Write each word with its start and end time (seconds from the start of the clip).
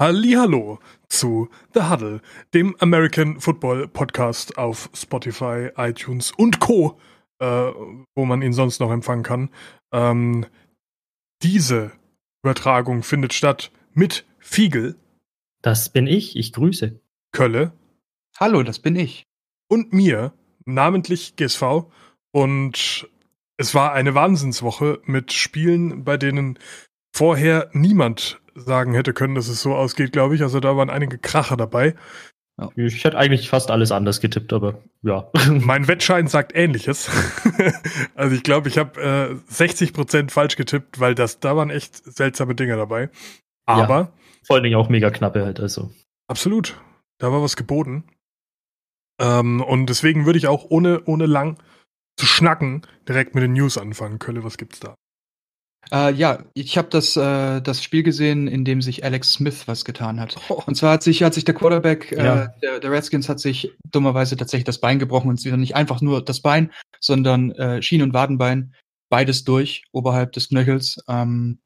Hallo 0.00 0.78
zu 1.10 1.50
The 1.74 1.82
Huddle, 1.90 2.22
dem 2.54 2.74
American 2.78 3.38
Football 3.38 3.86
Podcast 3.86 4.56
auf 4.56 4.88
Spotify, 4.94 5.72
iTunes 5.76 6.32
und 6.32 6.58
Co., 6.58 6.98
äh, 7.38 7.44
wo 8.14 8.24
man 8.24 8.40
ihn 8.40 8.54
sonst 8.54 8.80
noch 8.80 8.90
empfangen 8.90 9.24
kann. 9.24 9.50
Ähm, 9.92 10.46
diese 11.42 11.92
Übertragung 12.42 13.02
findet 13.02 13.34
statt 13.34 13.72
mit 13.92 14.24
Fiegel. 14.38 14.96
Das 15.60 15.90
bin 15.90 16.06
ich, 16.06 16.34
ich 16.34 16.54
grüße. 16.54 16.98
Kölle. 17.30 17.74
Hallo, 18.38 18.62
das 18.62 18.78
bin 18.78 18.96
ich. 18.96 19.26
Und 19.68 19.92
mir, 19.92 20.32
namentlich 20.64 21.36
GSV. 21.36 21.84
Und 22.32 23.06
es 23.58 23.74
war 23.74 23.92
eine 23.92 24.14
Wahnsinnswoche 24.14 25.02
mit 25.04 25.34
Spielen, 25.34 26.04
bei 26.04 26.16
denen 26.16 26.58
vorher 27.14 27.68
niemand 27.74 28.40
sagen 28.60 28.94
hätte 28.94 29.12
können, 29.12 29.34
dass 29.34 29.48
es 29.48 29.62
so 29.62 29.74
ausgeht, 29.74 30.12
glaube 30.12 30.34
ich. 30.34 30.42
Also 30.42 30.60
da 30.60 30.76
waren 30.76 30.90
einige 30.90 31.18
Kracher 31.18 31.56
dabei. 31.56 31.94
Ich 32.76 33.04
hätte 33.04 33.16
eigentlich 33.16 33.48
fast 33.48 33.70
alles 33.70 33.90
anders 33.90 34.20
getippt, 34.20 34.52
aber 34.52 34.82
ja. 35.02 35.30
mein 35.48 35.88
Wettschein 35.88 36.28
sagt 36.28 36.54
ähnliches. 36.54 37.10
also 38.14 38.36
ich 38.36 38.42
glaube, 38.42 38.68
ich 38.68 38.76
habe 38.76 39.00
äh, 39.00 39.52
60% 39.52 40.30
falsch 40.30 40.56
getippt, 40.56 41.00
weil 41.00 41.14
das, 41.14 41.40
da 41.40 41.56
waren 41.56 41.70
echt 41.70 41.96
seltsame 41.96 42.54
Dinge 42.54 42.76
dabei. 42.76 43.08
Aber. 43.66 43.98
Ja, 43.98 44.12
vor 44.44 44.56
allen 44.56 44.64
Dingen 44.64 44.76
auch 44.76 44.88
mega 44.88 45.10
knappe 45.10 45.44
halt, 45.44 45.60
also. 45.60 45.90
Absolut. 46.26 46.80
Da 47.18 47.32
war 47.32 47.42
was 47.42 47.56
geboten. 47.56 48.04
Ähm, 49.20 49.62
und 49.62 49.86
deswegen 49.86 50.26
würde 50.26 50.38
ich 50.38 50.46
auch 50.46 50.66
ohne, 50.68 51.02
ohne 51.04 51.26
lang 51.26 51.58
zu 52.16 52.26
schnacken 52.26 52.82
direkt 53.08 53.34
mit 53.34 53.42
den 53.42 53.52
News 53.54 53.78
anfangen. 53.78 54.18
Kölle, 54.18 54.44
was 54.44 54.58
gibt's 54.58 54.80
da? 54.80 54.94
Äh, 55.92 56.12
ja, 56.12 56.44
ich 56.54 56.78
habe 56.78 56.88
das, 56.88 57.16
äh, 57.16 57.60
das 57.60 57.82
Spiel 57.82 58.02
gesehen, 58.02 58.46
in 58.46 58.64
dem 58.64 58.82
sich 58.82 59.04
Alex 59.04 59.32
Smith 59.32 59.66
was 59.66 59.84
getan 59.84 60.20
hat. 60.20 60.36
Oh. 60.48 60.62
Und 60.66 60.76
zwar 60.76 60.92
hat 60.92 61.02
sich, 61.02 61.22
hat 61.22 61.34
sich 61.34 61.44
der 61.44 61.54
Quarterback 61.54 62.12
äh, 62.12 62.24
ja. 62.24 62.46
der, 62.62 62.80
der, 62.80 62.90
Redskins 62.90 63.28
hat 63.28 63.40
sich 63.40 63.72
dummerweise 63.90 64.36
tatsächlich 64.36 64.64
das 64.64 64.78
Bein 64.78 64.98
gebrochen 64.98 65.30
und 65.30 65.44
wieder 65.44 65.56
nicht 65.56 65.74
einfach 65.74 66.00
nur 66.00 66.24
das 66.24 66.40
Bein, 66.40 66.70
sondern 67.00 67.50
äh, 67.52 67.82
Schien- 67.82 68.02
und 68.02 68.12
Wadenbein, 68.12 68.74
beides 69.08 69.44
durch, 69.44 69.84
oberhalb 69.90 70.32
des 70.32 70.50
Knöchels. 70.50 71.02
Ähm, 71.08 71.58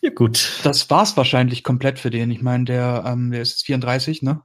ja, 0.00 0.10
gut. 0.10 0.60
Das 0.62 0.88
war's 0.88 1.16
wahrscheinlich 1.16 1.62
komplett 1.62 1.98
für 1.98 2.10
den. 2.10 2.30
Ich 2.30 2.40
meine, 2.40 2.64
der, 2.64 3.04
ähm, 3.06 3.30
der 3.30 3.42
ist 3.42 3.50
jetzt 3.50 3.66
34, 3.66 4.22
ne? 4.22 4.42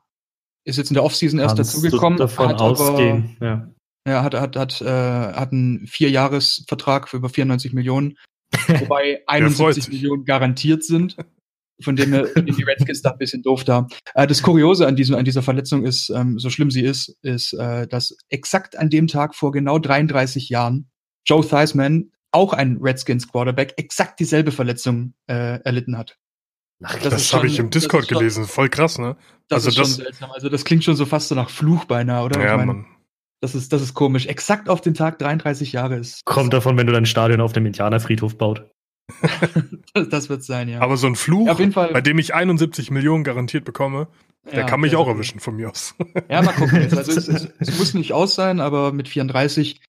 Ist 0.66 0.78
jetzt 0.78 0.90
in 0.90 0.96
der 0.96 1.04
Offseason 1.04 1.40
erst 1.40 1.60
dazugekommen. 1.60 2.18
davon 2.18 2.50
hat 2.50 2.60
ausgehen, 2.60 3.38
aber, 3.40 3.46
ja. 3.46 3.72
Ja, 4.08 4.24
hat, 4.24 4.34
hat, 4.36 4.56
hat, 4.56 4.82
äh, 4.82 4.86
hat 4.86 5.52
einen 5.52 5.88
Vierjahresvertrag 5.88 7.08
für 7.08 7.18
über 7.18 7.30
94 7.30 7.74
Millionen 7.74 8.18
wobei 8.80 9.22
71 9.28 9.90
Millionen 9.90 10.26
garantiert 10.26 10.84
sind. 10.84 11.18
Von 11.82 11.96
dem 11.98 12.14
her 12.14 12.28
die 12.36 12.64
Redskins 12.64 13.02
da 13.02 13.12
ein 13.12 13.18
bisschen 13.18 13.44
doof 13.44 13.64
da. 13.64 13.88
Äh, 14.14 14.28
das 14.28 14.42
Kuriose 14.42 14.88
an, 14.88 14.96
diesem, 14.96 15.16
an 15.16 15.26
dieser 15.26 15.42
Verletzung 15.42 15.86
ist, 15.86 16.10
ähm, 16.10 16.40
so 16.40 16.50
schlimm 16.50 16.72
sie 16.72 16.84
ist, 16.84 17.18
ist, 17.22 17.54
äh, 17.54 17.88
dass 17.88 18.18
exakt 18.30 18.78
an 18.78 18.90
dem 18.90 19.08
Tag 19.08 19.36
vor 19.36 19.52
genau 19.52 19.78
33 19.80 20.50
Jahren 20.50 20.90
Joe 21.26 21.46
Theismann, 21.46 22.12
auch 22.32 22.54
ein 22.54 22.78
Redskins 22.82 23.28
Quarterback, 23.28 23.74
exakt 23.78 24.20
dieselbe 24.20 24.52
Verletzung 24.52 25.14
äh, 25.28 25.60
erlitten 25.64 25.98
hat. 25.98 26.18
Ach, 26.84 26.98
das, 27.00 27.14
das 27.14 27.34
habe 27.34 27.48
ich 27.48 27.58
im 27.60 27.70
Discord 27.70 28.08
gelesen. 28.08 28.46
Voll 28.46 28.70
krass, 28.70 29.00
ne? 29.00 29.16
Das 29.48 29.66
also 29.66 29.70
ist 29.70 29.78
das, 29.80 29.88
schon 29.88 30.04
seltsam. 30.04 30.32
Also 30.32 30.50
das 30.50 30.66
klingt 30.66 30.84
schon 30.84 30.96
so 30.96 31.06
fast 31.06 31.30
so 31.30 31.36
nach 31.36 31.50
Fluch 31.50 31.86
beinahe, 31.86 32.26
oder? 32.26 32.42
Ja, 32.42 32.52
ich 32.52 32.58
mein, 32.58 32.68
Mann. 32.68 32.86
Das 33.46 33.54
ist, 33.54 33.72
das 33.72 33.84
ist 33.84 33.94
komisch. 33.94 34.26
Exakt 34.26 34.70
auf 34.70 34.82
den 34.82 34.96
Tag 34.96 35.20
33 35.20 35.72
Jahre 35.72 35.98
ist. 35.98 36.26
Kommt 36.26 36.52
davon, 36.52 36.78
wenn 36.78 36.88
du 36.88 36.94
dein 36.94 37.06
Stadion 37.06 37.42
auf 37.42 37.54
dem 37.54 37.68
Indianerfriedhof 37.68 38.40
baut. 38.40 38.68
das, 39.94 40.30
wird 40.30 40.44
sein, 40.44 40.68
ja. 40.68 40.82
Aber 40.82 40.98
so 40.98 41.06
ein 41.06 41.16
Fluch, 41.16 41.46
ja, 41.46 41.54
bei 41.54 42.02
dem 42.02 42.18
ich 42.18 42.34
71 42.34 42.90
Millionen 42.90 43.24
garantiert 43.24 43.64
bekomme, 43.64 44.08
der 44.46 44.62
ja, 44.62 44.66
kann 44.66 44.80
mich 44.80 44.96
auch 44.96 45.08
erwischen 45.08 45.40
von 45.40 45.58
mir 45.58 45.70
aus. 45.70 45.94
Ja, 46.28 46.42
mal 46.42 46.54
gucken. 46.54 46.82
Jetzt. 46.82 46.94
Also 46.98 47.12
es, 47.12 47.28
es, 47.28 47.50
es, 47.60 47.78
muss 47.78 47.94
nicht 47.94 48.14
aus 48.14 48.34
sein, 48.34 48.60
aber 48.60 48.92
mit 48.92 49.08
34, 49.08 49.80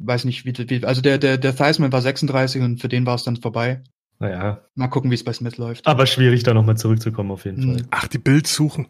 weiß 0.00 0.24
nicht, 0.24 0.44
wie, 0.44 0.68
wie 0.68 0.84
also 0.84 1.00
der, 1.00 1.18
der, 1.18 1.38
der 1.38 1.54
Theismann 1.54 1.92
war 1.92 2.02
36 2.02 2.60
und 2.60 2.80
für 2.80 2.88
den 2.88 3.06
war 3.06 3.14
es 3.14 3.22
dann 3.22 3.36
vorbei. 3.36 3.84
Naja. 4.18 4.64
Mal 4.74 4.88
gucken, 4.88 5.12
wie 5.12 5.14
es 5.14 5.22
bei 5.22 5.32
Smith 5.32 5.58
läuft. 5.58 5.86
Aber 5.86 6.06
schwierig, 6.06 6.42
da 6.42 6.54
nochmal 6.54 6.76
zurückzukommen, 6.76 7.30
auf 7.30 7.44
jeden 7.44 7.64
mhm. 7.64 7.74
Fall. 7.74 7.86
Ach, 7.92 8.08
die 8.08 8.18
Bild 8.18 8.48
suchen 8.48 8.88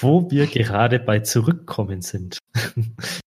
wo 0.00 0.30
wir 0.30 0.46
gerade 0.46 0.98
bei 0.98 1.20
zurückkommen 1.20 2.02
sind. 2.02 2.38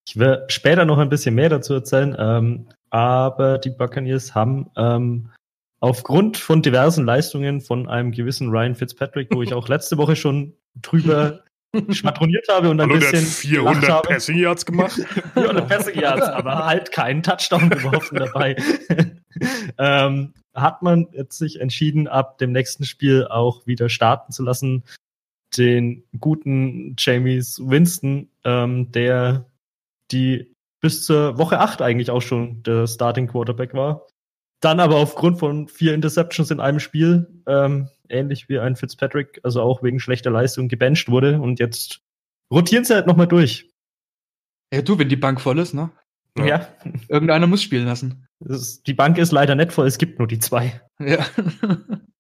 ich 0.08 0.18
werde 0.18 0.46
später 0.50 0.86
noch 0.86 0.98
ein 0.98 1.10
bisschen 1.10 1.36
mehr 1.36 1.50
dazu 1.50 1.74
erzählen, 1.74 2.16
ähm, 2.18 2.68
aber 2.90 3.58
die 3.58 3.70
Buccaneers 3.70 4.36
haben 4.36 4.70
ähm, 4.76 5.30
aufgrund 5.80 6.38
von 6.38 6.62
diversen 6.62 7.06
Leistungen 7.06 7.62
von 7.62 7.88
einem 7.88 8.12
gewissen 8.12 8.50
Ryan 8.50 8.76
Fitzpatrick, 8.76 9.30
wo 9.34 9.42
ich 9.42 9.54
auch 9.54 9.68
letzte 9.68 9.98
Woche 9.98 10.16
schon 10.16 10.54
drüber 10.82 11.42
schwadroniert 11.90 12.48
habe 12.50 12.70
und 12.70 12.80
ein 12.80 12.90
Hallo, 12.90 13.00
bisschen 13.00 13.52
der 13.52 13.66
hat 13.66 13.78
400 13.78 14.08
Passing 14.08 14.38
Yards 14.38 14.66
gemacht. 14.66 15.00
400 15.34 15.68
Passing 15.68 16.00
Yards, 16.00 16.28
aber 16.28 16.66
halt 16.66 16.92
keinen 16.92 17.24
Touchdown 17.24 17.70
geworfen 17.70 18.18
dabei. 18.18 18.56
ähm, 19.78 20.34
hat 20.54 20.82
man 20.82 21.08
jetzt 21.12 21.38
sich 21.38 21.62
entschieden, 21.62 22.08
ab 22.08 22.40
dem 22.40 22.52
nächsten 22.52 22.84
Spiel 22.84 23.28
auch 23.28 23.68
wieder 23.68 23.90
starten 23.90 24.32
zu 24.32 24.44
lassen 24.44 24.84
den 25.56 26.04
guten 26.20 26.96
Jamies 26.98 27.60
Winston, 27.64 28.30
ähm, 28.44 28.92
der 28.92 29.46
die 30.12 30.54
bis 30.82 31.06
zur 31.06 31.38
Woche 31.38 31.60
8 31.60 31.82
eigentlich 31.82 32.12
auch 32.12 32.22
schon 32.22 32.64
der 32.64 32.88
Starting 32.88 33.28
Quarterback 33.28 33.74
war. 33.74 34.08
Dann 34.62 34.80
aber 34.80 34.96
aufgrund 34.96 35.40
von 35.40 35.68
vier 35.68 35.94
Interceptions 35.94 36.52
in 36.52 36.60
einem 36.60 36.80
Spiel, 36.80 37.28
ähm, 37.46 37.90
ähnlich 38.10 38.50
wie 38.50 38.60
ein 38.60 38.76
Fitzpatrick, 38.76 39.40
also 39.44 39.62
auch 39.62 39.84
wegen 39.84 40.00
schlechter 40.00 40.32
Leistung 40.32 40.68
gebencht 40.68 41.10
wurde 41.10 41.40
und 41.40 41.60
jetzt 41.60 42.02
rotieren 42.52 42.84
sie 42.84 42.96
halt 42.96 43.08
nochmal 43.08 43.28
durch. 43.28 43.70
Ja, 44.74 44.82
du, 44.82 44.98
wenn 44.98 45.10
die 45.10 45.16
Bank 45.16 45.40
voll 45.42 45.60
ist, 45.60 45.74
ne? 45.74 45.92
Ja. 46.38 46.46
ja. 46.46 46.68
Irgendeiner 47.08 47.48
muss 47.48 47.64
spielen 47.64 47.86
lassen. 47.86 48.28
Ist, 48.40 48.86
die 48.88 48.94
Bank 48.94 49.18
ist 49.18 49.32
leider 49.32 49.56
nicht 49.56 49.72
voll, 49.72 49.88
es 49.88 49.98
gibt 49.98 50.20
nur 50.20 50.28
die 50.28 50.40
zwei. 50.40 50.82
Ja. 51.00 51.26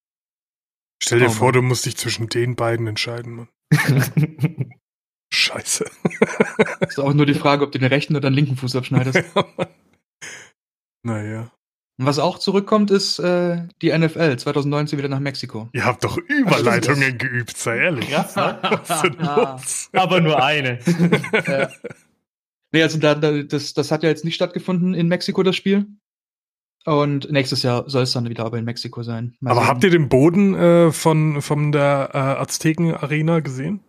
Stell 1.02 1.19
dir 1.19 1.28
oh, 1.28 1.31
vor, 1.31 1.52
du 1.52 1.62
musst 1.62 1.85
dich 1.85 1.97
zwischen 1.97 2.28
den 2.30 2.56
beiden 2.56 2.88
entscheiden, 2.88 3.34
Mann. 3.35 3.47
Scheiße. 5.31 5.85
ist 6.88 7.00
auch 7.00 7.13
nur 7.13 7.25
die 7.25 7.34
Frage, 7.35 7.63
ob 7.63 7.72
du 7.72 7.80
den 7.80 7.90
rechten 7.90 8.16
oder 8.16 8.30
den 8.30 8.35
linken 8.35 8.56
Fuß 8.56 8.75
abschneidest. 8.75 9.24
naja. 11.03 11.52
Und 12.00 12.06
was 12.06 12.19
auch 12.19 12.38
zurückkommt, 12.38 12.91
ist 12.91 13.18
äh, 13.19 13.68
die 13.81 13.97
NFL 13.97 14.38
2019 14.38 15.00
wieder 15.00 15.09
nach 15.09 15.19
Mexiko. 15.19 15.69
Ihr 15.74 15.84
habt 15.84 16.03
doch 16.03 16.18
Überleitungen 16.18 17.18
geübt, 17.18 17.57
sei 17.57 17.80
ehrlich. 17.80 18.09
Ja, 18.09 18.30
was 18.34 18.90
ist 18.90 19.03
denn 19.03 19.18
los? 19.18 19.90
Aber 19.94 20.22
nur 20.22 20.41
eine. 20.44 20.80
ja. 21.47 21.69
Nee, 22.72 22.84
also 22.84 23.00
da, 23.00 23.16
da, 23.16 23.44
das, 23.44 23.74
das 23.74 23.91
hat 23.91 24.03
ja 24.03 24.09
jetzt 24.09 24.25
nicht 24.25 24.36
stattgefunden 24.36 24.94
in 24.94 25.07
Mexiko, 25.07 25.41
das 25.41 25.56
Spiel. 25.56 25.88
Und 26.88 27.30
nächstes 27.30 27.64
Jahr 27.64 27.84
soll 27.90 28.03
es 28.03 28.14
dann 28.14 28.30
wieder 28.30 28.46
aber 28.46 28.58
in 28.58 28.64
Mexiko 28.64 29.03
sein. 29.03 29.36
Mal 29.42 29.52
aber 29.52 29.59
sehen. 29.59 29.70
habt 29.70 29.84
ihr 29.84 29.90
den 29.90 30.08
Boden 30.08 30.56
äh, 30.56 30.92
von, 30.94 31.42
von 31.42 31.74
der 31.74 32.12
äh, 32.14 32.18
Azteken 32.18 32.96
Arena 32.96 33.42
gesehen? 33.42 33.81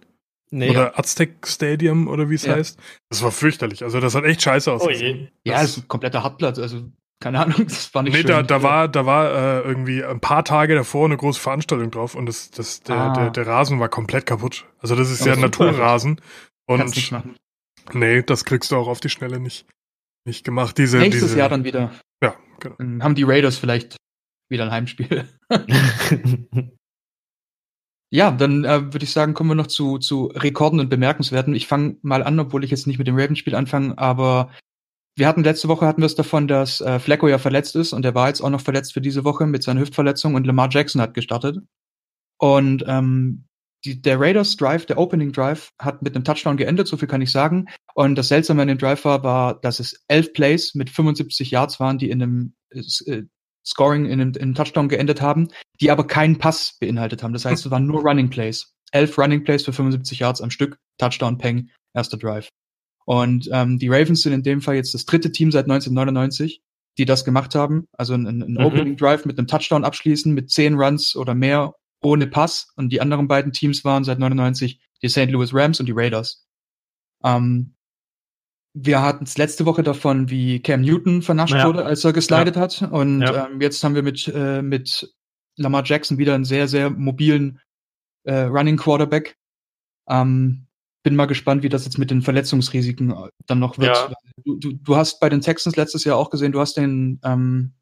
Nee. 0.50 0.70
Oder 0.70 0.86
ja. 0.86 0.98
Aztec 0.98 1.47
Stadium 1.47 2.09
oder 2.09 2.28
wie 2.28 2.34
es 2.34 2.44
ja. 2.44 2.56
heißt? 2.56 2.76
Das 3.09 3.22
war 3.22 3.31
fürchterlich. 3.31 3.84
Also 3.84 4.00
das 4.00 4.16
hat 4.16 4.25
echt 4.25 4.42
scheiße 4.42 4.72
ausgesehen. 4.72 5.28
Oh 5.31 5.38
ja, 5.44 5.62
es 5.62 5.76
ist 5.76 5.84
ein 5.84 5.88
kompletter 5.88 6.25
Hartplatz. 6.25 6.59
Also 6.59 6.91
keine 7.20 7.38
Ahnung, 7.38 7.64
das 7.69 7.94
war 7.94 8.03
nicht 8.03 8.14
nee, 8.14 8.22
schön. 8.22 8.26
Da, 8.26 8.42
da 8.42 8.64
war, 8.64 8.88
da 8.88 9.06
war 9.06 9.30
äh, 9.30 9.60
irgendwie 9.60 10.03
ein 10.03 10.19
paar 10.19 10.44
Tage 10.44 10.75
davor 10.75 11.04
eine 11.04 11.16
große 11.16 11.38
Veranstaltung 11.38 11.92
drauf 11.92 12.16
und 12.16 12.26
das, 12.26 12.50
das, 12.50 12.80
der, 12.80 12.97
ah. 12.97 13.12
der, 13.12 13.30
der 13.30 13.47
Rasen 13.47 13.78
war 13.78 13.88
komplett 13.88 14.26
kaputt. 14.26 14.66
Also 14.80 14.97
das 14.97 15.09
ist 15.12 15.25
ja 15.25 15.36
Naturrasen. 15.36 16.20
Und 16.66 16.78
Kannst 16.78 16.97
nicht 16.97 17.12
machen. 17.12 17.36
nee, 17.92 18.22
das 18.22 18.44
kriegst 18.44 18.72
du 18.72 18.76
auch 18.76 18.88
auf 18.88 18.98
die 18.98 19.09
Schnelle 19.09 19.38
nicht, 19.38 19.66
nicht 20.26 20.42
gemacht. 20.42 20.76
Diese, 20.78 20.98
Nächstes 20.98 21.28
diese, 21.28 21.38
Jahr 21.38 21.48
dann 21.48 21.62
wieder. 21.62 21.92
Genau. 22.60 22.74
Dann 22.78 23.02
haben 23.02 23.14
die 23.14 23.24
Raiders 23.24 23.58
vielleicht 23.58 23.96
wieder 24.50 24.64
ein 24.64 24.70
Heimspiel. 24.70 25.28
ja, 28.10 28.30
dann 28.30 28.64
äh, 28.64 28.92
würde 28.92 29.04
ich 29.04 29.12
sagen, 29.12 29.34
kommen 29.34 29.50
wir 29.50 29.54
noch 29.54 29.66
zu, 29.66 29.98
zu 29.98 30.27
Rekorden 30.27 30.80
und 30.80 30.88
Bemerkenswerten. 30.88 31.54
Ich 31.54 31.66
fange 31.66 31.97
mal 32.03 32.22
an, 32.22 32.38
obwohl 32.41 32.65
ich 32.65 32.71
jetzt 32.71 32.86
nicht 32.86 32.98
mit 32.98 33.06
dem 33.06 33.16
Ravens-Spiel 33.16 33.54
anfange, 33.54 33.97
aber 33.98 34.50
wir 35.16 35.27
hatten 35.27 35.42
letzte 35.42 35.68
Woche 35.68 35.86
hatten 35.86 36.00
wir 36.00 36.06
es 36.06 36.15
davon, 36.15 36.47
dass 36.47 36.80
äh, 36.80 37.00
Flacco 37.00 37.27
ja 37.27 37.38
verletzt 37.38 37.74
ist 37.74 37.92
und 37.92 38.04
er 38.04 38.15
war 38.15 38.28
jetzt 38.28 38.41
auch 38.41 38.50
noch 38.50 38.60
verletzt 38.60 38.94
für 38.94 39.00
diese 39.00 39.24
Woche 39.24 39.47
mit 39.47 39.65
seiner 39.65 39.80
Hüftverletzung 39.80 40.34
und 40.36 40.47
Lamar 40.47 40.68
Jackson 40.71 41.03
hat 41.03 41.15
gestartet. 41.15 41.59
Und 42.38 42.84
ähm, 42.86 43.47
die, 43.84 44.01
der 44.01 44.21
Raiders 44.21 44.57
Drive, 44.57 44.86
der 44.86 44.98
Opening 44.98 45.33
Drive, 45.33 45.72
hat 45.78 46.03
mit 46.03 46.15
einem 46.15 46.25
Touchdown 46.25 46.57
geendet, 46.57 46.89
so 46.89 46.97
viel 46.97 47.09
kann 47.09 47.22
ich 47.22 47.30
sagen. 47.30 47.66
Und 47.95 48.16
das 48.16 48.28
Seltsame 48.28 48.63
an 48.63 48.69
dem 48.69 48.78
Drive 48.78 49.04
war, 49.04 49.22
war, 49.22 49.60
dass 49.60 49.80
es 49.80 50.04
elf 50.09 50.33
Plays 50.33 50.75
mit 50.75 50.91
75 50.91 51.51
Yards 51.51 51.78
waren, 51.80 51.98
die 51.98 52.10
in 52.10 52.22
einem 52.22 52.54
äh, 52.71 53.22
Scoring, 53.65 54.07
in 54.07 54.21
einem, 54.21 54.33
in 54.33 54.42
einem 54.42 54.54
Touchdown 54.54 54.89
geendet 54.89 55.21
haben, 55.21 55.48
die 55.80 55.91
aber 55.91 56.07
keinen 56.07 56.39
Pass 56.39 56.77
beinhaltet 56.80 57.22
haben. 57.22 57.33
Das 57.33 57.45
heißt, 57.45 57.66
es 57.66 57.71
waren 57.71 57.86
nur 57.86 58.03
Running 58.03 58.30
Plays. 58.30 58.72
Elf 58.92 59.19
Running 59.19 59.45
Plays 59.45 59.65
für 59.65 59.72
75 59.72 60.21
Yards 60.21 60.41
am 60.41 60.51
Stück, 60.51 60.78
Touchdown, 60.97 61.39
Peng, 61.39 61.71
erster 61.95 62.16
Drive. 62.16 62.48
Und 63.04 63.48
ähm, 63.53 63.78
die 63.78 63.89
Ravens 63.89 64.22
sind 64.22 64.33
in 64.33 64.42
dem 64.42 64.60
Fall 64.60 64.77
jetzt 64.77 64.95
das 64.95 65.04
dritte 65.04 65.33
Team 65.33 65.51
seit 65.53 65.65
1999, 65.65 66.63
die 66.98 67.04
das 67.04 67.24
gemacht 67.24 67.54
haben. 67.54 67.86
Also 67.92 68.15
ein, 68.15 68.27
ein 68.27 68.53
mhm. 68.53 68.59
Opening 68.59 68.97
Drive 68.97 69.24
mit 69.24 69.39
einem 69.39 69.47
Touchdown 69.47 69.84
abschließen, 69.84 70.33
mit 70.33 70.51
zehn 70.51 70.74
Runs 70.74 71.15
oder 71.16 71.34
mehr 71.34 71.74
ohne 72.03 72.27
Pass 72.27 72.68
und 72.77 72.91
die 72.91 73.00
anderen 73.00 73.28
beiden 73.28 73.53
Teams 73.53 73.84
waren 73.84 74.04
seit 74.04 74.18
99 74.18 74.80
die 75.03 75.09
St. 75.09 75.30
Louis 75.30 75.53
Rams 75.54 75.80
und 75.80 75.86
die 75.86 75.92
Raiders. 75.95 76.47
Ähm, 77.24 77.74
wir 78.74 79.03
hatten 79.03 79.24
es 79.24 79.39
letzte 79.39 79.66
Woche 79.66 79.83
davon, 79.83 80.30
wie 80.30 80.60
Cam 80.60 80.83
Newton 80.83 81.22
vernascht 81.22 81.54
Ja. 81.54 81.66
wurde, 81.66 81.84
als 81.84 82.04
er 82.04 82.12
geslidet 82.12 82.56
Ja. 82.56 82.62
hat. 82.62 82.83
Und 82.83 83.22
Ja. 83.22 83.47
ähm, 83.47 83.60
jetzt 83.60 83.83
haben 83.83 83.95
wir 83.95 84.03
mit, 84.03 84.28
äh, 84.28 84.62
mit 84.62 85.12
Lamar 85.56 85.83
Jackson 85.84 86.18
wieder 86.18 86.34
einen 86.34 86.45
sehr, 86.45 86.68
sehr 86.68 86.91
mobilen 86.91 87.60
äh, 88.24 88.42
Running 88.42 88.77
Quarterback. 88.77 89.36
Ähm, 90.09 90.66
bin 91.03 91.16
mal 91.16 91.27
gespannt, 91.27 91.62
wie 91.62 91.68
das 91.68 91.84
jetzt 91.84 91.98
mit 91.98 92.10
den 92.10 92.22
Verletzungsrisiken 92.22 93.10
äh, 93.10 93.30
dann 93.47 93.59
noch 93.59 93.78
wird. 93.78 94.15
Du, 94.45 94.56
du, 94.56 94.72
du 94.72 94.97
hast 94.97 95.18
bei 95.21 95.28
den 95.28 95.41
Texans 95.41 95.77
letztes 95.77 96.04
Jahr 96.04 96.16
auch 96.18 96.30
gesehen, 96.30 96.53
du 96.53 96.60
hast 96.60 96.77
den 96.77 97.21
ähm, 97.24 97.72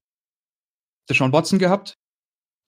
Deshaun 1.10 1.32
Watson 1.32 1.58
gehabt. 1.58 1.98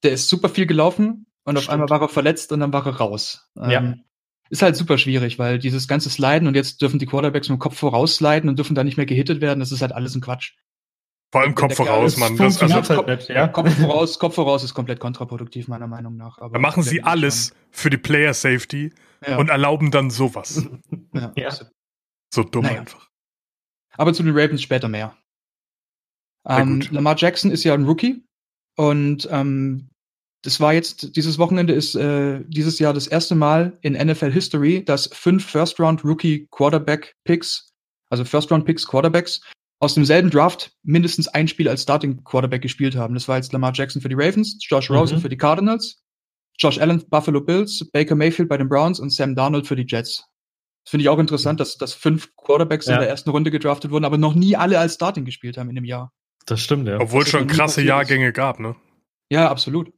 Der 0.02 0.12
ist 0.12 0.28
super 0.28 0.48
viel 0.48 0.66
gelaufen 0.66 1.26
und 1.48 1.56
auf 1.56 1.64
Stimmt. 1.64 1.74
einmal 1.74 1.90
war 1.90 2.02
er 2.02 2.08
verletzt 2.08 2.52
und 2.52 2.60
dann 2.60 2.72
war 2.72 2.86
er 2.86 2.96
raus. 2.96 3.50
Ja. 3.56 3.70
Ähm, 3.80 4.04
ist 4.50 4.62
halt 4.62 4.76
super 4.76 4.98
schwierig, 4.98 5.38
weil 5.38 5.58
dieses 5.58 5.88
ganze 5.88 6.10
Sliden 6.10 6.46
und 6.48 6.54
jetzt 6.54 6.80
dürfen 6.80 6.98
die 6.98 7.06
Quarterbacks 7.06 7.48
mit 7.48 7.56
dem 7.56 7.60
Kopf 7.60 7.78
voraus 7.78 8.16
sliden 8.16 8.48
und 8.48 8.56
dürfen 8.58 8.74
da 8.74 8.84
nicht 8.84 8.96
mehr 8.96 9.06
gehittet 9.06 9.40
werden. 9.40 9.60
Das 9.60 9.72
ist 9.72 9.82
halt 9.82 9.92
alles 9.92 10.14
ein 10.14 10.20
Quatsch. 10.20 10.52
Vor 11.30 11.42
allem 11.42 11.54
Kopf 11.54 11.74
voraus, 11.74 12.16
Mann. 12.16 12.36
Das, 12.38 12.62
also, 12.62 12.96
halt 12.96 13.06
nicht, 13.06 13.28
ja. 13.28 13.48
Kopf 13.48 13.70
voraus, 13.80 14.18
Kopf 14.18 14.34
voraus 14.36 14.64
ist 14.64 14.72
komplett 14.72 15.00
kontraproduktiv, 15.00 15.68
meiner 15.68 15.86
Meinung 15.86 16.16
nach. 16.16 16.38
Aber 16.38 16.54
da 16.54 16.58
machen 16.58 16.82
sie 16.82 16.98
Ja, 16.98 17.04
alles 17.04 17.54
für 17.70 17.90
die 17.90 17.98
Player 17.98 18.32
Safety 18.32 18.92
Ja. 19.26 19.36
und 19.36 19.48
erlauben 19.50 19.90
dann 19.90 20.10
sowas. 20.10 20.66
ja. 21.12 21.32
Ja. 21.36 21.50
So 22.32 22.42
dumm 22.44 22.64
Naja. 22.64 22.80
einfach. 22.80 23.08
Aber 23.96 24.14
zu 24.14 24.22
den 24.22 24.32
Ravens 24.36 24.62
später 24.62 24.88
mehr. 24.88 25.16
Ähm. 26.46 26.80
Lamar 26.90 27.16
Jackson 27.18 27.50
ist 27.50 27.64
ja 27.64 27.74
ein 27.74 27.84
Rookie 27.84 28.24
und 28.76 29.28
ähm, 29.30 29.90
das 30.48 30.60
war 30.60 30.72
jetzt, 30.72 31.14
dieses 31.14 31.36
Wochenende 31.38 31.74
ist 31.74 31.94
äh, 31.94 32.40
dieses 32.48 32.78
Jahr 32.78 32.94
das 32.94 33.06
erste 33.06 33.34
Mal 33.34 33.76
in 33.82 33.92
NFL 33.92 34.32
History, 34.32 34.82
dass 34.82 35.10
fünf 35.12 35.44
First-Round-Rookie-Quarterback-Picks, 36.48 37.72
also 38.10 38.24
First-Round-Picks 38.24 38.86
Quarterbacks, 38.86 39.40
aus 39.80 39.92
demselben 39.94 40.30
Draft 40.30 40.72
mindestens 40.82 41.28
ein 41.28 41.46
Spiel 41.48 41.68
als 41.68 41.82
Starting-Quarterback 41.82 42.62
gespielt 42.62 42.96
haben. 42.96 43.12
Das 43.14 43.28
war 43.28 43.36
jetzt 43.36 43.52
Lamar 43.52 43.72
Jackson 43.74 44.00
für 44.02 44.08
die 44.08 44.14
Ravens, 44.16 44.58
Josh 44.60 44.90
Rosen 44.90 45.18
Mhm. 45.18 45.22
für 45.22 45.28
die 45.28 45.36
Cardinals, 45.36 46.02
Josh 46.58 46.78
Allen 46.80 47.04
Buffalo 47.08 47.40
Bills, 47.40 47.88
Baker 47.92 48.14
Mayfield 48.16 48.48
bei 48.48 48.56
den 48.56 48.68
Browns 48.68 48.98
und 48.98 49.10
Sam 49.12 49.36
Darnold 49.36 49.66
für 49.66 49.76
die 49.76 49.84
Jets. 49.86 50.24
Das 50.84 50.90
finde 50.92 51.02
ich 51.02 51.08
auch 51.10 51.18
interessant, 51.18 51.60
dass, 51.60 51.76
dass 51.76 51.92
fünf 51.92 52.34
Quarterbacks 52.36 52.86
in 52.86 52.94
Ja. 52.94 52.98
der 53.00 53.08
ersten 53.10 53.30
Runde 53.30 53.50
gedraftet 53.50 53.90
wurden, 53.90 54.04
aber 54.06 54.16
noch 54.18 54.34
nie 54.34 54.56
alle 54.56 54.78
als 54.78 54.94
Starting 54.94 55.24
gespielt 55.26 55.58
haben 55.58 55.68
in 55.68 55.74
dem 55.76 55.84
Jahr. 55.84 56.10
Das 56.46 56.60
stimmt, 56.62 56.88
ja. 56.88 56.98
Obwohl 56.98 57.20
das 57.24 57.30
schon 57.30 57.46
krasse 57.46 57.82
ist. 57.82 57.86
Jahrgänge 57.86 58.32
gab, 58.32 58.58
ne? 58.58 58.74
Ja, 59.30 59.50
absolut. 59.50 59.92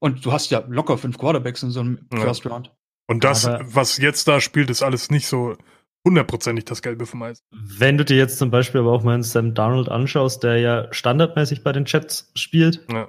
Und 0.00 0.24
du 0.24 0.32
hast 0.32 0.50
ja 0.50 0.62
locker 0.68 0.98
fünf 0.98 1.18
Quarterbacks 1.18 1.62
in 1.62 1.70
so 1.70 1.80
einem 1.80 2.06
Ja. 2.12 2.20
First 2.20 2.46
Round. 2.46 2.72
Und 3.08 3.24
das, 3.24 3.46
Aber- 3.46 3.64
was 3.74 3.98
jetzt 3.98 4.28
da 4.28 4.40
spielt, 4.40 4.68
ist 4.70 4.82
alles 4.82 5.10
nicht 5.10 5.26
so 5.26 5.56
hundertprozentig 6.06 6.64
das 6.64 6.82
Gelbe 6.82 7.06
vom 7.06 7.22
Eis. 7.22 7.42
Wenn 7.50 7.98
du 7.98 8.04
dir 8.04 8.16
jetzt 8.16 8.38
zum 8.38 8.50
Beispiel 8.50 8.80
aber 8.80 8.92
auch 8.92 9.02
mal 9.02 9.14
einen 9.14 9.22
Sam 9.22 9.54
Darnold 9.54 9.88
anschaust, 9.88 10.42
der 10.42 10.58
ja 10.58 10.92
standardmäßig 10.92 11.64
bei 11.64 11.72
den 11.72 11.84
Jets 11.86 12.30
spielt, 12.36 12.84
Ja. 12.90 13.08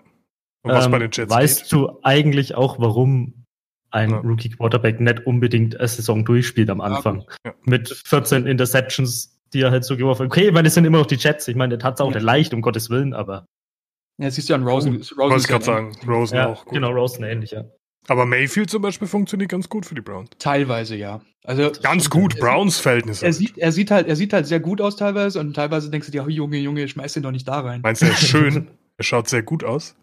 Und 0.64 0.72
was 0.74 0.86
ähm, 0.86 0.92
bei 0.92 1.00
den 1.00 1.12
Jets 1.12 1.32
weißt 1.32 1.64
geht. 1.64 1.72
du 1.74 2.00
eigentlich 2.04 2.56
auch, 2.56 2.80
warum 2.80 3.46
ein 3.92 4.10
Ja. 4.10 4.18
Rookie 4.18 4.50
Quarterback 4.50 5.00
nicht 5.00 5.26
unbedingt 5.26 5.78
eine 5.78 5.88
Saison 5.88 6.26
durchspielt 6.26 6.70
am 6.70 6.82
Anfang. 6.82 7.24
Ja. 7.46 7.54
Mit 7.64 7.90
14 8.06 8.46
Interceptions, 8.48 9.40
die 9.54 9.62
er 9.62 9.72
halt 9.72 9.86
so 9.86 9.96
geworfen 9.96 10.24
hat. 10.24 10.32
Okay, 10.32 10.54
weil 10.54 10.66
es 10.66 10.74
sind 10.74 10.86
immer 10.86 10.98
noch 10.98 11.06
die 11.06 11.16
Jets. 11.16 11.48
Ich 11.48 11.56
meine, 11.56 11.78
der 11.78 11.88
hat 11.88 11.96
es 11.96 12.02
auch 12.02 12.10
Ja. 12.10 12.16
nicht 12.16 12.24
leicht, 12.24 12.54
um 12.54 12.62
Gottes 12.62 12.90
Willen, 12.90 13.14
aber 13.14 13.46
Ja, 14.20 14.32
siehst 14.32 14.50
du 14.50 14.56
an 14.56 14.64
Rosen. 14.64 14.96
Rosen 14.96 15.18
Wollte 15.18 15.48
gerade 15.48 15.66
sagen, 15.66 15.96
Rosen 16.08 16.36
ja, 16.38 16.48
auch 16.48 16.66
gut. 16.66 16.74
genau, 16.74 16.92
Rosen 16.92 17.24
ähnlich, 17.24 17.52
ja. 17.52 17.66
Aber 18.08 18.26
Mayfield 18.26 18.70
zum 18.70 18.82
Beispiel 18.82 19.08
funktioniert 19.08 19.50
ganz 19.52 19.68
gut 19.70 19.86
für 19.86 19.94
die 19.94 20.02
Browns. 20.02 20.30
Teilweise, 20.40 20.96
ja. 20.96 21.22
Also 21.44 21.72
Ganz 21.82 22.10
gut, 22.10 22.36
Er 22.36 22.40
Browns 22.42 22.80
Verhältnisse. 22.80 23.26
er 23.26 23.34
sieht, 23.34 23.58
er 23.58 23.72
sieht 23.72 23.92
halt, 23.92 24.08
er 24.08 24.16
sieht 24.16 24.34
halt 24.34 24.48
sehr 24.48 24.60
gut 24.60 24.82
aus 24.82 24.96
teilweise 24.96 25.40
und 25.40 25.54
teilweise 25.54 25.90
denkst 25.92 26.08
du 26.08 26.12
dir, 26.12 26.24
oh, 26.26 26.30
Junge, 26.30 26.58
Junge, 26.58 26.88
schmeiß 26.88 27.14
den 27.14 27.24
doch 27.24 27.32
nicht 27.32 27.48
da 27.48 27.60
rein. 27.60 27.82
Meinst 27.82 28.02
du, 28.02 28.06
er 28.06 28.12
ist 28.14 28.22
schön? 28.28 28.68
er 28.98 29.04
schaut 29.04 29.28
sehr 29.30 29.44
gut 29.44 29.64
aus. 29.64 29.96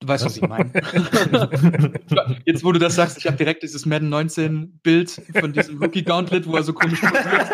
Du 0.00 0.08
weißt, 0.08 0.24
was 0.24 0.36
ich 0.36 0.42
meine. 0.48 0.72
Jetzt, 2.44 2.64
wo 2.64 2.72
du 2.72 2.80
das 2.80 2.96
sagst, 2.96 3.18
ich 3.18 3.26
habe 3.26 3.36
direkt 3.36 3.62
dieses 3.62 3.86
Madden 3.86 4.08
19 4.08 4.80
Bild 4.82 5.22
von 5.38 5.52
diesem 5.52 5.80
Rookie 5.80 6.02
Gauntlet, 6.02 6.46
wo 6.48 6.56
er 6.56 6.64
so 6.64 6.72
komisch 6.72 7.00
posiert. 7.02 7.46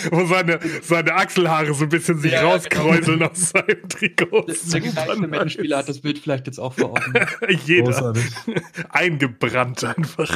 Wo 0.10 0.26
seine, 0.26 0.58
seine 0.82 1.14
Achselhaare 1.14 1.74
so 1.74 1.84
ein 1.84 1.88
bisschen 1.88 2.18
sich 2.18 2.32
Ja, 2.32 2.42
rauskräuseln 2.42 3.22
aus 3.22 3.50
seinem 3.50 3.88
Trikot. 3.88 4.42
Der 4.42 4.54
Super 4.54 4.80
geneigte. 4.80 5.26
Madden-Spieler 5.28 5.78
hat 5.78 5.88
das 5.88 6.00
Bild 6.00 6.18
vielleicht 6.18 6.46
jetzt 6.46 6.58
auch 6.58 6.72
vor 6.72 6.90
Augen. 6.90 7.14
Jeder. 7.66 7.84
Großartig. 7.84 8.24
Eingebrannt 8.90 9.84
einfach. 9.84 10.34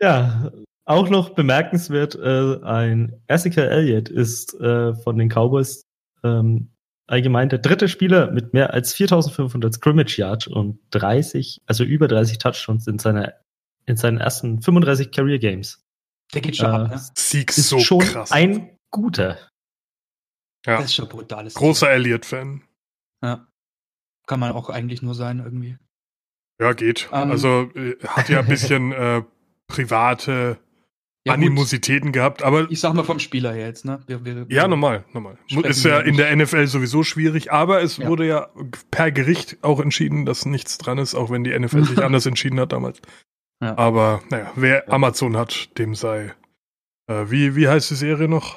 Ja, 0.00 0.52
auch 0.84 1.08
noch 1.08 1.30
bemerkenswert, 1.30 2.16
äh, 2.16 2.62
ein 2.64 3.20
Ezekiel 3.28 3.64
Elliott 3.64 4.08
ist 4.08 4.54
äh, 4.60 4.94
von 4.94 5.16
den 5.16 5.28
Cowboys 5.28 5.86
ähm, 6.24 6.70
allgemein 7.06 7.48
der 7.48 7.58
dritte 7.58 7.88
Spieler 7.88 8.30
mit 8.30 8.52
mehr 8.52 8.72
als 8.72 8.94
4500 8.94 9.74
Scrimmage 9.74 10.18
Yards 10.18 10.46
und 10.46 10.78
30, 10.90 11.60
also 11.66 11.84
über 11.84 12.08
30 12.08 12.38
Touchdowns 12.38 12.86
in 12.86 12.98
seiner 12.98 13.34
in 13.86 13.96
seinen 13.96 14.18
ersten 14.18 14.62
35 14.62 15.10
Career 15.10 15.38
Games. 15.38 15.81
Der 16.34 16.40
geht 16.40 16.56
schon 16.56 16.66
Äh, 16.70 16.74
ab, 16.74 16.90
ne? 16.90 17.00
Sieg 17.16 17.50
Ist 17.50 17.68
so 17.68 17.78
schon 17.78 17.98
krass. 18.00 18.32
ein 18.32 18.76
guter. 18.90 19.38
ja. 20.66 20.76
Das 20.76 20.86
ist 20.86 20.94
schon 20.94 21.08
brutales. 21.08 21.54
Großer 21.54 21.90
Elliott-Fan. 21.90 22.62
Ja. 23.22 23.46
Kann 24.26 24.40
man 24.40 24.52
auch 24.52 24.70
eigentlich 24.70 25.02
nur 25.02 25.14
sein, 25.14 25.40
irgendwie. 25.40 25.76
Ja, 26.60 26.72
geht. 26.74 27.08
Ähm. 27.12 27.30
also 27.30 27.70
äh, 27.74 27.96
hat 28.06 28.28
ja 28.28 28.40
ein 28.40 28.46
bisschen 28.46 28.92
äh, 28.92 29.22
private 29.66 30.58
Ja, 31.26 31.34
gut. 31.34 31.44
Animositäten 31.44 32.12
gehabt, 32.12 32.42
aber 32.42 32.70
Ich 32.70 32.80
sag 32.80 32.94
mal 32.94 33.04
vom 33.04 33.18
Spieler 33.18 33.52
her 33.52 33.66
jetzt, 33.66 33.84
ne? 33.84 34.02
Wir, 34.06 34.24
wir, 34.24 34.46
ja, 34.48 34.68
normal, 34.68 35.04
normal. 35.12 35.38
Ist 35.48 35.84
ja 35.84 36.00
in 36.00 36.16
der 36.16 36.34
NFL 36.36 36.66
sowieso 36.66 37.02
schwierig, 37.02 37.52
aber 37.52 37.82
es 37.82 37.96
Ja. 37.96 38.08
wurde 38.08 38.26
ja 38.26 38.48
per 38.90 39.10
Gericht 39.12 39.58
auch 39.62 39.80
entschieden, 39.80 40.24
dass 40.26 40.46
nichts 40.46 40.78
dran 40.78 40.98
ist, 40.98 41.14
auch 41.14 41.30
wenn 41.30 41.44
die 41.44 41.56
NFL 41.58 41.84
sich 41.84 41.98
anders 42.04 42.26
entschieden 42.26 42.58
hat 42.60 42.72
damals. 42.72 43.00
Ja. 43.62 43.78
Aber 43.78 44.22
naja, 44.28 44.50
wer 44.56 44.92
Amazon 44.92 45.36
hat, 45.36 45.78
dem 45.78 45.94
sei. 45.94 46.34
Äh, 47.06 47.30
wie, 47.30 47.54
wie 47.54 47.68
heißt 47.68 47.90
die 47.90 47.94
Serie 47.94 48.28
noch? 48.28 48.56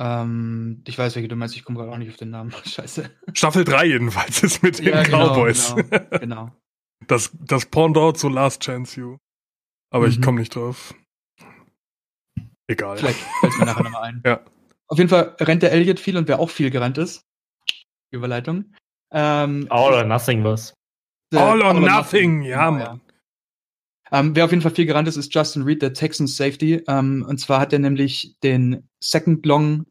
Ähm, 0.00 0.82
ich 0.86 0.98
weiß, 0.98 1.14
welche 1.14 1.28
du 1.28 1.36
meinst, 1.36 1.54
ich 1.56 1.64
komme 1.64 1.78
gerade 1.78 1.92
auch 1.92 1.98
nicht 1.98 2.10
auf 2.10 2.16
den 2.16 2.30
Namen. 2.30 2.52
Scheiße. 2.66 3.10
Staffel 3.32 3.64
3 3.64 3.86
jedenfalls 3.86 4.42
ist 4.42 4.62
mit 4.62 4.78
den 4.80 4.86
genau, 5.04 5.34
Cowboys. 5.34 5.74
Genau, 5.74 6.18
genau. 6.18 6.52
Das, 7.06 7.30
das 7.40 7.64
Pendant 7.66 8.18
zu 8.18 8.28
Last 8.28 8.60
Chance 8.62 9.00
You. 9.00 9.16
Aber 9.90 10.08
ich 10.08 10.18
Mhm. 10.18 10.22
komme 10.24 10.40
nicht 10.40 10.54
drauf. 10.54 10.94
Egal. 12.66 12.98
Vielleicht 12.98 13.20
fällt 13.40 13.58
mir 13.58 13.66
nachher 13.66 13.84
nochmal 13.84 14.02
ein. 14.02 14.22
Ja. 14.26 14.40
Auf 14.88 14.98
jeden 14.98 15.08
Fall 15.08 15.36
rennt 15.40 15.62
der 15.62 15.70
Elliott 15.72 16.00
viel 16.00 16.16
und 16.16 16.26
wer 16.28 16.40
auch 16.40 16.50
viel 16.50 16.70
gerannt 16.70 16.98
ist. 16.98 17.22
Überleitung. 18.10 18.74
Ähm, 19.12 19.66
All 19.70 19.94
or 19.94 20.04
nothing 20.04 20.42
was. 20.44 20.74
All 21.34 21.62
or 21.62 21.72
nothing, 21.74 22.42
ja, 22.42 22.68
Genau, 22.70 22.84
Mann. 22.84 23.00
Ähm, 24.12 24.34
wer 24.34 24.44
auf 24.44 24.50
jeden 24.50 24.62
Fall 24.62 24.74
viel 24.74 24.86
gerannt 24.86 25.08
ist, 25.08 25.16
ist 25.16 25.34
Justin 25.34 25.62
Reed, 25.62 25.82
der 25.82 25.92
Texans 25.92 26.36
Safety. 26.36 26.82
Ähm, 26.88 27.24
und 27.28 27.38
zwar 27.38 27.60
hat 27.60 27.72
er 27.72 27.78
nämlich 27.78 28.36
den 28.42 28.88
Second 29.00 29.44
Long, 29.44 29.86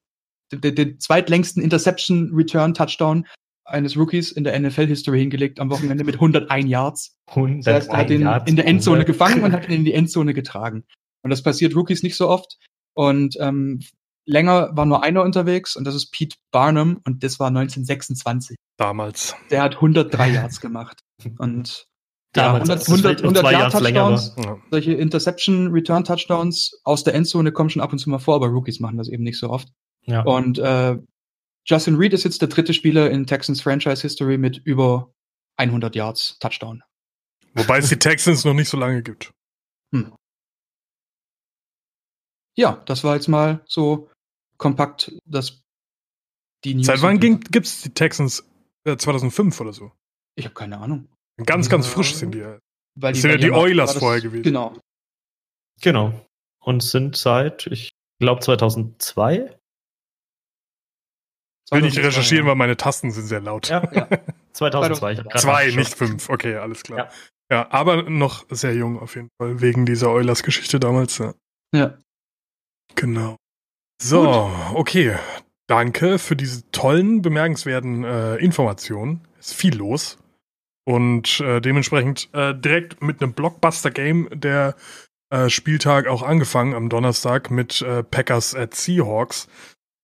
den, 0.52 0.76
den, 0.76 1.00
zweitlängsten 1.00 1.62
Interception 1.62 2.32
Return 2.34 2.74
Touchdown 2.74 3.28
eines 3.66 3.98
Rookies 3.98 4.32
in 4.32 4.44
der 4.44 4.58
NFL 4.58 4.88
History 4.88 5.20
hingelegt 5.20 5.60
am 5.60 5.70
Wochenende 5.70 6.04
mit 6.04 6.16
101 6.16 6.70
Yards. 6.70 7.18
100 7.28 7.68
Das 7.68 7.76
heißt, 7.76 7.90
er 7.90 7.98
hat 7.98 8.10
ihn 8.10 8.28
in 8.46 8.56
der 8.56 8.66
Endzone 8.66 9.06
gefangen 9.06 9.44
und 9.44 9.52
hat 9.52 9.68
ihn 9.68 9.76
in 9.76 9.86
die 9.86 9.94
Endzone 9.94 10.34
getragen. 10.34 10.86
Und 11.22 11.32
das 11.32 11.44
passiert 11.44 11.76
Rookies 11.76 12.04
nicht 12.04 12.16
so 12.16 12.30
oft. 12.30 12.58
Und 12.94 13.36
ähm, 13.40 13.82
länger 14.26 14.70
war 14.74 14.86
nur 14.86 15.04
einer 15.04 15.24
unterwegs 15.24 15.76
und 15.76 15.86
das 15.86 15.96
ist 15.96 16.12
Pete 16.12 16.38
Barnum 16.52 17.02
und 17.06 17.24
das 17.24 17.40
war 17.40 17.48
1926. 17.48 18.56
Damals. 18.78 19.36
Der 19.50 19.64
hat 19.64 19.76
103 19.76 20.30
Yards 20.34 20.62
gemacht. 20.62 21.02
Und 21.38 21.87
Damals, 22.38 22.68
ja, 22.68 22.74
als 22.76 22.88
100, 22.88 22.88
das 22.88 22.88
100, 22.88 23.06
Feld 23.06 23.18
noch 23.20 23.24
100 23.24 23.44
zwei 23.44 23.52
Yard 23.52 23.74
Yards 23.74 23.84
länger 23.84 24.10
Touchdowns, 24.10 24.36
Ja. 24.46 24.58
solche 24.72 24.94
Interception 24.94 25.68
Return 25.72 26.04
Touchdowns 26.04 26.80
aus 26.84 27.04
der 27.04 27.14
Endzone 27.16 27.52
kommen 27.52 27.70
schon 27.70 27.82
ab 27.82 27.92
und 27.92 28.00
zu 28.00 28.10
mal 28.10 28.20
vor, 28.20 28.36
aber 28.36 28.48
Rookies 28.48 28.80
machen 28.80 28.98
das 28.98 29.10
eben 29.10 29.24
nicht 29.24 29.40
so 29.40 29.50
oft. 29.50 29.68
Ja. 30.06 30.22
Und 30.24 30.58
äh, 30.60 30.98
Justin 31.66 31.96
Reed 31.96 32.14
ist 32.14 32.24
jetzt 32.24 32.42
der 32.42 32.48
dritte 32.50 32.74
Spieler 32.74 33.12
in 33.12 33.26
Texans 33.28 33.62
Franchise 33.62 34.02
History 34.02 34.38
mit 34.38 34.58
über 34.64 35.12
100 35.58 35.96
Yards 35.96 36.38
Touchdown. 36.40 36.82
Wobei 37.54 37.80
es 37.80 37.90
die 37.90 37.98
Texans 38.00 38.46
noch 38.46 38.54
nicht 38.54 38.70
so 38.70 38.78
lange 38.78 39.02
gibt. 39.04 39.32
Ja, 42.56 42.82
das 42.86 43.04
war 43.04 43.16
jetzt 43.16 43.28
mal 43.28 43.64
so 43.68 44.10
kompakt, 44.58 45.12
dass 45.26 45.62
die 46.64 46.74
News. 46.76 46.88
Seit 46.88 47.02
wann 47.02 47.20
gibt 47.20 47.66
es 47.66 47.82
die 47.82 47.94
Texans? 47.94 48.44
Äh, 48.84 48.98
2005 48.98 49.60
oder 49.62 49.74
so. 49.74 49.92
Ich 50.36 50.46
habe 50.46 50.56
keine 50.56 50.78
Ahnung. 50.78 51.10
Ganz, 51.46 51.70
ganz 51.70 51.86
Ja. 51.88 51.94
frisch 51.94 52.16
sind 52.16 52.34
die. 52.34 52.40
ja. 52.40 52.60
Weil 53.00 53.14
Das 53.14 53.22
sind 53.22 53.32
ja 53.32 53.38
die 53.38 53.52
Oilers 53.52 53.94
das- 53.94 54.00
vorher 54.00 54.22
gewesen. 54.22 54.44
Genau. 54.44 54.76
Genau. 55.82 56.14
Und 56.64 56.82
sind 56.84 57.16
seit, 57.16 57.68
ich 57.68 57.94
glaube, 58.20 58.42
2002. 58.42 59.56
Will 61.70 61.82
nicht 61.82 61.96
2002, 61.96 62.02
recherchieren, 62.08 62.46
ja. 62.46 62.50
weil 62.52 62.56
meine 62.56 62.78
Tasten 62.78 63.12
sind 63.12 63.26
sehr 63.28 63.42
laut. 63.42 63.68
Ja, 63.70 63.84
Ja. 63.94 64.08
2002. 64.54 65.12
Ich 65.14 65.20
hab 65.20 65.30
grad 65.30 65.42
Zwei, 65.42 65.68
nicht 65.72 65.94
fünf. 65.96 66.30
Okay, 66.30 66.56
alles 66.56 66.82
klar. 66.84 66.98
Ja. 66.98 67.10
Ja. 67.50 67.72
aber 67.72 68.04
noch 68.10 68.46
sehr 68.50 68.74
jung 68.74 69.00
auf 69.00 69.16
jeden 69.16 69.30
Fall, 69.40 69.62
wegen 69.62 69.86
dieser 69.86 70.10
Eulers-Geschichte 70.10 70.80
damals. 70.80 71.18
Ja. 71.20 71.34
Ja. 71.74 71.98
Genau. 72.96 73.36
So, 74.02 74.52
okay. 74.74 75.18
Danke 75.68 76.18
für 76.20 76.36
diese 76.36 76.70
tollen, 76.72 77.22
bemerkenswerten 77.22 78.04
äh, 78.04 78.36
Informationen. 78.38 79.28
Ist 79.40 79.54
viel 79.54 79.76
los. 79.78 80.18
Und 80.88 81.42
äh, 81.42 81.60
dementsprechend 81.60 82.30
äh, 82.32 82.56
direkt 82.56 83.04
mit 83.04 83.22
einem 83.22 83.34
Blockbuster-Game 83.34 84.30
der 84.32 84.74
äh, 85.30 85.50
Spieltag 85.50 86.08
auch 86.08 86.24
angefangen 86.24 86.74
am 86.74 86.88
Donnerstag 86.88 87.52
mit 87.52 87.82
äh, 87.82 88.04
Packers 88.04 88.56
at 88.56 88.74
Seahawks. 88.74 89.50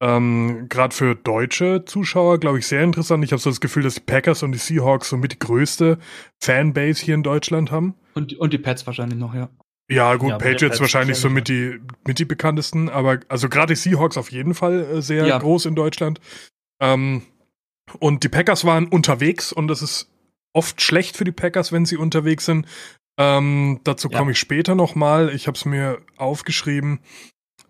Ähm, 0.01 0.67
Gerade 0.67 0.93
für 0.93 1.15
deutsche 1.15 1.85
Zuschauer, 1.85 2.37
glaube 2.37 2.59
ich, 2.59 2.67
sehr 2.67 2.83
interessant. 2.83 3.23
Ich 3.23 3.31
habe 3.31 3.41
so 3.41 3.49
das 3.49 3.61
Gefühl, 3.61 3.83
dass 3.83 3.93
die 3.93 4.01
Packers 4.01 4.43
und 4.43 4.51
die 4.51 4.57
Seahawks 4.57 5.07
somit 5.07 5.31
die 5.31 5.39
größte 5.39 5.99
Fanbase 6.41 7.01
hier 7.05 7.15
in 7.15 7.23
Deutschland 7.23 7.71
haben. 7.71 7.95
Und, 8.15 8.33
und 8.33 8.51
die 8.51 8.57
Pets 8.57 8.85
wahrscheinlich 8.85 9.17
noch, 9.17 9.33
ja. 9.33 9.47
Ja, 9.89 10.15
gut, 10.15 10.31
Ja, 10.31 10.37
Patriots 10.37 10.81
wahrscheinlich 10.81 11.15
so 11.15 11.29
mit 11.29 11.47
die, 11.47 11.79
mit 12.05 12.19
die 12.19 12.25
bekanntesten, 12.25 12.89
aber 12.89 13.21
also 13.29 13.47
gerade 13.47 13.73
die 13.73 13.79
Seahawks 13.79 14.17
auf 14.17 14.33
jeden 14.33 14.53
Fall 14.53 14.81
äh, 14.83 15.01
sehr 15.01 15.25
Ja. 15.25 15.39
groß 15.39 15.65
in 15.65 15.75
Deutschland. 15.75 16.19
Ähm, 16.81 17.21
und 17.99 18.25
die 18.25 18.29
Packers 18.29 18.65
waren 18.65 18.87
unterwegs 18.87 19.53
und 19.53 19.69
das 19.69 19.81
ist 19.81 20.09
oft 20.53 20.81
schlecht 20.81 21.17
für 21.17 21.23
die 21.23 21.31
Packers, 21.31 21.71
wenn 21.71 21.85
sie 21.85 21.97
unterwegs 21.97 22.45
sind. 22.45 22.67
Ähm, 23.19 23.79
dazu 23.83 24.09
Ja. 24.09 24.17
komme 24.17 24.31
ich 24.31 24.39
später 24.39 24.75
nochmal. 24.75 25.29
Ich 25.33 25.47
habe 25.47 25.57
es 25.57 25.65
mir 25.65 25.99
aufgeschrieben. 26.17 26.99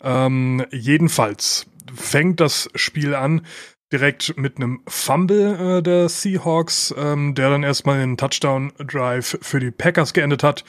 Ähm, 0.01 0.65
jedenfalls 0.71 1.65
fängt 1.93 2.39
das 2.39 2.69
Spiel 2.75 3.15
an 3.15 3.45
direkt 3.91 4.37
mit 4.37 4.57
einem 4.57 4.81
Fumble 4.87 5.77
äh, 5.77 5.83
der 5.83 6.09
Seahawks, 6.09 6.93
ähm, 6.97 7.35
der 7.35 7.49
dann 7.51 7.63
erstmal 7.63 7.97
in 7.97 8.01
einen 8.03 8.17
Touchdown-Drive 8.17 9.37
für 9.41 9.59
die 9.59 9.71
Packers 9.71 10.13
geendet 10.13 10.43
hat. 10.43 10.63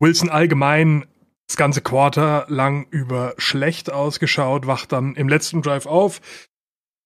Wilson 0.00 0.30
allgemein 0.30 1.06
das 1.48 1.56
ganze 1.56 1.80
Quarter 1.80 2.46
lang 2.48 2.86
über 2.90 3.34
schlecht 3.36 3.92
ausgeschaut, 3.92 4.66
wacht 4.66 4.92
dann 4.92 5.16
im 5.16 5.28
letzten 5.28 5.60
Drive 5.60 5.86
auf. 5.86 6.20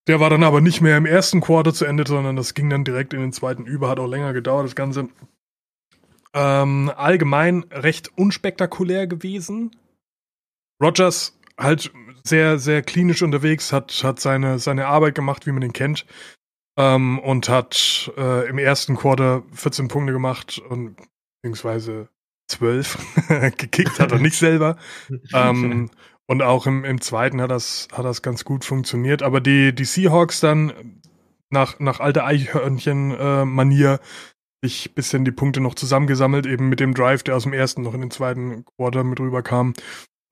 Der 0.07 0.21
war 0.21 0.31
dann 0.31 0.45
aber 0.45 0.61
nicht 0.61 0.81
mehr 0.81 0.97
im 0.97 1.07
ersten 1.07 1.41
Quarter 1.41 1.75
zu 1.75 1.85
Ende, 1.85 2.05
sondern 2.07 2.37
das 2.37 2.55
ging 2.55 2.71
dann 2.71 2.85
direkt 2.85 3.13
in 3.13 3.21
den 3.21 3.33
zweiten 3.33 3.67
über, 3.67 3.89
hat 3.89 3.99
auch 3.99 4.07
länger 4.07 4.33
gedauert, 4.33 4.67
das 4.67 4.77
Ganze. 4.77 5.09
Ähm, 6.33 6.93
allgemein 6.95 7.65
recht 7.71 8.11
unspektakulär 8.17 9.07
gewesen. 9.07 9.75
Rogers 10.83 11.39
halt 11.59 11.91
sehr, 12.25 12.59
sehr 12.59 12.83
klinisch 12.83 13.23
unterwegs, 13.23 13.73
hat, 13.73 14.03
hat 14.05 14.21
seine, 14.21 14.59
seine 14.59 14.87
Arbeit 14.87 15.15
gemacht, 15.15 15.47
wie 15.47 15.53
man 15.53 15.63
ihn 15.63 15.73
kennt. 15.73 16.07
Ähm, 16.79 17.19
und 17.21 17.49
hat 17.49 18.13
äh, 18.19 18.49
im 18.49 18.59
ersten 18.59 18.97
Quarter 18.97 19.43
14 19.53 19.89
Punkte 19.89 20.13
gemacht 20.13 20.59
und 20.59 20.97
beziehungsweise 21.41 22.11
12. 22.49 22.99
Gekickt 23.57 23.99
hat 23.99 24.13
er 24.13 24.19
nicht 24.19 24.37
selber. 24.37 24.77
ähm, 25.33 25.91
und 26.27 26.43
auch 26.43 26.67
im, 26.67 26.85
im 26.85 27.01
zweiten 27.01 27.41
hat 27.41 27.51
das, 27.51 27.89
hat 27.93 28.05
das 28.05 28.23
ganz 28.23 28.45
gut 28.45 28.65
funktioniert. 28.65 29.23
Aber 29.23 29.41
die, 29.41 29.75
die 29.75 29.85
Seahawks 29.85 30.41
dann 30.41 31.01
nach, 31.51 31.79
nach 31.79 32.01
alter 32.01 32.25
Eichhörnchen-Manier 32.25 34.01
sich 34.63 34.95
bisschen 34.95 35.25
die 35.25 35.33
Punkte 35.33 35.61
noch 35.61 35.75
zusammengesammelt, 35.75 36.47
eben 36.47 36.69
mit 36.69 36.81
dem 36.81 36.95
Drive, 36.95 37.23
der 37.23 37.37
aus 37.37 37.45
dem 37.45 37.53
ersten 37.53 37.83
noch 37.83 37.95
in 37.95 38.01
den 38.01 38.11
zweiten 38.11 38.65
Quarter 38.65 39.05
mit 39.05 39.21
rüberkam. 39.21 39.75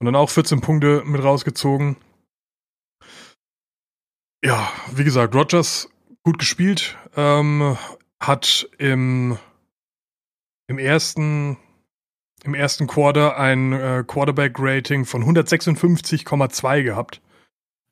Und 0.01 0.07
dann 0.07 0.17
auch 0.17 0.31
14 0.31 0.61
Punkte 0.61 1.03
mit 1.05 1.23
rausgezogen. 1.23 1.97
Ja, 4.45 4.71
wie 4.93 5.05
gesagt, 5.05 5.35
Rogers 5.35 5.89
gut 6.25 6.39
gespielt. 6.39 6.99
Ähm, 7.17 7.77
hat 8.21 8.69
im, 8.79 9.39
im 10.67 10.79
ersten 10.79 11.57
im 12.45 12.55
ersten 12.55 12.87
Quarter 12.87 13.37
ein 13.39 13.73
äh, 13.73 14.05
Quarterback-Rating 14.07 15.05
von 15.05 15.25
156,2 15.25 16.83
gehabt. 16.83 17.21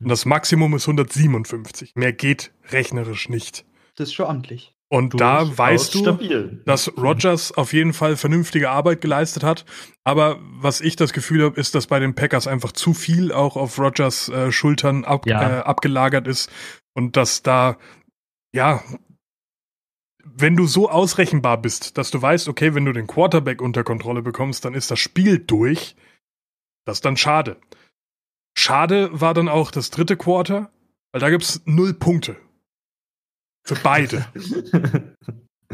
Und 0.00 0.08
das 0.08 0.24
Maximum 0.24 0.74
ist 0.74 0.86
157. 0.88 1.92
Mehr 1.94 2.12
geht 2.12 2.52
rechnerisch 2.70 3.28
nicht. 3.28 3.64
Das 3.96 4.08
ist 4.08 4.14
schon 4.14 4.26
amtlich. 4.26 4.74
Und 4.88 5.18
da 5.18 5.56
weißt 5.56 5.94
du, 5.94 5.98
stabil. 6.00 6.60
dass 6.66 6.92
Rogers 6.98 7.52
auf 7.52 7.72
jeden 7.72 7.94
Fall 7.94 8.16
vernünftige 8.16 8.68
Arbeit 8.68 9.00
geleistet 9.00 9.42
hat. 9.42 9.64
Aber 10.04 10.38
was 10.42 10.82
ich 10.82 10.96
das 10.96 11.14
Gefühl 11.14 11.44
habe, 11.44 11.58
ist, 11.58 11.74
dass 11.74 11.86
bei 11.86 11.98
den 11.98 12.14
Packers 12.14 12.46
einfach 12.46 12.72
zu 12.72 12.92
viel 12.92 13.32
auch 13.32 13.56
auf 13.56 13.78
Rogers 13.78 14.28
äh, 14.28 14.52
Schultern 14.52 15.04
ab, 15.04 15.26
Ja. 15.26 15.60
äh, 15.60 15.62
abgelagert 15.62 16.26
ist. 16.28 16.50
Und 16.94 17.16
dass 17.16 17.42
da, 17.42 17.78
ja, 18.54 18.82
wenn 20.34 20.56
du 20.56 20.66
so 20.66 20.88
ausrechenbar 20.88 21.60
bist, 21.60 21.98
dass 21.98 22.10
du 22.10 22.20
weißt, 22.20 22.48
okay, 22.48 22.74
wenn 22.74 22.84
du 22.84 22.92
den 22.92 23.06
Quarterback 23.06 23.60
unter 23.60 23.84
Kontrolle 23.84 24.22
bekommst, 24.22 24.64
dann 24.64 24.74
ist 24.74 24.90
das 24.90 24.98
Spiel 24.98 25.38
durch. 25.38 25.94
Das 26.84 26.98
ist 26.98 27.04
dann 27.04 27.16
schade. 27.16 27.60
Schade 28.56 29.08
war 29.12 29.34
dann 29.34 29.48
auch 29.48 29.70
das 29.70 29.90
dritte 29.90 30.16
Quarter, 30.16 30.70
weil 31.12 31.20
da 31.20 31.30
gibt's 31.30 31.62
null 31.64 31.94
Punkte. 31.94 32.36
Für 33.64 33.76
beide. 33.76 34.26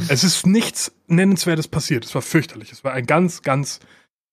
Es 0.08 0.22
ist 0.22 0.46
nichts 0.46 0.94
Nennenswertes 1.08 1.66
passiert. 1.66 2.04
Es 2.04 2.14
war 2.14 2.22
fürchterlich. 2.22 2.70
Es 2.70 2.84
war 2.84 2.92
ein 2.92 3.06
ganz, 3.06 3.42
ganz 3.42 3.80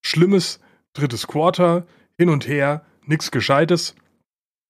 schlimmes 0.06 0.60
drittes 0.94 1.26
Quarter. 1.26 1.88
Hin 2.18 2.30
und 2.30 2.48
her, 2.48 2.86
nichts 3.06 3.32
Gescheites. 3.32 3.96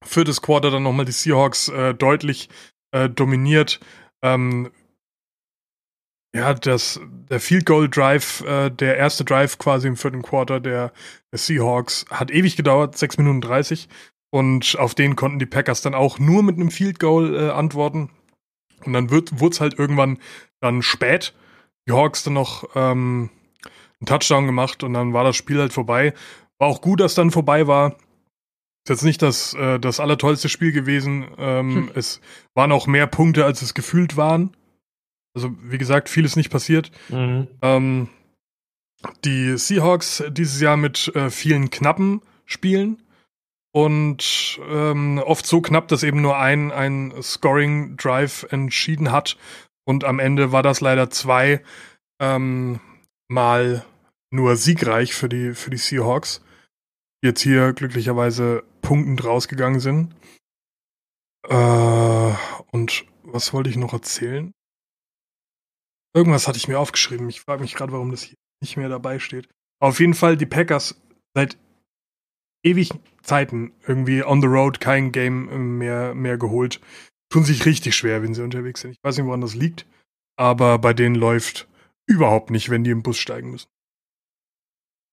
Viertes 0.03 0.41
Quarter 0.41 0.71
dann 0.71 0.83
nochmal 0.83 1.05
die 1.05 1.11
Seahawks 1.11 1.67
äh, 1.67 1.93
deutlich 1.93 2.49
äh, 2.91 3.09
dominiert. 3.09 3.79
Ähm, 4.21 4.71
ja, 6.35 6.53
das, 6.53 6.99
der 7.29 7.39
Field 7.39 7.65
Goal 7.65 7.89
Drive, 7.89 8.41
äh, 8.41 8.69
der 8.69 8.97
erste 8.97 9.23
Drive 9.23 9.57
quasi 9.57 9.87
im 9.87 9.95
vierten 9.95 10.21
Quarter 10.21 10.59
der, 10.59 10.91
der 11.31 11.39
Seahawks 11.39 12.05
hat 12.11 12.29
ewig 12.29 12.57
gedauert, 12.57 12.97
6 12.97 13.17
Minuten 13.19 13.39
30. 13.39 13.87
Und 14.31 14.75
auf 14.77 14.95
den 14.95 15.15
konnten 15.15 15.39
die 15.39 15.45
Packers 15.45 15.81
dann 15.81 15.93
auch 15.93 16.19
nur 16.19 16.43
mit 16.43 16.55
einem 16.55 16.71
Field 16.71 16.99
Goal 16.99 17.35
äh, 17.35 17.51
antworten. 17.51 18.09
Und 18.83 18.91
dann 18.91 19.09
wird, 19.11 19.39
wurde 19.39 19.53
es 19.53 19.61
halt 19.61 19.79
irgendwann 19.79 20.17
dann 20.59 20.81
spät. 20.81 21.33
Die 21.87 21.93
Hawks 21.93 22.23
dann 22.23 22.33
noch 22.33 22.65
ähm, 22.75 23.29
einen 24.01 24.05
Touchdown 24.05 24.45
gemacht 24.45 24.83
und 24.83 24.93
dann 24.93 25.13
war 25.13 25.23
das 25.23 25.37
Spiel 25.37 25.59
halt 25.59 25.71
vorbei. 25.71 26.13
War 26.59 26.67
auch 26.67 26.81
gut, 26.81 26.99
dass 26.99 27.15
dann 27.15 27.31
vorbei 27.31 27.65
war. 27.65 27.91
Ist 28.83 28.89
jetzt 28.89 29.03
nicht 29.03 29.21
das, 29.21 29.53
äh, 29.53 29.79
das 29.79 30.01
allertollste 30.01 30.49
Spiel 30.49 30.73
gewesen. 30.73 31.27
Ähm, 31.37 31.75
Hm. 31.75 31.91
Es 31.95 32.19
waren 32.55 32.73
auch 32.73 32.87
mehr 32.87 33.07
Punkte, 33.07 33.45
als 33.45 33.61
es 33.61 33.73
gefühlt 33.73 34.17
waren. 34.17 34.51
Also, 35.35 35.51
wie 35.61 35.77
gesagt, 35.77 36.09
viel 36.09 36.25
ist 36.25 36.37
nicht 36.37 36.49
passiert. 36.49 36.91
Mhm. 37.09 37.47
Ähm, 37.61 38.09
die 39.23 39.57
Seahawks 39.57 40.23
dieses 40.29 40.61
Jahr 40.61 40.77
mit 40.77 41.13
äh, 41.15 41.29
vielen 41.29 41.69
knappen 41.69 42.21
Spielen 42.45 43.03
und 43.75 44.59
ähm, 44.69 45.17
oft 45.19 45.45
so 45.45 45.61
knapp, 45.61 45.89
dass 45.89 46.03
eben 46.03 46.21
nur 46.21 46.37
ein, 46.37 46.71
ein 46.71 47.13
Scoring-Drive 47.21 48.47
entschieden 48.49 49.11
hat. 49.11 49.37
Und 49.85 50.05
am 50.05 50.19
Ende 50.19 50.51
war 50.51 50.63
das 50.63 50.79
leider 50.79 51.09
zwei 51.09 51.61
ähm, 52.19 52.79
Mal 53.27 53.83
nur 54.31 54.55
siegreich 54.55 55.13
für 55.13 55.27
die, 55.27 55.53
für 55.53 55.71
die 55.71 55.77
Seahawks, 55.77 56.41
die 57.21 57.27
jetzt 57.27 57.41
hier 57.41 57.73
glücklicherweise 57.73 58.63
punktend 58.81 59.25
rausgegangen 59.25 59.79
sind. 59.79 60.15
Äh, 61.49 62.33
und 62.71 63.05
was 63.23 63.51
wollte 63.53 63.69
ich 63.69 63.77
noch 63.77 63.93
erzählen? 63.93 64.53
Irgendwas 66.15 66.47
hatte 66.47 66.57
ich 66.57 66.69
mir 66.69 66.79
aufgeschrieben. 66.79 67.27
Ich 67.27 67.41
frage 67.41 67.61
mich 67.61 67.75
gerade, 67.75 67.91
warum 67.91 68.09
das 68.09 68.23
hier 68.23 68.37
nicht 68.61 68.77
mehr 68.77 68.87
dabei 68.87 69.19
steht. 69.19 69.49
Auf 69.81 69.99
jeden 69.99 70.13
Fall 70.13 70.37
die 70.37 70.45
Packers 70.45 70.95
seit 71.33 71.57
ewig 72.63 72.91
Zeiten 73.21 73.73
irgendwie 73.85 74.23
on 74.23 74.41
the 74.41 74.47
road 74.47 74.79
kein 74.79 75.11
Game 75.11 75.77
mehr, 75.77 76.15
mehr 76.15 76.37
geholt. 76.37 76.79
Tun 77.29 77.43
sich 77.43 77.65
richtig 77.65 77.95
schwer, 77.95 78.23
wenn 78.23 78.33
sie 78.33 78.43
unterwegs 78.43 78.79
sind. 78.79 78.91
Ich 78.91 79.03
weiß 79.03 79.17
nicht, 79.17 79.25
woran 79.25 79.41
das 79.41 79.55
liegt, 79.55 79.85
aber 80.37 80.79
bei 80.79 80.93
denen 80.93 81.15
läuft 81.15 81.67
überhaupt 82.07 82.49
nicht, 82.49 82.69
wenn 82.69 82.85
die 82.85 82.91
im 82.91 83.03
Bus 83.03 83.17
steigen 83.17 83.51
müssen. 83.51 83.67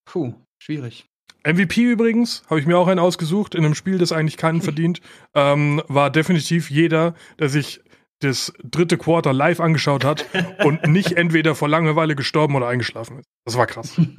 Puh, 0.04 0.34
schwierig. 0.62 1.06
MVP 1.44 1.82
übrigens, 1.82 2.44
habe 2.48 2.60
ich 2.60 2.66
mir 2.66 2.78
auch 2.78 2.86
einen 2.86 3.00
ausgesucht, 3.00 3.56
in 3.56 3.64
einem 3.64 3.74
Spiel, 3.74 3.98
das 3.98 4.12
eigentlich 4.12 4.36
keinen 4.36 4.62
verdient, 4.62 5.00
ähm, 5.34 5.82
war 5.88 6.10
definitiv 6.10 6.70
jeder, 6.70 7.16
der 7.40 7.48
sich 7.48 7.80
das 8.22 8.52
dritte 8.64 8.98
Quarter 8.98 9.32
live 9.32 9.60
angeschaut 9.60 10.04
hat 10.04 10.26
und 10.64 10.86
nicht 10.86 11.12
entweder 11.12 11.54
vor 11.54 11.68
Langeweile 11.68 12.14
gestorben 12.16 12.54
oder 12.56 12.68
eingeschlafen 12.68 13.18
ist. 13.18 13.28
Das 13.44 13.56
war 13.56 13.66
krass. 13.66 14.00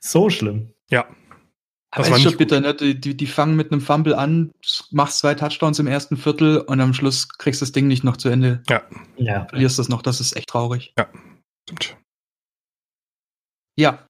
So 0.00 0.28
schlimm. 0.28 0.72
Ja. 0.90 1.06
Aber 1.92 2.04
Das 2.04 2.08
ist 2.08 2.14
schon 2.22 2.24
nicht 2.32 2.38
bitter, 2.38 2.60
ne? 2.60 2.74
Die, 2.74 3.00
die, 3.00 3.16
die 3.16 3.26
fangen 3.26 3.54
mit 3.54 3.70
einem 3.70 3.80
Fumble 3.80 4.14
an, 4.14 4.50
machst 4.90 5.18
zwei 5.20 5.34
Touchdowns 5.34 5.78
im 5.78 5.86
ersten 5.86 6.16
Viertel 6.16 6.58
und 6.58 6.80
am 6.80 6.92
Schluss 6.94 7.28
kriegst 7.28 7.60
du 7.60 7.64
das 7.64 7.72
Ding 7.72 7.86
nicht 7.86 8.02
noch 8.02 8.16
zu 8.16 8.28
Ende, 8.28 8.62
Ja. 8.68 9.46
verlierst 9.46 9.78
das 9.78 9.88
noch, 9.88 10.02
das 10.02 10.20
ist 10.20 10.36
echt 10.36 10.48
traurig. 10.48 10.94
Stimmt. 11.64 11.96
Ja. 13.78 14.06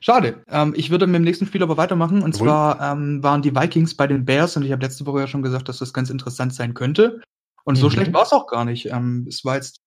Schade. 0.00 0.42
Ähm, 0.48 0.74
ich 0.76 0.90
würde 0.90 1.06
mit 1.06 1.16
dem 1.16 1.24
nächsten 1.24 1.46
Spiel 1.46 1.62
aber 1.62 1.76
weitermachen. 1.76 2.22
Und 2.22 2.34
Jawohl. 2.36 2.48
zwar 2.48 2.92
ähm, 2.92 3.22
waren 3.22 3.42
die 3.42 3.54
Vikings 3.54 3.96
bei 3.96 4.06
den 4.06 4.24
Bears 4.24 4.56
und 4.56 4.64
ich 4.64 4.72
habe 4.72 4.82
letzte 4.84 5.06
Woche 5.06 5.20
ja 5.20 5.26
schon 5.26 5.42
gesagt, 5.42 5.68
dass 5.68 5.78
das 5.78 5.92
ganz 5.92 6.08
interessant 6.10 6.54
sein 6.54 6.74
könnte. 6.74 7.20
Und 7.68 7.76
so 7.76 7.88
Mhm. 7.88 7.90
schlecht 7.90 8.14
war 8.14 8.22
es 8.22 8.32
auch 8.32 8.46
gar 8.46 8.64
nicht. 8.64 8.86
Ähm, 8.86 9.26
es 9.28 9.44
war 9.44 9.56
jetzt 9.56 9.82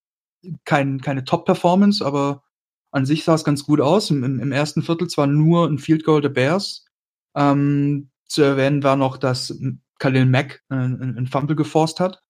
kein, 0.65 1.01
keine 1.01 1.23
Top-Performance, 1.23 2.05
aber 2.05 2.43
an 2.91 3.07
sich 3.07 3.23
sah 3.23 3.33
es 3.33 3.43
ganz 3.43 3.63
gut 3.63 3.81
aus. 3.81 4.11
Im, 4.11 4.23
Im, 4.23 4.51
ersten 4.51 4.83
Viertel 4.83 5.07
zwar 5.07 5.25
nur 5.25 5.67
ein 5.67 5.79
Field 5.79 6.03
Goal 6.03 6.21
der 6.21 6.29
Bears. 6.29 6.85
Ähm, 7.35 8.11
zu 8.27 8.43
erwähnen 8.43 8.83
war 8.83 8.97
noch, 8.97 9.17
dass 9.17 9.59
Khalil 9.97 10.27
Mack 10.27 10.61
äh, 10.69 10.75
ein 10.75 11.25
Fumble 11.25 11.55
geforst 11.55 11.99
hat. 11.99 12.21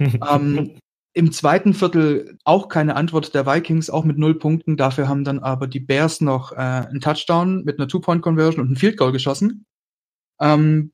ähm, 0.00 0.76
Im 1.12 1.30
zweiten 1.30 1.72
Viertel 1.72 2.36
auch 2.42 2.68
keine 2.68 2.96
Antwort 2.96 3.32
der 3.32 3.46
Vikings, 3.46 3.90
auch 3.90 4.04
mit 4.04 4.18
null 4.18 4.40
Punkten. 4.40 4.76
Dafür 4.76 5.06
haben 5.06 5.22
dann 5.22 5.38
aber 5.38 5.68
die 5.68 5.78
Bears 5.78 6.20
noch 6.20 6.50
äh, 6.50 6.56
einen 6.56 7.00
Touchdown 7.00 7.62
mit 7.62 7.78
einer 7.78 7.86
Two-Point-Conversion 7.86 8.60
und 8.60 8.72
ein 8.72 8.76
Field 8.76 8.96
Goal 8.96 9.12
geschossen. 9.12 9.66
Ähm, 10.40 10.92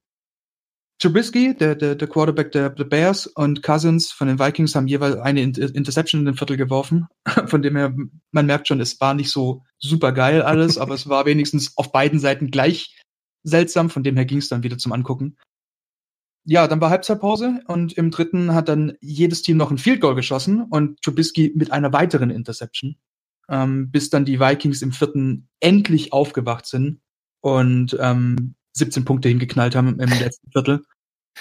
Trubisky, 0.99 1.55
der, 1.55 1.75
der, 1.75 1.95
der 1.95 2.09
Quarterback 2.09 2.53
der, 2.53 2.71
der 2.71 2.85
Bears 2.85 3.27
und 3.27 3.63
Cousins 3.63 4.11
von 4.13 4.29
den 4.29 4.39
Vikings 4.39 4.75
haben 4.75 4.87
jeweils 4.87 5.17
eine 5.17 5.43
Interception 5.43 6.21
in 6.21 6.27
den 6.27 6.37
Viertel 6.37 6.57
geworfen. 6.57 7.07
Von 7.47 7.61
dem 7.61 7.77
her, 7.77 7.95
man 8.31 8.47
merkt 8.47 8.67
schon, 8.67 8.81
es 8.81 8.99
war 8.99 9.13
nicht 9.13 9.31
so 9.31 9.63
super 9.79 10.13
geil 10.13 10.41
alles, 10.41 10.79
aber 10.79 10.95
es 10.95 11.07
war 11.07 11.27
wenigstens 11.27 11.77
auf 11.77 11.93
beiden 11.93 12.19
Seiten 12.19 12.51
gleich 12.51 12.97
seltsam. 13.43 13.91
Von 13.91 14.05
dem 14.05 14.17
her 14.17 14.25
ging 14.25 14.39
es 14.39 14.49
dann 14.49 14.63
wieder 14.63 14.79
zum 14.79 14.93
Angucken. 14.93 15.37
Ja, 16.45 16.67
dann 16.67 16.81
war 16.81 16.91
Halbzeitpause 16.91 17.61
und 17.67 17.93
im 17.95 18.11
dritten 18.11 18.55
hat 18.55 18.69
dann 18.69 18.95
jedes 19.01 19.43
Team 19.43 19.59
noch 19.59 19.71
ein 19.71 19.79
Field 19.79 20.01
Goal 20.01 20.15
geschossen 20.15 20.63
und 20.63 21.03
Trubisky 21.03 21.53
mit 21.57 21.73
einer 21.73 21.93
weiteren 21.93 22.31
Interception, 22.31 22.97
ähm, 23.51 23.91
bis 23.91 24.11
dann 24.11 24.25
die 24.25 24.41
Vikings 24.41 24.81
im 24.81 24.93
vierten 24.93 25.49
endlich 25.61 26.13
aufgewacht 26.13 26.67
sind 26.67 27.01
und 27.41 27.97
ähm, 28.01 28.55
17 28.77 29.05
Punkte 29.05 29.29
hingeknallt 29.29 29.75
haben 29.75 29.99
im 29.99 30.09
letzten 30.21 30.51
Viertel. 30.51 30.83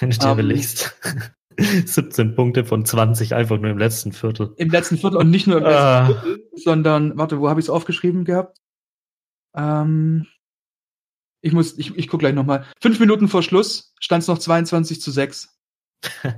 Dir 0.00 0.26
um, 0.26 0.32
überlegst. 0.32 0.96
17 1.58 2.34
Punkte 2.34 2.64
von 2.64 2.84
20 2.84 3.34
einfach 3.34 3.58
nur 3.58 3.70
im 3.70 3.78
letzten 3.78 4.12
Viertel. 4.12 4.52
Im 4.56 4.70
letzten 4.70 4.98
Viertel 4.98 5.16
und 5.16 5.30
nicht 5.30 5.46
nur 5.46 5.58
im 5.58 5.64
letzten 5.64 5.78
ah. 5.78 6.06
Viertel, 6.06 6.48
sondern, 6.54 7.16
warte, 7.16 7.40
wo 7.40 7.48
habe 7.48 7.60
ich 7.60 7.66
es 7.66 7.70
aufgeschrieben 7.70 8.24
gehabt? 8.24 8.58
Ähm, 9.56 10.26
ich 11.40 11.52
muss, 11.52 11.78
ich, 11.78 11.96
ich 11.96 12.08
gucke 12.08 12.22
gleich 12.22 12.34
nochmal. 12.34 12.66
Fünf 12.80 13.00
Minuten 13.00 13.28
vor 13.28 13.42
Schluss 13.42 13.94
stand 14.00 14.22
es 14.22 14.28
noch 14.28 14.38
22 14.38 15.00
zu 15.00 15.10
6. 15.10 15.56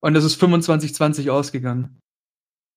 und 0.00 0.16
es 0.16 0.24
ist 0.24 0.42
25-20 0.42 1.30
ausgegangen. 1.30 2.00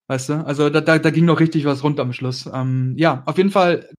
Weißt 0.08 0.30
du? 0.30 0.46
Also 0.46 0.70
da, 0.70 0.82
da, 0.82 1.00
da 1.00 1.10
ging 1.10 1.26
noch 1.26 1.40
richtig 1.40 1.66
was 1.66 1.84
rund 1.84 2.00
am 2.00 2.14
Schluss. 2.14 2.50
Ähm, 2.52 2.96
ja, 2.98 3.24
auf 3.26 3.38
jeden 3.38 3.52
Fall 3.52 3.90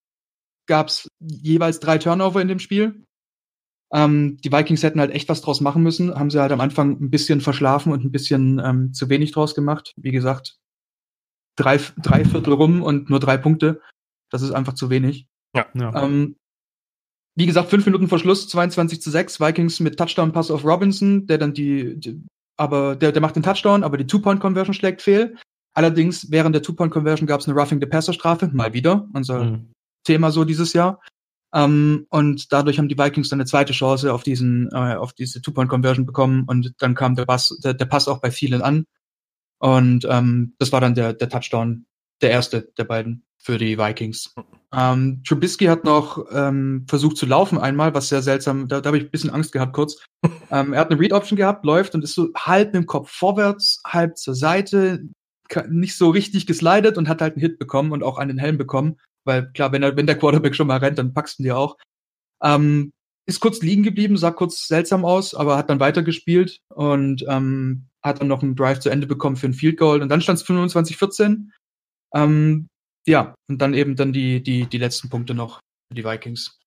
gab 0.66 0.88
es 0.88 1.08
jeweils 1.20 1.80
drei 1.80 1.98
Turnover 1.98 2.40
in 2.40 2.48
dem 2.48 2.58
Spiel. 2.58 3.04
Ähm, 3.94 4.38
die 4.42 4.50
Vikings 4.50 4.82
hätten 4.82 5.00
halt 5.00 5.10
echt 5.10 5.28
was 5.28 5.42
draus 5.42 5.60
machen 5.60 5.82
müssen, 5.82 6.14
haben 6.14 6.30
sie 6.30 6.40
halt 6.40 6.52
am 6.52 6.60
Anfang 6.60 6.92
ein 6.92 7.10
bisschen 7.10 7.40
verschlafen 7.40 7.92
und 7.92 8.04
ein 8.04 8.12
bisschen 8.12 8.60
ähm, 8.64 8.92
zu 8.94 9.08
wenig 9.10 9.32
draus 9.32 9.54
gemacht. 9.54 9.92
Wie 9.96 10.12
gesagt, 10.12 10.56
drei, 11.56 11.78
drei 11.98 12.24
Viertel 12.24 12.54
rum 12.54 12.82
und 12.82 13.10
nur 13.10 13.20
drei 13.20 13.36
Punkte. 13.36 13.80
Das 14.30 14.40
ist 14.40 14.52
einfach 14.52 14.72
zu 14.74 14.88
wenig. 14.88 15.26
Ja. 15.54 15.66
ja. 15.74 16.02
Ähm, 16.02 16.36
wie 17.34 17.46
gesagt, 17.46 17.70
fünf 17.70 17.86
Minuten 17.86 18.08
vor 18.08 18.18
Schluss, 18.18 18.48
22 18.48 19.00
zu 19.00 19.10
6, 19.10 19.40
Vikings 19.40 19.80
mit 19.80 19.98
Touchdown-Pass 19.98 20.50
auf 20.50 20.64
Robinson, 20.64 21.26
der 21.26 21.38
dann 21.38 21.54
die, 21.54 21.98
die 21.98 22.22
aber 22.58 22.96
der, 22.96 23.12
der 23.12 23.22
macht 23.22 23.36
den 23.36 23.42
Touchdown, 23.42 23.82
aber 23.82 23.96
die 23.96 24.06
Two-Point-Conversion 24.06 24.74
schlägt 24.74 25.02
fehl. 25.02 25.36
Allerdings, 25.74 26.30
während 26.30 26.54
der 26.54 26.62
Two-Point-Conversion 26.62 27.26
gab 27.26 27.40
es 27.40 27.48
eine 27.48 27.58
Roughing 27.58 27.80
the 27.80 27.86
Passer-Strafe, 27.86 28.50
mal 28.52 28.74
wieder, 28.74 29.08
unser 29.14 29.44
mhm. 29.44 29.72
Thema 30.04 30.30
so 30.30 30.44
dieses 30.44 30.72
Jahr. 30.74 31.00
Ähm, 31.54 32.06
und 32.08 32.52
dadurch 32.52 32.78
haben 32.78 32.88
die 32.88 32.98
Vikings 32.98 33.28
dann 33.28 33.40
eine 33.40 33.46
zweite 33.46 33.72
Chance 33.72 34.12
auf 34.12 34.22
diesen, 34.22 34.70
äh, 34.72 34.94
auf 34.94 35.12
diese 35.12 35.42
Two-Point-Conversion 35.42 36.06
bekommen 36.06 36.44
und 36.46 36.72
dann 36.78 36.94
kam 36.94 37.14
der 37.14 37.26
Pass, 37.26 37.58
der, 37.62 37.74
der 37.74 37.84
Pass 37.84 38.08
auch 38.08 38.20
bei 38.20 38.30
vielen 38.30 38.62
an. 38.62 38.86
Und 39.58 40.06
ähm, 40.10 40.54
das 40.58 40.72
war 40.72 40.80
dann 40.80 40.94
der, 40.94 41.12
der 41.12 41.28
Touchdown, 41.28 41.86
der 42.20 42.30
erste 42.30 42.72
der 42.78 42.84
beiden 42.84 43.24
für 43.38 43.58
die 43.58 43.76
Vikings. 43.76 44.34
Ähm, 44.72 45.22
Trubisky 45.26 45.66
hat 45.66 45.84
noch 45.84 46.24
ähm, 46.32 46.86
versucht 46.88 47.16
zu 47.16 47.26
laufen 47.26 47.58
einmal, 47.58 47.92
was 47.92 48.08
sehr 48.08 48.22
seltsam, 48.22 48.68
da, 48.68 48.80
da 48.80 48.88
habe 48.88 48.98
ich 48.98 49.04
ein 49.04 49.10
bisschen 49.10 49.30
Angst 49.30 49.52
gehabt 49.52 49.74
kurz. 49.74 49.98
ähm, 50.50 50.72
er 50.72 50.80
hat 50.80 50.90
eine 50.90 50.98
Read-Option 50.98 51.36
gehabt, 51.36 51.64
läuft 51.64 51.94
und 51.94 52.02
ist 52.02 52.14
so 52.14 52.28
halb 52.34 52.68
mit 52.68 52.82
dem 52.82 52.86
Kopf 52.86 53.10
vorwärts, 53.10 53.82
halb 53.84 54.16
zur 54.16 54.34
Seite, 54.34 55.04
nicht 55.68 55.98
so 55.98 56.10
richtig 56.10 56.46
geslidet 56.46 56.96
und 56.96 57.08
hat 57.08 57.20
halt 57.20 57.34
einen 57.34 57.42
Hit 57.42 57.58
bekommen 57.58 57.92
und 57.92 58.02
auch 58.02 58.16
einen 58.16 58.38
Helm 58.38 58.56
bekommen. 58.56 58.96
Weil 59.24 59.52
klar, 59.52 59.72
wenn, 59.72 59.82
er, 59.82 59.96
wenn 59.96 60.06
der 60.06 60.18
Quarterback 60.18 60.54
schon 60.54 60.66
mal 60.66 60.78
rennt, 60.78 60.98
dann 60.98 61.14
packst 61.14 61.38
du 61.38 61.42
ihn 61.42 61.44
dir 61.44 61.56
auch. 61.56 61.76
Ähm, 62.42 62.92
ist 63.26 63.40
kurz 63.40 63.62
liegen 63.62 63.82
geblieben, 63.82 64.16
sah 64.16 64.32
kurz 64.32 64.66
seltsam 64.66 65.04
aus, 65.04 65.34
aber 65.34 65.56
hat 65.56 65.70
dann 65.70 65.80
weitergespielt 65.80 66.58
und 66.74 67.24
ähm, 67.28 67.86
hat 68.02 68.20
dann 68.20 68.28
noch 68.28 68.42
einen 68.42 68.56
Drive 68.56 68.80
zu 68.80 68.90
Ende 68.90 69.06
bekommen 69.06 69.36
für 69.36 69.46
ein 69.46 69.54
Field 69.54 69.78
Goal. 69.78 70.02
Und 70.02 70.08
dann 70.08 70.20
stand 70.20 70.40
es 70.40 70.46
25-14. 70.46 71.48
Ähm, 72.14 72.68
ja, 73.06 73.34
und 73.48 73.58
dann 73.58 73.74
eben 73.74 73.96
dann 73.96 74.12
die, 74.12 74.42
die, 74.42 74.66
die 74.66 74.78
letzten 74.78 75.08
Punkte 75.08 75.34
noch 75.34 75.60
für 75.88 75.94
die 75.94 76.04
Vikings. 76.04 76.58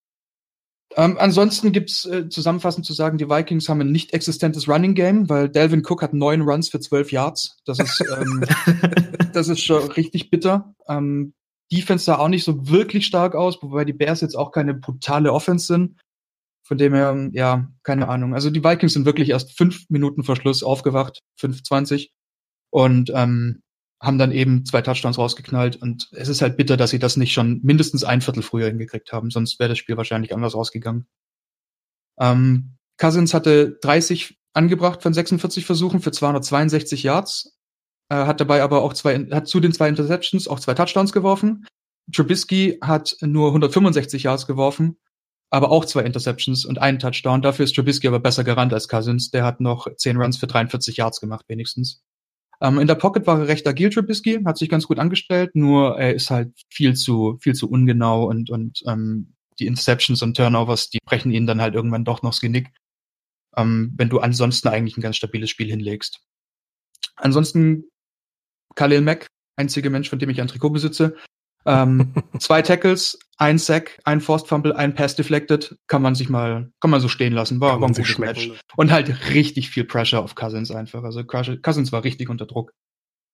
Ähm, 0.98 1.18
ansonsten 1.20 1.72
gibt's 1.72 2.06
äh, 2.06 2.30
zusammenfassend 2.30 2.86
zu 2.86 2.94
sagen, 2.94 3.18
die 3.18 3.30
Vikings 3.30 3.68
haben 3.68 3.82
ein 3.82 3.92
nicht 3.92 4.14
existentes 4.14 4.70
Running 4.70 4.94
Game, 4.94 5.30
weil 5.30 5.50
Delvin 5.50 5.84
Cook 5.86 6.02
hat 6.02 6.14
neun 6.14 6.42
Runs 6.42 6.70
für 6.70 6.80
zwölf 6.80 7.12
Yards. 7.12 7.58
Das 7.66 7.80
ist, 7.80 8.02
ähm, 8.18 8.46
das 9.34 9.50
ist 9.50 9.62
schon 9.62 9.92
richtig 9.92 10.30
bitter. 10.30 10.74
Ähm, 10.88 11.34
Defense 11.72 12.06
sah 12.06 12.18
auch 12.18 12.28
nicht 12.28 12.44
so 12.44 12.68
wirklich 12.70 13.06
stark 13.06 13.36
aus, 13.36 13.62
wobei 13.62 13.86
die 13.86 13.94
Bears 13.94 14.22
jetzt 14.22 14.36
auch 14.36 14.52
keine 14.52 14.74
brutale 14.74 15.34
Offense 15.34 15.68
sind. 15.68 16.00
Von 16.64 16.78
dem 16.78 16.94
her, 16.94 17.30
ja, 17.34 17.68
keine 17.84 18.08
Ahnung. 18.08 18.34
Also 18.34 18.50
die 18.50 18.64
Vikings 18.64 18.94
sind 18.94 19.06
wirklich 19.06 19.30
erst 19.30 19.56
fünf 19.56 19.90
Minuten 19.90 20.24
vor 20.24 20.36
Schluss 20.36 20.64
aufgewacht, 20.64 21.22
5,20 21.40 22.10
und 22.72 23.12
ähm, 23.14 23.62
haben 24.02 24.18
dann 24.18 24.32
eben 24.32 24.66
zwei 24.66 24.82
Touchdowns 24.82 25.18
rausgeknallt. 25.18 25.76
Und 25.76 26.10
es 26.12 26.28
ist 26.28 26.42
halt 26.42 26.58
bitter, 26.58 26.78
dass 26.78 26.90
sie 26.90 27.00
das 27.00 27.18
nicht 27.18 27.34
schon 27.34 27.62
mindestens 27.64 28.04
ein 28.04 28.22
Viertel 28.22 28.44
früher 28.44 28.68
hingekriegt 28.68 29.12
haben, 29.12 29.30
sonst 29.30 29.60
wäre 29.60 29.70
das 29.70 29.78
Spiel 29.78 29.98
wahrscheinlich 29.98 30.34
anders 30.34 30.56
ausgegangen. 30.56 31.08
Ähm, 32.20 32.78
Cousins 32.98 33.34
hatte 33.34 33.78
30 33.82 34.38
angebracht 34.54 35.04
von 35.04 35.14
46 35.14 35.66
Versuchen 35.66 36.00
für 36.00 36.12
262 36.12 37.04
Yards 37.04 37.55
äh, 38.10 38.16
hat 38.16 38.40
dabei 38.40 38.62
aber 38.62 38.82
auch 38.82 38.94
zwei, 38.94 39.18
hat 39.32 39.48
zu 39.48 39.60
den 39.60 39.74
zwei 39.74 39.90
Interceptions 39.90 40.48
auch 40.48 40.60
zwei 40.60 40.74
Touchdowns 40.74 41.12
geworfen. 41.12 41.66
Trubisky 42.14 42.78
hat 42.82 43.16
nur 43.22 43.48
165 43.48 44.24
Yards 44.24 44.46
geworfen, 44.46 44.98
aber 45.50 45.72
auch 45.72 45.86
zwei 45.86 46.02
Interceptions 46.02 46.66
und 46.66 46.80
einen 46.80 47.00
Touchdown. 47.00 47.42
Dafür 47.42 47.66
ist 47.66 47.76
Trubisky 47.76 48.08
aber 48.08 48.20
besser 48.20 48.44
gerannt 48.44 48.74
als 48.74 48.88
Cousins. 48.88 49.32
Der 49.32 49.44
hat 49.44 49.60
noch 49.60 49.88
10 49.96 50.18
Runs 50.18 50.38
für 50.38 50.48
43 50.48 50.98
Yards 50.98 51.20
gemacht, 51.20 51.46
wenigstens. 51.48 52.04
Ähm, 52.62 52.80
in 52.80 52.88
der 52.88 52.96
Pocket 52.96 53.28
war 53.28 53.40
er 53.40 53.48
recht 53.48 53.68
agil, 53.68 53.90
Trubisky, 53.90 54.42
hat 54.46 54.58
sich 54.58 54.70
ganz 54.70 54.88
gut 54.88 55.00
angestellt, 55.00 55.56
nur 55.56 55.98
er 55.98 56.14
ist 56.14 56.32
halt 56.32 56.54
viel 56.70 56.96
zu, 56.96 57.38
viel 57.42 57.54
zu 57.54 57.70
ungenau 57.70 58.26
und, 58.30 58.50
und 58.50 58.82
ähm, 58.88 59.34
die 59.60 59.68
Interceptions 59.68 60.22
und 60.22 60.38
Turnovers, 60.38 60.90
die 60.90 61.00
brechen 61.06 61.32
ihn 61.32 61.48
dann 61.48 61.62
halt 61.62 61.76
irgendwann 61.76 62.06
doch 62.06 62.22
noch 62.22 62.32
das 62.32 62.42
Genick, 62.42 62.70
ähm, 63.58 63.94
wenn 63.98 64.10
du 64.10 64.20
ansonsten 64.20 64.70
eigentlich 64.70 64.98
ein 64.98 65.02
ganz 65.02 65.18
stabiles 65.18 65.50
Spiel 65.50 65.70
hinlegst. 65.70 66.22
Ansonsten 67.16 67.86
Khalil 68.76 69.02
Mack, 69.02 69.28
einziger 69.56 69.90
Mensch, 69.90 70.10
von 70.10 70.20
dem 70.20 70.30
ich 70.30 70.42
ein 70.42 70.48
Trikot 70.48 70.70
besitze. 70.70 71.16
Ähm, 71.66 72.14
zwei 72.40 72.62
Tackles, 72.62 73.18
ein 73.38 73.58
Sack, 73.58 74.00
ein 74.04 74.22
Forced 74.22 74.48
Fumble, 74.48 74.74
ein 74.74 74.94
Pass 74.94 75.16
deflected, 75.16 75.76
kann 75.88 76.02
man 76.02 76.16
sich 76.16 76.30
mal, 76.30 76.72
kann 76.80 76.92
man 76.92 77.02
so 77.02 77.08
stehen 77.08 77.34
lassen. 77.34 77.60
War, 77.60 77.82
war 77.82 77.90
ein 77.90 77.94
gutes 77.94 78.18
Match. 78.18 78.52
Und 78.76 78.92
halt 78.92 79.30
richtig 79.30 79.70
viel 79.70 79.84
Pressure 79.84 80.22
auf 80.22 80.36
Cousins 80.36 80.72
einfach. 80.72 81.04
Also 81.04 81.24
Cousins 81.24 81.92
war 81.92 82.04
richtig 82.04 82.30
unter 82.30 82.46
Druck. 82.46 82.72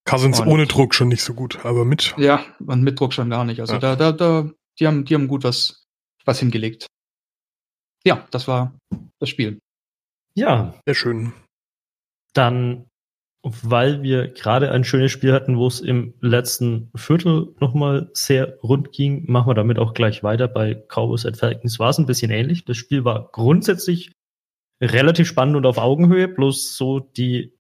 Cousins 0.06 0.40
und, 0.40 0.48
ohne 0.48 0.66
Druck 0.66 0.96
schon 0.96 1.10
nicht 1.10 1.24
so 1.24 1.34
gut, 1.34 1.64
aber 1.64 1.86
mit. 1.86 2.16
Ja, 2.18 2.44
und 2.66 2.82
mit 2.82 3.00
Druck 3.00 3.14
schon 3.14 3.30
gar 3.30 3.46
nicht. 3.46 3.60
Also 3.60 3.74
ja. 3.74 3.80
da, 3.80 3.96
da, 3.96 4.12
da, 4.12 4.50
die 4.80 4.88
haben, 4.88 5.06
die 5.06 5.14
haben 5.14 5.28
gut 5.28 5.44
was, 5.44 5.86
was 6.26 6.40
hingelegt. 6.40 6.88
Ja, 8.04 8.28
das 8.32 8.48
war 8.48 8.74
das 9.20 9.30
Spiel. 9.30 9.60
Ja. 10.34 10.74
Sehr 10.86 10.96
schön. 10.96 11.34
Dann 12.34 12.88
weil 13.44 14.04
wir 14.04 14.28
gerade 14.28 14.72
ein 14.72 14.84
schönes 14.84 15.12
Spiel 15.12 15.34
hatten, 15.34 15.58
wo 15.58 15.66
es 15.68 15.80
im 15.80 16.14
letzten 16.22 16.92
Viertel 16.96 17.56
nochmal 17.60 18.10
sehr 18.14 18.58
rund 18.62 18.92
ging, 18.92 19.30
machen 19.32 19.50
wir 19.50 19.56
damit 19.56 19.80
auch 19.80 19.94
gleich 19.94 20.24
weiter. 20.24 20.48
Bei 20.48 20.76
Cowboys 20.76 21.26
at 21.26 21.38
Falcons 21.38 21.80
war 21.80 21.90
es 21.90 21.98
ein 21.98 22.06
bisschen 22.06 22.32
ähnlich. 22.32 22.66
Das 22.66 22.78
Spiel 22.78 23.04
war 23.04 23.30
grundsätzlich 23.32 24.12
relativ 24.82 25.28
spannend 25.28 25.56
und 25.56 25.66
auf 25.66 25.80
Augenhöhe, 25.80 26.28
bloß 26.28 26.76
so 26.76 27.00
die 27.00 27.54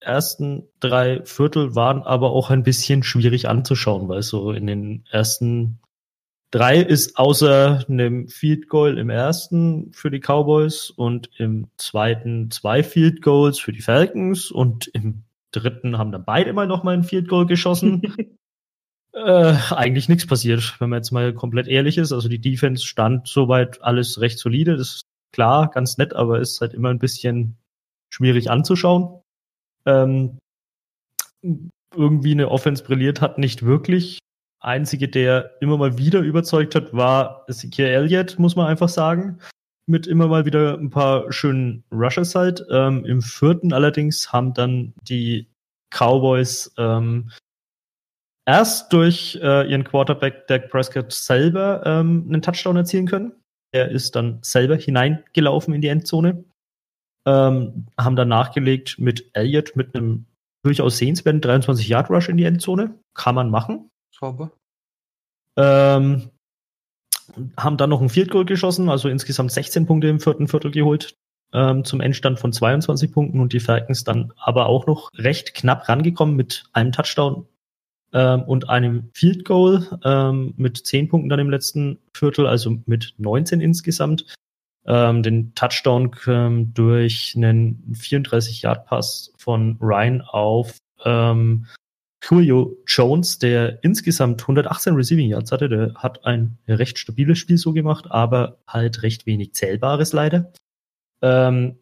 ersten 0.00 0.68
drei 0.80 1.24
Viertel 1.24 1.74
waren 1.74 2.02
aber 2.02 2.30
auch 2.30 2.50
ein 2.50 2.62
bisschen 2.62 3.02
schwierig 3.02 3.48
anzuschauen, 3.48 4.08
weil 4.08 4.22
so 4.22 4.52
in 4.52 4.66
den 4.66 5.04
ersten 5.10 5.80
Drei 6.50 6.80
ist 6.80 7.16
außer 7.16 7.84
einem 7.88 8.28
Field 8.28 8.68
Goal 8.68 8.98
im 8.98 9.08
ersten 9.08 9.92
für 9.92 10.10
die 10.10 10.18
Cowboys 10.18 10.90
und 10.90 11.30
im 11.38 11.68
zweiten 11.76 12.50
zwei 12.50 12.82
Field 12.82 13.22
Goals 13.22 13.60
für 13.60 13.72
die 13.72 13.82
Falcons 13.82 14.50
und 14.50 14.88
im 14.88 15.22
dritten 15.52 15.96
haben 15.96 16.10
dann 16.10 16.24
beide 16.24 16.52
mal 16.52 16.66
noch 16.66 16.82
mal 16.82 16.94
ein 16.94 17.04
Field 17.04 17.28
Goal 17.28 17.46
geschossen. 17.46 18.02
äh, 19.12 19.54
eigentlich 19.70 20.08
nichts 20.08 20.26
passiert, 20.26 20.74
wenn 20.80 20.90
man 20.90 20.98
jetzt 20.98 21.12
mal 21.12 21.32
komplett 21.32 21.68
ehrlich 21.68 21.98
ist. 21.98 22.10
Also 22.12 22.28
die 22.28 22.40
Defense 22.40 22.84
stand 22.84 23.28
soweit 23.28 23.80
alles 23.82 24.20
recht 24.20 24.38
solide. 24.38 24.76
Das 24.76 24.88
ist 24.88 25.02
klar, 25.32 25.70
ganz 25.70 25.98
nett, 25.98 26.14
aber 26.14 26.40
ist 26.40 26.60
halt 26.60 26.74
immer 26.74 26.90
ein 26.90 26.98
bisschen 26.98 27.56
schwierig 28.08 28.50
anzuschauen. 28.50 29.20
Ähm, 29.86 30.38
irgendwie 31.94 32.32
eine 32.32 32.50
Offense 32.50 32.82
brilliert 32.82 33.20
hat, 33.20 33.38
nicht 33.38 33.64
wirklich. 33.64 34.18
Einzige, 34.60 35.08
der 35.08 35.56
immer 35.60 35.76
mal 35.76 35.96
wieder 35.98 36.20
überzeugt 36.20 36.74
hat, 36.74 36.92
war 36.92 37.44
Ezekiel 37.48 37.86
Elliott, 37.86 38.38
muss 38.38 38.56
man 38.56 38.66
einfach 38.66 38.88
sagen. 38.88 39.38
Mit 39.86 40.06
immer 40.06 40.28
mal 40.28 40.44
wieder 40.44 40.78
ein 40.78 40.90
paar 40.90 41.32
schönen 41.32 41.82
Rushers 41.90 42.34
halt. 42.34 42.64
Ähm, 42.70 43.04
Im 43.04 43.22
vierten 43.22 43.72
allerdings 43.72 44.32
haben 44.32 44.54
dann 44.54 44.92
die 45.02 45.48
Cowboys 45.90 46.72
ähm, 46.78 47.30
erst 48.46 48.92
durch 48.92 49.38
äh, 49.42 49.68
ihren 49.68 49.84
Quarterback 49.84 50.46
Dak 50.46 50.70
Prescott 50.70 51.12
selber 51.12 51.82
ähm, 51.84 52.26
einen 52.28 52.42
Touchdown 52.42 52.76
erzielen 52.76 53.06
können. 53.06 53.32
Er 53.72 53.90
ist 53.90 54.14
dann 54.16 54.38
selber 54.42 54.76
hineingelaufen 54.76 55.74
in 55.74 55.80
die 55.80 55.88
Endzone. 55.88 56.44
Ähm, 57.26 57.86
haben 57.98 58.16
dann 58.16 58.28
nachgelegt 58.28 58.98
mit 58.98 59.30
Elliott 59.34 59.76
mit 59.76 59.94
einem 59.94 60.26
durchaus 60.62 60.98
sehenswerten 60.98 61.40
23 61.40 61.88
Yard 61.88 62.10
Rush 62.10 62.28
in 62.28 62.36
die 62.36 62.44
Endzone. 62.44 62.98
Kann 63.14 63.34
man 63.34 63.50
machen. 63.50 63.89
Sauber. 64.20 64.52
Ähm, 65.56 66.30
haben 67.56 67.76
dann 67.76 67.90
noch 67.90 68.00
ein 68.00 68.08
Field 68.08 68.30
Goal 68.30 68.44
geschossen, 68.44 68.88
also 68.88 69.08
insgesamt 69.08 69.52
16 69.52 69.86
Punkte 69.86 70.08
im 70.08 70.20
vierten 70.20 70.48
Viertel 70.48 70.70
geholt, 70.70 71.16
ähm, 71.52 71.84
zum 71.84 72.00
Endstand 72.00 72.38
von 72.38 72.52
22 72.52 73.12
Punkten 73.12 73.40
und 73.40 73.52
die 73.52 73.60
Falcons 73.60 74.04
dann 74.04 74.32
aber 74.36 74.66
auch 74.66 74.86
noch 74.86 75.10
recht 75.14 75.54
knapp 75.54 75.88
rangekommen 75.88 76.36
mit 76.36 76.64
einem 76.72 76.92
Touchdown 76.92 77.46
ähm, 78.12 78.42
und 78.42 78.68
einem 78.68 79.10
Field 79.14 79.44
Goal 79.44 79.86
ähm, 80.04 80.54
mit 80.56 80.76
10 80.86 81.08
Punkten 81.08 81.28
dann 81.28 81.40
im 81.40 81.50
letzten 81.50 81.98
Viertel, 82.14 82.46
also 82.46 82.76
mit 82.86 83.14
19 83.18 83.60
insgesamt. 83.60 84.34
Ähm, 84.86 85.22
den 85.22 85.54
Touchdown 85.54 86.10
ähm, 86.26 86.72
durch 86.72 87.34
einen 87.36 87.94
34-Yard-Pass 87.94 89.34
von 89.36 89.76
Ryan 89.80 90.22
auf 90.22 90.78
ähm, 91.04 91.66
Julio 92.22 92.76
Jones, 92.86 93.38
der 93.38 93.82
insgesamt 93.82 94.42
118 94.42 94.94
Receiving 94.94 95.28
Yards 95.28 95.52
hatte, 95.52 95.68
der 95.68 95.94
hat 95.94 96.24
ein 96.24 96.58
recht 96.68 96.98
stabiles 96.98 97.38
Spiel 97.38 97.58
so 97.58 97.72
gemacht, 97.72 98.06
aber 98.10 98.58
halt 98.66 99.02
recht 99.02 99.26
wenig 99.26 99.54
Zählbares 99.54 100.12
leider. 100.12 100.52
Ähm, 101.22 101.76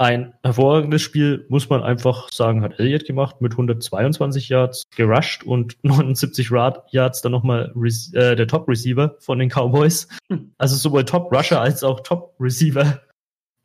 ein 0.00 0.32
hervorragendes 0.42 1.02
Spiel, 1.02 1.44
muss 1.50 1.68
man 1.68 1.82
einfach 1.82 2.32
sagen, 2.32 2.62
hat 2.62 2.78
Elliott 2.78 3.04
gemacht 3.04 3.42
mit 3.42 3.52
122 3.52 4.48
Yards 4.48 4.84
gerusht 4.96 5.42
und 5.42 5.76
79 5.82 6.50
Yards 6.90 7.20
dann 7.20 7.32
nochmal 7.32 7.74
äh, 8.14 8.34
der 8.34 8.46
Top-Receiver 8.46 9.16
von 9.18 9.38
den 9.38 9.50
Cowboys. 9.50 10.08
Hm. 10.30 10.54
Also 10.56 10.76
sowohl 10.76 11.04
Top-Rusher 11.04 11.60
als 11.60 11.84
auch 11.84 12.00
Top-Receiver. 12.00 13.02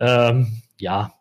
Ähm, 0.01 0.61
ja, 0.77 1.13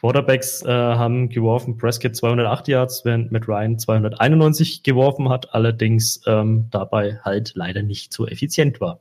Quarterbacks 0.00 0.62
äh, 0.62 0.68
haben 0.68 1.28
geworfen, 1.28 1.76
Prescott 1.76 2.16
208 2.16 2.68
Yards, 2.68 3.04
während 3.04 3.32
Matt 3.32 3.46
Ryan 3.46 3.78
291 3.78 4.82
geworfen 4.82 5.28
hat, 5.28 5.54
allerdings 5.54 6.22
ähm, 6.26 6.68
dabei 6.70 7.18
halt 7.22 7.52
leider 7.54 7.82
nicht 7.82 8.12
so 8.12 8.26
effizient 8.26 8.80
war. 8.80 9.00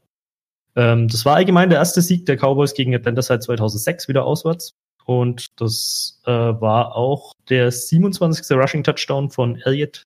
Ähm, 0.75 1.07
das 1.07 1.25
war 1.25 1.37
allgemein 1.37 1.69
der 1.69 1.79
erste 1.79 2.01
Sieg 2.01 2.25
der 2.25 2.35
Cowboys 2.35 2.73
gegen 2.73 2.93
Atlanta 2.93 3.21
seit 3.21 3.43
2006 3.43 4.09
wieder 4.09 4.25
auswärts. 4.25 4.73
Und 5.05 5.47
das 5.59 6.21
äh, 6.25 6.31
war 6.31 6.95
auch 6.95 7.31
der 7.49 7.71
27. 7.71 8.55
Rushing 8.57 8.83
Touchdown 8.83 9.31
von 9.31 9.55
Elliott 9.61 10.03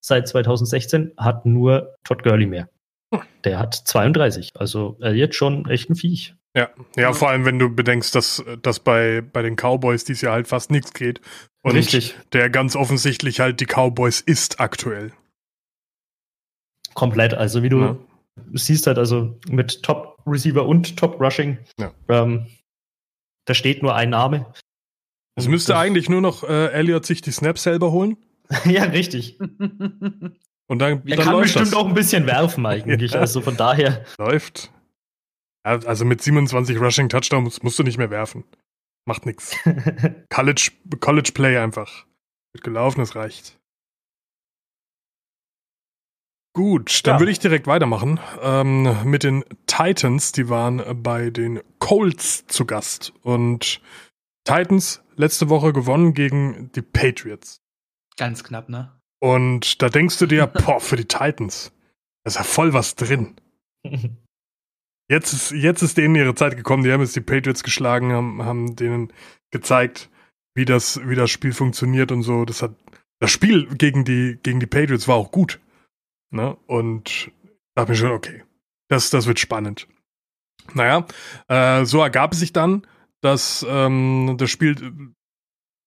seit 0.00 0.28
2016, 0.28 1.12
hat 1.16 1.44
nur 1.44 1.94
Todd 2.04 2.22
Gurley 2.22 2.46
mehr. 2.46 2.68
Hm. 3.12 3.22
Der 3.44 3.58
hat 3.58 3.74
32. 3.74 4.50
Also 4.54 4.96
Elliott 5.00 5.34
schon 5.34 5.68
echt 5.68 5.90
ein 5.90 5.96
Viech. 5.96 6.34
Ja, 6.56 6.70
ja, 6.96 7.12
vor 7.12 7.28
allem, 7.28 7.44
wenn 7.44 7.58
du 7.58 7.68
bedenkst, 7.68 8.14
dass, 8.14 8.42
dass 8.62 8.80
bei, 8.80 9.20
bei 9.20 9.42
den 9.42 9.56
Cowboys 9.56 10.04
dies 10.04 10.22
Jahr 10.22 10.32
halt 10.32 10.48
fast 10.48 10.70
nichts 10.70 10.94
geht. 10.94 11.20
Und 11.62 11.72
Richtig. 11.72 12.16
der 12.32 12.48
ganz 12.48 12.76
offensichtlich 12.76 13.40
halt 13.40 13.60
die 13.60 13.66
Cowboys 13.66 14.22
ist 14.22 14.58
aktuell. 14.58 15.12
Komplett. 16.94 17.34
Also, 17.34 17.62
wie 17.62 17.68
du 17.68 17.80
ja. 17.80 17.98
siehst 18.54 18.86
halt, 18.86 18.96
also 18.96 19.38
mit 19.50 19.82
Top 19.82 20.18
Receiver 20.26 20.64
und 20.64 20.96
Top 20.96 21.20
Rushing, 21.20 21.58
ja. 21.78 21.92
ähm, 22.08 22.46
da 23.44 23.52
steht 23.52 23.82
nur 23.82 23.94
ein 23.94 24.08
Name. 24.08 24.46
Es 25.34 25.48
müsste 25.48 25.76
eigentlich 25.76 26.08
nur 26.08 26.22
noch 26.22 26.42
äh, 26.42 26.72
Elliot 26.72 27.04
sich 27.04 27.20
die 27.20 27.32
Snaps 27.32 27.64
selber 27.64 27.92
holen. 27.92 28.16
ja, 28.64 28.84
richtig. 28.84 29.38
Und 29.38 30.78
dann, 30.78 31.02
er 31.04 31.16
dann 31.16 31.26
kann 31.26 31.40
bestimmt 31.40 31.66
das. 31.66 31.74
auch 31.74 31.86
ein 31.86 31.94
bisschen 31.94 32.26
werfen 32.26 32.64
eigentlich. 32.64 33.12
Ja. 33.16 33.20
Also 33.20 33.42
von 33.42 33.58
daher. 33.58 34.06
Läuft. 34.18 34.70
Also 35.66 36.04
mit 36.04 36.22
27 36.22 36.80
Rushing 36.80 37.08
Touchdowns 37.08 37.62
musst 37.64 37.78
du 37.78 37.82
nicht 37.82 37.98
mehr 37.98 38.10
werfen. 38.10 38.44
Macht 39.04 39.26
nichts. 39.26 39.56
College, 40.30 40.70
College 41.00 41.32
Play 41.34 41.58
einfach. 41.58 42.06
Wird 42.52 42.62
gelaufen, 42.62 43.00
es 43.00 43.16
reicht. 43.16 43.58
Gut, 46.54 47.04
dann 47.04 47.16
ja. 47.16 47.20
würde 47.20 47.32
ich 47.32 47.40
direkt 47.40 47.66
weitermachen 47.66 48.20
ähm, 48.40 49.10
mit 49.10 49.24
den 49.24 49.44
Titans. 49.66 50.30
Die 50.32 50.48
waren 50.48 51.02
bei 51.02 51.30
den 51.30 51.60
Colts 51.80 52.46
zu 52.46 52.64
Gast. 52.64 53.12
Und 53.22 53.80
Titans 54.44 55.02
letzte 55.16 55.48
Woche 55.48 55.72
gewonnen 55.72 56.14
gegen 56.14 56.70
die 56.72 56.82
Patriots. 56.82 57.60
Ganz 58.16 58.44
knapp, 58.44 58.68
ne? 58.68 58.92
Und 59.18 59.82
da 59.82 59.88
denkst 59.88 60.18
du 60.18 60.26
dir, 60.26 60.46
boah, 60.64 60.80
für 60.80 60.96
die 60.96 61.06
Titans, 61.06 61.72
da 62.22 62.28
ist 62.28 62.36
ja 62.36 62.44
voll 62.44 62.72
was 62.72 62.94
drin. 62.94 63.34
Jetzt 65.08 65.32
ist, 65.32 65.50
jetzt 65.52 65.82
ist 65.82 65.96
denen 65.96 66.16
ihre 66.16 66.34
Zeit 66.34 66.56
gekommen. 66.56 66.82
Die 66.82 66.92
haben 66.92 67.00
jetzt 67.00 67.16
die 67.16 67.20
Patriots 67.20 67.62
geschlagen, 67.62 68.12
haben, 68.12 68.44
haben 68.44 68.76
denen 68.76 69.12
gezeigt, 69.52 70.10
wie 70.54 70.64
das, 70.64 71.00
wie 71.06 71.14
das 71.14 71.30
Spiel 71.30 71.52
funktioniert 71.52 72.10
und 72.10 72.22
so. 72.22 72.44
Das 72.44 72.62
hat, 72.62 72.74
das 73.20 73.30
Spiel 73.30 73.66
gegen 73.76 74.04
die, 74.04 74.38
gegen 74.42 74.58
die 74.58 74.66
Patriots 74.66 75.06
war 75.06 75.16
auch 75.16 75.30
gut. 75.30 75.60
Ne? 76.30 76.56
Und 76.66 77.30
da 77.74 77.82
habe 77.82 77.92
ich 77.92 77.98
schon, 77.98 78.10
okay, 78.10 78.42
das, 78.88 79.10
das 79.10 79.26
wird 79.26 79.38
spannend. 79.38 79.86
Naja, 80.74 81.06
äh, 81.48 81.84
so 81.84 82.02
ergab 82.02 82.32
es 82.32 82.40
sich 82.40 82.52
dann, 82.52 82.86
dass 83.20 83.64
ähm, 83.68 84.34
das 84.38 84.50
Spiel 84.50 85.14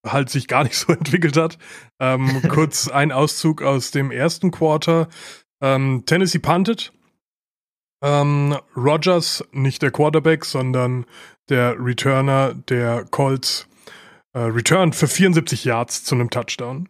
halt 0.06 0.30
sich 0.30 0.48
gar 0.48 0.64
nicht 0.64 0.78
so 0.78 0.94
entwickelt 0.94 1.36
hat. 1.36 1.58
Ähm, 2.00 2.42
kurz 2.48 2.88
ein 2.90 3.12
Auszug 3.12 3.62
aus 3.62 3.92
dem 3.92 4.12
ersten 4.12 4.52
Quarter. 4.52 5.10
Ähm, 5.62 6.04
Tennessee 6.06 6.40
punted 6.40 6.94
ähm, 8.02 8.58
Rogers, 8.76 9.44
nicht 9.52 9.82
der 9.82 9.92
Quarterback, 9.92 10.46
sondern 10.46 11.06
der 11.50 11.76
Returner 11.78 12.54
der 12.54 13.06
Colts, 13.06 13.68
äh, 14.34 14.40
returned 14.40 14.96
für 14.96 15.08
74 15.08 15.66
Yards 15.66 16.04
zu 16.04 16.16
einem 16.16 16.30
Touchdown. 16.30 16.88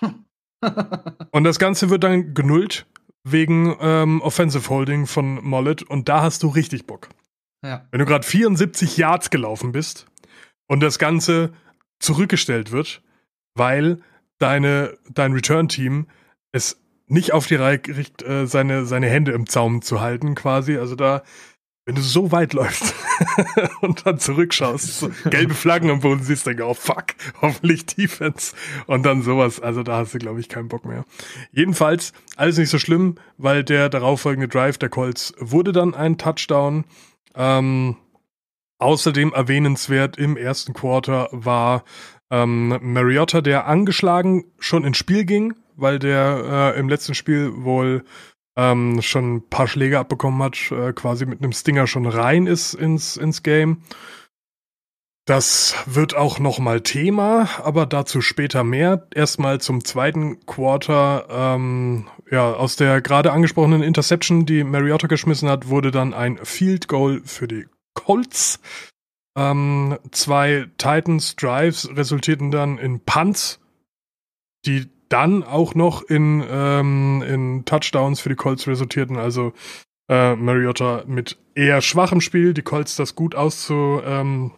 und 1.30 1.44
das 1.44 1.58
Ganze 1.58 1.90
wird 1.90 2.04
dann 2.04 2.34
genullt 2.34 2.86
wegen 3.24 3.76
ähm, 3.80 4.20
Offensive 4.20 4.68
Holding 4.68 5.06
von 5.06 5.42
Mollet 5.44 5.82
und 5.82 6.08
da 6.08 6.22
hast 6.22 6.42
du 6.42 6.48
richtig 6.48 6.86
Bock. 6.86 7.08
Ja. 7.64 7.86
Wenn 7.90 8.00
du 8.00 8.06
gerade 8.06 8.26
74 8.26 8.96
Yards 8.96 9.30
gelaufen 9.30 9.72
bist 9.72 10.06
und 10.66 10.80
das 10.80 10.98
Ganze 10.98 11.52
zurückgestellt 12.00 12.72
wird, 12.72 13.02
weil 13.54 14.00
deine, 14.38 14.98
dein 15.08 15.32
Return-Team 15.32 16.08
es 16.50 16.81
nicht 17.12 17.32
auf 17.32 17.46
die 17.46 17.56
Reihe 17.56 17.78
kriegt, 17.78 18.22
äh, 18.22 18.46
seine, 18.46 18.86
seine 18.86 19.06
Hände 19.06 19.32
im 19.32 19.46
Zaum 19.46 19.82
zu 19.82 20.00
halten, 20.00 20.34
quasi. 20.34 20.78
Also 20.78 20.96
da, 20.96 21.22
wenn 21.84 21.94
du 21.94 22.00
so 22.00 22.32
weit 22.32 22.54
läufst 22.54 22.94
und 23.82 24.06
dann 24.06 24.18
zurückschaust, 24.18 24.98
so 24.98 25.10
gelbe 25.28 25.54
Flaggen 25.54 25.90
am 25.90 26.00
Boden 26.00 26.22
siehst, 26.22 26.46
dann 26.46 26.60
oh 26.62 26.74
fuck, 26.74 27.08
hoffentlich 27.42 27.84
Defense 27.84 28.54
und 28.86 29.04
dann 29.04 29.22
sowas. 29.22 29.60
Also 29.60 29.82
da 29.82 29.98
hast 29.98 30.14
du, 30.14 30.18
glaube 30.18 30.40
ich, 30.40 30.48
keinen 30.48 30.68
Bock 30.68 30.86
mehr. 30.86 31.04
Jedenfalls, 31.50 32.14
alles 32.36 32.56
nicht 32.56 32.70
so 32.70 32.78
schlimm, 32.78 33.16
weil 33.36 33.62
der 33.62 33.90
darauffolgende 33.90 34.48
Drive 34.48 34.78
der 34.78 34.88
Colts 34.88 35.34
wurde 35.38 35.72
dann 35.72 35.94
ein 35.94 36.16
Touchdown. 36.16 36.84
Ähm, 37.34 37.96
außerdem 38.78 39.34
erwähnenswert 39.34 40.16
im 40.16 40.38
ersten 40.38 40.72
Quarter 40.72 41.28
war 41.30 41.84
ähm, 42.30 42.78
Mariotta, 42.80 43.42
der 43.42 43.66
angeschlagen 43.66 44.44
schon 44.58 44.84
ins 44.84 44.96
Spiel 44.96 45.26
ging, 45.26 45.54
weil 45.76 45.98
der 45.98 46.72
äh, 46.76 46.78
im 46.78 46.88
letzten 46.88 47.14
Spiel 47.14 47.52
wohl 47.64 48.04
ähm, 48.56 49.00
schon 49.02 49.36
ein 49.36 49.48
paar 49.48 49.68
Schläge 49.68 49.98
abbekommen 49.98 50.42
hat, 50.42 50.70
äh, 50.70 50.92
quasi 50.92 51.26
mit 51.26 51.42
einem 51.42 51.52
Stinger 51.52 51.86
schon 51.86 52.06
rein 52.06 52.46
ist 52.46 52.74
ins, 52.74 53.16
ins 53.16 53.42
Game. 53.42 53.82
Das 55.24 55.76
wird 55.86 56.16
auch 56.16 56.40
nochmal 56.40 56.80
Thema, 56.80 57.48
aber 57.62 57.86
dazu 57.86 58.20
später 58.20 58.64
mehr. 58.64 59.06
Erstmal 59.14 59.60
zum 59.60 59.84
zweiten 59.84 60.44
Quarter. 60.46 61.26
Ähm, 61.30 62.08
ja, 62.28 62.52
aus 62.52 62.74
der 62.74 63.00
gerade 63.00 63.30
angesprochenen 63.30 63.84
Interception, 63.84 64.46
die 64.46 64.64
Mariota 64.64 65.06
geschmissen 65.06 65.48
hat, 65.48 65.68
wurde 65.68 65.92
dann 65.92 66.12
ein 66.12 66.38
Field 66.42 66.88
Goal 66.88 67.22
für 67.24 67.46
die 67.46 67.66
Colts. 67.94 68.58
Ähm, 69.36 69.96
zwei 70.10 70.66
Titans 70.76 71.36
Drives 71.36 71.88
resultierten 71.94 72.50
dann 72.50 72.78
in 72.78 73.00
Punts, 73.00 73.60
die 74.66 74.90
dann 75.12 75.42
auch 75.42 75.74
noch 75.74 76.02
in, 76.02 76.42
ähm, 76.48 77.22
in 77.26 77.64
Touchdowns 77.64 78.20
für 78.20 78.30
die 78.30 78.34
Colts 78.34 78.66
resultierten. 78.66 79.16
Also 79.16 79.52
äh, 80.08 80.34
Mariota 80.34 81.04
mit 81.06 81.38
eher 81.54 81.80
schwachem 81.82 82.20
Spiel, 82.20 82.54
die 82.54 82.62
Colts 82.62 82.96
das 82.96 83.14
gut 83.14 83.34
auszunutzen 83.34 84.52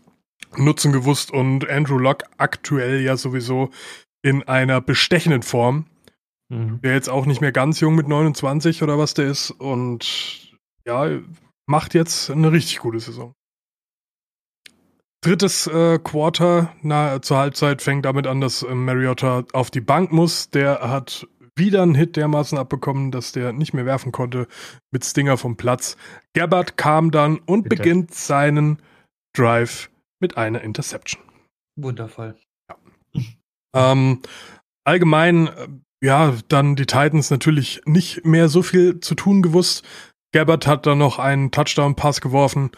ähm, 0.57 0.93
gewusst 0.93 1.33
und 1.33 1.69
Andrew 1.69 1.99
Locke 1.99 2.27
aktuell 2.39 3.01
ja 3.01 3.17
sowieso 3.17 3.71
in 4.23 4.43
einer 4.45 4.81
bestechenden 4.81 5.43
Form. 5.43 5.87
Mhm. 6.49 6.81
Der 6.83 6.95
jetzt 6.95 7.09
auch 7.09 7.27
nicht 7.27 7.41
mehr 7.41 7.53
ganz 7.53 7.81
jung 7.81 7.95
mit 7.95 8.07
29 8.07 8.83
oder 8.83 8.99
was 8.99 9.15
der 9.15 9.27
ist 9.27 9.51
und 9.51 10.53
ja, 10.87 11.09
macht 11.67 11.95
jetzt 11.95 12.31
eine 12.31 12.53
richtig 12.53 12.79
gute 12.79 13.01
Saison. 13.01 13.35
Drittes 15.25 15.67
äh, 15.67 15.99
Quarter 15.99 16.75
na, 16.83 17.23
zur 17.23 17.39
Halbzeit 17.39 17.81
fängt 17.81 18.05
damit 18.05 18.27
an, 18.27 18.43
dass 18.43 18.63
äh, 18.63 18.75
Mariota 18.75 19.45
auf 19.55 19.71
die 19.71 19.81
Bank 19.81 20.13
muss. 20.13 20.51
Der 20.51 20.81
hat 20.81 21.27
wieder 21.57 21.83
einen 21.83 21.95
Hit 21.95 22.17
dermaßen 22.17 22.59
abbekommen, 22.59 23.11
dass 23.11 23.33
der 23.33 23.55
nicht 23.55 23.73
mehr 23.73 23.87
werfen 23.87 24.13
konnte 24.13 24.47
mit 24.91 25.03
Stinger 25.03 25.39
vom 25.39 25.57
Platz. 25.57 25.97
Gabbard 26.35 26.77
kam 26.77 27.11
dann 27.11 27.39
und 27.39 27.71
Bitte. 27.71 27.77
beginnt 27.77 28.15
seinen 28.15 28.83
Drive 29.35 29.91
mit 30.21 30.37
einer 30.37 30.61
Interception. 30.61 31.23
Wundervoll. 31.77 32.37
Ja. 32.69 33.93
ähm, 33.93 34.21
allgemein, 34.85 35.47
äh, 35.47 35.69
ja, 36.03 36.35
dann 36.49 36.77
die 36.77 36.87
Titans 36.87 37.31
natürlich 37.31 37.81
nicht 37.87 38.27
mehr 38.27 38.51
so 38.51 38.63
viel 38.63 39.01
zu 39.01 39.15
tun 39.15 39.41
gewusst. 39.41 39.87
Gabbard 40.35 40.67
hat 40.67 40.85
dann 40.85 40.99
noch 40.99 41.19
einen 41.19 41.51
Touchdown-Pass 41.51 42.21
geworfen 42.21 42.73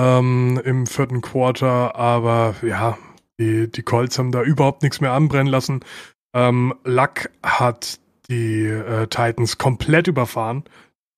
ähm, 0.00 0.60
im 0.64 0.86
vierten 0.86 1.20
Quarter, 1.20 1.94
aber 1.94 2.54
ja, 2.62 2.96
die, 3.38 3.70
die 3.70 3.82
Colts 3.82 4.18
haben 4.18 4.32
da 4.32 4.42
überhaupt 4.42 4.82
nichts 4.82 5.00
mehr 5.00 5.12
anbrennen 5.12 5.46
lassen. 5.46 5.80
Ähm, 6.34 6.74
Luck 6.84 7.30
hat 7.42 8.00
die 8.28 8.64
äh, 8.64 9.08
Titans 9.08 9.58
komplett 9.58 10.06
überfahren. 10.06 10.64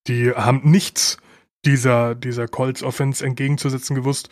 Die 0.09 0.33
haben 0.33 0.63
nichts 0.65 1.19
dieser, 1.65 2.15
dieser 2.17 2.49
Colts 2.49 2.83
Offense 2.83 3.25
entgegenzusetzen 3.25 3.95
gewusst. 3.95 4.31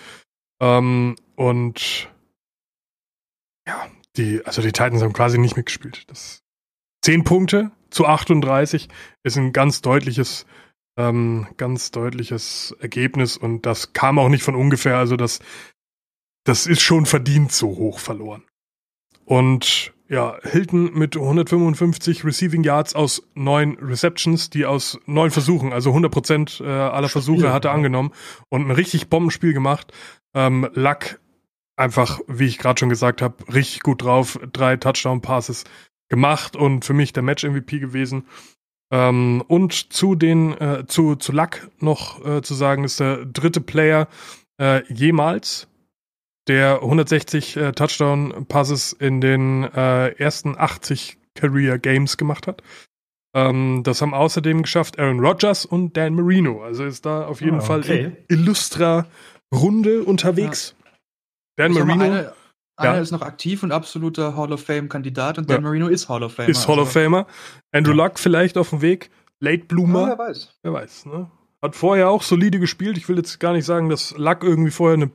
Ähm, 0.60 1.14
und 1.36 2.08
ja, 3.68 3.86
die, 4.16 4.44
also 4.44 4.62
die 4.62 4.72
Titans 4.72 5.02
haben 5.02 5.12
quasi 5.12 5.38
nicht 5.38 5.56
mitgespielt. 5.56 6.10
Das 6.10 6.42
10 7.04 7.22
Punkte 7.22 7.70
zu 7.90 8.06
38 8.06 8.88
ist 9.22 9.36
ein 9.36 9.52
ganz 9.52 9.80
deutliches, 9.80 10.46
ähm, 10.96 11.46
ganz 11.57 11.90
deutliches 11.90 12.74
Ergebnis 12.81 13.37
und 13.37 13.66
das 13.66 13.92
kam 13.92 14.18
auch 14.18 14.29
nicht 14.29 14.42
von 14.42 14.55
ungefähr. 14.55 14.96
Also 14.96 15.16
das, 15.16 15.40
das 16.44 16.66
ist 16.66 16.83
schon 16.83 17.07
verdient 17.07 17.53
so 17.53 17.68
hoch 17.68 17.98
verloren. 17.98 18.44
Und 19.24 19.92
ja, 20.09 20.38
Hilton 20.42 20.92
mit 20.92 21.16
155 21.16 22.24
Receiving 22.24 22.64
Yards 22.64 22.96
aus 22.96 23.22
neun 23.35 23.79
Receptions, 23.81 24.50
die 24.50 24.66
aus 24.66 24.98
neun 25.07 25.31
Versuchen, 25.31 25.72
also 25.72 25.90
100 25.90 26.11
Prozent 26.11 26.61
äh, 26.61 26.66
aller 26.66 27.09
Versuche 27.09 27.42
Spiel, 27.42 27.53
hat 27.53 27.64
er 27.64 27.70
angenommen 27.70 28.11
und 28.48 28.66
ein 28.66 28.72
richtig 28.72 29.09
Bombenspiel 29.09 29.53
gemacht. 29.53 29.92
Ähm, 30.35 30.68
Luck 30.74 31.20
einfach, 31.76 32.20
wie 32.26 32.46
ich 32.46 32.59
gerade 32.59 32.81
schon 32.81 32.88
gesagt 32.88 33.22
habe, 33.22 33.37
richtig 33.55 33.81
gut 33.81 34.03
drauf. 34.03 34.40
Drei 34.53 34.76
Touchdown-Passes 34.76 35.64
gemacht 36.09 36.57
und 36.57 36.85
für 36.85 36.92
mich 36.92 37.12
der 37.12 37.22
Match-MVP 37.22 37.79
gewesen. 37.79 38.26
Ähm, 38.92 39.42
und 39.46 39.92
zu 39.92 40.14
den, 40.14 40.53
äh, 40.61 40.85
zu, 40.87 41.16
zu 41.16 41.33
Luck 41.33 41.68
noch 41.79 42.24
äh, 42.24 42.42
zu 42.42 42.55
sagen, 42.55 42.85
ist 42.85 43.00
der 43.00 43.24
dritte 43.24 43.61
Player 43.61 44.09
äh, 44.61 44.83
jemals 44.92 45.68
der 46.48 46.83
160 46.83 47.57
äh, 47.57 47.72
Touchdown-Passes 47.72 48.92
in 48.92 49.20
den 49.20 49.64
äh, 49.64 50.09
ersten 50.14 50.57
80 50.59 51.18
Career 51.35 51.79
Games 51.79 52.16
gemacht 52.16 52.46
hat. 52.46 52.62
Ähm, 53.35 53.83
das 53.85 54.03
haben 54.03 54.14
außerdem 54.14 54.62
geschafft 54.62 54.98
Aaron 54.98 55.20
Rodgers 55.20 55.64
und 55.64 55.96
Dan 55.96 56.14
Marino. 56.14 56.62
Also 56.62 56.85
ist 56.85 57.07
da 57.07 57.26
auf 57.26 57.40
jeden 57.40 57.59
oh, 57.59 57.62
Fall 57.62 57.85
in 57.87 58.16
illustrer 58.29 59.07
Runde 59.55 60.03
unterwegs. 60.03 60.74
Ja. 60.85 60.90
Dan 61.57 61.72
Marino. 61.72 62.05
Eine, 62.05 62.33
einer 62.80 62.94
ja. 62.94 63.00
ist 63.00 63.10
noch 63.10 63.22
aktiv 63.22 63.62
und 63.62 63.72
absoluter 63.72 64.36
Hall 64.36 64.52
of 64.52 64.62
Fame-Kandidat 64.64 65.38
und 65.38 65.48
Dan 65.48 65.56
ja. 65.56 65.62
Marino 65.62 65.88
ist 65.88 66.08
Hall 66.08 66.22
of 66.22 66.34
Famer. 66.34 66.48
Ist 66.48 66.66
Hall 66.66 66.78
of 66.78 66.88
also 66.88 67.00
Famer. 67.00 67.26
Andrew 67.72 67.92
Luck 67.92 68.18
vielleicht 68.18 68.58
auf 68.58 68.70
dem 68.70 68.82
Weg. 68.82 69.10
Late 69.40 69.64
Bloomer. 69.64 70.06
wer 70.08 70.18
weiß. 70.18 70.58
Wer 70.62 70.72
weiß, 70.72 71.06
ne? 71.06 71.30
Hat 71.62 71.76
vorher 71.76 72.08
auch 72.08 72.22
solide 72.22 72.58
gespielt. 72.58 72.96
Ich 72.96 73.08
will 73.08 73.16
jetzt 73.16 73.38
gar 73.38 73.52
nicht 73.52 73.64
sagen, 73.64 73.88
dass 73.88 74.16
Luck 74.16 74.42
irgendwie 74.42 74.70
vorher 74.70 74.96
eine 74.96 75.10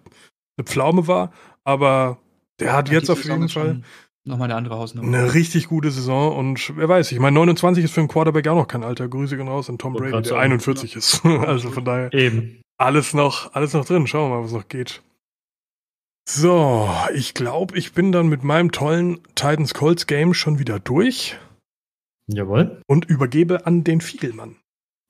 eine 0.57 0.65
Pflaume 0.65 1.07
war, 1.07 1.31
aber 1.63 2.19
der 2.59 2.73
hat 2.73 2.89
ja, 2.89 2.95
jetzt 2.95 3.09
auf 3.09 3.23
jeden 3.23 3.49
Fall 3.49 3.81
nochmal 4.23 4.49
eine 4.49 4.55
andere 4.55 4.77
Hausnummer. 4.77 5.07
Eine 5.07 5.33
richtig 5.33 5.67
gute 5.67 5.91
Saison 5.91 6.35
und 6.35 6.73
wer 6.77 6.89
weiß, 6.89 7.11
ich 7.11 7.19
meine, 7.19 7.35
29 7.35 7.83
ist 7.83 7.93
für 7.93 8.01
einen 8.01 8.07
Quarterback 8.07 8.47
auch 8.47 8.55
noch 8.55 8.67
kein 8.67 8.83
Alter. 8.83 9.07
Grüße 9.07 9.37
gehen 9.37 9.47
raus 9.47 9.69
an 9.69 9.77
Tom 9.77 9.93
Brady, 9.93 10.21
der 10.21 10.37
41 10.37 10.93
ja. 10.93 10.97
ist. 10.97 11.25
also 11.25 11.69
von 11.69 11.85
daher. 11.85 12.13
Eben. 12.13 12.61
Alles 12.77 13.13
noch, 13.13 13.53
alles 13.53 13.73
noch 13.73 13.85
drin. 13.85 14.07
Schauen 14.07 14.31
wir 14.31 14.37
mal, 14.37 14.43
was 14.43 14.51
noch 14.51 14.67
geht. 14.67 15.01
So, 16.27 16.89
ich 17.13 17.35
glaube, 17.35 17.77
ich 17.77 17.93
bin 17.93 18.11
dann 18.11 18.27
mit 18.27 18.43
meinem 18.43 18.71
tollen 18.71 19.19
Titans 19.35 19.73
Colts 19.73 20.07
Game 20.07 20.33
schon 20.33 20.57
wieder 20.57 20.79
durch. 20.79 21.37
Jawohl. 22.27 22.81
Und 22.87 23.05
übergebe 23.05 23.67
an 23.67 23.83
den 23.83 24.01
Fiegelmann. 24.01 24.55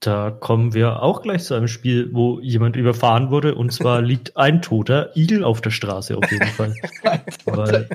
Da 0.01 0.29
kommen 0.29 0.73
wir 0.73 1.01
auch 1.01 1.21
gleich 1.21 1.45
zu 1.45 1.53
einem 1.53 1.69
Spiel, 1.69 2.09
wo 2.13 2.39
jemand 2.41 2.75
überfahren 2.75 3.31
wurde. 3.31 3.55
Und 3.55 3.71
zwar 3.71 4.01
liegt 4.03 4.35
ein 4.35 4.61
toter 4.61 5.15
Igel 5.15 5.43
auf 5.43 5.61
der 5.61 5.71
Straße 5.71 6.17
auf 6.17 6.29
jeden 6.29 6.47
Fall. 6.47 6.75
Weil, 7.45 7.89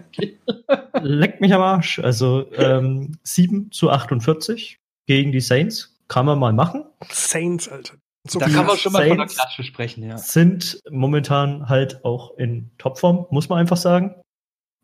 leck 1.03 1.43
mich 1.43 1.53
am 1.53 1.61
Arsch. 1.61 1.99
Also 1.99 2.51
ähm, 2.55 3.19
7 3.23 3.71
zu 3.71 3.91
48 3.91 4.81
gegen 5.07 5.31
die 5.31 5.41
Saints. 5.41 5.95
Kann 6.09 6.27
man 6.27 6.39
mal 6.39 6.53
machen. 6.55 6.85
Saints, 7.11 7.69
Alter. 7.69 7.95
So 8.31 8.38
da 8.38 8.49
kann 8.49 8.66
man 8.66 8.77
schon 8.77 8.93
mal 8.93 9.01
Saints 9.01 9.16
von 9.16 9.19
der 9.19 9.27
Klatsche 9.27 9.62
sprechen, 9.64 10.05
ja. 10.05 10.16
Sind 10.16 10.81
momentan 10.88 11.69
halt 11.69 12.05
auch 12.05 12.37
in 12.38 12.71
Topform, 12.79 13.27
muss 13.31 13.49
man 13.49 13.59
einfach 13.59 13.77
sagen. 13.77 14.14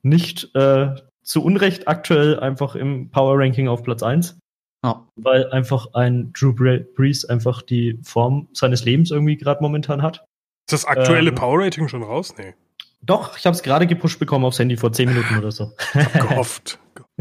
Nicht 0.03 0.55
äh, 0.57 0.95
zu 1.23 1.45
Unrecht 1.45 1.87
aktuell 1.87 2.41
einfach 2.41 2.75
im 2.75 3.11
Power 3.11 3.39
Ranking 3.39 3.69
auf 3.69 3.85
Platz 3.85 4.03
1. 4.03 4.39
Ja. 4.85 5.07
Weil 5.17 5.51
einfach 5.53 5.95
ein 5.95 6.33
Drew 6.33 6.53
Brees 6.53 7.25
einfach 7.25 7.63
die 7.63 7.99
Form 8.03 8.49
seines 8.53 8.85
Lebens 8.85 9.13
irgendwie 9.13 9.37
gerade 9.37 9.63
momentan 9.63 10.03
hat. 10.03 10.25
Ist 10.69 10.73
das 10.73 10.85
aktuelle 10.85 11.31
ähm, 11.31 11.35
Power 11.37 11.61
Rating 11.61 11.89
schon 11.89 12.03
raus? 12.03 12.35
Nee. 12.37 12.55
Doch, 13.01 13.39
ich 13.39 13.47
habe 13.47 13.55
es 13.55 13.63
gerade 13.63 13.87
gepusht 13.87 14.19
bekommen 14.19 14.45
aufs 14.45 14.59
Handy 14.59 14.77
vor 14.77 14.93
10 14.93 15.09
Minuten 15.09 15.39
oder 15.39 15.53
so. 15.53 15.73
Ich 15.95 16.05
hab 16.05 16.29
gehofft. 16.29 16.81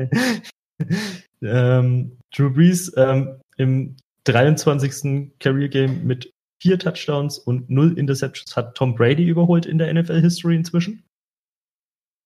ähm, 1.43 2.17
Drew 2.35 2.49
Brees 2.51 2.91
ähm, 2.97 3.39
im 3.57 3.95
23. 4.25 5.31
Career 5.39 5.69
Game 5.69 6.05
mit 6.05 6.33
vier 6.61 6.77
Touchdowns 6.79 7.37
und 7.37 7.69
null 7.69 7.97
Interceptions 7.97 8.55
hat 8.55 8.75
Tom 8.75 8.95
Brady 8.95 9.27
überholt 9.27 9.65
in 9.65 9.77
der 9.77 9.93
NFL 9.93 10.21
History 10.21 10.55
inzwischen. 10.55 11.03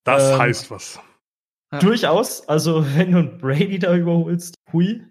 Das 0.05 0.31
ähm, 0.31 0.39
heißt 0.39 0.71
was. 0.71 0.99
Durchaus. 1.79 2.47
Also, 2.47 2.85
wenn 2.95 3.12
du 3.12 3.23
Brady 3.23 3.79
da 3.79 3.95
überholst, 3.95 4.55
hui. 4.71 5.03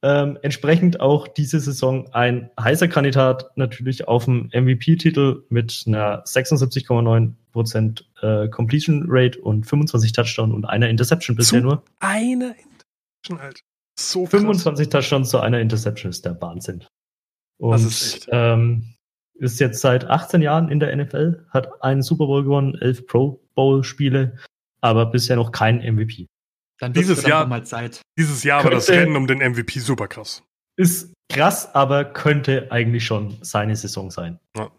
Ähm, 0.00 0.38
entsprechend 0.42 1.00
auch 1.00 1.26
diese 1.26 1.58
Saison 1.58 2.06
ein 2.12 2.52
heißer 2.60 2.86
Kandidat 2.86 3.50
natürlich 3.56 4.06
auf 4.06 4.26
dem 4.26 4.48
MVP-Titel 4.54 5.44
mit 5.48 5.82
einer 5.88 6.22
76,9% 6.24 8.04
äh, 8.22 8.48
Completion 8.48 9.06
Rate 9.08 9.40
und 9.40 9.64
25 9.64 10.12
Touchdown 10.12 10.52
und 10.52 10.66
einer 10.66 10.88
Interception 10.88 11.34
bisher 11.34 11.62
nur. 11.62 11.82
Eine 11.98 12.54
Interception, 12.60 13.40
Alter. 13.40 13.60
So 13.98 14.26
25 14.26 14.88
Touchdowns 14.90 15.30
zu 15.30 15.40
einer 15.40 15.60
Interception 15.60 16.10
ist 16.10 16.24
der 16.24 16.40
Wahnsinn. 16.40 16.84
Und 17.58 17.72
das 17.72 17.82
ist, 17.82 18.14
echt. 18.14 18.28
Ähm, 18.30 18.94
ist 19.34 19.58
jetzt 19.58 19.80
seit 19.80 20.04
18 20.04 20.40
Jahren 20.40 20.68
in 20.68 20.78
der 20.78 20.94
NFL, 20.94 21.46
hat 21.50 21.82
einen 21.82 22.02
Super 22.02 22.26
Bowl 22.26 22.44
gewonnen, 22.44 22.76
elf 22.80 23.06
Pro 23.06 23.44
Bowl-Spiele, 23.54 24.38
aber 24.80 25.06
bisher 25.06 25.36
noch 25.36 25.50
kein 25.50 25.78
MVP. 25.78 26.26
Dann 26.78 26.92
dieses 26.92 27.24
Jahr 27.24 27.46
mal 27.46 27.64
Zeit. 27.66 28.02
Dieses 28.16 28.44
Jahr 28.44 28.62
war 28.62 28.70
das 28.70 28.88
Rennen 28.88 29.16
um 29.16 29.26
den 29.26 29.38
MVP 29.38 29.80
super 29.80 30.06
krass. 30.06 30.44
Ist 30.76 31.12
krass, 31.28 31.74
aber 31.74 32.04
könnte 32.04 32.70
eigentlich 32.70 33.04
schon 33.04 33.38
seine 33.42 33.74
Saison 33.74 34.12
sein. 34.12 34.38
Ja. 34.56 34.70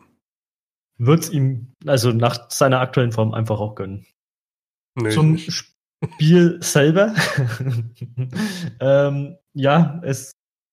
Wird's 0.98 1.30
ihm 1.30 1.74
also 1.86 2.12
nach 2.12 2.50
seiner 2.50 2.80
aktuellen 2.80 3.12
Form 3.12 3.34
einfach 3.34 3.60
auch 3.60 3.76
gönnen. 3.76 4.06
Nee, 4.96 5.10
Zum 5.10 5.34
nicht. 5.34 5.76
Spiel 6.04 6.58
selber. 6.62 7.14
ähm, 8.80 9.36
ja, 9.54 10.00
es 10.04 10.32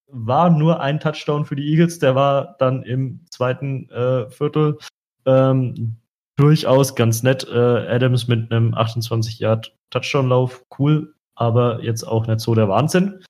war 0.08 0.50
nur 0.50 0.80
ein 0.80 1.00
Touchdown 1.00 1.44
für 1.44 1.56
die 1.56 1.68
Eagles. 1.68 1.98
Der 1.98 2.14
war 2.14 2.56
dann 2.58 2.82
im 2.84 3.20
zweiten 3.30 3.90
äh, 3.90 4.30
Viertel 4.30 4.78
ähm, 5.24 5.96
durchaus 6.36 6.94
ganz 6.94 7.22
nett. 7.22 7.46
Äh, 7.48 7.56
Adams 7.56 8.28
mit 8.28 8.52
einem 8.52 8.74
28 8.74 9.38
Yard 9.40 9.76
Touchdown-Lauf, 9.90 10.64
cool 10.78 11.12
aber 11.36 11.82
jetzt 11.82 12.02
auch 12.02 12.26
nicht 12.26 12.40
so 12.40 12.54
der 12.54 12.68
Wahnsinn. 12.68 13.22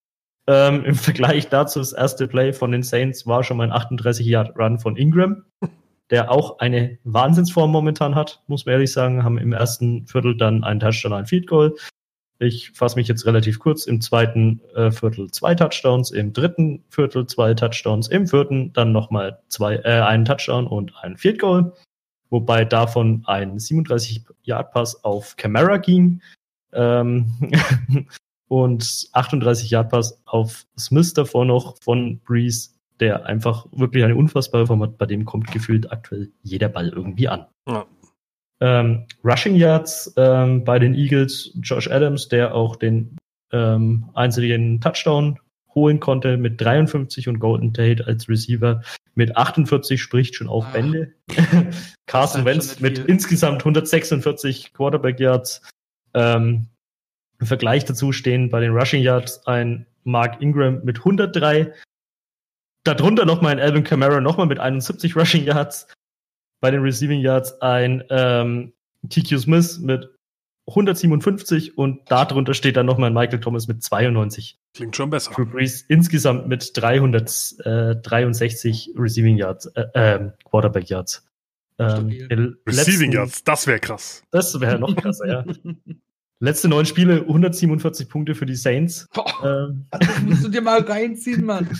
Ähm, 0.46 0.85
Im 0.85 0.94
Vergleich 0.94 1.48
dazu, 1.48 1.80
das 1.80 1.92
erste 1.92 2.28
Play 2.28 2.52
von 2.52 2.70
den 2.70 2.85
Saints 2.85 3.26
war 3.26 3.42
schon 3.42 3.56
mal 3.56 3.70
ein 3.70 3.98
38-Yard-Run 3.98 4.78
von 4.78 4.96
Ingram, 4.96 5.44
der 6.11 6.31
auch 6.31 6.59
eine 6.59 6.99
Wahnsinnsform 7.05 7.71
momentan 7.71 8.14
hat, 8.14 8.42
muss 8.47 8.66
man 8.66 8.75
ehrlich 8.75 8.92
sagen, 8.92 9.25
haben 9.25 9.38
im 9.38 9.53
ersten 9.53 10.07
Viertel 10.07 10.37
dann 10.37 10.64
einen 10.64 10.81
Touchdown, 10.81 11.12
ein 11.12 11.27
Field 11.27 11.47
Goal. 11.47 11.75
Ich 12.38 12.71
fasse 12.73 12.97
mich 12.97 13.09
jetzt 13.09 13.25
relativ 13.25 13.59
kurz. 13.59 13.87
Im 13.87 14.01
zweiten 14.01 14.61
äh, 14.75 14.90
Viertel 14.90 15.31
zwei 15.31 15.55
Touchdowns, 15.55 16.11
im 16.11 16.33
dritten 16.33 16.85
Viertel 16.90 17.27
zwei 17.27 17.55
Touchdowns, 17.55 18.09
im 18.09 18.27
vierten 18.27 18.73
dann 18.75 18.92
nochmal 18.92 19.40
zwei, 19.49 19.77
äh, 19.77 20.03
einen 20.03 20.27
Touchdown 20.27 20.66
und 20.66 20.92
ein 21.01 21.16
Field 21.16 21.40
Goal. 21.40 21.73
Wobei 22.29 22.64
davon 22.64 23.23
ein 23.27 23.59
37-Yard-Pass 23.59 25.05
auf 25.05 25.37
Camara 25.37 25.79
ging, 25.79 26.21
ähm, 26.73 27.33
und 28.49 29.09
38 29.12 29.71
Yard 29.71 29.90
Pass 29.90 30.21
auf 30.25 30.66
Smith 30.79 31.14
davor 31.14 31.45
noch 31.45 31.77
von 31.83 32.21
Breeze, 32.21 32.71
der 33.00 33.26
einfach 33.26 33.66
wirklich 33.72 34.04
eine 34.04 34.16
unfassbare 34.16 34.66
Form 34.66 34.82
hat. 34.82 34.98
Bei 34.98 35.06
dem 35.06 35.24
kommt 35.24 35.50
gefühlt 35.52 35.90
aktuell 35.92 36.30
jeder 36.42 36.68
Ball 36.68 36.88
irgendwie 36.88 37.28
an. 37.28 37.46
Ja. 37.68 37.87
Ähm, 38.61 39.06
Rushing 39.22 39.56
Yards 39.56 40.14
ähm, 40.16 40.64
bei 40.64 40.78
den 40.78 40.94
Eagles, 40.94 41.52
Josh 41.61 41.90
Adams, 41.90 42.28
der 42.28 42.54
auch 42.54 42.76
den 42.76 43.16
ähm, 43.52 44.09
einzigen 44.14 44.80
Touchdown 44.80 45.38
holen 45.74 46.00
konnte 46.00 46.38
mit 46.38 46.61
53 46.61 47.28
und 47.28 47.38
Golden 47.38 47.74
Tate 47.74 48.06
als 48.06 48.28
Receiver 48.28 48.82
mit 49.14 49.37
48 49.37 50.00
spricht 50.00 50.35
schon 50.35 50.48
auf 50.48 50.70
Bände. 50.72 51.12
Carson 52.06 52.44
Wentz 52.44 52.80
mit 52.80 52.98
insgesamt 52.98 53.61
146 53.61 54.72
Quarterback 54.74 55.18
Yards. 55.18 55.62
Ähm, 56.14 56.66
Im 57.40 57.46
Vergleich 57.46 57.85
dazu 57.85 58.12
stehen 58.12 58.50
bei 58.50 58.61
den 58.61 58.72
Rushing 58.72 59.02
Yards 59.02 59.46
ein 59.46 59.87
Mark 60.04 60.40
Ingram 60.40 60.85
mit 60.85 60.98
103. 60.98 61.72
Darunter 62.87 63.25
nochmal 63.25 63.53
ein 63.53 63.61
Alvin 63.61 63.85
Kamara 63.85 64.20
nochmal 64.20 64.46
mit 64.46 64.61
71 64.61 65.16
Rushing 65.16 65.44
Yards. 65.44 65.88
Bei 66.61 66.70
den 66.70 66.83
Receiving 66.83 67.20
Yards 67.20 67.61
ein 67.61 68.05
ähm, 68.11 68.75
TQ 69.09 69.38
Smith 69.38 69.79
mit 69.81 70.11
157 70.68 71.79
und 71.79 72.11
darunter 72.11 72.53
steht 72.55 72.77
dann 72.77 72.87
nochmal 72.87 73.11
Michael 73.11 73.40
Thomas 73.40 73.68
mit 73.68 73.83
92. 73.83 74.59
Klingt 74.75 74.96
schon 74.96 75.11
besser. 75.11 75.33
Für 75.33 75.46
Breeze 75.46 75.85
insgesamt 75.88 76.49
mit 76.49 76.77
363 76.77 78.94
Receiving 78.96 79.37
Yards, 79.37 79.66
äh, 79.66 79.85
äh, 79.94 80.31
Quarterback 80.44 80.88
Yards. 80.88 81.25
Ähm, 81.79 82.09
Receiving 82.66 83.12
Yards, 83.12 83.44
das 83.44 83.66
wäre 83.66 83.81
krass. 83.81 84.22
Das 84.31 84.59
wäre 84.61 84.79
noch 84.79 84.96
krasser, 84.96 85.27
ja. 85.27 85.44
Letzte 86.40 86.68
neun 86.68 86.85
Spiele, 86.85 87.22
147 87.22 88.09
Punkte 88.09 88.35
für 88.35 88.46
die 88.46 88.57
Saints. 88.57 89.07
Boah, 89.14 89.70
ähm, 89.70 89.87
das 89.90 90.22
musst 90.22 90.44
du 90.44 90.49
dir 90.49 90.62
mal 90.62 90.81
reinziehen, 90.81 91.44
Mann. 91.44 91.70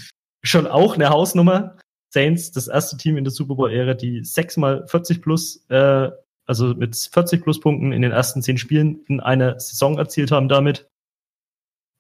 Schon 0.47 0.67
auch 0.67 0.95
eine 0.95 1.09
Hausnummer. 1.11 1.77
Saints, 2.09 2.53
das 2.53 2.69
erste 2.69 2.97
Team 2.97 3.17
in 3.17 3.25
der 3.25 3.33
Super 3.33 3.57
Bowl-Ära, 3.57 3.95
die 3.95 4.25
sechsmal 4.25 4.87
40 4.87 5.21
plus 5.21 5.65
äh, 5.69 6.11
also 6.47 6.75
mit 6.75 6.97
40 6.97 7.43
Pluspunkten 7.43 7.93
in 7.93 8.03
den 8.03 8.13
ersten 8.13 8.41
zehn 8.43 8.57
Spielen 8.57 9.05
in 9.07 9.21
einer 9.21 9.59
Saison 9.59 9.99
erzielt 9.99 10.31
haben 10.31 10.49
damit. 10.49 10.89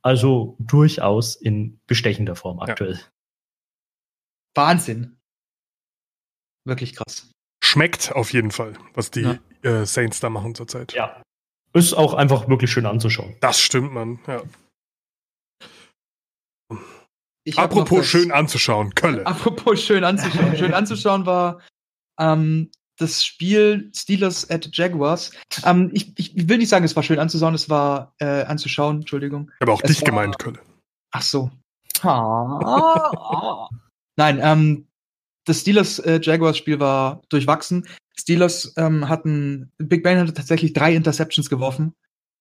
Also 0.03 0.57
durchaus 0.61 1.35
in 1.35 1.81
bestechender 1.87 2.37
Form 2.37 2.61
aktuell. 2.61 2.95
Ja. 2.95 3.01
Wahnsinn. 4.55 5.19
Wirklich 6.65 6.95
krass. 6.95 7.31
Schmeckt 7.63 8.13
auf 8.13 8.33
jeden 8.33 8.53
Fall, 8.53 8.75
was 8.95 9.11
die 9.11 9.23
ja. 9.23 9.39
äh, 9.63 9.85
Saints 9.85 10.21
da 10.21 10.31
machen 10.31 10.55
zurzeit. 10.55 10.93
Ja. 10.93 11.21
Ist 11.73 11.95
auch 11.95 12.15
einfach 12.15 12.49
wirklich 12.49 12.71
schön 12.71 12.87
anzuschauen. 12.87 13.37
Das 13.41 13.61
stimmt, 13.61 13.93
man. 13.93 14.21
Ja. 14.27 14.43
Apropos 17.55 18.07
schön 18.07 18.33
anzuschauen, 18.33 18.95
Kölle. 18.95 19.27
Apropos 19.27 19.83
schön 19.83 20.05
anzuschauen. 20.05 20.57
schön 20.57 20.75
anzuschauen 20.75 21.27
war 21.27 21.61
ähm, 22.19 22.71
das 22.99 23.25
Spiel 23.25 23.91
Steelers 23.95 24.49
at 24.51 24.69
Jaguars. 24.73 25.33
Ähm, 25.65 25.91
ich, 25.93 26.19
ich 26.19 26.49
will 26.49 26.59
nicht 26.59 26.69
sagen, 26.69 26.85
es 26.85 26.97
war 26.97 27.03
schön 27.03 27.19
anzuschauen, 27.19 27.55
es 27.55 27.69
war 27.69 28.15
äh, 28.19 28.45
anzuschauen, 28.45 28.99
Entschuldigung. 28.99 29.51
Aber 29.61 29.75
auch 29.75 29.83
es 29.83 29.89
dich 29.89 30.01
war, 30.01 30.07
gemeint, 30.07 30.39
Kölle. 30.39 30.61
Ach 31.13 31.23
so. 31.23 31.51
Nein, 34.17 34.41
ähm, 34.43 34.89
das 35.45 35.61
Steelers 35.61 35.99
äh, 36.01 36.21
Jaguars 36.23 36.59
Spiel 36.59 36.81
war 36.81 37.23
durchwachsen. 37.29 37.87
Steelers 38.19 38.73
ähm, 38.77 39.09
hatten, 39.09 39.73
Big 39.79 40.03
Ben 40.03 40.19
hatte 40.19 40.35
tatsächlich 40.35 40.73
drei 40.73 40.95
Interceptions 40.95 41.51
geworfen 41.51 41.95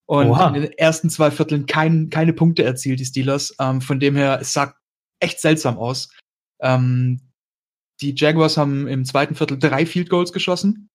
und 0.08 0.30
Oha. 0.30 0.48
in 0.48 0.62
den 0.62 0.72
ersten 0.74 1.10
zwei 1.10 1.32
Vierteln 1.32 1.65
kein, 1.65 2.10
keine 2.10 2.34
Punkte 2.34 2.63
erzielt, 2.63 3.00
die 3.00 3.06
Steelers. 3.06 3.56
Ähm, 3.60 3.82
von 3.82 4.00
dem 4.00 4.15
her, 4.15 4.39
es 4.41 4.54
sah 4.54 4.74
echt 5.19 5.39
seltsam 5.39 5.78
aus. 5.78 6.10
Ähm, 6.62 7.21
die 8.01 8.13
Jaguars 8.15 8.58
haben 8.58 8.88
im 8.88 9.06
zweiten 9.06 9.36
Viertel 9.36 9.58
drei 9.58 9.86
Field 9.86 10.10
Goals 10.10 10.34
geschossen, 10.34 10.89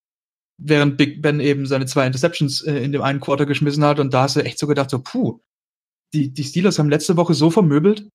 während 0.58 0.96
Big 0.96 1.22
Ben 1.22 1.40
eben 1.40 1.66
seine 1.66 1.86
zwei 1.86 2.06
Interceptions 2.06 2.62
äh, 2.62 2.76
in 2.76 2.92
dem 2.92 3.02
einen 3.02 3.20
Quarter 3.20 3.46
geschmissen 3.46 3.84
hat. 3.84 3.98
Und 3.98 4.12
da 4.12 4.22
hast 4.22 4.36
du 4.36 4.44
echt 4.44 4.58
so 4.58 4.66
gedacht, 4.66 4.90
so, 4.90 5.00
puh, 5.00 5.40
die, 6.12 6.32
die 6.32 6.44
Steelers 6.44 6.78
haben 6.78 6.90
letzte 6.90 7.16
Woche 7.16 7.34
so 7.34 7.50
vermöbelt 7.50 8.08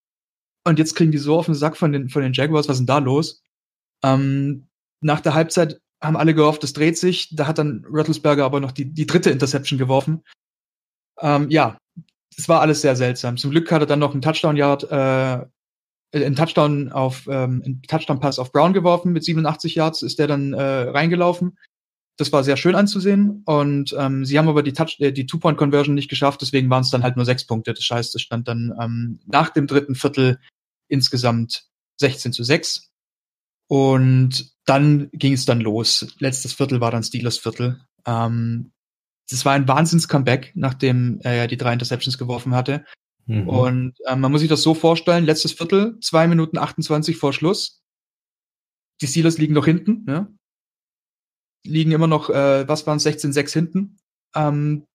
und 0.68 0.80
jetzt 0.80 0.96
kriegen 0.96 1.12
die 1.12 1.18
so 1.18 1.38
auf 1.38 1.46
den 1.46 1.56
Sack 1.56 1.78
von 1.78 1.91
den, 1.91 2.10
von 2.10 2.22
den 2.22 2.34
Jaguars, 2.34 2.68
was 2.68 2.76
ist 2.76 2.82
denn 2.82 2.88
da 2.88 2.98
los? 2.98 3.41
Ähm, 4.04 4.68
nach 5.02 5.22
der 5.22 5.34
Halbzeit 5.34 5.80
haben 6.04 6.18
alle 6.18 6.34
gehofft, 6.34 6.63
es 6.63 6.74
dreht 6.74 6.98
sich. 6.98 7.36
Da 7.36 7.48
hat 7.48 7.58
dann 7.58 7.86
Rattlesberger 7.88 8.46
aber 8.46 8.60
noch 8.60 8.72
die, 8.72 8.86
die 8.91 9.06
dritte 9.06 9.30
Interception 9.30 9.80
geworfen. 9.80 10.24
Ähm, 11.20 11.50
ja, 11.50 11.78
es 12.38 12.50
war 12.50 12.62
alles 12.62 12.82
sehr 12.82 12.96
seltsam. 12.96 13.38
Zum 13.38 13.52
Glück 13.52 13.72
hat 13.72 13.82
er 13.82 13.88
dann 13.88 14.00
noch 14.00 14.12
einen 14.12 14.22
Touchdown-Yard 14.22 14.91
äh, 14.91 15.46
einen 16.23 16.36
Touchdown 16.36 16.91
auf 16.91 17.28
ähm, 17.28 17.62
einen 17.65 17.82
Touchdown 17.84 18.19
Pass 18.19 18.39
auf 18.39 18.51
Brown 18.51 18.73
geworfen 18.73 19.12
mit 19.12 19.23
87 19.23 19.75
Yards 19.75 20.01
ist 20.01 20.19
der 20.19 20.28
dann 20.28 20.54
äh, 20.54 20.62
reingelaufen. 20.62 21.58
Das 22.17 22.32
war 22.32 22.45
sehr 22.45 22.56
schön 22.56 22.75
anzusehen 22.75 23.43
und 23.45 23.93
ähm, 23.97 24.23
sie 24.23 24.38
haben 24.39 24.47
aber 24.47 24.63
die 24.63 24.71
Touch 24.73 24.97
äh, 24.99 25.12
die 25.12 25.25
Two 25.25 25.39
Point 25.39 25.58
Conversion 25.58 25.95
nicht 25.95 26.10
geschafft, 26.10 26.41
deswegen 26.41 26.69
waren 26.69 26.82
es 26.82 26.89
dann 26.89 27.04
halt 27.04 27.17
nur 27.17 27.25
sechs 27.25 27.45
Punkte. 27.45 27.73
Das 27.73 27.89
heißt, 27.89 28.15
es 28.15 28.21
stand 28.21 28.47
dann 28.47 28.73
ähm, 28.80 29.19
nach 29.25 29.49
dem 29.49 29.67
dritten 29.67 29.95
Viertel 29.95 30.39
insgesamt 30.88 31.65
16 31.97 32.32
zu 32.32 32.43
6 32.43 32.89
und 33.67 34.54
dann 34.65 35.10
ging 35.12 35.34
es 35.34 35.45
dann 35.45 35.60
los. 35.60 36.08
Letztes 36.19 36.54
Viertel 36.54 36.80
war 36.82 36.91
dann 36.91 37.04
Steelers 37.04 37.38
Viertel. 37.38 37.82
Ähm, 38.06 38.71
das 39.30 39.43
war 39.43 39.54
ein 39.54 39.67
Wahnsinns-Comeback, 39.67 40.51
nachdem 40.56 41.19
er 41.21 41.34
ja 41.34 41.47
die 41.47 41.58
drei 41.58 41.73
Interceptions 41.73 42.17
geworfen 42.17 42.54
hatte. 42.54 42.86
Mhm. 43.26 43.50
Und 43.50 43.94
äh, 44.06 44.16
man 44.16 44.32
muss 44.32 44.42
sich 44.42 44.50
das 44.50 44.62
so 44.62 44.74
vorstellen, 44.74 45.26
letztes 45.26 45.54
Viertel, 45.54 46.00
zwei 46.00 46.28
Minuten 46.28 46.58
28 46.58 47.18
vor 47.18 47.34
Schluss. 47.34 47.82
Die 49.02 49.08
Steelers 49.08 49.38
liegen 49.38 49.54
noch 49.54 49.66
hinten, 49.66 50.06
ja? 50.08 50.28
Liegen 51.66 51.92
immer 51.92 52.08
noch, 52.08 52.30
äh, 52.30 52.68
was 52.68 52.86
waren 52.86 52.98
es, 52.98 53.06
16-6 53.06 53.54
hinten. 53.54 53.98
Ähm, 54.36 54.86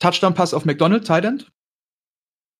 Touchdown-Pass 0.00 0.54
auf 0.54 0.64
McDonald, 0.64 1.06
Tight 1.06 1.24
End. 1.24 1.52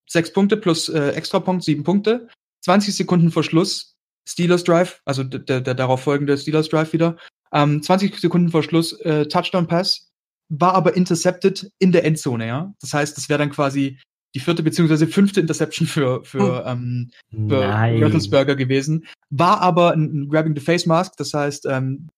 Sechs 0.07 0.31
Punkte 0.31 0.57
plus 0.57 0.89
äh, 0.89 1.11
Extrapunkt, 1.11 1.63
sieben 1.63 1.83
Punkte. 1.83 2.29
20 2.63 2.95
Sekunden 2.95 3.31
vor 3.31 3.43
Schluss, 3.43 3.95
Steelers 4.27 4.63
Drive, 4.63 5.01
also 5.05 5.23
der, 5.23 5.61
der 5.61 5.73
darauf 5.73 6.01
folgende 6.01 6.37
Steelers 6.37 6.69
Drive 6.69 6.93
wieder. 6.93 7.17
Ähm, 7.51 7.81
20 7.81 8.19
Sekunden 8.19 8.49
vor 8.49 8.63
Schluss, 8.63 8.93
äh, 9.01 9.25
Touchdown-Pass, 9.27 10.09
war 10.49 10.73
aber 10.73 10.95
intercepted 10.95 11.71
in 11.79 11.91
der 11.91 12.05
Endzone, 12.05 12.47
ja. 12.47 12.73
Das 12.81 12.93
heißt, 12.93 13.17
das 13.17 13.29
wäre 13.29 13.39
dann 13.39 13.51
quasi 13.51 13.99
die 14.35 14.39
vierte 14.39 14.63
beziehungsweise 14.63 15.07
fünfte 15.07 15.39
Interception 15.39 15.87
für, 15.87 16.23
für, 16.23 16.65
hm. 16.65 17.11
ähm, 17.31 17.49
für 17.49 17.61
Rattlesberger 17.61 18.55
gewesen. 18.55 19.07
War 19.29 19.61
aber 19.61 19.91
ein, 19.91 20.03
ein, 20.03 20.29
Grabbing 20.29 20.55
the 20.55 20.61
Face 20.61 20.85
Mask, 20.85 21.13
das 21.17 21.33
heißt, 21.33 21.65
ähm, 21.65 22.09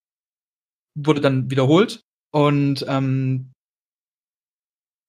wurde 0.95 1.21
dann 1.21 1.50
wiederholt 1.50 2.04
und 2.32 2.86
ähm, 2.88 3.52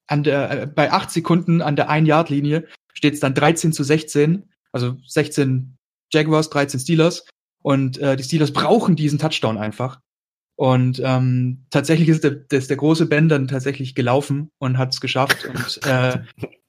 an 0.06 0.22
der, 0.22 0.62
äh, 0.62 0.66
bei 0.66 0.92
acht 0.92 1.10
Sekunden 1.10 1.62
an 1.62 1.76
der 1.76 1.88
Ein-Yard-Linie 1.88 2.68
steht 2.92 3.14
es 3.14 3.20
dann 3.20 3.34
13 3.34 3.72
zu 3.72 3.82
16, 3.82 4.48
also 4.70 4.96
16 5.06 5.76
Jaguars, 6.12 6.50
13 6.50 6.80
Steelers 6.80 7.26
und 7.62 7.98
äh, 7.98 8.16
die 8.16 8.24
Steelers 8.24 8.52
brauchen 8.52 8.96
diesen 8.96 9.18
Touchdown 9.18 9.58
einfach. 9.58 10.00
Und 10.56 11.00
ähm, 11.02 11.64
tatsächlich 11.70 12.08
ist 12.08 12.24
der, 12.24 12.36
ist 12.50 12.68
der 12.68 12.76
große 12.76 13.06
Ben 13.06 13.28
dann 13.28 13.48
tatsächlich 13.48 13.94
gelaufen 13.94 14.50
und 14.58 14.78
hat 14.78 14.92
es 14.92 15.00
geschafft. 15.00 15.48
Und 15.48 15.80
äh, 15.86 16.18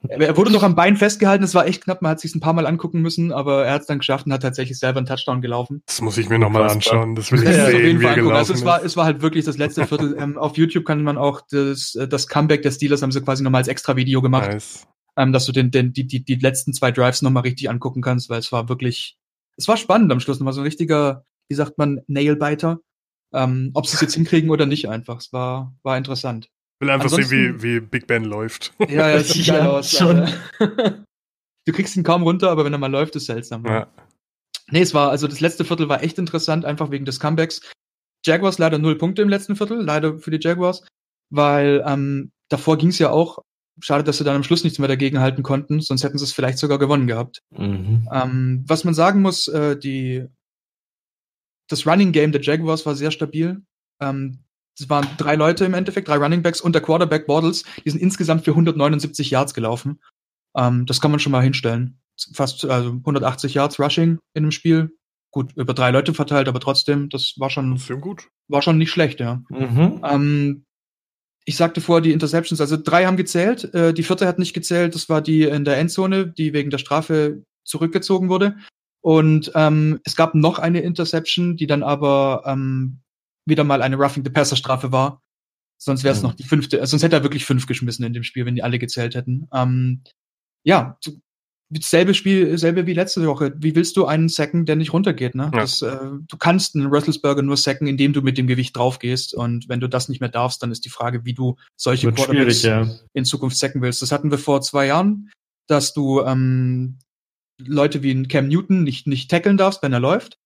er 0.08 0.36
wurde 0.36 0.50
noch 0.50 0.62
am 0.62 0.74
Bein 0.74 0.96
festgehalten. 0.96 1.44
Es 1.44 1.54
war 1.54 1.66
echt 1.66 1.84
knapp. 1.84 2.00
Man 2.02 2.10
hat 2.10 2.20
sich 2.20 2.34
ein 2.34 2.40
paar 2.40 2.54
Mal 2.54 2.66
angucken 2.66 3.02
müssen, 3.02 3.30
aber 3.30 3.66
er 3.66 3.74
hat 3.74 3.82
es 3.82 3.86
dann 3.86 3.98
geschafft 3.98 4.26
und 4.26 4.32
hat 4.32 4.42
tatsächlich 4.42 4.78
selber 4.78 4.98
einen 4.98 5.06
Touchdown 5.06 5.42
gelaufen. 5.42 5.82
Das 5.86 6.00
muss 6.00 6.18
ich 6.18 6.28
mir 6.28 6.38
nochmal 6.38 6.68
anschauen. 6.68 7.14
Das 7.14 7.30
will 7.30 7.42
ich 7.42 7.48
ja, 7.48 7.66
sehen, 7.66 8.00
wie 8.00 8.04
er 8.04 8.14
gelaufen 8.14 8.36
also 8.36 8.54
es 8.54 8.64
war, 8.64 8.82
es 8.82 8.96
war 8.96 9.04
halt 9.04 9.22
wirklich 9.22 9.44
das 9.44 9.58
letzte 9.58 9.86
Viertel. 9.86 10.16
ähm, 10.18 10.38
auf 10.38 10.56
YouTube 10.56 10.84
kann 10.84 11.02
man 11.02 11.18
auch 11.18 11.42
das, 11.50 11.96
das 12.08 12.26
Comeback 12.26 12.62
der 12.62 12.70
Steelers 12.70 13.02
haben 13.02 13.12
sie 13.12 13.20
quasi 13.20 13.42
nochmal 13.42 13.60
als 13.60 13.68
extra 13.68 13.96
Video 13.96 14.22
gemacht. 14.22 14.50
Nice. 14.50 14.86
Ähm, 15.16 15.32
dass 15.32 15.46
du 15.46 15.52
den, 15.52 15.70
den, 15.70 15.92
die, 15.92 16.06
die, 16.06 16.24
die 16.24 16.34
letzten 16.34 16.72
zwei 16.72 16.90
Drives 16.90 17.22
nochmal 17.22 17.44
richtig 17.44 17.70
angucken 17.70 18.02
kannst, 18.02 18.28
weil 18.28 18.40
es 18.40 18.50
war 18.50 18.68
wirklich, 18.68 19.16
es 19.56 19.68
war 19.68 19.76
spannend 19.76 20.10
am 20.10 20.20
Schluss 20.20 20.40
nochmal 20.40 20.54
so 20.54 20.62
ein 20.62 20.64
richtiger, 20.66 21.24
wie 21.48 21.54
sagt 21.54 21.78
man, 21.78 22.00
Nailbiter. 22.08 22.80
Ähm, 23.34 23.70
ob 23.74 23.86
sie 23.86 23.96
es 23.96 24.00
jetzt 24.00 24.14
hinkriegen 24.14 24.50
oder 24.50 24.66
nicht 24.66 24.88
einfach. 24.88 25.18
Es 25.18 25.32
war, 25.32 25.74
war 25.82 25.98
interessant. 25.98 26.46
Ich 26.46 26.86
will 26.86 26.90
einfach 26.90 27.04
Ansonsten, 27.04 27.28
sehen, 27.28 27.62
wie, 27.62 27.80
wie 27.80 27.80
Big 27.80 28.06
Ben 28.06 28.24
läuft. 28.24 28.72
Ja, 28.78 29.10
ja, 29.10 29.18
sieht 29.22 29.46
geil 29.46 29.66
aus. 29.66 29.90
Schon. 29.90 30.28
du 30.58 31.72
kriegst 31.72 31.96
ihn 31.96 32.02
kaum 32.02 32.22
runter, 32.22 32.50
aber 32.50 32.64
wenn 32.64 32.72
er 32.72 32.78
mal 32.78 32.90
läuft, 32.90 33.16
ist 33.16 33.26
seltsam. 33.26 33.64
Ja. 33.66 33.88
Nee, 34.70 34.80
es 34.80 34.94
war, 34.94 35.10
also 35.10 35.28
das 35.28 35.40
letzte 35.40 35.64
Viertel 35.64 35.88
war 35.88 36.02
echt 36.02 36.18
interessant, 36.18 36.64
einfach 36.64 36.90
wegen 36.90 37.04
des 37.04 37.20
Comebacks. 37.20 37.60
Jaguars 38.24 38.58
leider 38.58 38.78
null 38.78 38.96
Punkte 38.96 39.22
im 39.22 39.28
letzten 39.28 39.56
Viertel, 39.56 39.82
leider 39.82 40.18
für 40.18 40.30
die 40.30 40.38
Jaguars, 40.40 40.86
weil 41.30 41.84
ähm, 41.86 42.32
davor 42.48 42.78
ging 42.78 42.88
es 42.88 42.98
ja 42.98 43.10
auch. 43.10 43.38
Schade, 43.80 44.04
dass 44.04 44.18
sie 44.18 44.24
dann 44.24 44.36
am 44.36 44.44
Schluss 44.44 44.62
nichts 44.62 44.78
mehr 44.78 44.88
dagegen 44.88 45.18
halten 45.18 45.42
konnten, 45.42 45.80
sonst 45.80 46.04
hätten 46.04 46.16
sie 46.16 46.24
es 46.24 46.32
vielleicht 46.32 46.58
sogar 46.58 46.78
gewonnen 46.78 47.08
gehabt. 47.08 47.40
Mhm. 47.50 48.08
Ähm, 48.12 48.64
was 48.68 48.84
man 48.84 48.94
sagen 48.94 49.20
muss, 49.20 49.48
äh, 49.48 49.76
die 49.76 50.26
das 51.68 51.86
Running 51.86 52.12
Game 52.12 52.32
der 52.32 52.42
Jaguars 52.42 52.86
war 52.86 52.94
sehr 52.94 53.10
stabil. 53.10 53.62
Ähm, 54.00 54.40
es 54.78 54.90
waren 54.90 55.06
drei 55.18 55.36
Leute 55.36 55.64
im 55.64 55.74
Endeffekt, 55.74 56.08
drei 56.08 56.16
Running 56.16 56.42
Backs 56.42 56.60
und 56.60 56.74
der 56.74 56.82
Quarterback 56.82 57.26
Bortles, 57.26 57.64
die 57.84 57.90
sind 57.90 58.00
insgesamt 58.00 58.44
für 58.44 58.50
179 58.50 59.30
Yards 59.30 59.54
gelaufen. 59.54 60.00
Ähm, 60.56 60.86
das 60.86 61.00
kann 61.00 61.10
man 61.10 61.20
schon 61.20 61.32
mal 61.32 61.42
hinstellen. 61.42 62.00
Fast 62.32 62.64
also 62.64 62.90
180 62.90 63.54
Yards 63.54 63.78
Rushing 63.78 64.18
in 64.34 64.44
dem 64.44 64.50
Spiel. 64.50 64.96
Gut, 65.30 65.52
über 65.56 65.74
drei 65.74 65.90
Leute 65.90 66.14
verteilt, 66.14 66.48
aber 66.48 66.60
trotzdem, 66.60 67.08
das 67.08 67.34
war 67.38 67.50
schon, 67.50 67.76
Sehr 67.76 67.96
gut. 67.96 68.28
war 68.48 68.62
schon 68.62 68.78
nicht 68.78 68.90
schlecht, 68.90 69.18
ja. 69.18 69.42
Mhm. 69.48 70.00
Ähm, 70.04 70.64
ich 71.44 71.56
sagte 71.56 71.80
vorher 71.80 72.02
die 72.02 72.12
Interceptions, 72.12 72.60
also 72.60 72.76
drei 72.76 73.04
haben 73.04 73.16
gezählt, 73.16 73.74
äh, 73.74 73.92
die 73.92 74.04
vierte 74.04 74.26
hat 74.26 74.38
nicht 74.38 74.54
gezählt, 74.54 74.94
das 74.94 75.08
war 75.08 75.20
die 75.20 75.42
in 75.42 75.64
der 75.64 75.76
Endzone, 75.76 76.28
die 76.28 76.52
wegen 76.52 76.70
der 76.70 76.78
Strafe 76.78 77.42
zurückgezogen 77.64 78.28
wurde. 78.28 78.56
Und 79.04 79.52
ähm, 79.54 80.00
es 80.04 80.16
gab 80.16 80.34
noch 80.34 80.58
eine 80.58 80.80
Interception, 80.80 81.56
die 81.56 81.66
dann 81.66 81.82
aber 81.82 82.42
ähm, 82.46 83.00
wieder 83.46 83.62
mal 83.62 83.82
eine 83.82 83.96
Roughing 83.96 84.24
the 84.24 84.30
Passer 84.30 84.56
Strafe 84.56 84.92
war. 84.92 85.20
Sonst 85.78 86.04
wäre 86.04 86.14
es 86.14 86.22
Mhm. 86.22 86.28
noch 86.28 86.34
die 86.34 86.44
fünfte, 86.44 86.80
äh, 86.80 86.86
sonst 86.86 87.02
hätte 87.02 87.16
er 87.16 87.22
wirklich 87.22 87.44
fünf 87.44 87.66
geschmissen 87.66 88.04
in 88.06 88.14
dem 88.14 88.22
Spiel, 88.22 88.46
wenn 88.46 88.54
die 88.54 88.62
alle 88.62 88.78
gezählt 88.78 89.14
hätten. 89.14 89.46
Ähm, 89.52 90.04
ja, 90.64 90.96
selbe 91.80 92.14
Spiel, 92.14 92.56
selbe 92.56 92.86
wie 92.86 92.94
letzte 92.94 93.26
Woche. 93.26 93.52
Wie 93.58 93.74
willst 93.74 93.98
du 93.98 94.06
einen 94.06 94.30
sacken, 94.30 94.64
der 94.64 94.76
nicht 94.76 94.94
runtergeht? 94.94 95.34
Ne? 95.34 95.50
Ja. 95.52 95.60
Das, 95.60 95.82
äh, 95.82 95.98
du 96.26 96.36
kannst 96.38 96.74
einen 96.74 96.86
Russelsberger 96.86 97.42
nur 97.42 97.58
sacken, 97.58 97.86
indem 97.86 98.14
du 98.14 98.22
mit 98.22 98.38
dem 98.38 98.46
Gewicht 98.46 98.74
draufgehst. 98.74 99.34
Und 99.34 99.68
wenn 99.68 99.80
du 99.80 99.88
das 99.88 100.08
nicht 100.08 100.20
mehr 100.20 100.30
darfst, 100.30 100.62
dann 100.62 100.72
ist 100.72 100.86
die 100.86 100.90
Frage, 100.90 101.26
wie 101.26 101.34
du 101.34 101.56
solche 101.76 102.06
Wird 102.06 102.16
Quarterbacks 102.16 102.62
ja. 102.62 102.88
in 103.12 103.26
Zukunft 103.26 103.58
sacken 103.58 103.82
willst. 103.82 104.00
Das 104.00 104.12
hatten 104.12 104.30
wir 104.30 104.38
vor 104.38 104.62
zwei 104.62 104.86
Jahren, 104.86 105.30
dass 105.66 105.92
du 105.92 106.22
ähm, 106.22 107.00
Leute 107.58 108.02
wie 108.02 108.12
ein 108.12 108.28
Cam 108.28 108.48
Newton 108.48 108.82
nicht, 108.82 109.06
nicht 109.06 109.30
tackeln 109.30 109.56
darfst, 109.56 109.82
wenn 109.82 109.92
er 109.92 110.00
läuft. 110.00 110.38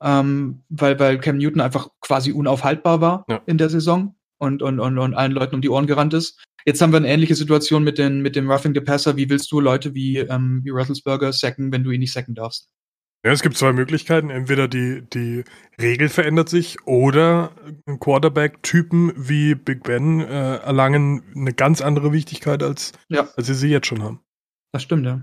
Ähm, 0.00 0.62
weil, 0.68 0.98
weil 1.00 1.18
Cam 1.18 1.38
Newton 1.38 1.60
einfach 1.60 1.88
quasi 2.00 2.32
unaufhaltbar 2.32 3.00
war 3.00 3.24
Ja. 3.28 3.42
in 3.46 3.58
der 3.58 3.68
Saison 3.68 4.14
und, 4.38 4.62
und, 4.62 4.78
und, 4.78 4.96
und 4.98 5.14
allen 5.14 5.32
Leuten 5.32 5.56
um 5.56 5.60
die 5.60 5.70
Ohren 5.70 5.86
gerannt 5.88 6.14
ist. 6.14 6.40
Jetzt 6.64 6.80
haben 6.80 6.92
wir 6.92 6.98
eine 6.98 7.08
ähnliche 7.08 7.34
Situation 7.34 7.82
mit, 7.82 7.98
den, 7.98 8.20
mit 8.20 8.36
dem 8.36 8.48
Roughing 8.50 8.74
the 8.74 8.80
Passer. 8.80 9.16
Wie 9.16 9.28
willst 9.28 9.50
du 9.50 9.58
Leute 9.60 9.94
wie, 9.94 10.18
ähm, 10.18 10.60
wie 10.64 10.70
Russelsberger 10.70 11.32
sacken, 11.32 11.72
wenn 11.72 11.82
du 11.82 11.90
ihn 11.90 12.00
nicht 12.00 12.12
sacken 12.12 12.34
darfst? 12.34 12.68
Ja, 13.24 13.32
es 13.32 13.42
gibt 13.42 13.56
zwei 13.56 13.72
Möglichkeiten. 13.72 14.30
Entweder 14.30 14.68
die, 14.68 15.02
die 15.12 15.42
Regel 15.80 16.08
verändert 16.08 16.48
sich 16.48 16.76
oder 16.86 17.50
Quarterback-Typen 17.98 19.12
wie 19.16 19.56
Big 19.56 19.82
Ben 19.82 20.20
äh, 20.20 20.56
erlangen 20.58 21.24
eine 21.34 21.52
ganz 21.52 21.80
andere 21.80 22.12
Wichtigkeit, 22.12 22.62
als, 22.62 22.92
Ja. 23.08 23.28
als 23.36 23.48
sie 23.48 23.54
sie 23.54 23.68
jetzt 23.70 23.88
schon 23.88 24.02
haben. 24.04 24.20
Das 24.72 24.82
stimmt, 24.84 25.06
ja. 25.06 25.22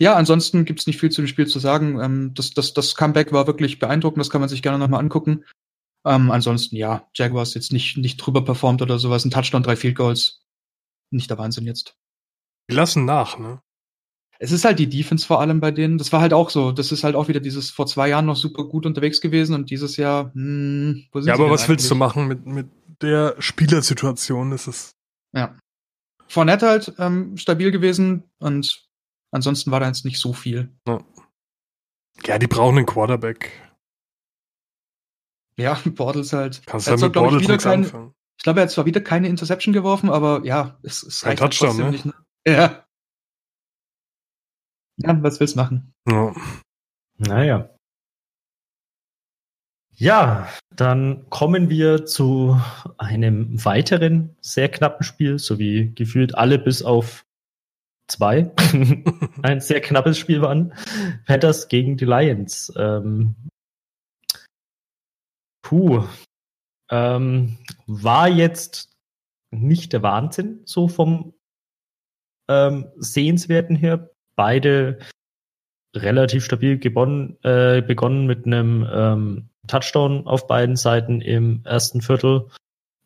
Ja, 0.00 0.14
ansonsten 0.14 0.64
gibt's 0.64 0.86
nicht 0.86 0.98
viel 0.98 1.10
zu 1.10 1.20
dem 1.20 1.28
Spiel 1.28 1.46
zu 1.46 1.58
sagen. 1.58 2.00
Ähm, 2.00 2.32
das, 2.34 2.52
das, 2.54 2.72
das 2.72 2.94
Comeback 2.94 3.32
war 3.32 3.46
wirklich 3.46 3.78
beeindruckend, 3.78 4.20
das 4.20 4.30
kann 4.30 4.40
man 4.40 4.48
sich 4.48 4.62
gerne 4.62 4.78
nochmal 4.78 5.00
angucken. 5.00 5.44
Ähm, 6.06 6.30
ansonsten, 6.30 6.76
ja, 6.76 7.06
Jaguars 7.14 7.52
jetzt 7.52 7.72
nicht, 7.72 7.98
nicht 7.98 8.16
drüber 8.16 8.42
performt 8.42 8.80
oder 8.80 8.98
sowas. 8.98 9.24
Ein 9.24 9.30
Touchdown, 9.30 9.62
drei 9.62 9.76
Field 9.76 9.96
Goals. 9.96 10.42
Nicht 11.10 11.28
der 11.28 11.36
Wahnsinn 11.36 11.66
jetzt. 11.66 11.96
Die 12.70 12.74
lassen 12.74 13.04
nach, 13.04 13.38
ne? 13.38 13.60
Es 14.38 14.52
ist 14.52 14.64
halt 14.64 14.78
die 14.78 14.88
Defense 14.88 15.26
vor 15.26 15.42
allem 15.42 15.60
bei 15.60 15.70
denen. 15.70 15.98
Das 15.98 16.12
war 16.12 16.22
halt 16.22 16.32
auch 16.32 16.48
so. 16.48 16.72
Das 16.72 16.92
ist 16.92 17.04
halt 17.04 17.14
auch 17.14 17.28
wieder 17.28 17.40
dieses 17.40 17.70
vor 17.70 17.86
zwei 17.86 18.08
Jahren 18.08 18.24
noch 18.24 18.36
super 18.36 18.64
gut 18.64 18.86
unterwegs 18.86 19.20
gewesen 19.20 19.54
und 19.54 19.68
dieses 19.68 19.98
Jahr, 19.98 20.32
hm, 20.32 21.04
wo 21.12 21.20
sind 21.20 21.28
Ja, 21.28 21.34
aber 21.34 21.50
was 21.50 21.68
willst 21.68 21.90
du 21.90 21.94
eigentlich? 21.94 21.98
machen 21.98 22.26
mit, 22.26 22.46
mit 22.46 22.68
der 23.02 23.34
Spielersituation? 23.38 24.50
Das 24.50 24.66
ist 24.66 24.92
Ja. 25.34 25.58
Fournette 26.28 26.66
halt 26.68 26.94
ähm, 26.98 27.36
stabil 27.36 27.70
gewesen 27.70 28.22
und 28.38 28.88
ansonsten 29.30 29.70
war 29.70 29.80
da 29.80 29.86
jetzt 29.86 30.04
nicht 30.04 30.18
so 30.18 30.32
viel. 30.32 30.72
ja, 32.24 32.38
die 32.38 32.46
brauchen 32.46 32.78
einen 32.78 32.86
Quarterback. 32.86 33.52
Ja, 35.56 35.74
Bortles 35.84 36.32
halt. 36.32 36.62
Kannst 36.66 36.86
du 36.88 36.96
zwar, 36.96 37.08
mit 37.08 37.14
Bortles 37.14 37.42
wieder 37.42 37.58
kein- 37.58 37.84
anfangen. 37.84 38.14
Ich 38.38 38.44
glaube, 38.44 38.60
er 38.60 38.62
hat 38.62 38.70
zwar 38.70 38.86
wieder 38.86 39.02
keine 39.02 39.28
Interception 39.28 39.74
geworfen, 39.74 40.08
aber 40.08 40.42
ja, 40.46 40.78
es, 40.82 41.02
es 41.02 41.20
Kein 41.20 41.30
reicht 41.32 41.42
halt 41.42 41.52
Touchdown, 41.52 41.68
trotzdem 41.68 41.84
ne? 41.86 41.90
nicht. 41.92 42.04
Ne? 42.06 42.14
Ja. 42.46 42.86
Ja, 44.96 45.22
was 45.22 45.40
willst 45.40 45.56
du 45.56 45.60
machen? 45.60 45.92
Ja. 46.08 46.34
Naja. 47.18 47.70
Ja, 49.92 50.48
dann 50.74 51.28
kommen 51.28 51.68
wir 51.68 52.06
zu 52.06 52.58
einem 52.96 53.62
weiteren 53.62 54.34
sehr 54.40 54.70
knappen 54.70 55.04
Spiel, 55.04 55.38
so 55.38 55.58
wie 55.58 55.94
gefühlt 55.94 56.34
alle 56.34 56.58
bis 56.58 56.82
auf 56.82 57.26
zwei 58.10 58.52
ein 59.42 59.60
sehr 59.60 59.80
knappes 59.80 60.18
Spiel 60.18 60.42
waren. 60.42 60.74
Panthers 61.26 61.68
gegen 61.68 61.96
die 61.96 62.04
Lions. 62.04 62.72
Ähm, 62.76 63.34
puh. 65.62 66.04
Ähm, 66.90 67.58
war 67.86 68.28
jetzt 68.28 68.90
nicht 69.52 69.92
der 69.92 70.02
Wahnsinn, 70.02 70.62
so 70.64 70.88
vom 70.88 71.34
ähm, 72.48 72.88
Sehenswerten 72.96 73.76
her. 73.76 74.10
Beide 74.36 74.98
relativ 75.94 76.44
stabil 76.44 76.78
gewonnen, 76.78 77.36
äh, 77.42 77.82
begonnen 77.82 78.26
mit 78.26 78.46
einem 78.46 78.86
ähm, 78.90 79.50
Touchdown 79.66 80.26
auf 80.26 80.46
beiden 80.46 80.76
Seiten 80.76 81.20
im 81.20 81.62
ersten 81.64 82.00
Viertel. 82.00 82.48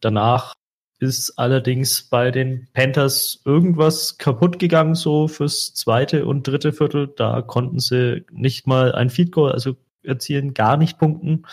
Danach 0.00 0.54
ist 0.98 1.38
allerdings 1.38 2.02
bei 2.02 2.30
den 2.30 2.68
Panthers 2.72 3.40
irgendwas 3.44 4.18
kaputt 4.18 4.58
gegangen, 4.58 4.94
so 4.94 5.28
fürs 5.28 5.74
zweite 5.74 6.26
und 6.26 6.46
dritte 6.46 6.72
Viertel. 6.72 7.12
Da 7.16 7.42
konnten 7.42 7.80
sie 7.80 8.24
nicht 8.30 8.66
mal 8.66 8.94
ein 8.94 9.10
Feed 9.10 9.32
Goal, 9.32 9.52
also 9.52 9.76
erzielen, 10.02 10.54
gar 10.54 10.76
nicht 10.76 10.98
punkten. 10.98 11.46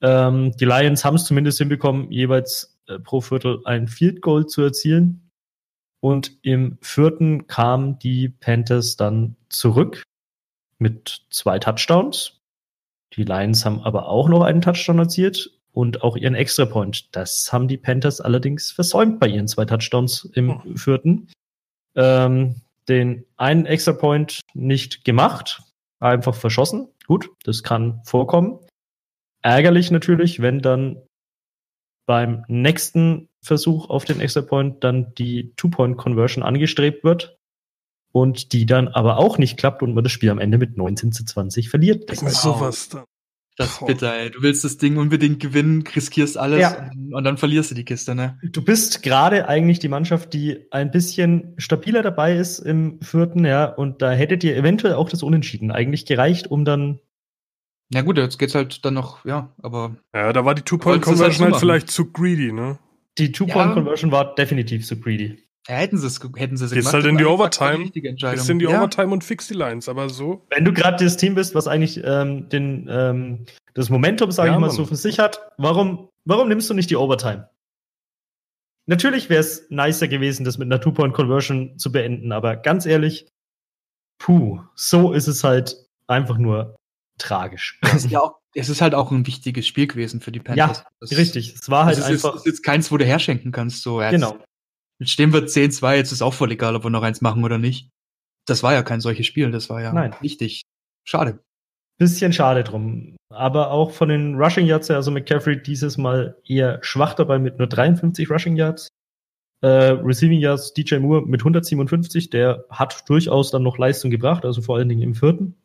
Ähm, 0.00 0.56
die 0.56 0.64
Lions 0.64 1.04
haben 1.04 1.16
es 1.16 1.24
zumindest 1.24 1.58
hinbekommen, 1.58 2.10
jeweils 2.10 2.78
äh, 2.86 2.98
pro 2.98 3.20
Viertel 3.20 3.60
ein 3.64 3.88
Field 3.88 4.20
Goal 4.20 4.46
zu 4.46 4.62
erzielen. 4.62 5.30
Und 6.00 6.38
im 6.42 6.78
vierten 6.80 7.46
kamen 7.46 7.98
die 8.00 8.28
Panthers 8.28 8.96
dann 8.96 9.36
zurück 9.48 10.02
mit 10.78 11.22
zwei 11.30 11.60
Touchdowns. 11.60 12.40
Die 13.14 13.22
Lions 13.22 13.64
haben 13.64 13.80
aber 13.80 14.08
auch 14.08 14.28
noch 14.28 14.42
einen 14.42 14.62
Touchdown 14.62 14.98
erzielt 14.98 15.61
und 15.72 16.02
auch 16.02 16.16
ihren 16.16 16.34
Extrapoint. 16.34 17.14
Das 17.16 17.52
haben 17.52 17.68
die 17.68 17.78
Panthers 17.78 18.20
allerdings 18.20 18.70
versäumt 18.70 19.18
bei 19.20 19.28
ihren 19.28 19.48
zwei 19.48 19.64
Touchdowns 19.64 20.30
im 20.34 20.76
vierten. 20.76 21.28
Ähm, 21.94 22.56
den 22.88 23.24
einen 23.36 23.66
Extrapoint 23.66 24.40
nicht 24.54 25.04
gemacht, 25.04 25.62
einfach 26.00 26.34
verschossen. 26.34 26.88
Gut, 27.06 27.30
das 27.44 27.62
kann 27.62 28.02
vorkommen. 28.04 28.58
Ärgerlich 29.42 29.90
natürlich, 29.90 30.40
wenn 30.40 30.60
dann 30.60 31.02
beim 32.06 32.44
nächsten 32.48 33.28
Versuch 33.42 33.88
auf 33.88 34.04
den 34.04 34.20
Extrapoint 34.20 34.82
dann 34.84 35.14
die 35.14 35.52
Two-Point-Conversion 35.56 36.44
angestrebt 36.44 37.04
wird 37.04 37.38
und 38.12 38.52
die 38.52 38.66
dann 38.66 38.88
aber 38.88 39.18
auch 39.18 39.38
nicht 39.38 39.56
klappt 39.56 39.82
und 39.82 39.94
man 39.94 40.04
das 40.04 40.12
Spiel 40.12 40.30
am 40.30 40.38
Ende 40.38 40.58
mit 40.58 40.76
19 40.76 41.12
zu 41.12 41.24
20 41.24 41.70
verliert. 41.70 42.10
Das 42.10 42.22
ist 42.22 42.42
sowas 42.42 42.88
dann. 42.88 43.04
Das 43.56 43.72
ist 43.72 43.86
bitter, 43.86 44.14
ey. 44.14 44.30
Du 44.30 44.40
willst 44.42 44.64
das 44.64 44.78
Ding 44.78 44.96
unbedingt 44.96 45.38
gewinnen, 45.40 45.84
riskierst 45.94 46.38
alles 46.38 46.60
Ja. 46.60 46.90
und, 46.90 47.14
und 47.14 47.24
dann 47.24 47.36
verlierst 47.36 47.70
du 47.70 47.74
die 47.74 47.84
Kiste, 47.84 48.14
ne? 48.14 48.38
Du 48.42 48.64
bist 48.64 49.02
gerade 49.02 49.46
eigentlich 49.48 49.78
die 49.78 49.88
Mannschaft, 49.88 50.32
die 50.32 50.66
ein 50.70 50.90
bisschen 50.90 51.54
stabiler 51.58 52.02
dabei 52.02 52.34
ist 52.36 52.60
im 52.60 53.00
vierten, 53.02 53.44
ja, 53.44 53.66
und 53.66 54.00
da 54.00 54.12
hättet 54.12 54.42
ihr 54.42 54.56
eventuell 54.56 54.94
auch 54.94 55.10
das 55.10 55.22
Unentschieden 55.22 55.70
eigentlich 55.70 56.06
gereicht, 56.06 56.50
um 56.50 56.64
dann 56.64 57.00
Ja 57.92 58.00
gut, 58.00 58.16
jetzt 58.16 58.38
geht's 58.38 58.54
halt 58.54 58.84
dann 58.86 58.94
noch, 58.94 59.24
ja, 59.26 59.54
aber 59.62 59.96
Ja, 60.14 60.32
da 60.32 60.44
war 60.46 60.54
die 60.54 60.60
es 60.60 60.64
Two-Point-Conversion 60.64 61.44
halt 61.44 61.54
halt 61.54 61.60
vielleicht 61.60 61.90
zu 61.90 62.10
greedy, 62.10 62.52
ne? 62.52 62.78
die 63.18 63.32
Two-Point-Conversion 63.32 64.10
war 64.12 64.34
definitiv 64.34 64.86
zu 64.86 64.98
greedy. 64.98 65.38
Ja, 65.68 65.74
hätten 65.76 65.96
sie 65.98 66.06
es 66.06 66.20
hätten 66.36 66.56
sie 66.56 66.64
es 66.64 66.70
Gehst 66.72 66.80
gemacht. 66.90 66.92
halt 66.94 67.04
das 67.04 67.10
in 67.10 67.18
die 67.18 67.24
Overtime. 67.24 67.90
Jetzt 67.94 68.46
sind 68.46 68.58
die 68.58 68.64
ja. 68.66 68.78
Overtime 68.78 69.12
und 69.12 69.22
fix 69.24 69.46
die 69.48 69.54
Lines, 69.54 69.88
aber 69.88 70.08
so. 70.10 70.44
Wenn 70.50 70.64
du 70.64 70.72
gerade 70.72 71.04
das 71.04 71.16
Team 71.16 71.34
bist, 71.34 71.54
was 71.54 71.66
eigentlich 71.68 72.00
ähm, 72.04 72.48
den, 72.48 72.88
ähm, 72.90 73.44
das 73.74 73.88
Momentum, 73.90 74.30
sage 74.32 74.48
Ja, 74.48 74.54
ich 74.54 74.60
mal, 74.60 74.66
Mann. 74.68 74.76
so 74.76 74.84
für 74.86 74.96
sich 74.96 75.18
hat, 75.18 75.40
warum, 75.58 76.08
warum 76.24 76.48
nimmst 76.48 76.68
du 76.68 76.74
nicht 76.74 76.90
die 76.90 76.96
Overtime? 76.96 77.48
Natürlich 78.86 79.30
wäre 79.30 79.40
es 79.40 79.70
nicer 79.70 80.08
gewesen, 80.08 80.44
das 80.44 80.58
mit 80.58 80.66
einer 80.66 80.80
Two-Point-Conversion 80.80 81.78
zu 81.78 81.92
beenden, 81.92 82.32
aber 82.32 82.56
ganz 82.56 82.84
ehrlich, 82.84 83.28
puh, 84.18 84.60
so 84.74 85.12
ist 85.12 85.28
es 85.28 85.44
halt 85.44 85.76
einfach 86.08 86.36
nur 86.38 86.74
tragisch. 87.18 87.78
Das 87.82 87.94
ist 87.94 88.10
ja 88.10 88.20
auch, 88.20 88.38
es 88.54 88.68
ist 88.68 88.80
halt 88.80 88.94
auch 88.94 89.12
ein 89.12 89.24
wichtiges 89.26 89.68
Spiel 89.68 89.86
gewesen 89.86 90.20
für 90.20 90.32
die 90.32 90.40
Panthers. 90.40 90.84
Das- 90.98 91.16
Richtig, 91.16 91.54
es 91.54 91.70
war 91.70 91.84
halt 91.84 91.96
Das 91.98 92.06
ist, 92.06 92.10
jetzt, 92.10 92.24
einfach. 92.24 92.36
ist 92.38 92.46
jetzt 92.46 92.62
keins, 92.64 92.90
wo 92.90 92.96
du 92.96 93.04
herschenken 93.04 93.52
kannst. 93.52 93.82
So, 93.82 94.02
ja, 94.02 94.10
genau. 94.10 94.36
Jetzt, 95.02 95.10
stehen 95.10 95.32
wir 95.32 95.40
10-2, 95.40 95.96
jetzt 95.96 96.12
ist 96.12 96.22
auch 96.22 96.34
voll 96.34 96.52
egal, 96.52 96.76
ob 96.76 96.84
wir 96.84 96.90
noch 96.90 97.02
eins 97.02 97.20
machen 97.20 97.44
oder 97.44 97.58
nicht. 97.58 97.90
Das 98.46 98.62
war 98.62 98.72
ja 98.72 98.82
kein 98.82 99.00
solches 99.00 99.26
Spiel, 99.26 99.50
das 99.50 99.70
war 99.70 99.82
ja 99.82 99.92
Nein. 99.92 100.14
wichtig. 100.20 100.62
Schade. 101.04 101.40
Bisschen 101.98 102.32
schade 102.32 102.64
drum. 102.64 103.16
Aber 103.30 103.70
auch 103.70 103.92
von 103.92 104.08
den 104.08 104.36
Rushing 104.36 104.66
Yards 104.66 104.88
her, 104.88 104.96
also 104.96 105.10
McCaffrey 105.10 105.62
dieses 105.62 105.98
Mal 105.98 106.36
eher 106.46 106.78
schwach 106.82 107.14
dabei 107.14 107.38
mit 107.38 107.58
nur 107.58 107.68
53 107.68 108.30
Rushing 108.30 108.56
Yards. 108.56 108.88
Äh, 109.60 109.92
Receiving 110.02 110.40
Yards 110.40 110.74
DJ 110.74 110.96
Moore 110.96 111.22
mit 111.26 111.40
157, 111.42 112.30
der 112.30 112.64
hat 112.70 113.08
durchaus 113.08 113.52
dann 113.52 113.62
noch 113.62 113.78
Leistung 113.78 114.10
gebracht, 114.10 114.44
also 114.44 114.60
vor 114.62 114.76
allen 114.76 114.88
Dingen 114.88 115.02
im 115.02 115.14
vierten. 115.14 115.56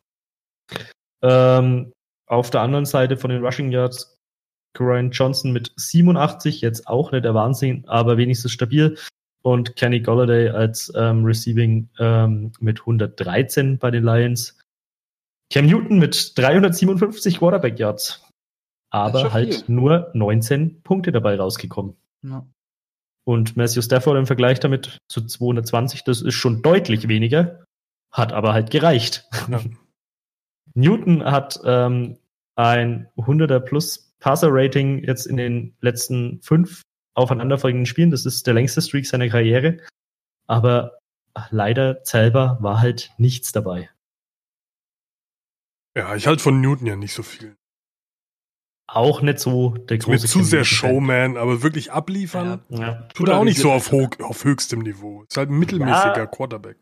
Ähm, 1.22 1.92
auf 2.26 2.50
der 2.50 2.60
anderen 2.60 2.84
Seite 2.84 3.16
von 3.16 3.30
den 3.30 3.44
Rushing 3.44 3.72
Yards 3.72 4.18
Ryan 4.78 5.10
Johnson 5.10 5.52
mit 5.52 5.72
87, 5.76 6.60
jetzt 6.60 6.86
auch 6.86 7.10
nicht 7.10 7.24
der 7.24 7.34
Wahnsinn, 7.34 7.84
aber 7.88 8.16
wenigstens 8.16 8.52
stabil. 8.52 8.96
Und 9.42 9.76
Kenny 9.76 10.00
Golladay 10.00 10.50
als 10.50 10.92
ähm, 10.96 11.24
Receiving 11.24 11.88
ähm, 11.98 12.52
mit 12.60 12.80
113 12.80 13.78
bei 13.78 13.90
den 13.90 14.04
Lions. 14.04 14.58
Cam 15.50 15.66
Newton 15.66 15.98
mit 15.98 16.36
357 16.38 17.38
Quarterback 17.38 17.78
Yards. 17.78 18.22
Aber 18.90 19.32
halt 19.32 19.54
viel. 19.54 19.74
nur 19.74 20.10
19 20.14 20.82
Punkte 20.82 21.12
dabei 21.12 21.36
rausgekommen. 21.36 21.96
Ja. 22.22 22.46
Und 23.24 23.56
Matthew 23.56 23.82
Stafford 23.82 24.16
im 24.16 24.26
Vergleich 24.26 24.60
damit 24.60 24.98
zu 25.08 25.24
220, 25.24 26.04
das 26.04 26.22
ist 26.22 26.34
schon 26.34 26.62
deutlich 26.62 27.08
weniger, 27.08 27.64
hat 28.10 28.32
aber 28.32 28.54
halt 28.54 28.70
gereicht. 28.70 29.28
Ja. 29.50 29.60
Newton 30.74 31.24
hat 31.24 31.60
ähm, 31.64 32.18
ein 32.56 33.08
100er 33.16 33.60
plus 33.60 34.14
Passer 34.20 34.48
Rating 34.50 35.04
jetzt 35.04 35.26
in 35.26 35.36
den 35.36 35.76
letzten 35.80 36.40
fünf 36.42 36.82
aufeinanderfolgenden 37.18 37.86
Spielen. 37.86 38.10
Das 38.10 38.24
ist 38.24 38.46
der 38.46 38.54
längste 38.54 38.80
Streak 38.80 39.06
seiner 39.06 39.28
Karriere. 39.28 39.78
Aber 40.46 40.98
leider 41.50 42.00
selber 42.04 42.58
war 42.60 42.80
halt 42.80 43.12
nichts 43.18 43.52
dabei. 43.52 43.90
Ja, 45.96 46.14
ich 46.14 46.26
halte 46.26 46.42
von 46.42 46.60
Newton 46.60 46.86
ja 46.86 46.96
nicht 46.96 47.12
so 47.12 47.22
viel. 47.22 47.56
Auch 48.86 49.20
nicht 49.20 49.38
so 49.38 49.70
der 49.76 49.98
große. 49.98 50.10
Mir 50.12 50.18
zu 50.20 50.42
sehr 50.42 50.64
Showman, 50.64 51.36
aber 51.36 51.62
wirklich 51.62 51.92
abliefern 51.92 52.62
ja, 52.70 52.80
ja. 52.80 53.08
tut 53.14 53.28
er 53.28 53.38
auch 53.38 53.44
nicht 53.44 53.58
so 53.58 53.70
auf, 53.70 53.92
hoch, 53.92 54.08
auf 54.20 54.44
höchstem 54.44 54.78
Niveau. 54.78 55.24
Ist 55.24 55.36
halt 55.36 55.50
ein 55.50 55.58
mittelmäßiger 55.58 56.16
ja, 56.16 56.26
Quarterback. 56.26 56.78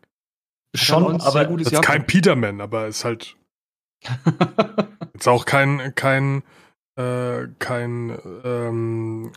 Schon, 0.73 1.19
aber 1.19 1.49
ist 1.59 1.81
kein 1.81 2.05
Peterman, 2.05 2.61
aber 2.61 2.87
ist 2.87 3.03
halt 3.03 3.35
ist 5.13 5.27
auch 5.27 5.45
kein 5.45 5.93
kein 5.95 6.43
äh, 6.95 7.47
kein 7.59 8.17
ähm, 8.43 9.31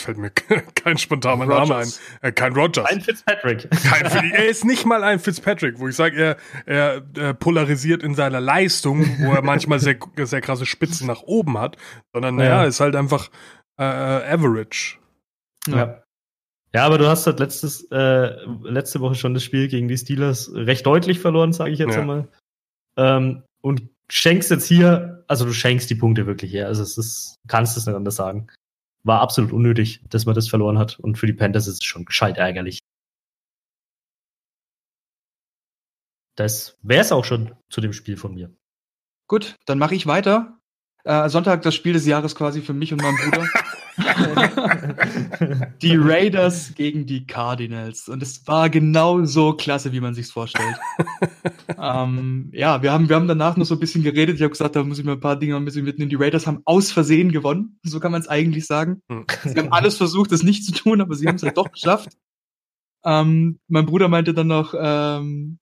fällt 0.00 0.18
mir 0.18 0.30
kein 0.74 0.98
spontaner 0.98 1.46
Name 1.46 1.76
ein. 1.76 1.92
Äh, 2.22 2.32
kein 2.32 2.52
Rogers. 2.52 2.86
Ein 2.86 3.00
Fitzpatrick. 3.00 3.70
Kein, 3.70 4.30
er 4.32 4.46
ist 4.46 4.64
nicht 4.64 4.86
mal 4.86 5.02
ein 5.04 5.18
Fitzpatrick, 5.18 5.78
wo 5.78 5.88
ich 5.88 5.96
sage, 5.96 6.16
er, 6.16 6.36
er, 6.66 7.02
er 7.16 7.34
polarisiert 7.34 8.02
in 8.02 8.14
seiner 8.14 8.40
Leistung, 8.40 9.04
wo 9.20 9.32
er 9.32 9.42
manchmal 9.42 9.80
sehr, 9.80 9.96
sehr 10.16 10.40
krasse 10.40 10.66
Spitzen 10.66 11.06
nach 11.06 11.22
oben 11.22 11.58
hat, 11.58 11.76
sondern 12.12 12.36
naja, 12.36 12.62
ja. 12.62 12.64
ist 12.64 12.80
halt 12.80 12.96
einfach 12.96 13.30
äh, 13.78 13.84
average. 13.84 14.98
Ja. 15.68 16.02
Ja, 16.74 16.84
aber 16.84 16.98
du 16.98 17.08
hast 17.08 17.26
halt 17.26 17.40
letztes, 17.40 17.90
äh, 17.90 18.44
letzte 18.62 19.00
Woche 19.00 19.14
schon 19.14 19.32
das 19.32 19.42
Spiel 19.42 19.68
gegen 19.68 19.88
die 19.88 19.96
Steelers 19.96 20.50
recht 20.52 20.84
deutlich 20.84 21.18
verloren, 21.18 21.54
sage 21.54 21.70
ich 21.70 21.78
jetzt 21.78 21.94
ja. 21.94 22.00
einmal. 22.02 22.28
Ähm, 22.98 23.42
und 23.62 23.88
schenkst 24.10 24.50
jetzt 24.50 24.66
hier, 24.66 25.24
also 25.28 25.46
du 25.46 25.52
schenkst 25.52 25.88
die 25.88 25.94
Punkte 25.94 26.26
wirklich 26.26 26.52
her. 26.52 26.66
Also 26.66 26.82
es 26.82 26.98
ist, 26.98 27.36
kannst 27.48 27.76
es 27.78 27.86
nicht 27.86 27.96
anders 27.96 28.16
sagen 28.16 28.48
war 29.04 29.20
absolut 29.20 29.52
unnötig, 29.52 30.02
dass 30.08 30.26
man 30.26 30.34
das 30.34 30.48
verloren 30.48 30.78
hat. 30.78 30.98
Und 30.98 31.16
für 31.16 31.26
die 31.26 31.32
Panthers 31.32 31.66
ist 31.66 31.80
es 31.80 31.84
schon 31.84 32.04
gescheit 32.04 32.36
ärgerlich. 32.36 32.80
Das 36.36 36.78
wäre 36.82 37.00
es 37.00 37.10
auch 37.10 37.24
schon 37.24 37.56
zu 37.68 37.80
dem 37.80 37.92
Spiel 37.92 38.16
von 38.16 38.34
mir. 38.34 38.54
Gut, 39.26 39.56
dann 39.66 39.78
mache 39.78 39.94
ich 39.94 40.06
weiter. 40.06 40.58
Äh, 41.04 41.28
Sonntag 41.28 41.62
das 41.62 41.74
Spiel 41.74 41.94
des 41.94 42.06
Jahres 42.06 42.34
quasi 42.34 42.62
für 42.62 42.74
mich 42.74 42.92
und 42.92 43.02
meinen 43.02 43.16
Bruder. 43.16 43.48
die 45.82 45.96
Raiders 45.96 46.74
gegen 46.74 47.06
die 47.06 47.26
Cardinals. 47.26 48.08
Und 48.08 48.22
es 48.22 48.46
war 48.46 48.70
genau 48.70 49.24
so 49.24 49.54
klasse, 49.54 49.92
wie 49.92 50.00
man 50.00 50.14
sich's 50.14 50.30
vorstellt. 50.30 50.76
ähm, 51.80 52.50
ja, 52.52 52.82
wir 52.82 52.92
haben, 52.92 53.08
wir 53.08 53.16
haben 53.16 53.28
danach 53.28 53.56
noch 53.56 53.66
so 53.66 53.74
ein 53.74 53.80
bisschen 53.80 54.02
geredet. 54.02 54.36
Ich 54.36 54.42
habe 54.42 54.50
gesagt, 54.50 54.76
da 54.76 54.84
muss 54.84 54.98
ich 54.98 55.04
mir 55.04 55.12
ein 55.12 55.20
paar 55.20 55.36
Dinge 55.36 55.56
ein 55.56 55.64
bisschen 55.64 55.84
mitnehmen. 55.84 56.10
Die 56.10 56.16
Raiders 56.16 56.46
haben 56.46 56.62
aus 56.64 56.92
Versehen 56.92 57.32
gewonnen. 57.32 57.78
So 57.82 58.00
kann 58.00 58.12
man 58.12 58.20
es 58.20 58.28
eigentlich 58.28 58.66
sagen. 58.66 59.02
Hm. 59.08 59.26
Sie 59.44 59.58
haben 59.58 59.72
alles 59.72 59.96
versucht, 59.96 60.32
das 60.32 60.42
nicht 60.42 60.64
zu 60.64 60.72
tun, 60.72 61.00
aber 61.00 61.14
sie 61.14 61.26
haben 61.26 61.36
es 61.36 61.42
halt 61.42 61.56
doch 61.56 61.72
geschafft. 61.72 62.10
Ähm, 63.04 63.58
mein 63.68 63.86
Bruder 63.86 64.08
meinte 64.08 64.34
dann 64.34 64.48
noch, 64.48 64.74
ähm, 64.78 65.58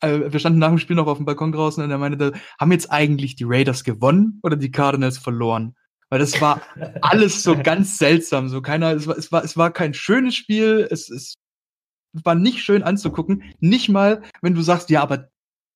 äh, 0.00 0.32
wir 0.32 0.40
standen 0.40 0.58
nach 0.58 0.68
dem 0.68 0.78
Spiel 0.78 0.96
noch 0.96 1.06
auf 1.06 1.18
dem 1.18 1.26
Balkon 1.26 1.52
draußen 1.52 1.82
und 1.82 1.90
er 1.90 1.98
meinte, 1.98 2.32
haben 2.58 2.72
jetzt 2.72 2.90
eigentlich 2.90 3.36
die 3.36 3.44
Raiders 3.46 3.84
gewonnen 3.84 4.40
oder 4.42 4.56
die 4.56 4.70
Cardinals 4.70 5.18
verloren? 5.18 5.74
Weil 6.08 6.20
das 6.20 6.40
war 6.40 6.62
alles 7.02 7.42
so 7.42 7.56
ganz 7.60 7.98
seltsam. 7.98 8.48
So 8.48 8.62
keiner, 8.62 8.92
es 8.92 9.06
war, 9.06 9.18
es 9.18 9.32
war, 9.32 9.44
es 9.44 9.56
war 9.56 9.72
kein 9.72 9.92
schönes 9.92 10.34
Spiel. 10.34 10.86
Es, 10.90 11.10
es 11.10 11.34
war 12.12 12.34
nicht 12.34 12.62
schön 12.62 12.82
anzugucken. 12.82 13.42
Nicht 13.60 13.88
mal, 13.88 14.22
wenn 14.40 14.54
du 14.54 14.62
sagst, 14.62 14.90
ja, 14.90 15.02
aber 15.02 15.28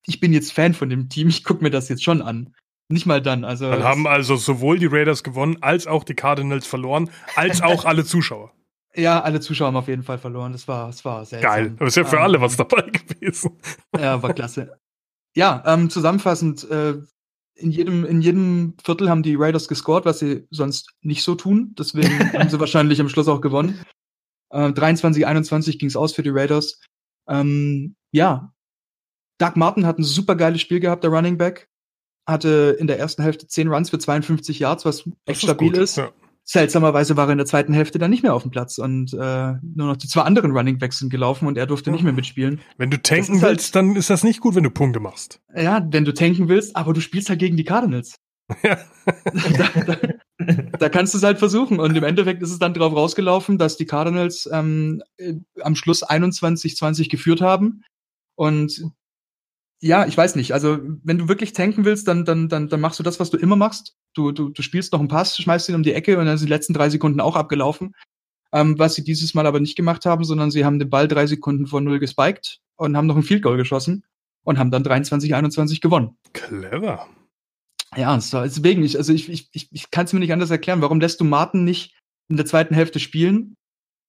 ich 0.06 0.20
bin 0.20 0.32
jetzt 0.32 0.52
Fan 0.52 0.74
von 0.74 0.88
dem 0.88 1.08
Team, 1.08 1.28
ich 1.28 1.44
gucke 1.44 1.62
mir 1.62 1.70
das 1.70 1.88
jetzt 1.88 2.04
schon 2.04 2.22
an. 2.22 2.54
Nicht 2.88 3.06
mal 3.06 3.22
dann. 3.22 3.44
Also 3.44 3.70
dann 3.70 3.84
haben 3.84 4.06
also 4.06 4.36
sowohl 4.36 4.78
die 4.78 4.86
Raiders 4.86 5.22
gewonnen, 5.22 5.58
als 5.60 5.86
auch 5.86 6.02
die 6.02 6.14
Cardinals 6.14 6.66
verloren, 6.66 7.10
als 7.36 7.62
auch 7.62 7.84
alle 7.84 8.04
Zuschauer. 8.04 8.52
Ja, 8.96 9.20
alle 9.22 9.38
Zuschauer 9.38 9.68
haben 9.68 9.76
auf 9.76 9.86
jeden 9.86 10.02
Fall 10.02 10.18
verloren. 10.18 10.50
Das 10.50 10.66
war, 10.66 10.88
das 10.88 11.04
war 11.04 11.24
seltsam. 11.24 11.48
Geil. 11.48 11.76
Das 11.78 11.90
ist 11.90 11.94
ja 11.94 12.04
für 12.04 12.16
ähm, 12.16 12.22
alle 12.22 12.40
was 12.40 12.56
dabei 12.56 12.82
gewesen. 12.90 13.56
Ja, 13.96 14.20
war 14.20 14.34
klasse. 14.34 14.80
Ja, 15.36 15.62
ähm, 15.64 15.90
zusammenfassend, 15.90 16.68
äh, 16.68 16.94
in 17.60 17.70
jedem, 17.70 18.04
in 18.04 18.20
jedem 18.20 18.74
Viertel 18.82 19.10
haben 19.10 19.22
die 19.22 19.36
Raiders 19.36 19.68
gescored, 19.68 20.04
was 20.04 20.18
sie 20.18 20.46
sonst 20.50 20.94
nicht 21.02 21.22
so 21.22 21.34
tun. 21.34 21.74
Deswegen 21.78 22.08
haben 22.32 22.48
sie 22.48 22.60
wahrscheinlich 22.60 23.00
am 23.00 23.08
Schluss 23.08 23.28
auch 23.28 23.40
gewonnen. 23.40 23.80
Äh, 24.50 24.72
23, 24.72 25.26
21 25.26 25.78
ging 25.78 25.88
es 25.88 25.96
aus 25.96 26.12
für 26.12 26.22
die 26.22 26.30
Raiders. 26.30 26.80
Ähm, 27.28 27.96
ja, 28.12 28.52
Doug 29.38 29.52
Martin 29.56 29.86
hat 29.86 29.98
ein 29.98 30.04
super 30.04 30.36
geiles 30.36 30.60
Spiel 30.60 30.80
gehabt, 30.80 31.04
der 31.04 31.10
Running 31.10 31.38
Back. 31.38 31.68
Hatte 32.26 32.76
in 32.78 32.86
der 32.86 32.98
ersten 32.98 33.22
Hälfte 33.22 33.46
10 33.46 33.68
Runs 33.68 33.90
für 33.90 33.98
52 33.98 34.58
Yards, 34.58 34.84
was 34.84 35.08
echt 35.24 35.42
stabil 35.42 35.72
ist. 35.74 35.90
ist. 35.90 35.96
Ja. 35.96 36.12
Seltsamerweise 36.52 37.16
war 37.16 37.28
er 37.28 37.30
in 37.30 37.38
der 37.38 37.46
zweiten 37.46 37.72
Hälfte 37.72 38.00
dann 38.00 38.10
nicht 38.10 38.24
mehr 38.24 38.34
auf 38.34 38.42
dem 38.42 38.50
Platz 38.50 38.78
und 38.78 39.12
äh, 39.12 39.52
nur 39.62 39.86
noch 39.86 39.96
die 39.96 40.08
zwei 40.08 40.22
anderen 40.22 40.50
Running 40.50 40.80
Backs 40.80 40.98
sind 40.98 41.08
gelaufen 41.08 41.46
und 41.46 41.56
er 41.56 41.68
durfte 41.68 41.92
nicht 41.92 42.02
mehr 42.02 42.12
mitspielen. 42.12 42.60
Wenn 42.76 42.90
du 42.90 43.00
tanken 43.00 43.40
halt 43.40 43.52
willst, 43.52 43.76
dann 43.76 43.94
ist 43.94 44.10
das 44.10 44.24
nicht 44.24 44.40
gut, 44.40 44.56
wenn 44.56 44.64
du 44.64 44.70
Punkte 44.70 44.98
machst. 44.98 45.40
Ja, 45.54 45.86
wenn 45.92 46.04
du 46.04 46.12
tanken 46.12 46.48
willst, 46.48 46.74
aber 46.74 46.92
du 46.92 47.00
spielst 47.00 47.28
halt 47.28 47.38
gegen 47.38 47.56
die 47.56 47.62
Cardinals. 47.62 48.16
Ja. 48.64 48.78
da, 49.06 49.84
da, 49.86 49.96
da, 50.76 50.88
kannst 50.88 51.14
du 51.14 51.18
es 51.18 51.22
halt 51.22 51.38
versuchen. 51.38 51.78
Und 51.78 51.96
im 51.96 52.02
Endeffekt 52.02 52.42
ist 52.42 52.50
es 52.50 52.58
dann 52.58 52.74
darauf 52.74 52.96
rausgelaufen, 52.96 53.56
dass 53.56 53.76
die 53.76 53.86
Cardinals 53.86 54.48
ähm, 54.52 55.04
äh, 55.18 55.34
am 55.60 55.76
Schluss 55.76 56.04
21-20 56.04 57.08
geführt 57.08 57.42
haben. 57.42 57.84
Und 58.34 58.90
ja, 59.82 60.06
ich 60.06 60.16
weiß 60.16 60.36
nicht. 60.36 60.52
Also, 60.52 60.78
wenn 61.02 61.18
du 61.18 61.28
wirklich 61.28 61.52
tanken 61.52 61.84
willst, 61.84 62.06
dann, 62.06 62.24
dann, 62.24 62.48
dann, 62.48 62.68
dann 62.68 62.80
machst 62.80 62.98
du 62.98 63.02
das, 63.02 63.18
was 63.18 63.30
du 63.30 63.38
immer 63.38 63.56
machst. 63.56 63.96
Du, 64.14 64.30
du, 64.30 64.50
du 64.50 64.62
spielst 64.62 64.92
noch 64.92 65.00
einen 65.00 65.08
Pass, 65.08 65.36
schmeißt 65.36 65.68
ihn 65.68 65.74
um 65.74 65.82
die 65.82 65.94
Ecke 65.94 66.18
und 66.18 66.26
dann 66.26 66.36
sind 66.36 66.48
die 66.48 66.52
letzten 66.52 66.74
drei 66.74 66.90
Sekunden 66.90 67.20
auch 67.20 67.36
abgelaufen. 67.36 67.94
Ähm, 68.52 68.78
was 68.78 68.94
sie 68.94 69.04
dieses 69.04 69.32
Mal 69.32 69.46
aber 69.46 69.60
nicht 69.60 69.76
gemacht 69.76 70.04
haben, 70.04 70.24
sondern 70.24 70.50
sie 70.50 70.64
haben 70.64 70.78
den 70.78 70.90
Ball 70.90 71.08
drei 71.08 71.26
Sekunden 71.26 71.66
vor 71.66 71.80
Null 71.80 71.98
gespiked 71.98 72.58
und 72.76 72.96
haben 72.96 73.06
noch 73.06 73.16
ein 73.16 73.22
Field 73.22 73.42
Goal 73.42 73.56
geschossen 73.56 74.04
und 74.44 74.58
haben 74.58 74.70
dann 74.70 74.82
23, 74.82 75.34
21 75.34 75.80
gewonnen. 75.80 76.16
Clever. 76.32 77.06
Ja, 77.96 78.16
deswegen, 78.16 78.84
ich, 78.84 78.96
also 78.96 79.12
ich, 79.12 79.28
ich, 79.28 79.48
ich, 79.52 79.68
ich 79.72 79.90
kann 79.90 80.04
es 80.04 80.12
mir 80.12 80.20
nicht 80.20 80.32
anders 80.32 80.50
erklären. 80.50 80.82
Warum 80.82 81.00
lässt 81.00 81.20
du 81.20 81.24
Martin 81.24 81.64
nicht 81.64 81.96
in 82.28 82.36
der 82.36 82.46
zweiten 82.46 82.74
Hälfte 82.74 83.00
spielen? 83.00 83.54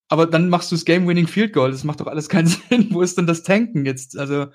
Aber 0.09 0.27
dann 0.27 0.49
machst 0.49 0.71
du 0.71 0.75
das 0.75 0.85
Game-Winning 0.85 1.27
Field 1.27 1.53
Goal. 1.53 1.71
Das 1.71 1.83
macht 1.83 2.01
doch 2.01 2.07
alles 2.07 2.27
keinen 2.27 2.47
Sinn. 2.69 2.87
Wo 2.91 3.01
ist 3.01 3.17
denn 3.17 3.27
das 3.27 3.43
Tanken 3.43 3.85
jetzt? 3.85 4.17
Also, 4.17 4.47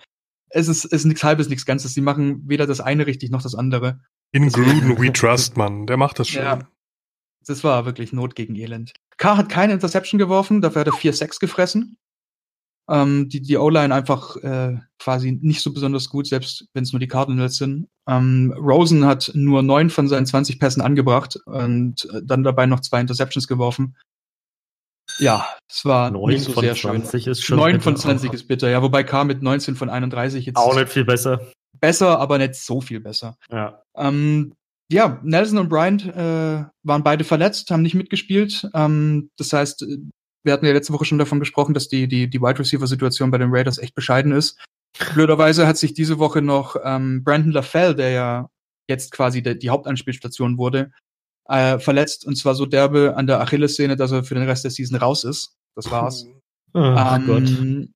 es 0.51 0.69
ist, 0.69 0.85
ist 0.85 1.05
nichts 1.05 1.25
Halbes, 1.25 1.49
nichts 1.49 1.67
Ganzes. 1.67 1.95
Sie 1.95 2.01
machen 2.01 2.43
weder 2.47 2.67
das 2.67 2.81
eine 2.81 3.07
richtig 3.07 3.31
noch 3.31 3.43
das 3.43 3.55
andere. 3.55 4.01
In 4.33 4.49
Gruden 4.51 4.99
we 4.99 5.13
trust, 5.13 5.57
man. 5.57 5.87
Der 5.87 5.97
macht 5.97 6.19
das 6.19 6.29
schon. 6.29 6.43
Ja, 6.43 6.69
das 7.47 7.65
war 7.65 7.87
wirklich 7.87 8.13
Not 8.13 8.35
gegen 8.35 8.55
Elend. 8.57 8.93
K 9.17 9.37
hat 9.37 9.49
keine 9.49 9.73
Interception 9.73 10.19
geworfen, 10.19 10.61
dafür 10.61 10.81
hat 10.81 10.89
er 10.89 10.93
4-6 10.93 11.41
gefressen. 11.41 11.97
Ähm, 12.89 13.29
die 13.29 13.43
die 13.43 13.57
O-Line 13.57 13.93
einfach 13.93 14.37
äh, 14.37 14.77
quasi 15.01 15.33
nicht 15.33 15.61
so 15.61 15.73
besonders 15.73 16.09
gut, 16.09 16.29
selbst 16.29 16.69
wenn 16.73 16.85
es 16.85 16.93
nur 16.93 17.01
die 17.01 17.09
Cardinals 17.09 17.57
sind. 17.57 17.89
Ähm, 18.07 18.55
Rosen 18.57 19.05
hat 19.05 19.33
nur 19.35 19.65
neun 19.65 19.91
von 19.91 20.07
seinen 20.07 20.27
20 20.27 20.61
Pässen 20.61 20.83
angebracht 20.83 21.37
und 21.47 22.09
äh, 22.13 22.23
dann 22.23 22.45
dabei 22.45 22.67
noch 22.67 22.81
zwei 22.81 23.01
Interceptions 23.01 23.49
geworfen. 23.49 23.97
Ja, 25.19 25.47
es 25.69 25.85
war 25.85 26.11
9 26.11 26.35
nicht 26.35 26.45
so 26.45 26.61
sehr 26.61 26.75
schön. 26.75 27.03
Ist 27.03 27.45
schon 27.45 27.59
9 27.59 27.81
von 27.81 27.97
20 27.97 28.33
ist 28.33 28.49
bitter, 28.49 28.69
ja, 28.69 28.83
wobei 28.83 29.05
K 29.05 29.25
mit 29.25 29.43
19 29.43 29.77
von 29.77 29.89
31 29.89 30.47
jetzt. 30.47 30.57
Auch 30.57 30.75
nicht 30.75 30.89
viel 30.89 31.05
besser. 31.05 31.41
Besser, 31.81 32.19
aber 32.19 32.39
nicht 32.39 32.55
so 32.55 32.81
viel 32.81 33.01
besser. 33.01 33.37
Ja. 33.51 33.83
Ähm, 33.97 34.55
ja, 34.91 35.21
Nelson 35.23 35.59
und 35.59 35.69
Bryant 35.69 36.07
äh, 36.07 36.65
waren 36.83 37.03
beide 37.03 37.25
verletzt, 37.25 37.71
haben 37.71 37.83
nicht 37.83 37.95
mitgespielt. 37.95 38.69
Ähm, 38.75 39.31
das 39.37 39.53
heißt, 39.53 39.85
wir 40.45 40.53
hatten 40.53 40.65
ja 40.65 40.73
letzte 40.73 40.93
Woche 40.93 41.05
schon 41.05 41.19
davon 41.19 41.41
gesprochen, 41.41 41.75
dass 41.75 41.89
die, 41.89 42.07
die, 42.07 42.31
die 42.31 42.41
Wide 42.41 42.59
Receiver-Situation 42.59 43.31
bei 43.31 43.39
den 43.39 43.51
Raiders 43.51 43.79
echt 43.79 43.95
bescheiden 43.95 44.33
ist. 44.33 44.59
Blöderweise 45.15 45.67
hat 45.67 45.77
sich 45.77 45.93
diese 45.93 46.19
Woche 46.19 46.41
noch 46.41 46.77
ähm, 46.83 47.25
Brandon 47.25 47.53
LaFell, 47.53 47.95
der 47.95 48.11
ja 48.11 48.49
jetzt 48.89 49.11
quasi 49.11 49.43
de, 49.43 49.57
die 49.57 49.71
Hauptanspielstation 49.71 50.57
wurde, 50.57 50.93
äh, 51.49 51.79
verletzt 51.79 52.27
und 52.27 52.37
zwar 52.37 52.55
so 52.55 52.67
derbe 52.67 53.17
an 53.17 53.27
der 53.27 53.41
Achillessehne, 53.41 53.97
dass 53.97 54.13
er 54.13 54.25
für 54.25 54.35
den 54.35 54.45
Rest 54.45 54.65
der 54.65 54.71
Season 54.71 54.99
raus 54.99 55.25
ist. 55.25 55.57
Das 55.75 55.91
war's. 55.91 56.27
Oh, 56.75 56.79
ähm, 56.79 57.27
Gott. 57.27 57.89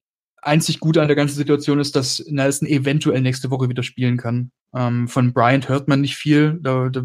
Einzig 0.42 0.80
Gute 0.80 1.02
an 1.02 1.08
der 1.08 1.16
ganzen 1.16 1.36
Situation 1.36 1.80
ist, 1.80 1.96
dass 1.96 2.24
Nelson 2.26 2.66
eventuell 2.66 3.20
nächste 3.20 3.50
Woche 3.50 3.68
wieder 3.68 3.82
spielen 3.82 4.16
kann. 4.16 4.52
Ähm, 4.74 5.08
von 5.08 5.32
Bryant 5.32 5.68
hört 5.68 5.88
man 5.88 6.00
nicht 6.00 6.16
viel. 6.16 6.58
Da, 6.62 6.88
da 6.88 7.04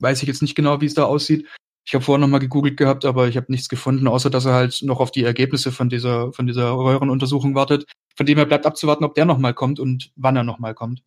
weiß 0.00 0.22
ich 0.22 0.28
jetzt 0.28 0.42
nicht 0.42 0.54
genau, 0.54 0.80
wie 0.80 0.86
es 0.86 0.94
da 0.94 1.04
aussieht. 1.04 1.46
Ich 1.86 1.94
habe 1.94 2.02
vorher 2.02 2.20
noch 2.20 2.28
mal 2.28 2.38
gegoogelt 2.38 2.78
gehabt, 2.78 3.04
aber 3.04 3.28
ich 3.28 3.36
habe 3.36 3.52
nichts 3.52 3.68
gefunden, 3.68 4.08
außer 4.08 4.30
dass 4.30 4.46
er 4.46 4.54
halt 4.54 4.80
noch 4.82 5.00
auf 5.00 5.10
die 5.10 5.24
Ergebnisse 5.24 5.70
von 5.70 5.90
dieser, 5.90 6.32
von 6.32 6.46
dieser 6.46 6.72
Röhrenuntersuchung 6.72 7.54
wartet. 7.54 7.84
Von 8.16 8.24
dem 8.24 8.38
her 8.38 8.46
bleibt 8.46 8.64
abzuwarten, 8.64 9.04
ob 9.04 9.14
der 9.14 9.26
noch 9.26 9.38
mal 9.38 9.52
kommt 9.52 9.78
und 9.78 10.10
wann 10.16 10.36
er 10.36 10.44
noch 10.44 10.58
mal 10.58 10.74
kommt. 10.74 11.02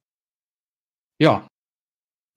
Ja. 1.19 1.47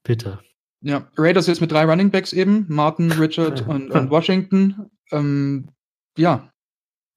Bitte. 0.04 0.40
Ja, 0.82 1.10
Raiders 1.16 1.46
jetzt 1.46 1.60
mit 1.60 1.72
drei 1.72 1.84
Running 1.84 2.10
Backs 2.10 2.32
eben, 2.32 2.66
Martin, 2.68 3.12
Richard 3.12 3.66
und, 3.66 3.90
und 3.90 4.10
Washington. 4.10 4.90
Ähm, 5.12 5.68
ja, 6.16 6.50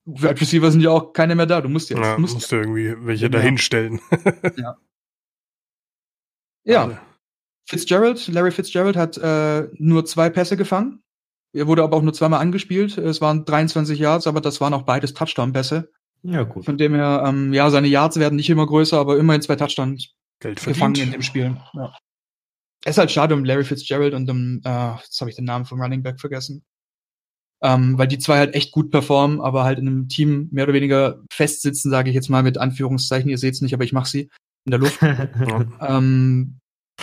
Wide 0.05 0.41
Receiver 0.41 0.69
sind 0.69 0.81
ja 0.81 0.89
auch 0.89 1.13
keine 1.13 1.35
mehr 1.35 1.45
da. 1.45 1.61
Du 1.61 1.69
musst 1.69 1.89
jetzt. 1.89 1.99
Ja, 1.99 2.17
musst, 2.17 2.33
musst 2.33 2.51
du 2.51 2.57
irgendwie 2.57 2.93
welche 3.05 3.29
genau. 3.29 3.37
dahinstellen. 3.37 4.01
ja. 4.57 4.77
Ja. 6.65 7.01
Fitzgerald, 7.65 8.27
Larry 8.27 8.51
Fitzgerald 8.51 8.97
hat 8.97 9.17
äh, 9.17 9.69
nur 9.77 10.05
zwei 10.05 10.29
Pässe 10.29 10.57
gefangen. 10.57 11.01
Er 11.53 11.67
wurde 11.67 11.83
aber 11.83 11.95
auch 11.95 12.01
nur 12.01 12.13
zweimal 12.13 12.41
angespielt. 12.41 12.97
Es 12.97 13.21
waren 13.21 13.45
23 13.45 13.97
Yards, 13.97 14.27
aber 14.27 14.41
das 14.41 14.59
waren 14.59 14.73
auch 14.73 14.83
beides 14.83 15.13
Touchdown-Pässe. 15.13 15.89
Ja, 16.23 16.43
gut. 16.43 16.65
Von 16.65 16.77
dem 16.77 16.95
her, 16.95 17.23
ähm, 17.25 17.53
ja, 17.53 17.69
seine 17.69 17.87
Yards 17.87 18.17
werden 18.17 18.35
nicht 18.35 18.49
immer 18.49 18.65
größer, 18.65 18.97
aber 18.97 19.17
immerhin 19.17 19.41
zwei 19.41 19.55
Touchdowns 19.55 20.13
Geld 20.39 20.57
gefangen 20.57 20.95
verdient. 20.95 21.07
in 21.07 21.11
dem 21.11 21.21
Spiel. 21.21 21.57
Ja. 21.73 21.93
Es 22.85 22.91
ist 22.91 22.97
halt 22.97 23.11
schade 23.11 23.33
um 23.33 23.45
Larry 23.45 23.63
Fitzgerald 23.63 24.13
und 24.13 24.29
um, 24.29 24.61
äh, 24.63 24.95
jetzt 24.95 25.19
habe 25.21 25.29
ich 25.29 25.35
den 25.35 25.45
Namen 25.45 25.65
vom 25.65 25.81
Running 25.81 26.03
Back 26.03 26.19
vergessen. 26.19 26.63
Ähm, 27.63 27.97
weil 27.97 28.07
die 28.07 28.19
zwei 28.19 28.39
halt 28.39 28.55
echt 28.55 28.73
gut 28.73 28.91
performen, 28.91 29.39
aber 29.39 29.63
halt 29.63 29.79
in 29.79 29.87
einem 29.87 30.09
Team 30.09 30.49
mehr 30.51 30.65
oder 30.65 30.73
weniger 30.73 31.23
festsitzen, 31.31 31.89
sage 31.89 32.09
ich 32.09 32.15
jetzt 32.15 32.29
mal 32.29 32.43
mit 32.43 32.57
Anführungszeichen. 32.57 33.29
Ihr 33.29 33.37
seht 33.37 33.53
es 33.53 33.61
nicht, 33.61 33.73
aber 33.73 33.85
ich 33.85 33.93
mache 33.93 34.09
sie 34.09 34.29
in 34.65 34.71
der 34.71 34.79
Luft. 34.79 34.99
ähm, 35.79 36.59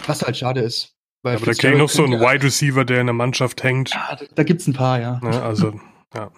was 0.06 0.22
halt 0.22 0.36
schade 0.36 0.60
ist. 0.60 0.94
Weil 1.22 1.36
aber 1.36 1.46
da 1.46 1.52
kenne 1.52 1.74
ich 1.74 1.80
noch 1.80 1.88
so 1.88 2.04
einen 2.04 2.20
Wide 2.20 2.44
Receiver, 2.44 2.84
der 2.84 3.00
in 3.00 3.06
der 3.06 3.14
Mannschaft 3.14 3.62
hängt. 3.62 3.90
Ja, 3.90 4.16
da, 4.16 4.24
da 4.34 4.42
gibt's 4.42 4.66
ein 4.66 4.74
paar, 4.74 5.00
ja. 5.00 5.20
ja. 5.22 5.42
Also, 5.42 5.80
ja. 6.14 6.30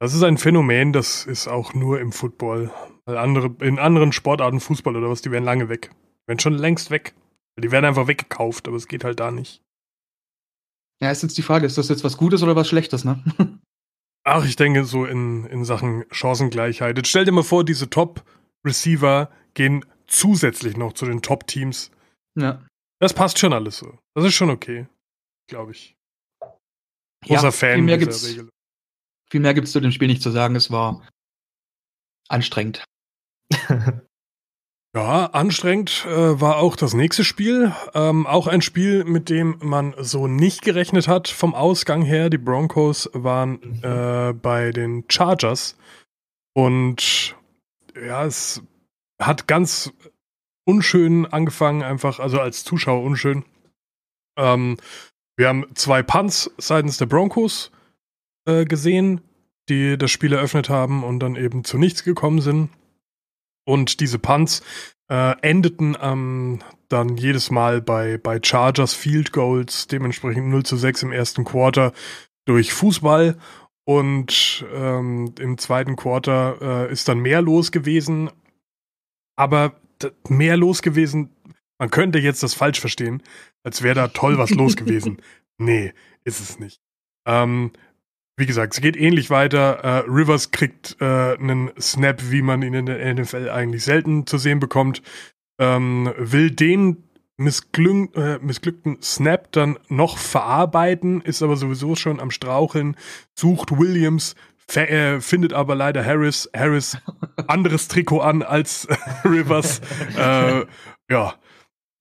Das 0.00 0.14
ist 0.14 0.22
ein 0.22 0.38
Phänomen, 0.38 0.92
das 0.92 1.24
ist 1.24 1.48
auch 1.48 1.72
nur 1.72 2.00
im 2.00 2.12
Football. 2.12 2.70
Weil 3.06 3.16
andere, 3.16 3.54
in 3.60 3.78
anderen 3.78 4.12
Sportarten, 4.12 4.60
Fußball 4.60 4.96
oder 4.96 5.10
was, 5.10 5.22
die 5.22 5.30
wären 5.30 5.44
lange 5.44 5.68
weg. 5.68 5.90
Die 6.22 6.28
wären 6.28 6.38
schon 6.38 6.54
längst 6.54 6.90
weg. 6.90 7.14
Die 7.56 7.70
werden 7.70 7.84
einfach 7.84 8.08
weggekauft, 8.08 8.66
aber 8.66 8.76
es 8.76 8.88
geht 8.88 9.04
halt 9.04 9.20
da 9.20 9.30
nicht. 9.30 9.62
Ja, 11.00 11.10
ist 11.10 11.22
jetzt 11.22 11.38
die 11.38 11.42
Frage, 11.42 11.66
ist 11.66 11.78
das 11.78 11.88
jetzt 11.88 12.04
was 12.04 12.16
Gutes 12.16 12.42
oder 12.42 12.56
was 12.56 12.68
Schlechtes, 12.68 13.04
ne? 13.04 13.22
Ach, 14.24 14.44
ich 14.44 14.56
denke 14.56 14.84
so 14.84 15.04
in, 15.04 15.44
in 15.44 15.64
Sachen 15.64 16.04
Chancengleichheit. 16.10 16.96
Jetzt 16.96 17.10
stell 17.10 17.26
dir 17.26 17.32
mal 17.32 17.42
vor, 17.42 17.64
diese 17.64 17.90
Top-Receiver 17.90 19.30
gehen 19.52 19.84
zusätzlich 20.06 20.76
noch 20.76 20.94
zu 20.94 21.04
den 21.04 21.20
Top-Teams. 21.20 21.90
Ja. 22.34 22.66
Das 23.00 23.12
passt 23.12 23.38
schon 23.38 23.52
alles 23.52 23.76
so. 23.76 23.98
Das 24.14 24.24
ist 24.24 24.34
schon 24.34 24.50
okay, 24.50 24.86
glaube 25.46 25.72
ich. 25.72 25.94
Großer 27.26 27.44
ja, 27.44 27.50
Fan 27.50 27.74
viel 27.74 27.82
mehr 27.82 27.98
dieser 27.98 28.10
gibt's, 28.10 28.26
Regel. 28.26 28.48
Viel 29.30 29.40
mehr 29.40 29.54
gibt's 29.54 29.72
zu 29.72 29.80
dem 29.80 29.92
Spiel 29.92 30.08
nicht 30.08 30.22
zu 30.22 30.30
sagen. 30.30 30.56
Es 30.56 30.70
war 30.70 31.06
anstrengend. 32.28 32.84
Ja, 34.94 35.26
anstrengend 35.26 36.06
äh, 36.08 36.40
war 36.40 36.58
auch 36.58 36.76
das 36.76 36.94
nächste 36.94 37.24
Spiel. 37.24 37.72
Ähm, 37.94 38.28
auch 38.28 38.46
ein 38.46 38.62
Spiel, 38.62 39.02
mit 39.02 39.28
dem 39.28 39.56
man 39.60 39.92
so 39.98 40.28
nicht 40.28 40.62
gerechnet 40.62 41.08
hat 41.08 41.26
vom 41.26 41.52
Ausgang 41.52 42.02
her. 42.02 42.30
Die 42.30 42.38
Broncos 42.38 43.10
waren 43.12 43.82
äh, 43.82 44.32
bei 44.34 44.70
den 44.70 45.04
Chargers. 45.08 45.76
Und 46.54 47.34
ja, 48.00 48.24
es 48.24 48.62
hat 49.20 49.48
ganz 49.48 49.92
unschön 50.64 51.26
angefangen, 51.26 51.82
einfach, 51.82 52.20
also 52.20 52.38
als 52.38 52.62
Zuschauer 52.62 53.02
unschön. 53.02 53.44
Ähm, 54.38 54.76
wir 55.36 55.48
haben 55.48 55.66
zwei 55.74 56.04
Punts 56.04 56.52
seitens 56.56 56.98
der 56.98 57.06
Broncos 57.06 57.72
äh, 58.46 58.64
gesehen, 58.64 59.22
die 59.68 59.98
das 59.98 60.12
Spiel 60.12 60.32
eröffnet 60.32 60.68
haben 60.68 61.02
und 61.02 61.18
dann 61.18 61.34
eben 61.34 61.64
zu 61.64 61.78
nichts 61.78 62.04
gekommen 62.04 62.40
sind. 62.40 62.68
Und 63.64 64.00
diese 64.00 64.18
Punts 64.18 64.62
äh, 65.08 65.34
endeten 65.40 65.96
ähm, 66.00 66.60
dann 66.88 67.16
jedes 67.16 67.50
Mal 67.50 67.80
bei, 67.80 68.18
bei 68.18 68.40
Chargers 68.42 68.94
Field 68.94 69.32
Goals, 69.32 69.86
dementsprechend 69.86 70.48
0 70.48 70.64
zu 70.64 70.76
6 70.76 71.04
im 71.04 71.12
ersten 71.12 71.44
Quarter 71.44 71.92
durch 72.46 72.72
Fußball. 72.72 73.36
Und 73.86 74.64
ähm, 74.72 75.34
im 75.38 75.58
zweiten 75.58 75.96
Quarter 75.96 76.86
äh, 76.88 76.92
ist 76.92 77.08
dann 77.08 77.18
mehr 77.18 77.42
los 77.42 77.70
gewesen. 77.70 78.30
Aber 79.36 79.74
mehr 80.28 80.56
los 80.56 80.80
gewesen, 80.82 81.30
man 81.78 81.90
könnte 81.90 82.18
jetzt 82.18 82.42
das 82.42 82.54
falsch 82.54 82.80
verstehen, 82.80 83.22
als 83.62 83.82
wäre 83.82 83.94
da 83.94 84.08
toll 84.08 84.38
was 84.38 84.50
los 84.50 84.76
gewesen. 84.76 85.20
Nee, 85.56 85.92
ist 86.24 86.40
es 86.40 86.58
nicht. 86.58 86.80
Ähm, 87.28 87.70
wie 88.36 88.46
gesagt, 88.46 88.74
es 88.74 88.80
geht 88.80 88.96
ähnlich 88.96 89.30
weiter. 89.30 89.78
Äh, 89.84 90.10
Rivers 90.10 90.50
kriegt 90.50 90.96
äh, 91.00 91.36
einen 91.36 91.70
Snap, 91.80 92.30
wie 92.30 92.42
man 92.42 92.62
ihn 92.62 92.74
in 92.74 92.86
der 92.86 93.14
NFL 93.14 93.48
eigentlich 93.48 93.84
selten 93.84 94.26
zu 94.26 94.38
sehen 94.38 94.58
bekommt. 94.60 95.02
Ähm, 95.58 96.12
will 96.18 96.50
den 96.50 97.04
äh, 97.38 98.38
missglückten 98.40 99.02
Snap 99.02 99.52
dann 99.52 99.78
noch 99.88 100.18
verarbeiten, 100.18 101.20
ist 101.20 101.42
aber 101.42 101.56
sowieso 101.56 101.96
schon 101.96 102.20
am 102.20 102.30
Straucheln, 102.30 102.96
sucht 103.34 103.76
Williams, 103.78 104.34
äh, 104.74 105.20
findet 105.20 105.52
aber 105.52 105.74
leider 105.74 106.04
Harris. 106.04 106.50
Harris 106.56 106.98
anderes 107.46 107.88
Trikot 107.88 108.20
an 108.20 108.42
als 108.42 108.88
Rivers. 109.24 109.80
äh, 110.16 110.64
ja, 111.10 111.34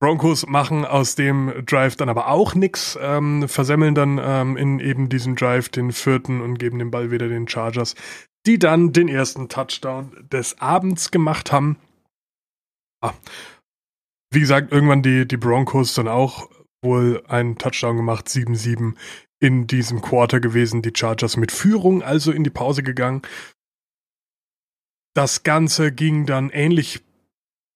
Broncos 0.03 0.45
machen 0.47 0.83
aus 0.83 1.15
dem 1.15 1.63
Drive 1.65 1.95
dann 1.95 2.09
aber 2.09 2.27
auch 2.27 2.55
nichts, 2.55 2.99
ähm, 3.01 3.47
versemmeln 3.47 3.95
dann 3.95 4.19
ähm, 4.21 4.57
in 4.57 4.81
eben 4.81 5.07
diesem 5.07 5.37
Drive 5.37 5.69
den 5.69 5.93
vierten 5.93 6.41
und 6.41 6.59
geben 6.59 6.77
den 6.77 6.91
Ball 6.91 7.09
wieder 7.09 7.29
den 7.29 7.47
Chargers, 7.47 7.95
die 8.45 8.59
dann 8.59 8.91
den 8.91 9.07
ersten 9.07 9.47
Touchdown 9.47 10.11
des 10.29 10.59
Abends 10.59 11.09
gemacht 11.09 11.53
haben. 11.53 11.77
Ah. 12.99 13.13
Wie 14.29 14.41
gesagt, 14.41 14.73
irgendwann 14.73 15.03
die, 15.03 15.25
die 15.25 15.37
Broncos 15.37 15.93
dann 15.93 16.09
auch 16.09 16.49
wohl 16.83 17.23
einen 17.29 17.57
Touchdown 17.57 17.95
gemacht, 17.95 18.27
7-7 18.27 18.95
in 19.39 19.67
diesem 19.67 20.01
Quarter 20.01 20.41
gewesen, 20.41 20.81
die 20.81 20.91
Chargers 20.93 21.37
mit 21.37 21.53
Führung 21.53 22.03
also 22.03 22.33
in 22.33 22.43
die 22.43 22.49
Pause 22.49 22.83
gegangen. 22.83 23.21
Das 25.15 25.43
Ganze 25.43 25.93
ging 25.93 26.25
dann 26.25 26.49
ähnlich 26.49 27.05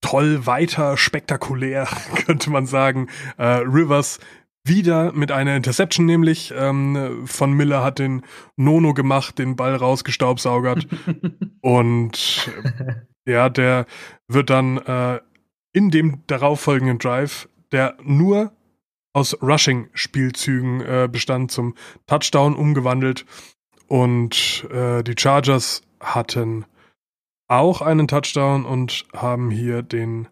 toll 0.00 0.46
weiter, 0.46 0.96
spektakulär, 0.96 1.88
könnte 2.26 2.50
man 2.50 2.66
sagen. 2.66 3.08
Äh, 3.36 3.44
Rivers 3.44 4.20
wieder 4.64 5.12
mit 5.12 5.32
einer 5.32 5.56
Interception 5.56 6.06
nämlich. 6.06 6.52
Ähm, 6.56 7.26
von 7.26 7.52
Miller 7.52 7.82
hat 7.82 7.98
den 7.98 8.22
Nono 8.56 8.94
gemacht, 8.94 9.38
den 9.38 9.56
Ball 9.56 9.74
rausgestaubsaugert. 9.74 10.86
und 11.60 12.50
äh, 13.26 13.32
ja, 13.32 13.48
der 13.48 13.86
wird 14.28 14.50
dann 14.50 14.78
äh, 14.78 15.20
in 15.72 15.90
dem 15.90 16.22
darauffolgenden 16.26 16.98
Drive, 16.98 17.48
der 17.72 17.96
nur 18.02 18.52
aus 19.12 19.36
Rushing-Spielzügen 19.42 20.80
äh, 20.80 21.08
bestand, 21.10 21.50
zum 21.50 21.74
Touchdown 22.06 22.54
umgewandelt. 22.54 23.26
Und 23.86 24.66
äh, 24.70 25.02
die 25.02 25.14
Chargers 25.18 25.82
hatten 26.00 26.66
auch 27.48 27.82
einen 27.82 28.08
Touchdown 28.08 28.64
und 28.64 29.04
haben 29.14 29.50
hier 29.50 29.82
den 29.82 30.28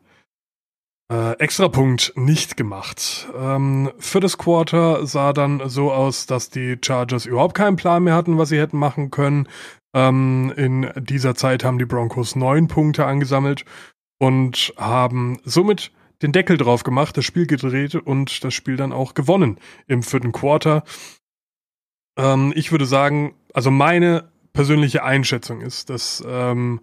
äh, 1.10 1.32
Extrapunkt 1.38 2.12
nicht 2.16 2.56
gemacht. 2.56 3.28
Ähm, 3.36 3.90
das 4.20 4.38
Quarter 4.38 5.06
sah 5.06 5.32
dann 5.32 5.68
so 5.68 5.92
aus, 5.92 6.26
dass 6.26 6.50
die 6.50 6.76
Chargers 6.84 7.26
überhaupt 7.26 7.54
keinen 7.54 7.76
Plan 7.76 8.04
mehr 8.04 8.14
hatten, 8.14 8.38
was 8.38 8.50
sie 8.50 8.58
hätten 8.58 8.78
machen 8.78 9.10
können. 9.10 9.48
Ähm, 9.94 10.52
in 10.56 10.90
dieser 10.96 11.34
Zeit 11.34 11.64
haben 11.64 11.78
die 11.78 11.84
Broncos 11.84 12.36
neun 12.36 12.68
Punkte 12.68 13.06
angesammelt 13.06 13.64
und 14.18 14.74
haben 14.76 15.38
somit 15.44 15.92
den 16.22 16.32
Deckel 16.32 16.56
drauf 16.56 16.82
gemacht, 16.82 17.16
das 17.16 17.24
Spiel 17.24 17.46
gedreht 17.46 17.94
und 17.94 18.42
das 18.42 18.54
Spiel 18.54 18.76
dann 18.76 18.92
auch 18.92 19.14
gewonnen 19.14 19.58
im 19.86 20.02
vierten 20.02 20.32
Quarter. 20.32 20.82
Ähm, 22.18 22.52
ich 22.56 22.72
würde 22.72 22.86
sagen, 22.86 23.34
also 23.52 23.70
meine 23.70 24.30
persönliche 24.52 25.04
Einschätzung 25.04 25.60
ist, 25.60 25.90
dass 25.90 26.24
ähm, 26.26 26.80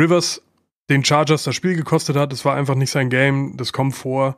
Rivers 0.00 0.42
den 0.88 1.04
Chargers 1.04 1.44
das 1.44 1.54
Spiel 1.54 1.76
gekostet 1.76 2.16
hat. 2.16 2.32
Es 2.32 2.44
war 2.44 2.56
einfach 2.56 2.74
nicht 2.74 2.90
sein 2.90 3.10
Game. 3.10 3.56
Das 3.56 3.72
kommt 3.72 3.94
vor. 3.94 4.36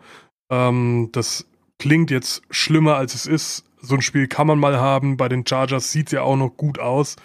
Ähm, 0.51 1.09
das 1.13 1.47
klingt 1.79 2.11
jetzt 2.11 2.43
schlimmer, 2.51 2.97
als 2.97 3.15
es 3.15 3.27
ist. 3.27 3.65
So 3.81 3.95
ein 3.95 4.03
Spiel 4.03 4.29
kann 4.29 4.47
man 4.47 4.59
mal 4.59 4.79
haben. 4.79 5.17
Bei 5.17 5.29
den 5.29 5.47
Chargers 5.47 5.91
sieht 5.91 6.09
es 6.09 6.13
ja 6.13 6.23
auch 6.23 6.37
noch 6.37 6.51
gut 6.51 6.79
aus. 6.79 7.17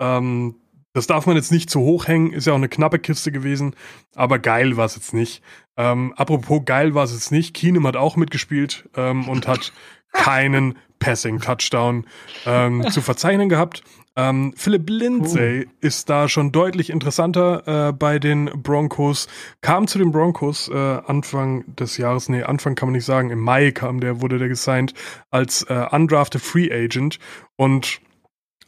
Ähm, 0.00 0.56
das 0.94 1.06
darf 1.06 1.26
man 1.26 1.36
jetzt 1.36 1.52
nicht 1.52 1.70
zu 1.70 1.80
hoch 1.80 2.08
hängen. 2.08 2.32
Ist 2.32 2.46
ja 2.46 2.54
auch 2.54 2.56
eine 2.56 2.68
knappe 2.68 2.98
Kiste 2.98 3.30
gewesen. 3.30 3.76
Aber 4.14 4.38
geil 4.38 4.76
war 4.76 4.86
es 4.86 4.96
jetzt 4.96 5.14
nicht. 5.14 5.42
Ähm, 5.76 6.12
apropos 6.16 6.62
geil 6.64 6.94
war 6.94 7.04
es 7.04 7.12
jetzt 7.12 7.30
nicht. 7.30 7.54
Keenum 7.54 7.86
hat 7.86 7.96
auch 7.96 8.16
mitgespielt 8.16 8.88
ähm, 8.96 9.28
und 9.28 9.46
hat 9.46 9.72
keinen 10.12 10.76
Passing-Touchdown 10.98 12.06
ähm, 12.46 12.90
zu 12.90 13.02
verzeichnen 13.02 13.48
gehabt. 13.48 13.84
Ähm, 14.16 14.54
Philip 14.56 14.88
Lindsay 14.88 15.66
uh. 15.66 15.70
ist 15.80 16.08
da 16.08 16.28
schon 16.28 16.50
deutlich 16.50 16.88
interessanter 16.90 17.88
äh, 17.88 17.92
bei 17.92 18.18
den 18.18 18.46
Broncos. 18.62 19.28
Kam 19.60 19.86
zu 19.86 19.98
den 19.98 20.10
Broncos 20.10 20.68
äh, 20.68 20.74
Anfang 20.74 21.64
des 21.76 21.98
Jahres, 21.98 22.30
nee, 22.30 22.42
Anfang 22.42 22.74
kann 22.74 22.88
man 22.88 22.94
nicht 22.94 23.04
sagen, 23.04 23.30
im 23.30 23.40
Mai 23.40 23.72
kam 23.72 24.00
der, 24.00 24.22
wurde 24.22 24.38
der 24.38 24.48
gesigned 24.48 24.94
als 25.30 25.62
äh, 25.64 25.86
undrafted 25.90 26.40
Free 26.40 26.72
Agent 26.72 27.18
und 27.56 28.00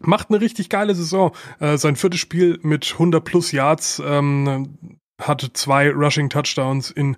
macht 0.01 0.30
eine 0.30 0.40
richtig 0.40 0.68
geile 0.68 0.94
Saison. 0.94 1.32
Äh, 1.61 1.78
sein 1.78 1.96
viertes 1.96 2.20
Spiel 2.20 2.59
mit 2.62 2.92
100 2.92 3.24
plus 3.24 3.51
Yards, 3.53 4.03
ähm, 4.05 4.78
hatte 5.20 5.53
zwei 5.53 5.90
Rushing 5.90 6.28
Touchdowns 6.28 6.90
in 6.90 7.16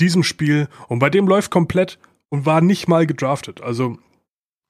diesem 0.00 0.22
Spiel 0.22 0.68
und 0.88 1.00
bei 1.00 1.10
dem 1.10 1.26
läuft 1.26 1.50
komplett 1.50 1.98
und 2.28 2.46
war 2.46 2.60
nicht 2.60 2.88
mal 2.88 3.06
gedraftet. 3.06 3.60
Also 3.60 3.98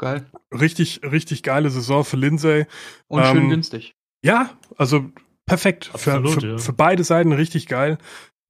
geil. 0.03 0.26
Richtig, 0.53 1.00
richtig 1.05 1.42
geile 1.42 1.70
Saison 1.70 2.05
für 2.05 2.16
Lindsay. 2.16 2.66
Und 3.09 3.22
ähm, 3.22 3.36
schön 3.36 3.48
günstig. 3.48 3.94
Ja, 4.24 4.50
also 4.76 5.11
perfekt. 5.46 5.90
Absolut, 5.94 6.34
für, 6.34 6.40
für, 6.40 6.46
ja. 6.46 6.59
für, 6.59 6.72
beide 6.72 7.05
Seiten 7.05 7.32
richtig 7.32 7.68
geil. 7.68 7.98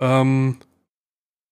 Ähm, 0.01 0.57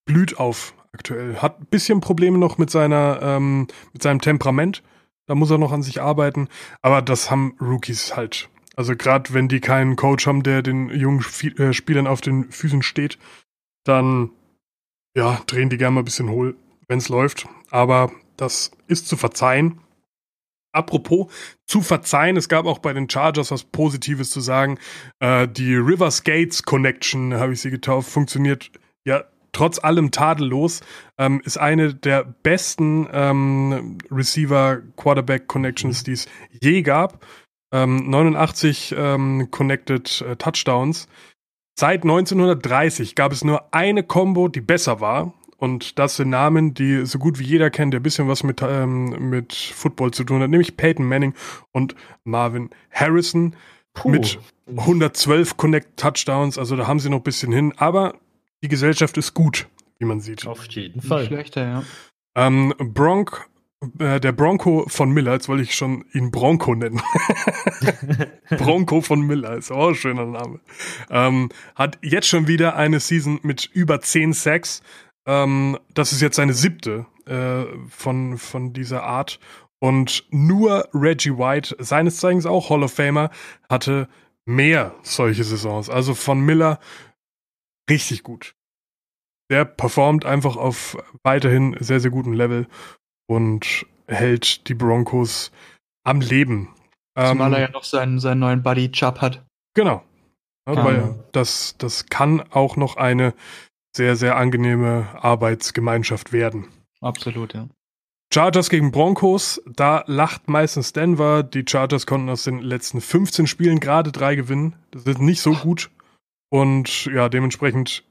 blüht 0.06 0.38
auf 0.38 0.74
aktuell. 0.92 1.36
Hat 1.36 1.60
ein 1.60 1.66
bisschen 1.66 2.00
Probleme 2.00 2.38
noch 2.38 2.58
mit 2.58 2.70
seiner, 2.70 3.20
ähm, 3.22 3.68
mit 3.92 4.02
seinem 4.02 4.20
Temperament. 4.20 4.82
Da 5.26 5.34
muss 5.34 5.50
er 5.50 5.58
noch 5.58 5.72
an 5.72 5.82
sich 5.82 6.00
arbeiten. 6.00 6.48
Aber 6.82 7.02
das 7.02 7.30
haben 7.30 7.54
Rookies 7.60 8.16
halt. 8.16 8.48
Also 8.76 8.96
gerade 8.96 9.34
wenn 9.34 9.48
die 9.48 9.60
keinen 9.60 9.96
Coach 9.96 10.26
haben, 10.26 10.42
der 10.42 10.62
den 10.62 10.88
jungen 10.88 11.24
äh, 11.58 11.72
Spielern 11.74 12.06
auf 12.06 12.22
den 12.22 12.50
Füßen 12.50 12.82
steht, 12.82 13.18
dann 13.84 14.30
ja, 15.14 15.40
drehen 15.46 15.68
die 15.68 15.76
gerne 15.76 15.94
mal 15.94 16.00
ein 16.00 16.04
bisschen 16.06 16.30
hohl, 16.30 16.56
wenn 16.88 16.98
es 16.98 17.10
läuft. 17.10 17.46
Aber 17.70 18.10
das 18.36 18.70
ist 18.86 19.06
zu 19.06 19.16
verzeihen. 19.16 19.80
Apropos 20.72 21.32
zu 21.66 21.82
verzeihen, 21.82 22.36
es 22.36 22.48
gab 22.48 22.66
auch 22.66 22.78
bei 22.78 22.92
den 22.92 23.10
Chargers 23.10 23.50
was 23.50 23.64
Positives 23.64 24.30
zu 24.30 24.40
sagen. 24.40 24.78
Äh, 25.18 25.48
die 25.48 25.74
River 25.74 26.10
Skates 26.10 26.62
Connection, 26.62 27.34
habe 27.34 27.52
ich 27.52 27.60
sie 27.60 27.70
getauft, 27.70 28.08
funktioniert 28.08 28.70
ja 29.04 29.24
trotz 29.52 29.82
allem 29.82 30.10
tadellos. 30.10 30.80
Ähm, 31.18 31.40
ist 31.44 31.58
eine 31.58 31.94
der 31.94 32.24
besten 32.24 33.08
ähm, 33.12 33.98
Receiver-Quarterback-Connections, 34.10 36.04
die 36.04 36.12
es 36.12 36.28
je 36.50 36.82
gab. 36.82 37.24
Ähm, 37.72 38.08
89 38.10 38.94
ähm, 38.96 39.48
Connected 39.50 40.22
äh, 40.22 40.36
Touchdowns. 40.36 41.08
Seit 41.78 42.02
1930 42.02 43.14
gab 43.14 43.32
es 43.32 43.42
nur 43.44 43.72
eine 43.72 44.02
Combo, 44.02 44.48
die 44.48 44.60
besser 44.60 45.00
war. 45.00 45.32
Und 45.60 45.98
das 45.98 46.16
sind 46.16 46.30
Namen, 46.30 46.72
die 46.72 47.04
so 47.04 47.18
gut 47.18 47.38
wie 47.38 47.44
jeder 47.44 47.68
kennt, 47.68 47.92
der 47.92 48.00
ein 48.00 48.02
bisschen 48.02 48.28
was 48.28 48.42
mit, 48.42 48.62
ähm, 48.62 49.28
mit 49.28 49.52
Football 49.52 50.10
zu 50.10 50.24
tun 50.24 50.40
hat, 50.40 50.48
nämlich 50.48 50.78
Peyton 50.78 51.06
Manning 51.06 51.34
und 51.70 51.94
Marvin 52.24 52.70
Harrison 52.90 53.54
Puh. 53.92 54.08
mit 54.08 54.38
112 54.74 55.58
Connect 55.58 55.98
Touchdowns. 55.98 56.56
Also 56.56 56.76
da 56.76 56.86
haben 56.86 56.98
sie 56.98 57.10
noch 57.10 57.18
ein 57.18 57.24
bisschen 57.24 57.52
hin. 57.52 57.74
Aber 57.76 58.14
die 58.62 58.68
Gesellschaft 58.68 59.18
ist 59.18 59.34
gut, 59.34 59.68
wie 59.98 60.06
man 60.06 60.20
sieht. 60.20 60.46
Auf 60.46 60.64
jeden 60.68 61.02
Fall. 61.02 61.26
schlechter, 61.26 61.66
ja. 61.68 61.82
Ähm, 62.34 62.72
Bronk, 62.78 63.46
äh, 63.98 64.18
der 64.18 64.32
Bronco 64.32 64.86
von 64.88 65.10
Miller, 65.10 65.32
jetzt 65.34 65.50
wollte 65.50 65.64
ich 65.64 65.74
schon 65.74 66.06
ihn 66.14 66.30
Bronco 66.30 66.74
nennen. 66.74 67.02
Bronco 68.48 69.02
von 69.02 69.20
Miller, 69.20 69.58
ist 69.58 69.70
auch 69.70 69.88
ein 69.88 69.94
schöner 69.94 70.24
Name. 70.24 70.60
Ähm, 71.10 71.50
hat 71.74 71.98
jetzt 72.00 72.28
schon 72.28 72.46
wieder 72.46 72.76
eine 72.76 72.98
Season 72.98 73.40
mit 73.42 73.68
über 73.74 74.00
10 74.00 74.32
Sacks. 74.32 74.82
Ähm, 75.26 75.78
das 75.94 76.12
ist 76.12 76.20
jetzt 76.20 76.36
seine 76.36 76.54
siebte 76.54 77.06
äh, 77.26 77.64
von, 77.88 78.38
von 78.38 78.72
dieser 78.72 79.02
Art. 79.02 79.38
Und 79.78 80.24
nur 80.30 80.88
Reggie 80.92 81.36
White, 81.36 81.76
seines 81.78 82.18
Zeigens 82.18 82.46
auch 82.46 82.70
Hall 82.70 82.82
of 82.82 82.92
Famer, 82.92 83.30
hatte 83.68 84.08
mehr 84.44 84.94
solche 85.02 85.44
Saisons. 85.44 85.88
Also 85.88 86.14
von 86.14 86.40
Miller 86.40 86.78
richtig 87.88 88.22
gut. 88.22 88.54
Der 89.50 89.64
performt 89.64 90.24
einfach 90.24 90.56
auf 90.56 90.96
weiterhin 91.22 91.76
sehr, 91.80 92.00
sehr 92.00 92.10
gutem 92.10 92.34
Level 92.34 92.68
und 93.26 93.86
hält 94.06 94.68
die 94.68 94.74
Broncos 94.74 95.50
am 96.04 96.20
Leben. 96.20 96.74
Zumal 97.16 97.48
ähm, 97.48 97.54
er 97.54 97.60
ja 97.60 97.70
noch 97.70 97.84
seinen, 97.84 98.20
seinen 98.20 98.40
neuen 98.40 98.62
Buddy 98.62 98.92
Chubb 98.92 99.20
hat. 99.20 99.44
Genau. 99.74 100.04
Ja, 100.68 100.84
weil 100.84 101.24
das, 101.32 101.74
das 101.78 102.06
kann 102.06 102.40
auch 102.52 102.76
noch 102.76 102.96
eine 102.96 103.34
sehr, 103.96 104.16
sehr 104.16 104.36
angenehme 104.36 105.08
Arbeitsgemeinschaft 105.20 106.32
werden. 106.32 106.66
Absolut, 107.00 107.54
ja. 107.54 107.68
Chargers 108.32 108.70
gegen 108.70 108.92
Broncos, 108.92 109.60
da 109.66 110.04
lacht 110.06 110.48
meistens 110.48 110.92
Denver. 110.92 111.42
Die 111.42 111.64
Chargers 111.68 112.06
konnten 112.06 112.28
aus 112.28 112.44
den 112.44 112.60
letzten 112.60 113.00
15 113.00 113.48
Spielen 113.48 113.80
gerade 113.80 114.12
drei 114.12 114.36
gewinnen. 114.36 114.76
Das 114.92 115.02
ist 115.04 115.18
nicht 115.18 115.40
so 115.40 115.52
gut. 115.52 115.90
Und 116.48 117.06
ja, 117.06 117.28
dementsprechend, 117.28 118.04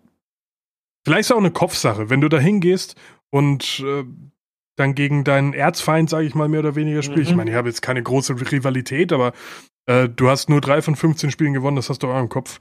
vielleicht 1.06 1.22
ist 1.22 1.26
es 1.28 1.32
auch 1.32 1.38
eine 1.38 1.52
Kopfsache, 1.52 2.10
wenn 2.10 2.20
du 2.20 2.28
da 2.28 2.38
hingehst 2.38 2.96
und 3.30 3.80
äh, 3.86 4.04
dann 4.76 4.96
gegen 4.96 5.24
deinen 5.24 5.54
Erzfeind, 5.54 6.10
sage 6.10 6.26
ich 6.26 6.36
mal, 6.36 6.50
mehr 6.50 6.62
oder 6.62 6.76
weniger 6.76 7.02
spielst. 7.02 7.30
Mhm. 7.30 7.32
Ich 7.32 7.36
meine, 7.38 7.52
ich 7.52 7.58
habe 7.58 7.70
jetzt 7.70 7.82
keine 7.82 8.04
große 8.04 8.36
Rivalität, 8.52 9.14
aber 9.14 9.32
äh, 9.86 10.10
du 10.10 10.30
hast 10.30 10.50
nur 10.50 10.60
drei 10.60 10.82
von 10.82 10.96
15 10.96 11.32
Spielen 11.32 11.54
gewonnen, 11.54 11.76
das 11.78 11.90
hast 11.90 12.04
du 12.04 12.12
auch 12.12 12.20
im 12.20 12.30
Kopf. 12.30 12.60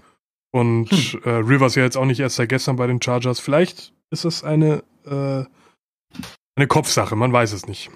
Und 0.51 0.91
hm. 0.91 1.23
äh, 1.25 1.31
Rivers 1.31 1.75
ja 1.75 1.83
jetzt 1.83 1.97
auch 1.97 2.05
nicht 2.05 2.21
erst 2.21 2.37
seit 2.37 2.49
gestern 2.49 2.77
bei 2.77 2.87
den 2.87 3.03
Chargers. 3.03 3.41
Vielleicht 3.41 3.93
ist 4.11 4.25
es 4.25 4.45
eine, 4.45 4.83
äh, 5.05 5.45
eine 6.57 6.67
Kopfsache, 6.67 7.17
man 7.17 7.33
weiß 7.33 7.53
es 7.53 7.67
nicht. 7.67 7.91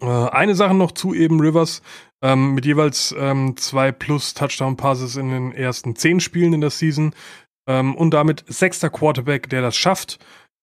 Äh, 0.00 0.06
eine 0.06 0.54
Sache 0.54 0.74
noch 0.74 0.92
zu 0.92 1.14
eben 1.14 1.40
Rivers, 1.40 1.82
ähm, 2.22 2.54
mit 2.54 2.66
jeweils 2.66 3.14
ähm, 3.18 3.56
zwei 3.56 3.92
plus 3.92 4.34
Touchdown-Passes 4.34 5.16
in 5.16 5.30
den 5.30 5.52
ersten 5.52 5.96
zehn 5.96 6.20
Spielen 6.20 6.52
in 6.52 6.60
der 6.60 6.70
Season 6.70 7.14
ähm, 7.68 7.94
und 7.94 8.12
damit 8.12 8.44
sechster 8.48 8.90
Quarterback, 8.90 9.48
der 9.48 9.62
das 9.62 9.76
schafft. 9.76 10.18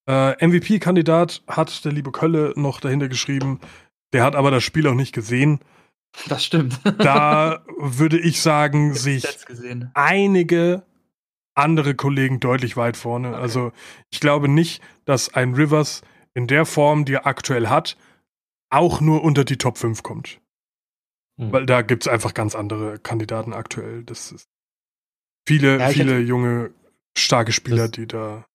Äh, 0.10 0.45
MVP-Kandidat 0.45 1.43
hat 1.47 1.86
der 1.86 1.91
liebe 1.91 2.12
Kölle 2.12 2.54
noch 2.56 2.80
dahinter 2.80 3.08
geschrieben. 3.08 3.60
Der 4.14 4.24
hat 4.24 4.36
aber 4.36 4.52
das 4.52 4.64
Spiel 4.64 4.88
auch 4.88 4.95
nicht 4.95 5.14
gesehen. 5.14 5.60
Das 6.28 6.43
stimmt. 6.43 6.80
Da 6.97 7.64
würde 7.80 8.20
ich 8.20 8.41
sagen, 8.41 8.93
sich 8.93 9.26
einige 9.93 10.84
andere 11.56 11.95
Kollegen 11.95 12.39
deutlich 12.39 12.78
weit 12.78 12.97
vorne. 12.97 13.30
Okay. 13.30 13.41
Also 13.41 13.72
ich 14.10 14.20
glaube 14.20 14.47
nicht, 14.47 14.82
dass 15.06 15.34
ein 15.34 15.54
Rivers 15.54 16.02
in 16.34 16.47
der 16.47 16.66
Form, 16.66 17.06
die 17.06 17.14
er 17.14 17.28
aktuell 17.28 17.68
hat, 17.68 17.97
auch 18.70 19.02
nur 19.02 19.24
unter 19.24 19.43
die 19.43 19.58
Top 19.58 19.78
5 19.78 20.02
kommt. 20.04 20.39
Hm. 21.38 21.52
Weil 21.52 21.66
da 21.66 21.82
gibt 21.82 22.04
es 22.04 22.08
einfach 22.08 22.34
ganz 22.34 22.56
andere 22.56 22.99
Kandidaten 22.99 23.54
aktuell. 23.54 24.04
Das 24.04 24.32
ist 24.32 24.47
viele, 25.47 25.80
ja, 25.80 25.89
viele 25.89 26.14
hatte, 26.14 26.24
junge, 26.24 26.72
starke 27.18 27.52
Spieler, 27.52 27.88
das, 27.88 27.91
die 27.91 28.08
da. 28.08 28.45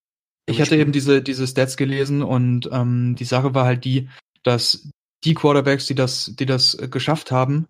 Ich 0.46 0.58
hatte 0.58 0.68
spielen. 0.68 0.80
eben 0.82 0.92
diese, 0.92 1.22
diese 1.22 1.46
Stats 1.46 1.76
gelesen 1.76 2.22
und 2.22 2.68
ähm, 2.72 3.16
die 3.16 3.24
Sache 3.24 3.54
war 3.54 3.66
halt 3.66 3.84
die, 3.84 4.08
dass 4.42 4.88
die 5.24 5.34
Quarterbacks, 5.34 5.86
die 5.86 5.94
das, 5.94 6.32
die 6.38 6.46
das 6.46 6.78
geschafft 6.90 7.30
haben, 7.30 7.66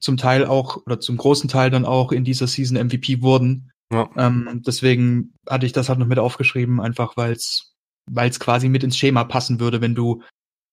zum 0.00 0.16
Teil 0.16 0.46
auch 0.46 0.76
oder 0.86 1.00
zum 1.00 1.16
großen 1.16 1.48
Teil 1.48 1.70
dann 1.70 1.84
auch 1.84 2.12
in 2.12 2.24
dieser 2.24 2.46
Season 2.46 2.78
MVP 2.78 3.20
wurden. 3.20 3.69
Ja. 3.92 4.08
Ähm, 4.16 4.62
deswegen 4.66 5.34
hatte 5.48 5.66
ich 5.66 5.72
das 5.72 5.88
halt 5.88 5.98
noch 5.98 6.06
mit 6.06 6.18
aufgeschrieben, 6.18 6.80
einfach 6.80 7.16
weil 7.16 7.32
es 7.32 7.70
weil 8.10 8.28
es 8.30 8.40
quasi 8.40 8.68
mit 8.68 8.82
ins 8.82 8.96
Schema 8.96 9.24
passen 9.24 9.60
würde, 9.60 9.80
wenn 9.80 9.94
du 9.94 10.22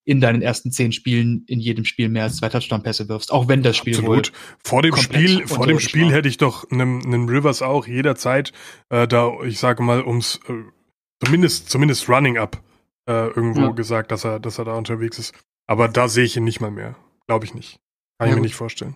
in 0.06 0.22
deinen 0.22 0.42
ersten 0.42 0.72
zehn 0.72 0.94
Spielen 0.94 1.44
in 1.48 1.60
jedem 1.60 1.84
Spiel 1.84 2.08
mehr 2.08 2.24
als 2.24 2.38
zwei 2.38 2.48
Touchdown-Pässe 2.48 3.10
wirfst, 3.10 3.32
auch 3.32 3.50
wenn 3.50 3.62
das 3.62 3.76
Spiel 3.76 3.98
Absolut. 3.98 4.32
Vor 4.64 4.82
dem 4.82 4.96
Spiel, 4.96 5.46
vor 5.48 5.68
dem 5.68 5.80
Spiel 5.80 6.06
war. 6.06 6.14
hätte 6.14 6.30
ich 6.30 6.38
doch 6.38 6.70
einem, 6.72 7.02
einem 7.06 7.28
Rivers 7.28 7.62
auch 7.62 7.86
jederzeit 7.86 8.54
äh, 8.90 9.08
da, 9.08 9.34
ich 9.44 9.60
sage 9.60 9.84
mal, 9.84 10.06
ums 10.06 10.40
äh, 10.48 10.54
zumindest 11.24 11.70
zumindest 11.70 12.08
Running 12.08 12.38
Up 12.38 12.64
äh, 13.06 13.28
irgendwo 13.28 13.62
ja. 13.62 13.72
gesagt, 13.72 14.12
dass 14.12 14.24
er, 14.24 14.40
dass 14.40 14.58
er 14.58 14.66
da 14.66 14.74
unterwegs 14.76 15.20
ist. 15.20 15.36
Aber 15.68 15.90
da 15.90 16.08
sehe 16.08 16.24
ich 16.24 16.38
ihn 16.38 16.46
nicht 16.46 16.62
mal 16.62 16.72
mehr, 16.72 16.96
glaube 17.28 17.44
ich 17.44 17.54
nicht. 17.54 17.80
Kann 18.18 18.30
ja. 18.30 18.34
ich 18.34 18.36
mir 18.38 18.44
nicht 18.44 18.56
vorstellen. 18.56 18.96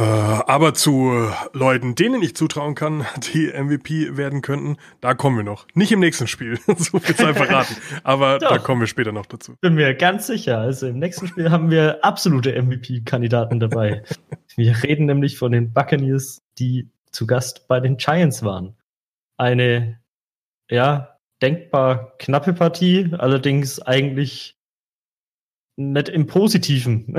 Äh, 0.00 0.02
aber 0.02 0.72
zu 0.72 1.30
Leuten, 1.52 1.94
denen 1.94 2.22
ich 2.22 2.34
zutrauen 2.34 2.74
kann, 2.74 3.04
die 3.34 3.48
MVP 3.48 4.16
werden 4.16 4.40
könnten, 4.40 4.78
da 5.02 5.12
kommen 5.12 5.36
wir 5.36 5.44
noch. 5.44 5.66
Nicht 5.74 5.92
im 5.92 6.00
nächsten 6.00 6.26
Spiel, 6.26 6.58
so 6.78 6.98
viel 6.98 7.14
Zeit 7.14 7.36
verraten. 7.36 7.76
Aber 8.02 8.38
Doch, 8.38 8.48
da 8.48 8.58
kommen 8.58 8.80
wir 8.80 8.86
später 8.86 9.12
noch 9.12 9.26
dazu. 9.26 9.56
Bin 9.60 9.74
mir 9.74 9.94
ganz 9.94 10.26
sicher. 10.26 10.58
Also 10.58 10.86
im 10.86 10.98
nächsten 10.98 11.26
Spiel 11.26 11.50
haben 11.50 11.70
wir 11.70 12.02
absolute 12.02 12.60
MVP-Kandidaten 12.60 13.60
dabei. 13.60 14.02
wir 14.56 14.82
reden 14.82 15.04
nämlich 15.04 15.36
von 15.36 15.52
den 15.52 15.74
Buccaneers, 15.74 16.40
die 16.58 16.88
zu 17.12 17.26
Gast 17.26 17.68
bei 17.68 17.78
den 17.78 17.98
Giants 17.98 18.42
waren. 18.42 18.76
Eine, 19.36 20.00
ja, 20.70 21.18
denkbar 21.42 22.16
knappe 22.16 22.54
Partie, 22.54 23.10
allerdings 23.18 23.82
eigentlich 23.82 24.56
nicht 25.76 26.08
im 26.08 26.26
Positiven. 26.26 27.16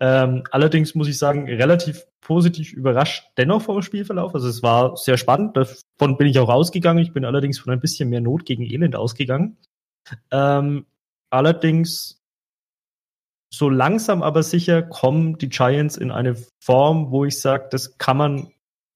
Ähm, 0.00 0.44
allerdings 0.50 0.94
muss 0.94 1.08
ich 1.08 1.18
sagen, 1.18 1.46
relativ 1.46 2.06
positiv 2.20 2.72
überrascht 2.72 3.24
dennoch 3.36 3.62
vom 3.62 3.82
Spielverlauf. 3.82 4.34
Also 4.34 4.48
es 4.48 4.62
war 4.62 4.96
sehr 4.96 5.18
spannend. 5.18 5.56
Davon 5.56 6.16
bin 6.16 6.26
ich 6.28 6.38
auch 6.38 6.48
rausgegangen. 6.48 7.02
Ich 7.02 7.12
bin 7.12 7.24
allerdings 7.24 7.58
von 7.58 7.72
ein 7.72 7.80
bisschen 7.80 8.08
mehr 8.08 8.20
Not 8.20 8.46
gegen 8.46 8.62
Elend 8.62 8.96
ausgegangen. 8.96 9.58
Ähm, 10.30 10.86
allerdings 11.30 12.22
so 13.52 13.68
langsam 13.68 14.22
aber 14.22 14.42
sicher 14.42 14.82
kommen 14.82 15.36
die 15.36 15.50
Giants 15.50 15.96
in 15.96 16.10
eine 16.10 16.36
Form, 16.60 17.10
wo 17.10 17.24
ich 17.24 17.38
sage, 17.38 17.68
das 17.70 17.98
kann 17.98 18.16
man 18.16 18.52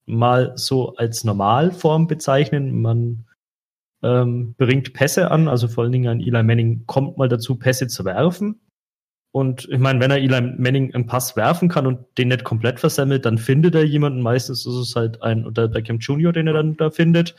mal 0.07 0.53
so 0.55 0.95
als 0.95 1.23
Normalform 1.23 2.07
bezeichnen. 2.07 2.81
Man 2.81 3.25
ähm, 4.01 4.55
bringt 4.57 4.93
Pässe 4.93 5.29
an, 5.31 5.47
also 5.47 5.67
vor 5.67 5.83
allen 5.83 5.91
Dingen 5.91 6.07
an 6.09 6.19
Eli 6.21 6.43
Manning 6.43 6.85
kommt 6.87 7.17
mal 7.17 7.29
dazu, 7.29 7.55
Pässe 7.55 7.87
zu 7.87 8.03
werfen. 8.05 8.59
Und 9.37 9.69
ich 9.69 9.77
meine, 9.77 9.99
wenn 9.99 10.09
er 10.09 10.17
Eli 10.17 10.41
Manning 10.57 10.95
einen 10.95 11.05
Pass 11.05 11.35
werfen 11.35 11.69
kann 11.69 11.85
und 11.85 11.99
den 12.17 12.29
nicht 12.29 12.43
komplett 12.43 12.79
versemmelt, 12.79 13.23
dann 13.23 13.37
findet 13.37 13.75
er 13.75 13.85
jemanden. 13.85 14.23
Meistens 14.23 14.65
ist 14.65 14.73
es 14.73 14.95
halt 14.95 15.21
ein 15.21 15.45
oder 15.45 15.67
Beckham 15.67 15.99
Jr., 15.99 16.33
den 16.33 16.47
er 16.47 16.53
dann 16.53 16.75
da 16.75 16.89
findet. 16.89 17.35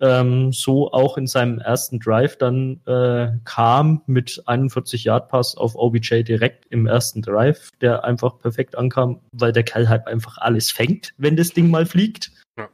Ähm, 0.00 0.52
so 0.52 0.90
auch 0.90 1.16
in 1.16 1.28
seinem 1.28 1.60
ersten 1.60 2.00
Drive 2.00 2.38
dann 2.38 2.80
äh, 2.86 3.28
kam 3.44 4.02
mit 4.06 4.42
41 4.46 5.04
Yard 5.04 5.28
Pass 5.28 5.56
auf 5.56 5.76
OBJ 5.76 6.24
direkt 6.24 6.66
im 6.70 6.88
ersten 6.88 7.22
Drive, 7.22 7.70
der 7.80 8.02
einfach 8.02 8.40
perfekt 8.40 8.76
ankam, 8.76 9.20
weil 9.30 9.52
der 9.52 9.62
Kerl 9.62 9.88
halt 9.88 10.08
einfach 10.08 10.38
alles 10.38 10.72
fängt, 10.72 11.14
wenn 11.18 11.36
das 11.36 11.50
Ding 11.50 11.70
mal 11.70 11.86
fliegt. 11.86 12.32
Ja. 12.56 12.68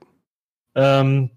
Ähm, 0.75 1.29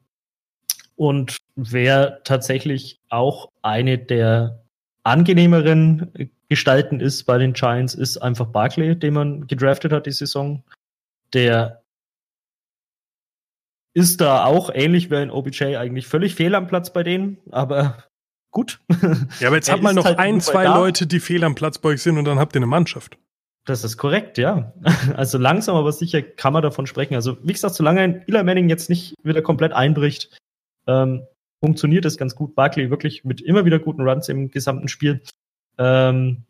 und 0.96 1.36
wer 1.58 2.24
tatsächlich 2.24 3.02
auch 3.10 3.50
eine 3.64 3.98
der 3.98 4.64
angenehmeren 5.04 6.32
Gestalten 6.50 7.00
ist 7.00 7.24
bei 7.24 7.38
den 7.38 7.54
Giants, 7.54 7.94
ist 7.94 8.18
einfach 8.18 8.48
Barkley, 8.48 8.98
den 8.98 9.14
man 9.14 9.48
gedraftet 9.48 9.92
hat 9.92 10.06
die 10.06 10.12
Saison. 10.12 10.64
Der 11.34 11.84
ist 13.94 14.22
da 14.22 14.46
auch 14.46 14.70
ähnlich 14.74 15.10
wie 15.10 15.16
ein 15.16 15.32
OBJ 15.32 15.76
eigentlich 15.76 16.08
völlig 16.08 16.36
fehl 16.36 16.56
am 16.56 16.68
Platz 16.68 16.94
bei 16.94 17.04
denen, 17.04 17.38
aber 17.52 18.04
gut. 18.52 18.80
Ja, 19.40 19.48
aber 19.48 19.58
jetzt 19.58 19.72
hat 19.72 19.82
mal 19.82 19.94
noch 19.94 20.06
halt 20.06 20.20
ein, 20.20 20.40
zwei 20.40 20.66
da. 20.66 20.78
Leute, 20.78 21.08
die 21.08 21.20
fehl 21.20 21.44
am 21.44 21.56
Platz 21.56 21.80
bei 21.80 21.90
euch 21.90 22.02
sind 22.02 22.18
und 22.18 22.26
dann 22.26 22.40
habt 22.40 22.56
ihr 22.56 22.60
eine 22.60 22.68
Mannschaft. 22.68 23.18
Das 23.66 23.84
ist 23.84 23.98
korrekt, 23.98 24.38
ja. 24.38 24.74
Also 25.16 25.38
langsam, 25.38 25.76
aber 25.76 25.92
sicher 25.92 26.22
kann 26.22 26.54
man 26.54 26.64
davon 26.64 26.88
sprechen. 26.88 27.16
Also 27.16 27.38
wie 27.44 27.54
gesagt, 27.54 27.76
solange 27.76 28.02
ein 28.02 28.22
Eli 28.28 28.44
Manning 28.44 28.70
jetzt 28.70 28.90
nicht 28.90 29.16
wieder 29.24 29.42
komplett 29.42 29.74
einbricht, 29.74 30.38
ähm, 30.88 31.26
funktioniert 31.60 32.06
das 32.06 32.18
ganz 32.18 32.36
gut. 32.36 32.56
Barkley 32.56 32.90
wirklich 32.90 33.26
mit 33.26 33.42
immer 33.42 33.66
wieder 33.66 33.80
guten 33.80 34.08
Runs 34.08 34.30
im 34.30 34.50
gesamten 34.52 34.88
Spiel. 34.88 35.22
Ähm, 35.78 36.44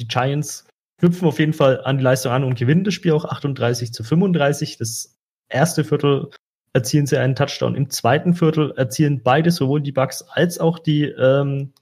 die 0.00 0.08
Giants 0.08 0.66
knüpfen 0.98 1.28
auf 1.28 1.38
jeden 1.38 1.52
Fall 1.52 1.82
an 1.84 1.98
die 1.98 2.04
Leistung 2.04 2.32
an 2.32 2.44
und 2.44 2.58
gewinnen 2.58 2.84
das 2.84 2.94
Spiel 2.94 3.12
auch 3.12 3.24
38 3.24 3.92
zu 3.92 4.04
35. 4.04 4.78
Das 4.78 5.16
erste 5.48 5.84
Viertel 5.84 6.30
erzielen 6.72 7.06
sie 7.06 7.18
einen 7.18 7.34
Touchdown. 7.34 7.74
Im 7.74 7.90
zweiten 7.90 8.34
Viertel 8.34 8.72
erzielen 8.76 9.22
beide, 9.22 9.50
sowohl 9.50 9.80
die 9.80 9.92
Bucks 9.92 10.22
als 10.22 10.58
auch 10.58 10.78
die 10.78 11.04
ähm, 11.04 11.72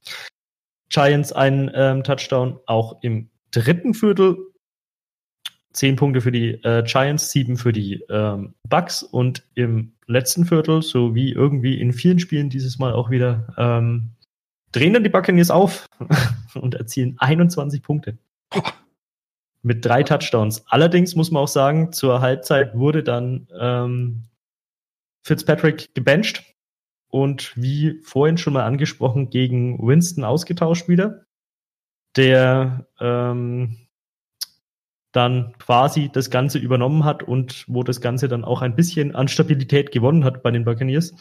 Giants, 0.89 1.33
einen 1.33 1.71
ähm, 1.73 2.03
Touchdown. 2.03 2.59
Auch 2.65 3.01
im 3.01 3.29
dritten 3.51 3.93
Viertel 3.93 4.37
zehn 5.75 5.97
Punkte 5.97 6.21
für 6.21 6.31
die 6.31 6.51
äh, 6.63 6.83
Giants, 6.83 7.31
sieben 7.31 7.57
für 7.57 7.73
die 7.73 8.03
ähm, 8.09 8.55
Bucks 8.67 9.03
und 9.03 9.43
im 9.55 9.93
letzten 10.07 10.45
Viertel, 10.45 10.81
so 10.81 11.13
wie 11.15 11.31
irgendwie 11.31 11.79
in 11.79 11.93
vielen 11.93 12.19
Spielen 12.19 12.49
dieses 12.49 12.79
Mal 12.79 12.93
auch 12.93 13.09
wieder, 13.09 13.53
ähm, 13.57 14.11
drehen 14.75 14.93
dann 14.93 15.03
die 15.03 15.09
Buccaneers 15.09 15.51
auf 15.51 15.87
und 16.55 16.75
erzielen 16.75 17.15
21 17.19 17.81
Punkte. 17.81 18.17
Mit 19.61 19.83
drei 19.85 20.03
Touchdowns. 20.03 20.63
Allerdings 20.67 21.15
muss 21.15 21.31
man 21.31 21.43
auch 21.43 21.47
sagen, 21.47 21.91
zur 21.91 22.21
Halbzeit 22.21 22.75
wurde 22.75 23.03
dann 23.03 23.47
ähm, 23.59 24.25
Fitzpatrick 25.23 25.93
gebencht 25.95 26.43
und 27.09 27.53
wie 27.55 27.99
vorhin 28.03 28.37
schon 28.37 28.53
mal 28.53 28.65
angesprochen, 28.65 29.29
gegen 29.29 29.79
Winston 29.85 30.23
ausgetauscht 30.23 30.87
wieder. 30.87 31.25
Der 32.15 32.87
ähm, 32.99 33.77
dann 35.11 35.53
quasi 35.57 36.09
das 36.11 36.29
Ganze 36.29 36.59
übernommen 36.59 37.05
hat 37.05 37.23
und 37.23 37.63
wo 37.67 37.83
das 37.83 38.01
Ganze 38.01 38.27
dann 38.27 38.43
auch 38.43 38.61
ein 38.61 38.75
bisschen 38.75 39.15
an 39.15 39.29
Stabilität 39.29 39.91
gewonnen 39.91 40.25
hat 40.25 40.43
bei 40.43 40.51
den 40.51 40.65
Buccaneers. 40.65 41.15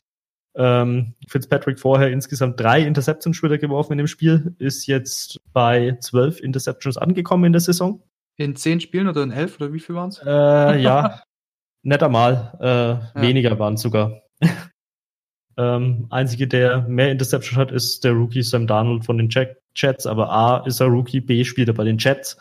Ähm, 0.57 1.15
Fitzpatrick 1.27 1.81
vorher 1.81 2.11
insgesamt 2.11 2.61
drei 2.61 2.83
Interceptions 2.83 3.43
wieder 3.43 3.59
geworfen 3.59 3.93
in 3.93 3.99
dem 3.99 4.07
Spiel, 4.07 4.55
ist 4.59 4.87
jetzt 4.87 5.41
bei 5.53 5.97
zwölf 6.01 6.41
Interceptions 6.41 6.97
angekommen 6.97 7.45
in 7.45 7.53
der 7.53 7.61
Saison. 7.61 8.03
In 8.37 8.55
zehn 8.57 8.81
Spielen 8.81 9.09
oder 9.09 9.23
in 9.23 9.33
elf 9.33 9.61
oder 9.61 9.73
wie 9.73 9.81
viel 9.81 9.95
waren 9.95 10.11
es? 10.11 10.21
Äh, 10.25 10.81
ja, 10.81 11.23
netter 11.83 12.09
mal. 12.09 12.57
Äh, 12.61 12.67
ja. 12.67 13.13
Weniger 13.15 13.59
waren 13.59 13.75
es 13.75 13.83
sogar. 13.83 14.23
ähm, 15.57 16.07
einzige, 16.11 16.47
der 16.47 16.83
mehr 16.83 17.11
Interceptions 17.11 17.59
hat, 17.59 17.73
ist 17.73 18.05
der 18.05 18.13
Rookie 18.13 18.43
Sam 18.43 18.67
Darnold 18.67 19.05
von 19.05 19.19
den 19.19 19.31
Jets, 19.77 20.07
aber 20.07 20.31
A 20.31 20.59
ist 20.67 20.81
er 20.81 20.87
Rookie, 20.87 21.21
B 21.21 21.45
spielt 21.45 21.69
er 21.69 21.75
bei 21.75 21.85
den 21.85 21.99
Jets. 21.99 22.37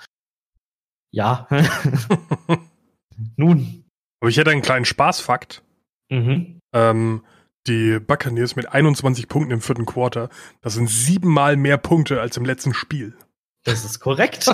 Ja. 1.11 1.47
Nun. 3.38 3.86
Aber 4.20 4.30
ich 4.30 4.38
hätte 4.38 4.51
einen 4.51 4.61
kleinen 4.61 4.86
Spaßfakt. 4.86 5.64
Mhm. 6.09 6.59
Ähm, 6.74 7.24
die 7.68 7.99
Buccaneers 7.99 8.55
mit 8.55 8.70
21 8.72 9.28
Punkten 9.28 9.51
im 9.51 9.61
vierten 9.61 9.86
Quarter, 9.86 10.30
das 10.61 10.74
sind 10.74 10.89
siebenmal 10.89 11.55
mehr 11.57 11.78
Punkte 11.78 12.22
als 12.22 12.38
im 12.38 12.45
letzten 12.45 12.74
Spiel. 12.74 13.16
Das 13.64 13.86
ist 13.86 13.99
korrekt. 13.99 14.45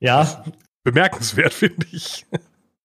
ja. 0.00 0.44
Bemerkenswert, 0.84 1.52
finde 1.52 1.86
ich. 1.90 2.26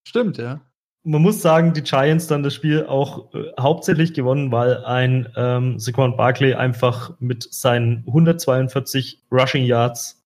Stimmt, 0.07 0.37
ja. 0.37 0.61
Man 1.03 1.21
muss 1.21 1.41
sagen, 1.41 1.73
die 1.73 1.83
Giants 1.83 2.25
dann 2.25 2.41
das 2.41 2.55
Spiel 2.55 2.87
auch 2.87 3.31
äh, 3.35 3.51
hauptsächlich 3.59 4.15
gewonnen, 4.15 4.51
weil 4.51 4.83
ein 4.85 5.31
ähm, 5.35 5.77
Saquon 5.77 6.17
Barkley 6.17 6.55
einfach 6.55 7.13
mit 7.19 7.47
seinen 7.53 7.99
142 8.07 9.23
Rushing 9.31 9.65
Yards 9.65 10.25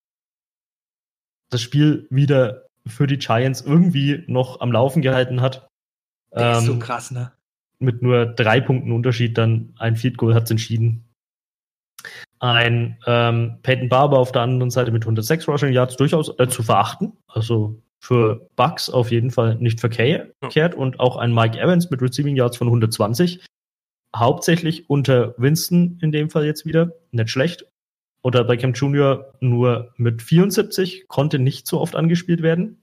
das 1.49 1.61
Spiel 1.61 2.07
wieder 2.09 2.67
für 2.87 3.07
die 3.07 3.17
Giants 3.17 3.61
irgendwie 3.61 4.23
noch 4.27 4.61
am 4.61 4.71
Laufen 4.71 5.01
gehalten 5.01 5.41
hat. 5.41 5.68
Das 6.32 6.59
ist 6.59 6.65
so 6.65 6.73
ähm, 6.73 6.80
krass, 6.80 7.11
ne? 7.11 7.32
Mit 7.80 8.01
nur 8.01 8.25
drei 8.25 8.59
Punkten 8.59 8.91
Unterschied 8.91 9.38
dann 9.38 9.73
ein 9.77 9.95
Field 9.95 10.17
Goal 10.17 10.34
hat 10.34 10.43
es 10.43 10.51
entschieden. 10.51 11.05
Ein 12.39 12.97
ähm, 13.05 13.57
Peyton 13.63 13.89
Barber 13.89 14.19
auf 14.19 14.32
der 14.32 14.41
anderen 14.41 14.69
Seite 14.69 14.91
mit 14.91 15.03
106 15.03 15.47
Rushing 15.47 15.73
Yards 15.73 15.97
durchaus 15.97 16.38
äh, 16.39 16.47
zu 16.47 16.63
verachten. 16.63 17.13
Also 17.27 17.82
für 17.99 18.49
Bucks 18.55 18.89
auf 18.89 19.11
jeden 19.11 19.32
Fall 19.32 19.55
nicht 19.55 19.80
verkehrt. 19.80 20.34
Ja. 20.53 20.73
Und 20.73 20.99
auch 20.99 21.17
ein 21.17 21.34
Mike 21.34 21.59
Evans 21.59 21.89
mit 21.89 22.01
Receiving 22.01 22.36
Yards 22.36 22.57
von 22.57 22.67
120. 22.67 23.45
Hauptsächlich 24.15 24.89
unter 24.89 25.36
Winston 25.38 25.99
in 26.01 26.11
dem 26.11 26.30
Fall 26.30 26.45
jetzt 26.45 26.65
wieder. 26.65 26.93
Nicht 27.11 27.30
schlecht. 27.30 27.65
Oder 28.21 28.43
Beckham 28.43 28.73
Jr. 28.73 29.34
nur 29.39 29.93
mit 29.95 30.21
74, 30.21 31.07
konnte 31.07 31.39
nicht 31.39 31.67
so 31.67 31.80
oft 31.80 31.95
angespielt 31.95 32.41
werden. 32.41 32.82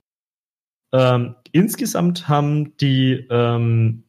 Ähm, 0.93 1.35
insgesamt 1.53 2.29
haben 2.29 2.77
die 2.79 3.27
ähm, 3.31 4.05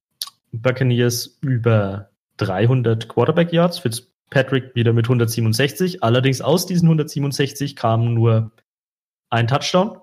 Buccaneers 0.52 1.38
über 1.42 2.10
300 2.38 3.10
Quarterback 3.10 3.52
Yards. 3.52 3.80
Fitzpatrick 3.80 4.76
wieder 4.76 4.94
mit 4.94 5.06
167. 5.06 6.04
Allerdings 6.04 6.42
aus 6.42 6.66
diesen 6.66 6.88
167 6.88 7.76
kamen 7.76 8.14
nur 8.14 8.52
ein 9.30 9.48
Touchdown. 9.48 9.98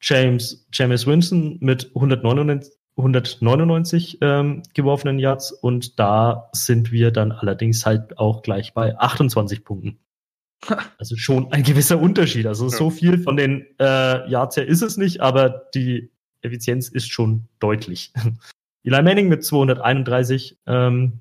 James, 0.00 0.66
James 0.72 1.06
Winston 1.06 1.58
mit 1.60 1.86
199, 1.94 2.72
199 2.96 4.18
ähm, 4.20 4.62
geworfenen 4.74 5.18
Yards 5.18 5.52
und 5.52 5.98
da 5.98 6.50
sind 6.52 6.92
wir 6.92 7.10
dann 7.10 7.32
allerdings 7.32 7.84
halt 7.84 8.18
auch 8.18 8.42
gleich 8.42 8.74
bei 8.74 8.96
28 8.96 9.64
Punkten. 9.64 9.98
Also 10.98 11.16
schon 11.16 11.52
ein 11.52 11.62
gewisser 11.62 12.00
Unterschied. 12.00 12.46
Also 12.46 12.66
ja. 12.66 12.76
so 12.76 12.90
viel 12.90 13.18
von 13.18 13.36
den 13.36 13.66
äh, 13.78 14.28
Yards 14.28 14.56
her 14.56 14.66
ist 14.66 14.82
es 14.82 14.96
nicht, 14.96 15.20
aber 15.20 15.68
die 15.74 16.10
Effizienz 16.42 16.88
ist 16.88 17.10
schon 17.10 17.48
deutlich. 17.58 18.12
Eli 18.84 19.02
Manning 19.02 19.28
mit 19.28 19.44
231 19.44 20.58
ähm, 20.66 21.20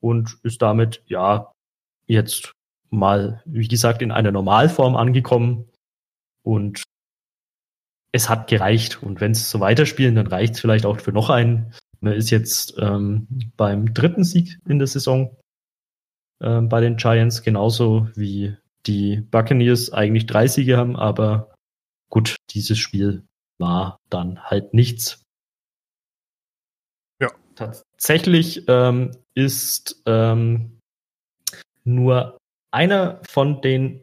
und 0.00 0.38
ist 0.42 0.62
damit 0.62 1.02
ja 1.06 1.52
jetzt 2.06 2.52
mal, 2.90 3.42
wie 3.44 3.68
gesagt, 3.68 4.02
in 4.02 4.12
einer 4.12 4.32
Normalform 4.32 4.96
angekommen 4.96 5.68
und 6.42 6.82
es 8.12 8.28
hat 8.28 8.48
gereicht. 8.48 9.02
Und 9.02 9.20
wenn 9.20 9.32
es 9.32 9.50
so 9.50 9.60
weiterspielen, 9.60 10.14
dann 10.14 10.28
reicht 10.28 10.54
es 10.54 10.60
vielleicht 10.60 10.86
auch 10.86 11.00
für 11.00 11.12
noch 11.12 11.28
einen. 11.28 11.74
Man 12.00 12.14
ist 12.14 12.30
jetzt 12.30 12.76
ähm, 12.78 13.26
beim 13.56 13.92
dritten 13.92 14.24
Sieg 14.24 14.58
in 14.66 14.78
der 14.78 14.86
Saison 14.86 15.36
äh, 16.40 16.60
bei 16.60 16.80
den 16.80 16.96
Giants, 16.96 17.42
genauso 17.42 18.08
wie 18.14 18.56
die 18.86 19.20
Buccaneers 19.20 19.92
eigentlich 19.92 20.26
drei 20.26 20.46
Siege 20.46 20.76
haben, 20.76 20.96
aber 20.96 21.54
gut, 22.10 22.36
dieses 22.50 22.78
Spiel 22.78 23.24
war 23.58 23.98
dann 24.10 24.42
halt 24.44 24.74
nichts. 24.74 25.22
Ja. 27.20 27.30
Tatsächlich 27.54 28.64
ähm, 28.68 29.12
ist 29.34 30.02
ähm, 30.06 30.78
nur 31.84 32.38
einer 32.70 33.20
von 33.28 33.60
den 33.60 34.02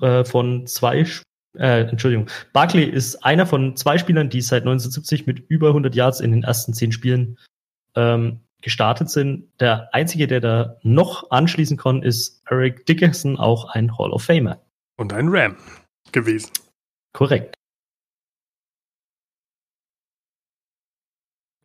äh, 0.00 0.24
von 0.24 0.66
zwei 0.66 1.06
äh, 1.56 1.82
Entschuldigung, 1.82 2.28
Barkley 2.52 2.84
ist 2.84 3.24
einer 3.24 3.46
von 3.46 3.76
zwei 3.76 3.98
Spielern, 3.98 4.30
die 4.30 4.40
seit 4.40 4.62
1970 4.62 5.26
mit 5.26 5.38
über 5.50 5.68
100 5.68 5.94
Yards 5.94 6.20
in 6.20 6.32
den 6.32 6.44
ersten 6.44 6.72
zehn 6.72 6.92
Spielen 6.92 7.38
ähm, 7.94 8.40
gestartet 8.62 9.10
sind. 9.10 9.48
Der 9.60 9.88
einzige, 9.92 10.26
der 10.26 10.40
da 10.40 10.76
noch 10.82 11.30
anschließen 11.30 11.76
kann, 11.76 12.02
ist 12.02 12.42
Eric 12.48 12.86
Dickerson, 12.86 13.36
auch 13.38 13.66
ein 13.74 13.98
Hall 13.98 14.10
of 14.12 14.24
Famer. 14.24 14.60
Und 14.96 15.12
ein 15.12 15.28
Ram 15.28 15.56
gewesen. 16.12 16.50
Korrekt. 17.12 17.54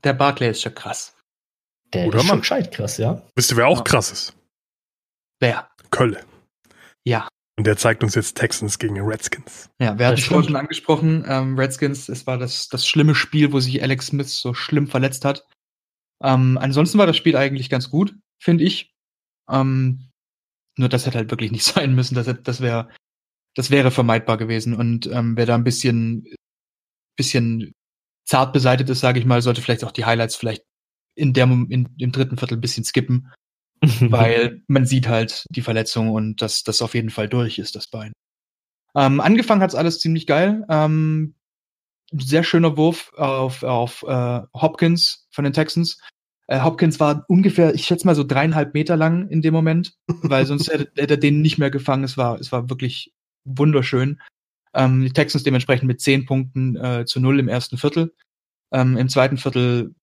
Der 0.04 0.14
Barclay 0.14 0.52
ist 0.52 0.62
schon 0.62 0.76
krass. 0.76 1.16
Der 1.94 2.06
Guter 2.06 2.18
ist 2.18 2.24
Mann. 2.24 2.30
schon 2.30 2.40
gescheit 2.42 2.72
krass, 2.72 2.98
ja. 2.98 3.22
Wisst 3.36 3.52
ihr, 3.52 3.58
wer 3.58 3.68
auch 3.68 3.78
Ja. 3.80 3.84
krass 3.84 4.12
ist? 4.12 4.36
Wer? 5.40 5.70
Kölle. 5.90 6.26
Ja. 7.06 7.28
Und 7.58 7.66
der 7.66 7.78
zeigt 7.78 8.04
uns 8.04 8.14
jetzt 8.16 8.36
Texans 8.38 8.78
gegen 8.78 9.00
Redskins. 9.02 9.70
Ja, 9.80 9.98
wir 9.98 10.06
hatten 10.08 10.16
Das 10.18 10.20
es 10.20 10.26
schon 10.26 10.56
angesprochen. 10.56 11.26
Ähm, 11.28 11.58
Redskins, 11.58 12.08
es 12.10 12.28
war 12.28 12.38
das, 12.38 12.68
das 12.70 12.88
schlimme 12.88 13.16
Spiel, 13.16 13.52
wo 13.52 13.60
sich 13.60 13.82
Alex 13.82 14.08
Smith 14.08 14.30
so 14.40 14.54
schlimm 14.54 14.88
verletzt 14.88 15.26
hat. 15.26 15.48
Ähm, 16.24 16.58
ansonsten 16.58 16.98
war 16.98 17.08
das 17.08 17.18
Spiel 17.18 17.36
eigentlich 17.38 17.70
ganz 17.70 17.90
gut, 17.90 18.16
finde 18.42 18.64
ich. 18.64 18.94
Ähm, 19.50 20.10
nur 20.78 20.90
das 20.90 21.06
hätte 21.06 21.18
halt 21.18 21.32
wirklich 21.32 21.52
nicht 21.52 21.64
sein 21.66 21.96
müssen. 21.96 22.16
Das, 22.16 22.28
hätte- 22.28 22.44
das 22.44 22.62
wäre 22.62 22.90
das 23.56 23.72
wäre 23.72 23.90
vermeidbar 23.92 24.38
gewesen. 24.38 24.76
Und 24.76 25.08
ähm, 25.08 25.36
wer 25.36 25.48
da 25.48 25.56
ein 25.56 25.64
bisschen, 25.64 26.26
bisschen 27.18 27.74
zart 28.26 28.54
beseitigt 28.54 28.90
ist, 28.90 29.00
sage 29.00 29.20
ich 29.20 29.26
mal, 29.26 29.42
sollte 29.42 29.62
vielleicht 29.62 29.84
auch 29.84 29.92
die 29.92 30.06
Highlights 30.06 30.36
vielleicht 30.36 30.64
in 31.16 31.34
der 31.34 31.46
in, 31.46 31.90
im 31.98 32.12
dritten 32.12 32.38
Viertel 32.38 32.58
ein 32.58 32.62
bisschen 32.62 32.84
skippen, 32.84 33.32
weil 34.02 34.62
man 34.68 34.86
sieht 34.86 35.08
halt 35.08 35.46
die 35.50 35.64
Verletzung 35.64 36.10
und 36.12 36.42
dass 36.42 36.64
das 36.64 36.84
auf 36.84 36.94
jeden 36.94 37.10
Fall 37.10 37.28
durch 37.30 37.58
ist, 37.58 37.76
das 37.76 37.88
Bein. 37.88 38.14
Ähm, 38.96 39.20
angefangen 39.22 39.62
hat's 39.62 39.76
alles 39.76 40.00
ziemlich 40.00 40.28
geil. 40.28 40.66
Ähm, 40.70 41.34
sehr 42.12 42.44
schöner 42.44 42.78
Wurf 42.78 43.12
auf, 43.16 43.64
auf 43.64 44.04
äh, 44.04 44.42
Hopkins 44.54 45.28
von 45.32 45.44
den 45.44 45.54
Texans. 45.54 46.00
Äh, 46.48 46.62
Hopkins 46.62 47.00
war 47.00 47.26
ungefähr, 47.28 47.76
ich 47.76 47.86
schätze 47.86 48.06
mal 48.06 48.16
so 48.16 48.24
dreieinhalb 48.24 48.74
Meter 48.74 48.96
lang 48.96 49.28
in 49.30 49.42
dem 49.42 49.54
Moment, 49.54 49.94
weil 50.22 50.46
sonst 50.46 50.72
hätte, 50.72 50.90
hätte 50.96 51.16
er 51.16 51.20
den 51.20 51.42
nicht 51.42 51.58
mehr 51.58 51.72
gefangen. 51.72 52.04
Es 52.04 52.18
war, 52.18 52.40
es 52.40 52.52
war 52.52 52.70
wirklich 52.70 53.14
wunderschön. 53.44 54.22
Ähm, 54.74 55.04
die 55.04 55.12
Texans 55.12 55.44
dementsprechend 55.44 55.88
mit 55.88 56.02
zehn 56.02 56.26
Punkten 56.26 56.76
äh, 56.76 57.06
zu 57.06 57.20
null 57.20 57.40
im 57.40 57.48
ersten 57.48 57.78
Viertel. 57.78 58.14
Ähm, 58.72 58.98
Im 58.98 59.10
zweiten 59.10 59.38
Viertel 59.38 59.96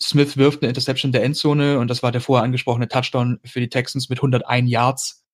Smith 0.00 0.36
wirft 0.36 0.62
eine 0.62 0.68
Interception 0.68 1.12
der 1.12 1.24
Endzone 1.24 1.78
und 1.78 1.88
das 1.88 2.02
war 2.02 2.12
der 2.12 2.20
vorher 2.20 2.44
angesprochene 2.44 2.88
Touchdown 2.88 3.40
für 3.44 3.60
die 3.60 3.68
Texans 3.68 4.08
mit 4.08 4.18
101 4.18 4.70
Yards. 4.70 5.24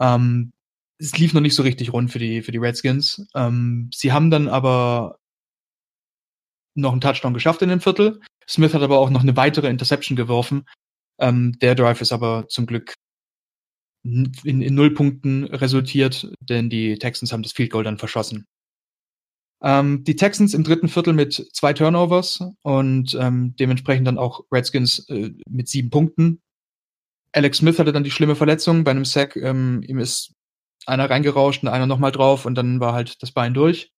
Ähm, 0.00 0.52
es 0.98 1.16
lief 1.16 1.34
noch 1.34 1.40
nicht 1.40 1.54
so 1.54 1.62
richtig 1.62 1.92
rund 1.92 2.10
für 2.10 2.18
die, 2.18 2.42
für 2.42 2.52
die 2.52 2.58
Redskins. 2.58 3.26
Ähm, 3.34 3.90
sie 3.92 4.12
haben 4.12 4.30
dann 4.30 4.48
aber 4.48 5.18
noch 6.80 6.92
einen 6.92 7.00
Touchdown 7.00 7.34
geschafft 7.34 7.62
in 7.62 7.68
dem 7.68 7.80
Viertel. 7.80 8.20
Smith 8.48 8.74
hat 8.74 8.82
aber 8.82 8.98
auch 8.98 9.10
noch 9.10 9.22
eine 9.22 9.36
weitere 9.36 9.68
Interception 9.68 10.16
geworfen. 10.16 10.64
Ähm, 11.18 11.58
der 11.60 11.74
Drive 11.74 12.00
ist 12.00 12.12
aber 12.12 12.46
zum 12.48 12.66
Glück 12.66 12.94
in, 14.04 14.62
in 14.62 14.74
null 14.74 14.94
Punkten 14.94 15.44
resultiert, 15.44 16.30
denn 16.40 16.70
die 16.70 16.98
Texans 16.98 17.32
haben 17.32 17.42
das 17.42 17.52
Field 17.52 17.70
Goal 17.70 17.84
dann 17.84 17.98
verschossen. 17.98 18.46
Ähm, 19.60 20.04
die 20.04 20.16
Texans 20.16 20.54
im 20.54 20.62
dritten 20.62 20.88
Viertel 20.88 21.12
mit 21.12 21.48
zwei 21.52 21.72
Turnovers 21.72 22.40
und 22.62 23.16
ähm, 23.20 23.56
dementsprechend 23.58 24.06
dann 24.06 24.18
auch 24.18 24.44
Redskins 24.52 25.08
äh, 25.08 25.32
mit 25.48 25.68
sieben 25.68 25.90
Punkten. 25.90 26.40
Alex 27.32 27.58
Smith 27.58 27.78
hatte 27.78 27.92
dann 27.92 28.04
die 28.04 28.10
schlimme 28.12 28.36
Verletzung 28.36 28.84
bei 28.84 28.92
einem 28.92 29.04
Sack. 29.04 29.36
Ähm, 29.36 29.82
ihm 29.82 29.98
ist 29.98 30.32
einer 30.86 31.10
reingerauscht 31.10 31.62
und 31.62 31.68
einer 31.68 31.86
nochmal 31.86 32.12
drauf 32.12 32.46
und 32.46 32.54
dann 32.54 32.80
war 32.80 32.92
halt 32.92 33.20
das 33.20 33.32
Bein 33.32 33.52
durch. 33.52 33.90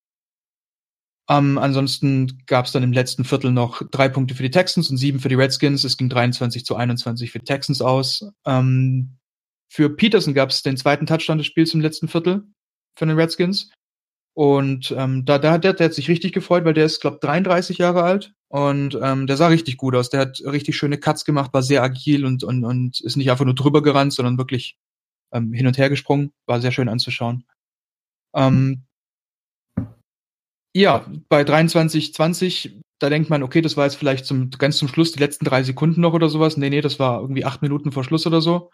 Ähm, 1.31 1.59
ansonsten 1.59 2.43
gab 2.47 2.67
es 2.67 2.73
dann 2.73 2.83
im 2.83 2.93
letzten 2.93 3.25
Viertel 3.25 3.53
noch 3.53 3.83
drei 3.93 4.09
Punkte 4.09 4.35
für 4.35 4.43
die 4.43 4.51
Texans 4.51 4.91
und 4.91 4.97
sieben 4.97 5.21
für 5.21 5.29
die 5.29 5.37
Redskins. 5.37 5.85
Es 5.85 5.97
ging 5.97 6.09
23 6.09 6.65
zu 6.65 6.75
21 6.75 7.31
für 7.31 7.39
die 7.39 7.45
Texans 7.45 7.81
aus. 7.81 8.29
Ähm, 8.45 9.17
für 9.69 9.91
Peterson 9.91 10.35
gab 10.35 10.51
es 10.51 10.63
den 10.63 10.77
zweiten 10.77 11.07
Touchdown 11.07 11.39
des 11.39 11.47
Spiels 11.47 11.73
im 11.73 11.81
letzten 11.81 12.09
Viertel 12.09 12.43
für 12.97 13.07
den 13.07 13.17
Redskins. 13.17 13.71
Und 14.35 14.93
ähm, 14.97 15.25
da, 15.25 15.39
da 15.39 15.53
hat 15.53 15.63
der, 15.63 15.75
der 15.75 15.87
hat 15.87 15.95
sich 15.95 16.09
richtig 16.09 16.33
gefreut, 16.33 16.65
weil 16.65 16.75
der 16.75 16.87
ist, 16.87 17.01
glaube 17.01 17.19
33 17.21 17.79
Jahre 17.79 18.03
alt 18.03 18.33
und 18.49 18.99
ähm, 19.01 19.29
der 19.29 19.37
sah 19.37 19.49
richtig 19.49 19.77
gut 19.77 19.95
aus. 19.95 20.11
Der 20.11 20.21
hat 20.21 20.41
richtig 20.45 20.77
schöne 20.77 20.99
Cuts 20.99 21.25
gemacht, 21.25 21.53
war 21.55 21.63
sehr 21.63 21.85
agil 21.85 22.25
und, 22.25 22.43
und, 22.43 22.65
und 22.65 23.01
ist 23.01 23.17
nicht 23.17 23.31
einfach 23.31 23.45
nur 23.45 23.55
drüber 23.55 23.83
gerannt, 23.83 24.15
sondern 24.15 24.37
wirklich 24.37 24.77
ähm, 25.33 25.53
hin 25.53 25.69
und 25.69 25.79
her 25.79 25.91
gesprungen. 25.91 26.33
War 26.47 26.61
sehr 26.61 26.73
schön 26.73 26.89
anzuschauen. 26.89 27.45
Ähm, 28.35 28.85
ja, 30.75 31.07
bei 31.29 31.45
23, 31.45 32.15
20, 32.15 32.81
da 32.99 33.09
denkt 33.09 33.31
man, 33.31 33.43
okay, 33.43 33.61
das 33.61 33.77
war 33.77 33.85
jetzt 33.85 33.97
vielleicht 33.97 34.27
zum, 34.27 34.51
ganz 34.51 34.77
zum 34.77 34.89
Schluss 34.89 35.13
die 35.13 35.19
letzten 35.19 35.45
drei 35.45 35.63
Sekunden 35.63 36.01
noch 36.01 36.13
oder 36.13 36.29
sowas. 36.29 36.57
Nee, 36.57 36.71
nee, 36.71 36.81
das 36.81 36.99
war 36.99 37.21
irgendwie 37.21 37.45
acht 37.45 37.63
Minuten 37.63 37.93
vor 37.93 38.05
Schluss 38.05 38.27
oder 38.27 38.41
so. 38.41 38.71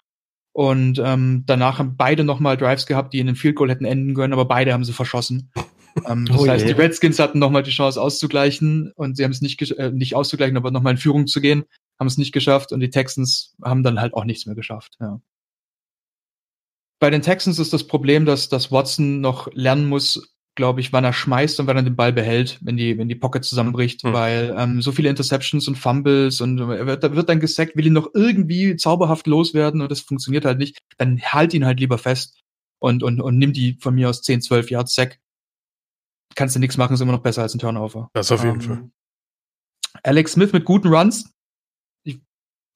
Und 0.52 0.98
ähm, 1.04 1.44
danach 1.46 1.78
haben 1.78 1.96
beide 1.96 2.24
nochmal 2.24 2.56
Drives 2.56 2.86
gehabt, 2.86 3.12
die 3.12 3.18
in 3.20 3.28
einem 3.28 3.36
Field 3.36 3.56
Goal 3.56 3.70
hätten 3.70 3.84
enden 3.84 4.14
können, 4.14 4.32
aber 4.32 4.46
beide 4.46 4.72
haben 4.72 4.84
sie 4.84 4.94
verschossen. 4.94 5.50
ähm, 6.08 6.26
das 6.26 6.38
Oh 6.38 6.48
heißt, 6.48 6.66
je. 6.66 6.72
die 6.72 6.80
Redskins 6.80 7.18
hatten 7.18 7.38
nochmal 7.38 7.62
die 7.62 7.70
Chance 7.70 8.00
auszugleichen 8.00 8.92
und 8.96 9.16
sie 9.16 9.24
haben 9.24 9.32
es 9.32 9.42
nicht, 9.42 9.60
äh, 9.72 9.90
nicht 9.90 10.14
auszugleichen, 10.14 10.56
aber 10.56 10.70
nochmal 10.70 10.94
in 10.94 10.98
Führung 10.98 11.26
zu 11.26 11.40
gehen, 11.40 11.64
haben 12.00 12.06
es 12.06 12.18
nicht 12.18 12.32
geschafft 12.32 12.72
und 12.72 12.80
die 12.80 12.90
Texans 12.90 13.54
haben 13.62 13.82
dann 13.82 14.00
halt 14.00 14.14
auch 14.14 14.24
nichts 14.24 14.46
mehr 14.46 14.54
geschafft. 14.54 14.96
Ja. 14.98 15.20
Bei 16.98 17.10
den 17.10 17.20
Texans 17.22 17.58
ist 17.58 17.74
das 17.74 17.86
Problem, 17.86 18.24
dass, 18.24 18.48
dass 18.48 18.72
Watson 18.72 19.20
noch 19.20 19.52
lernen 19.52 19.86
muss, 19.86 20.35
glaube 20.56 20.80
ich, 20.80 20.92
wann 20.92 21.04
er 21.04 21.12
schmeißt 21.12 21.60
und 21.60 21.66
wann 21.68 21.76
er 21.76 21.82
den 21.84 21.94
Ball 21.96 22.12
behält, 22.12 22.58
wenn 22.62 22.76
die, 22.76 22.98
wenn 22.98 23.08
die 23.08 23.14
Pocket 23.14 23.44
zusammenbricht, 23.44 24.02
Hm. 24.02 24.12
weil 24.12 24.54
ähm, 24.58 24.82
so 24.82 24.90
viele 24.90 25.08
Interceptions 25.10 25.68
und 25.68 25.76
Fumbles 25.76 26.40
und 26.40 26.58
er 26.58 26.86
wird, 26.86 27.04
er 27.04 27.14
wird 27.14 27.28
dann 27.28 27.40
gesackt, 27.40 27.76
will 27.76 27.86
ihn 27.86 27.92
noch 27.92 28.08
irgendwie 28.14 28.74
zauberhaft 28.76 29.26
loswerden 29.26 29.82
und 29.82 29.90
das 29.90 30.00
funktioniert 30.00 30.44
halt 30.44 30.58
nicht, 30.58 30.78
dann 30.98 31.20
halt 31.20 31.54
ihn 31.54 31.64
halt 31.66 31.78
lieber 31.78 31.98
fest 31.98 32.40
und, 32.78 33.02
und, 33.02 33.20
und 33.20 33.38
nimm 33.38 33.52
die 33.52 33.76
von 33.80 33.94
mir 33.94 34.08
aus 34.08 34.22
10, 34.22 34.40
12 34.42 34.70
Yards 34.70 34.94
Sack. 34.94 35.18
Kannst 36.34 36.56
du 36.56 36.60
nichts 36.60 36.76
machen, 36.76 36.94
ist 36.94 37.00
immer 37.00 37.12
noch 37.12 37.22
besser 37.22 37.42
als 37.42 37.54
ein 37.54 37.58
Turnover. 37.58 38.10
Das 38.14 38.32
auf 38.32 38.42
jeden 38.42 38.56
Ähm, 38.56 38.60
Fall. 38.60 38.90
Alex 40.02 40.32
Smith 40.32 40.52
mit 40.52 40.64
guten 40.64 40.88
Runs. 40.88 41.32
Ich, 42.04 42.20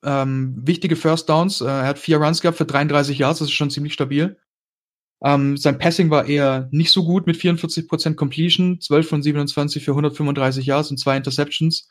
ähm, 0.05 0.55
wichtige 0.57 0.97
First 0.97 1.29
Downs. 1.29 1.61
Äh, 1.61 1.67
er 1.67 1.87
hat 1.87 1.99
vier 1.99 2.19
Runs 2.19 2.41
gehabt 2.41 2.57
für 2.59 2.65
33 2.65 3.19
Yards, 3.19 3.41
das 3.41 3.49
ist 3.49 3.55
schon 3.55 3.71
ziemlich 3.71 3.93
stabil. 3.93 4.39
Ähm, 5.23 5.57
sein 5.57 5.79
Passing 5.79 6.11
war 6.11 6.27
eher 6.27 6.69
nicht 6.71 6.91
so 6.91 7.05
gut 7.05 7.27
mit 7.27 7.37
44% 7.37 8.15
Completion, 8.15 8.81
12 8.81 9.09
von 9.09 9.23
27 9.23 9.85
für 9.85 9.93
135 9.93 10.65
Yards 10.65 10.91
und 10.91 10.99
zwei 10.99 11.17
Interceptions. 11.17 11.89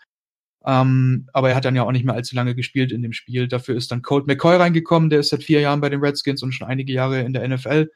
Ähm, 0.66 1.28
aber 1.32 1.50
er 1.50 1.56
hat 1.56 1.66
dann 1.66 1.76
ja 1.76 1.84
auch 1.84 1.92
nicht 1.92 2.06
mehr 2.06 2.16
allzu 2.16 2.36
lange 2.36 2.56
gespielt 2.56 2.92
in 2.92 3.02
dem 3.02 3.14
Spiel. 3.14 3.48
Dafür 3.48 3.76
ist 3.76 3.92
dann 3.92 4.02
Colt 4.02 4.28
McCoy 4.28 4.58
reingekommen, 4.58 5.10
der 5.10 5.20
ist 5.20 5.30
seit 5.30 5.44
vier 5.44 5.62
Jahren 5.62 5.82
bei 5.82 5.90
den 5.90 6.02
Redskins 6.02 6.44
und 6.44 6.52
schon 6.54 6.68
einige 6.68 6.92
Jahre 6.92 7.22
in 7.22 7.34
der 7.34 7.48
NFL. 7.48 7.90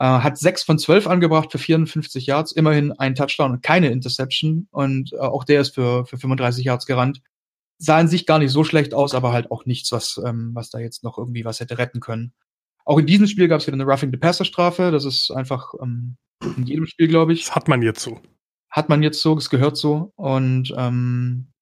Äh, 0.00 0.04
hat 0.04 0.38
sechs 0.38 0.62
von 0.62 0.78
zwölf 0.78 1.06
angebracht 1.06 1.52
für 1.52 1.58
54 1.58 2.26
Yards, 2.26 2.52
immerhin 2.52 2.92
ein 2.92 3.14
Touchdown 3.14 3.52
und 3.52 3.62
keine 3.62 3.88
Interception. 3.88 4.68
Und 4.70 5.12
äh, 5.12 5.18
auch 5.18 5.44
der 5.44 5.60
ist 5.60 5.74
für, 5.74 6.06
für 6.06 6.18
35 6.18 6.64
Yards 6.64 6.86
gerannt. 6.86 7.20
Sah 7.78 8.00
in 8.00 8.08
sich 8.08 8.26
gar 8.26 8.38
nicht 8.38 8.50
so 8.50 8.64
schlecht 8.64 8.94
aus, 8.94 9.14
aber 9.14 9.32
halt 9.32 9.50
auch 9.50 9.66
nichts, 9.66 9.92
was, 9.92 10.20
ähm, 10.24 10.50
was 10.54 10.70
da 10.70 10.78
jetzt 10.78 11.04
noch 11.04 11.18
irgendwie 11.18 11.44
was 11.44 11.60
hätte 11.60 11.78
retten 11.78 12.00
können. 12.00 12.32
Auch 12.88 12.98
in 12.98 13.06
diesem 13.06 13.26
Spiel 13.26 13.48
gab 13.48 13.60
es 13.60 13.66
wieder 13.66 13.74
eine 13.74 13.84
Roughing 13.84 14.10
the 14.10 14.16
Passer 14.16 14.46
Strafe. 14.46 14.90
Das 14.90 15.04
ist 15.04 15.30
einfach 15.30 15.74
ähm, 15.82 16.16
in 16.56 16.64
jedem 16.64 16.86
Spiel, 16.86 17.06
glaube 17.06 17.34
ich. 17.34 17.44
Das 17.44 17.54
hat 17.54 17.68
man 17.68 17.82
jetzt 17.82 18.00
so. 18.00 18.18
Hat 18.70 18.88
man 18.88 19.02
jetzt 19.02 19.20
so, 19.20 19.36
es 19.36 19.50
gehört 19.50 19.76
so. 19.76 20.14
Und 20.16 20.72
ähm, 20.74 21.52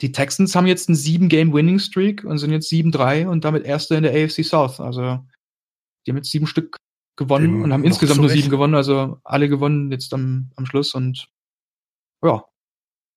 die 0.00 0.12
Texans 0.12 0.56
haben 0.56 0.66
jetzt 0.66 0.88
einen 0.88 0.96
sieben 0.96 1.28
Game 1.28 1.52
Winning 1.52 1.78
Streak 1.78 2.24
und 2.24 2.38
sind 2.38 2.50
jetzt 2.50 2.72
7-3 2.72 3.26
und 3.26 3.44
damit 3.44 3.66
Erster 3.66 3.98
in 3.98 4.04
der 4.04 4.12
AFC 4.12 4.42
South. 4.42 4.80
Also 4.80 5.22
die 6.06 6.12
haben 6.12 6.16
jetzt 6.16 6.30
sieben 6.30 6.46
Stück 6.46 6.78
gewonnen 7.16 7.52
Dem 7.52 7.62
und 7.64 7.74
haben 7.74 7.84
insgesamt 7.84 8.20
nur 8.20 8.30
sieben 8.30 8.48
gewonnen. 8.48 8.74
Also 8.74 9.20
alle 9.22 9.50
gewonnen 9.50 9.92
jetzt 9.92 10.14
am, 10.14 10.50
am 10.56 10.64
Schluss 10.64 10.94
und 10.94 11.28
ja, 12.24 12.42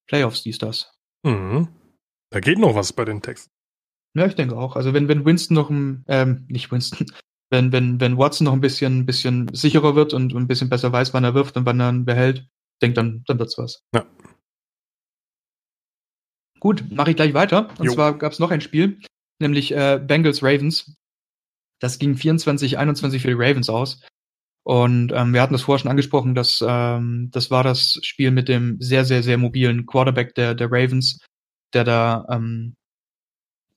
Playoffs, 0.09 0.43
dies, 0.43 0.57
das. 0.57 0.91
Mhm. 1.23 1.69
Da 2.29 2.41
geht 2.41 2.59
noch 2.59 2.75
was 2.75 2.91
bei 2.91 3.05
den 3.05 3.21
Texten. 3.21 3.51
Ja, 4.15 4.25
ich 4.25 4.35
denke 4.35 4.57
auch. 4.57 4.75
Also 4.75 4.93
wenn, 4.93 5.07
wenn 5.07 5.25
Winston 5.25 5.55
noch 5.55 5.69
ein, 5.69 6.03
ähm, 6.07 6.45
nicht 6.49 6.71
Winston, 6.71 7.05
wenn, 7.49 7.71
wenn, 7.71 7.99
wenn 7.99 8.17
Watson 8.17 8.45
noch 8.45 8.53
ein 8.53 8.61
bisschen, 8.61 9.05
bisschen 9.05 9.53
sicherer 9.53 9.95
wird 9.95 10.13
und 10.13 10.33
ein 10.33 10.47
bisschen 10.47 10.69
besser 10.69 10.91
weiß, 10.91 11.13
wann 11.13 11.23
er 11.23 11.33
wirft 11.33 11.57
und 11.57 11.65
wann 11.65 11.79
er 11.79 11.89
ihn 11.89 12.05
behält, 12.05 12.47
denke 12.81 12.95
dann, 12.95 13.23
dann 13.27 13.39
wird's 13.39 13.57
was. 13.57 13.83
Ja. 13.93 14.05
Gut, 16.59 16.91
mache 16.91 17.11
ich 17.11 17.15
gleich 17.15 17.33
weiter. 17.33 17.69
Und 17.79 17.85
Jo. 17.85 17.93
zwar 17.93 18.17
gab 18.17 18.33
es 18.33 18.39
noch 18.39 18.51
ein 18.51 18.61
Spiel, 18.61 18.99
nämlich 19.39 19.71
äh, 19.71 19.99
Bengals 20.03 20.43
Ravens. 20.43 20.95
Das 21.79 21.99
ging 21.99 22.15
24, 22.15 22.77
21 22.77 23.21
für 23.21 23.29
die 23.29 23.33
Ravens 23.33 23.69
aus. 23.69 24.01
Und 24.63 25.13
ähm, 25.13 25.33
wir 25.33 25.41
hatten 25.41 25.53
das 25.53 25.61
vorher 25.61 25.79
schon 25.79 25.89
angesprochen, 25.89 26.35
dass 26.35 26.63
ähm, 26.65 27.29
das 27.31 27.49
war 27.49 27.63
das 27.63 27.97
Spiel 28.03 28.31
mit 28.31 28.49
dem 28.49 28.79
sehr, 28.81 29.05
sehr, 29.05 29.23
sehr 29.23 29.37
mobilen 29.37 29.85
Quarterback 29.85 30.35
der, 30.35 30.53
der 30.53 30.67
Ravens, 30.69 31.19
der 31.73 31.85
da 31.85 32.27
ähm, 32.29 32.75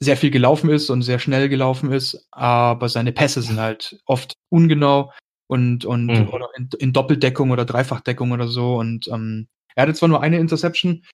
sehr 0.03 0.17
viel 0.17 0.31
gelaufen 0.31 0.71
ist 0.71 0.91
und 0.91 1.03
sehr 1.03 1.19
schnell 1.19 1.49
gelaufen 1.49 1.93
ist, 1.93 2.27
aber 2.31 2.89
seine 2.89 3.13
Pässe 3.13 3.43
sind 3.43 3.61
halt 3.61 4.01
oft 4.07 4.35
ungenau 4.51 5.13
und, 5.47 5.85
und 5.85 6.07
Mhm. 6.07 6.29
oder 6.29 6.49
in, 6.57 6.69
in 6.79 6.93
Doppeldeckung 6.93 7.51
oder 7.51 7.65
Dreifachdeckung 7.65 8.33
oder 8.33 8.49
so. 8.49 8.77
Und 8.77 9.09
ähm, 9.09 9.49
er 9.75 9.83
hatte 9.83 9.95
zwar 9.95 10.09
nur 10.09 10.23
eine 10.23 10.39
Interception, 10.39 11.05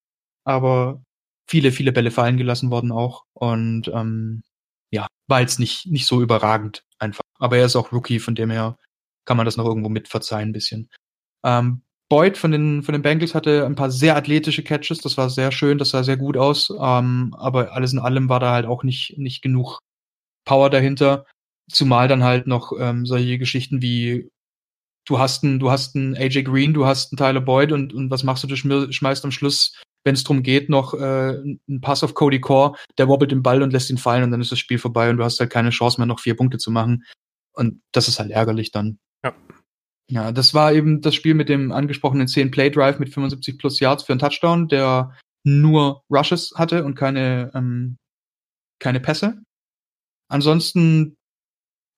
aber 0.45 1.03
viele, 1.49 1.72
viele 1.72 1.93
Bälle 1.93 2.11
fallen 2.11 2.36
gelassen 2.36 2.70
worden 2.70 2.93
auch. 2.93 3.24
Und 3.34 3.89
ähm, 3.89 4.43
ja, 4.91 5.07
war 5.26 5.41
jetzt 5.41 5.59
nicht, 5.59 5.86
nicht 5.86 6.07
so 6.07 6.22
überragend 6.22 6.84
einfach. 6.99 7.22
Aber 7.39 7.59
er 7.59 7.66
ist 7.66 7.76
auch 7.76 7.93
Rookie, 7.93 8.20
von 8.20 8.34
dem 8.34 8.51
her 8.51 8.78
kann 9.24 9.36
man 9.36 9.47
das 9.47 9.57
noch 9.57 9.66
irgendwo 9.66 9.89
mit 9.91 10.09
verzeihen 10.09 10.51
ein 10.51 10.53
bisschen. 10.53 10.89
Ähm, 11.45 11.82
Boyd 12.09 12.38
von 12.38 12.50
den, 12.50 12.82
von 12.82 12.94
den 12.94 13.02
Bengals 13.02 13.34
hatte 13.34 13.66
ein 13.66 13.74
paar 13.74 13.90
sehr 13.90 14.16
athletische 14.16 14.64
Catches, 14.64 14.98
das 14.98 15.16
war 15.18 15.28
sehr 15.28 15.52
schön, 15.52 15.78
das 15.78 15.90
sah 15.90 16.02
sehr 16.02 16.16
gut 16.16 16.36
aus, 16.36 16.70
ähm, 16.70 17.34
aber 17.36 17.72
alles 17.72 17.92
in 17.92 17.98
allem 17.98 18.28
war 18.28 18.40
da 18.40 18.52
halt 18.52 18.66
auch 18.66 18.82
nicht, 18.82 19.18
nicht 19.18 19.42
genug 19.42 19.80
Power 20.44 20.70
dahinter. 20.70 21.26
Zumal 21.70 22.09
dann 22.09 22.24
halt 22.24 22.46
noch 22.46 22.72
ähm, 22.78 23.04
solche 23.04 23.36
Geschichten 23.38 23.82
wie 23.82 24.30
du 25.09 25.18
hast 25.18 25.44
einen, 25.44 25.59
du 25.59 25.70
hast 25.70 25.96
einen 25.96 26.16
AJ 26.16 26.44
Green, 26.44 26.74
du 26.74 26.86
hast 26.86 27.12
einen 27.12 27.18
Tyler 27.18 27.40
Boyd 27.40 27.72
und, 27.72 27.92
und 27.94 28.11
was 28.11 28.24
machst 28.24 28.44
du? 28.44 28.46
Du 28.46 28.56
schmeißt 28.56 29.24
am 29.24 29.30
Schluss, 29.30 29.74
wenn 30.04 30.14
es 30.14 30.24
darum 30.24 30.42
geht, 30.42 30.68
noch 30.68 30.94
äh, 30.94 30.98
einen 31.38 31.80
Pass 31.80 32.04
auf 32.04 32.14
Cody 32.14 32.40
Core, 32.40 32.76
der 32.98 33.09
wobbelt 33.09 33.30
den 33.30 33.42
Ball 33.42 33.62
und 33.62 33.72
lässt 33.72 33.90
ihn 33.90 33.98
fallen 33.98 34.22
und 34.22 34.30
dann 34.30 34.40
ist 34.40 34.52
das 34.52 34.59
Spiel 34.59 34.78
vorbei 34.78 35.11
und 35.11 35.16
du 35.16 35.24
hast 35.24 35.40
halt 35.40 35.50
keine 35.50 35.70
Chance 35.70 36.00
mehr, 36.00 36.06
noch 36.06 36.20
vier 36.20 36.36
Punkte 36.36 36.59
zu 36.59 36.70
machen. 36.70 37.04
Und 37.52 37.80
das 37.92 38.09
ist 38.09 38.18
halt 38.18 38.30
ärgerlich 38.30 38.70
dann. 38.70 38.98
Ja. 39.24 39.34
Ja, 40.11 40.32
das 40.32 40.54
war 40.54 40.72
eben 40.72 41.02
das 41.02 41.14
Spiel 41.14 41.34
mit 41.34 41.48
dem 41.48 41.70
angesprochenen 41.70 42.28
10 42.28 42.50
Play 42.50 42.70
Drive 42.70 42.98
mit 42.98 43.12
75 43.12 43.59
plus 43.59 43.78
Yards 43.78 44.04
für 44.04 44.12
einen 44.12 44.20
Touchdown, 44.20 44.68
der 44.68 45.14
nur 45.44 46.02
Rushes 46.11 46.52
hatte 46.56 46.84
und 46.84 46.94
keine, 46.94 47.50
ähm, 47.54 47.98
keine 48.78 49.00
Pässe. 49.00 49.42
Ansonsten 50.28 51.16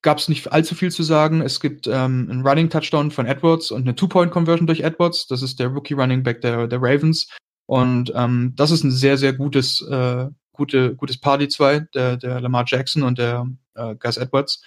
gab 0.03 0.19
es 0.19 0.29
nicht 0.29 0.51
allzu 0.51 0.75
viel 0.75 0.91
zu 0.91 1.03
sagen. 1.03 1.41
Es 1.41 1.61
gibt 1.61 1.87
ähm, 1.87 2.29
einen 2.31 2.47
Running 2.47 2.71
Touchdown 2.71 3.11
von 3.11 3.27
Edwards 3.27 3.71
und 3.71 3.83
eine 3.83 3.95
Two-Point-Conversion 3.95 4.67
durch 4.67 4.81
Edwards. 4.81 5.27
Das 5.27 5.43
ist 5.43 5.61
der 5.61 5.69
Rookie 5.69 5.95
Running 5.95 6.23
Back 6.23 6.41
der, 6.41 6.67
der 6.67 6.81
Ravens. 6.81 7.29
Und 7.67 8.13
ähm, 8.17 8.55
das 8.57 8.71
ist 8.71 8.83
ein 8.83 8.91
sehr, 8.91 9.19
sehr 9.19 9.33
gutes, 9.35 9.81
äh, 9.89 10.27
gute, 10.53 10.97
gutes 10.97 11.21
Party 11.21 11.49
2, 11.49 11.81
der, 11.95 12.17
der 12.17 12.41
Lamar 12.41 12.65
Jackson 12.67 13.03
und 13.03 13.19
der 13.19 13.47
äh, 13.75 13.95
Gus 13.97 14.17
Edwards. 14.17 14.65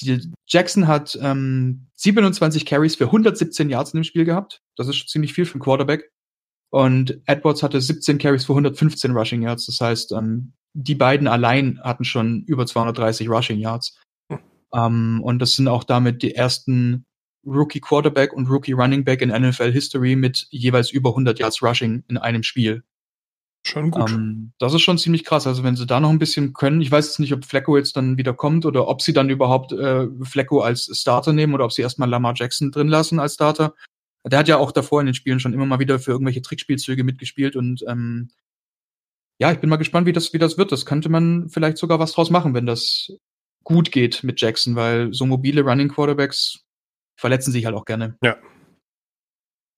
Die 0.00 0.30
Jackson 0.46 0.86
hat 0.86 1.18
ähm, 1.20 1.86
27 1.94 2.66
Carries 2.66 2.96
für 2.96 3.04
117 3.04 3.70
Yards 3.70 3.92
in 3.92 4.00
dem 4.00 4.04
Spiel 4.04 4.24
gehabt. 4.24 4.62
Das 4.76 4.88
ist 4.88 4.96
schon 4.96 5.08
ziemlich 5.08 5.32
viel 5.32 5.46
für 5.46 5.54
einen 5.54 5.62
Quarterback. 5.62 6.10
Und 6.70 7.20
Edwards 7.26 7.62
hatte 7.62 7.80
17 7.80 8.18
Carries 8.18 8.44
für 8.44 8.52
115 8.52 9.12
Rushing 9.12 9.42
Yards. 9.42 9.66
Das 9.66 9.80
heißt, 9.80 10.12
ähm, 10.12 10.52
die 10.74 10.94
beiden 10.94 11.28
allein 11.28 11.80
hatten 11.82 12.04
schon 12.04 12.42
über 12.44 12.66
230 12.66 13.28
Rushing 13.28 13.58
Yards. 13.58 13.98
Hm. 14.30 14.38
Ähm, 14.74 15.20
und 15.22 15.38
das 15.38 15.56
sind 15.56 15.68
auch 15.68 15.84
damit 15.84 16.22
die 16.22 16.34
ersten 16.34 17.06
Rookie 17.46 17.80
Quarterback 17.80 18.32
und 18.32 18.50
Rookie 18.50 18.72
Running 18.72 19.04
Back 19.04 19.22
in 19.22 19.30
NFL 19.30 19.72
History 19.72 20.16
mit 20.16 20.46
jeweils 20.50 20.90
über 20.90 21.10
100 21.10 21.38
Yards 21.38 21.62
Rushing 21.62 22.02
in 22.08 22.18
einem 22.18 22.42
Spiel. 22.42 22.82
Schon 23.66 23.90
gut. 23.90 24.10
Ähm, 24.10 24.52
das 24.58 24.74
ist 24.74 24.82
schon 24.82 24.96
ziemlich 24.96 25.24
krass. 25.24 25.46
Also 25.46 25.64
wenn 25.64 25.74
sie 25.74 25.86
da 25.86 25.98
noch 25.98 26.10
ein 26.10 26.20
bisschen 26.20 26.52
können, 26.52 26.80
ich 26.80 26.90
weiß 26.90 27.06
jetzt 27.06 27.18
nicht, 27.18 27.32
ob 27.32 27.44
Flecko 27.44 27.76
jetzt 27.76 27.96
dann 27.96 28.16
wieder 28.16 28.32
kommt 28.32 28.64
oder 28.64 28.86
ob 28.86 29.02
sie 29.02 29.12
dann 29.12 29.28
überhaupt 29.28 29.72
äh, 29.72 30.06
Flecko 30.22 30.60
als 30.60 30.88
Starter 30.96 31.32
nehmen 31.32 31.52
oder 31.52 31.64
ob 31.64 31.72
sie 31.72 31.82
erstmal 31.82 32.08
Lamar 32.08 32.34
Jackson 32.36 32.70
drin 32.70 32.86
lassen 32.86 33.18
als 33.18 33.34
Starter. 33.34 33.74
Der 34.24 34.38
hat 34.38 34.46
ja 34.46 34.58
auch 34.58 34.70
davor 34.70 35.00
in 35.00 35.06
den 35.06 35.14
Spielen 35.14 35.40
schon 35.40 35.52
immer 35.52 35.66
mal 35.66 35.80
wieder 35.80 35.98
für 35.98 36.12
irgendwelche 36.12 36.42
Trickspielzüge 36.42 37.02
mitgespielt 37.02 37.56
und 37.56 37.84
ähm, 37.88 38.28
ja, 39.38 39.52
ich 39.52 39.58
bin 39.58 39.68
mal 39.68 39.76
gespannt, 39.76 40.06
wie 40.06 40.12
das, 40.12 40.32
wie 40.32 40.38
das 40.38 40.56
wird. 40.58 40.70
Das 40.70 40.86
könnte 40.86 41.08
man 41.08 41.48
vielleicht 41.48 41.76
sogar 41.76 41.98
was 41.98 42.12
draus 42.12 42.30
machen, 42.30 42.54
wenn 42.54 42.66
das 42.66 43.12
gut 43.64 43.90
geht 43.90 44.22
mit 44.22 44.40
Jackson, 44.40 44.76
weil 44.76 45.12
so 45.12 45.26
mobile 45.26 45.62
Running 45.62 45.88
Quarterbacks 45.88 46.60
verletzen 47.16 47.50
sich 47.50 47.66
halt 47.66 47.74
auch 47.74 47.84
gerne. 47.84 48.16
Ja, 48.22 48.36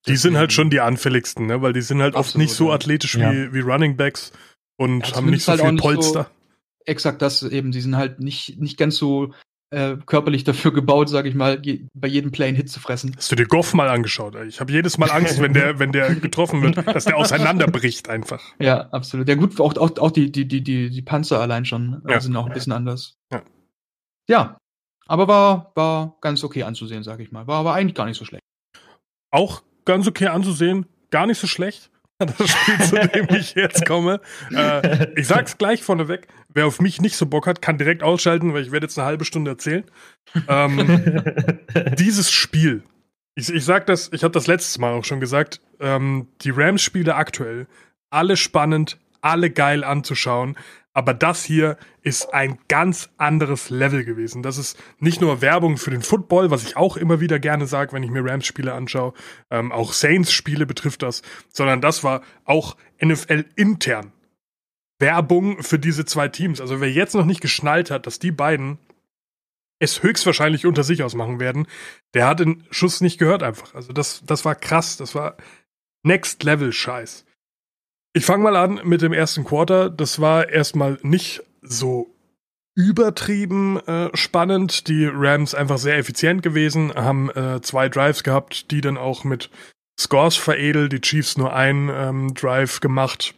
die 0.06 0.16
sind 0.16 0.36
halt 0.36 0.52
schon 0.52 0.70
die 0.70 0.80
anfälligsten, 0.80 1.46
ne? 1.46 1.62
weil 1.62 1.72
die 1.72 1.82
sind 1.82 2.00
halt 2.00 2.14
Absolut, 2.14 2.26
oft 2.26 2.36
nicht 2.36 2.52
so 2.52 2.72
athletisch 2.72 3.16
ja. 3.16 3.32
wie, 3.32 3.52
wie 3.52 3.60
Running 3.60 3.96
Backs 3.96 4.32
und 4.76 5.06
ja, 5.08 5.16
haben 5.16 5.30
nicht 5.30 5.44
so 5.44 5.52
halt 5.52 5.62
viel 5.62 5.76
Polster. 5.76 6.24
So, 6.24 6.86
exakt 6.86 7.22
das 7.22 7.42
eben, 7.42 7.72
die 7.72 7.80
sind 7.80 7.96
halt 7.96 8.20
nicht, 8.20 8.58
nicht 8.60 8.78
ganz 8.78 8.96
so 8.96 9.32
äh, 9.70 9.96
körperlich 10.06 10.44
dafür 10.44 10.72
gebaut, 10.72 11.08
sag 11.08 11.26
ich 11.26 11.34
mal, 11.34 11.60
je, 11.62 11.86
bei 11.92 12.08
jedem 12.08 12.30
Play 12.30 12.48
einen 12.48 12.56
Hit 12.56 12.70
zu 12.70 12.80
fressen. 12.80 13.14
Hast 13.16 13.30
du 13.30 13.36
dir 13.36 13.46
Goff 13.46 13.74
mal 13.74 13.88
angeschaut? 13.88 14.34
Ey? 14.34 14.46
Ich 14.46 14.60
habe 14.60 14.72
jedes 14.72 14.96
Mal 14.96 15.10
Angst, 15.10 15.40
wenn 15.42 15.52
der, 15.52 15.78
wenn 15.78 15.92
der 15.92 16.14
getroffen 16.14 16.62
wird, 16.62 16.78
dass 16.86 17.04
der 17.04 17.16
auseinanderbricht 17.16 18.08
einfach. 18.08 18.42
Ja, 18.58 18.88
absolut. 18.90 19.28
Ja 19.28 19.34
gut, 19.34 19.60
auch, 19.60 19.76
auch, 19.76 19.98
auch 19.98 20.10
die, 20.10 20.32
die, 20.32 20.48
die, 20.48 20.62
die, 20.62 20.90
die 20.90 21.02
Panzer 21.02 21.40
allein 21.40 21.66
schon 21.66 22.02
äh, 22.06 22.12
ja. 22.12 22.20
sind 22.20 22.34
auch 22.36 22.46
ein 22.46 22.54
bisschen 22.54 22.72
anders. 22.72 23.16
Ja. 23.30 23.42
ja. 24.28 24.58
Aber 25.06 25.28
war, 25.28 25.72
war 25.74 26.16
ganz 26.20 26.44
okay 26.44 26.62
anzusehen, 26.62 27.02
sag 27.02 27.20
ich 27.20 27.30
mal. 27.30 27.46
War 27.46 27.60
aber 27.60 27.74
eigentlich 27.74 27.94
gar 27.94 28.06
nicht 28.06 28.18
so 28.18 28.24
schlecht. 28.24 28.42
Auch 29.30 29.62
ganz 29.88 30.06
okay 30.06 30.26
anzusehen, 30.28 30.86
gar 31.10 31.26
nicht 31.26 31.38
so 31.38 31.46
schlecht. 31.46 31.90
Das 32.18 32.50
Spiel, 32.50 32.78
zu 32.80 33.08
dem 33.08 33.28
ich 33.30 33.54
jetzt 33.54 33.86
komme. 33.86 34.20
Äh, 34.50 35.06
ich 35.14 35.28
sag's 35.28 35.56
gleich 35.56 35.84
vorneweg. 35.84 36.26
Wer 36.52 36.66
auf 36.66 36.80
mich 36.80 37.00
nicht 37.00 37.16
so 37.16 37.26
Bock 37.26 37.46
hat, 37.46 37.62
kann 37.62 37.78
direkt 37.78 38.02
ausschalten, 38.02 38.52
weil 38.52 38.62
ich 38.62 38.72
werde 38.72 38.86
jetzt 38.86 38.98
eine 38.98 39.06
halbe 39.06 39.24
Stunde 39.24 39.52
erzählen. 39.52 39.84
Ähm, 40.48 41.22
dieses 41.96 42.32
Spiel, 42.32 42.82
ich, 43.36 43.54
ich 43.54 43.64
sag 43.64 43.86
das, 43.86 44.10
ich 44.12 44.24
habe 44.24 44.32
das 44.32 44.48
letztes 44.48 44.78
Mal 44.78 44.94
auch 44.94 45.04
schon 45.04 45.20
gesagt, 45.20 45.60
ähm, 45.78 46.26
die 46.40 46.50
Rams-Spiele 46.50 47.14
aktuell, 47.14 47.68
alle 48.10 48.36
spannend, 48.36 48.98
alle 49.20 49.48
geil 49.50 49.84
anzuschauen. 49.84 50.56
Aber 50.98 51.14
das 51.14 51.44
hier 51.44 51.76
ist 52.02 52.34
ein 52.34 52.58
ganz 52.66 53.08
anderes 53.18 53.70
Level 53.70 54.04
gewesen. 54.04 54.42
Das 54.42 54.58
ist 54.58 54.76
nicht 54.98 55.20
nur 55.20 55.40
Werbung 55.40 55.76
für 55.76 55.92
den 55.92 56.02
Football, 56.02 56.50
was 56.50 56.64
ich 56.64 56.76
auch 56.76 56.96
immer 56.96 57.20
wieder 57.20 57.38
gerne 57.38 57.68
sage, 57.68 57.92
wenn 57.92 58.02
ich 58.02 58.10
mir 58.10 58.24
Rams-Spiele 58.24 58.74
anschaue. 58.74 59.12
Ähm, 59.48 59.70
auch 59.70 59.92
Saints-Spiele 59.92 60.66
betrifft 60.66 61.04
das, 61.04 61.22
sondern 61.50 61.80
das 61.80 62.02
war 62.02 62.22
auch 62.44 62.76
NFL 63.00 63.44
intern. 63.54 64.10
Werbung 64.98 65.62
für 65.62 65.78
diese 65.78 66.04
zwei 66.04 66.26
Teams. 66.26 66.60
Also 66.60 66.80
wer 66.80 66.90
jetzt 66.90 67.14
noch 67.14 67.26
nicht 67.26 67.42
geschnallt 67.42 67.92
hat, 67.92 68.08
dass 68.08 68.18
die 68.18 68.32
beiden 68.32 68.80
es 69.78 70.02
höchstwahrscheinlich 70.02 70.66
unter 70.66 70.82
sich 70.82 71.04
ausmachen 71.04 71.38
werden, 71.38 71.68
der 72.12 72.26
hat 72.26 72.40
den 72.40 72.64
Schuss 72.72 73.00
nicht 73.00 73.18
gehört 73.18 73.44
einfach. 73.44 73.72
Also 73.72 73.92
das, 73.92 74.24
das 74.26 74.44
war 74.44 74.56
krass. 74.56 74.96
Das 74.96 75.14
war 75.14 75.36
Next 76.02 76.42
Level 76.42 76.72
Scheiß. 76.72 77.24
Ich 78.18 78.24
fange 78.24 78.42
mal 78.42 78.56
an 78.56 78.80
mit 78.82 79.00
dem 79.00 79.12
ersten 79.12 79.44
Quarter. 79.44 79.90
Das 79.90 80.20
war 80.20 80.48
erstmal 80.48 80.98
nicht 81.02 81.40
so 81.62 82.12
übertrieben 82.74 83.78
äh, 83.86 84.10
spannend. 84.16 84.88
Die 84.88 85.04
Rams 85.06 85.54
einfach 85.54 85.78
sehr 85.78 85.98
effizient 85.98 86.42
gewesen, 86.42 86.92
haben 86.92 87.30
äh, 87.30 87.60
zwei 87.62 87.88
Drives 87.88 88.24
gehabt, 88.24 88.72
die 88.72 88.80
dann 88.80 88.96
auch 88.96 89.22
mit 89.22 89.50
Scores 90.00 90.34
veredelt. 90.34 90.92
Die 90.92 91.00
Chiefs 91.00 91.38
nur 91.38 91.54
einen 91.54 91.90
ähm, 91.90 92.34
Drive 92.34 92.80
gemacht. 92.80 93.36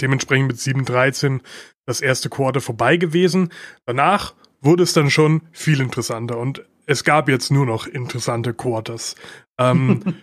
Dementsprechend 0.00 0.48
mit 0.48 0.56
7-13 0.56 1.38
das 1.86 2.00
erste 2.00 2.28
Quarter 2.28 2.60
vorbei 2.60 2.96
gewesen. 2.96 3.52
Danach 3.86 4.34
wurde 4.60 4.82
es 4.82 4.92
dann 4.92 5.08
schon 5.08 5.42
viel 5.52 5.80
interessanter 5.80 6.38
und 6.38 6.64
es 6.86 7.04
gab 7.04 7.28
jetzt 7.28 7.52
nur 7.52 7.64
noch 7.64 7.86
interessante 7.86 8.54
Quarters. 8.54 9.14
Ähm, 9.56 10.16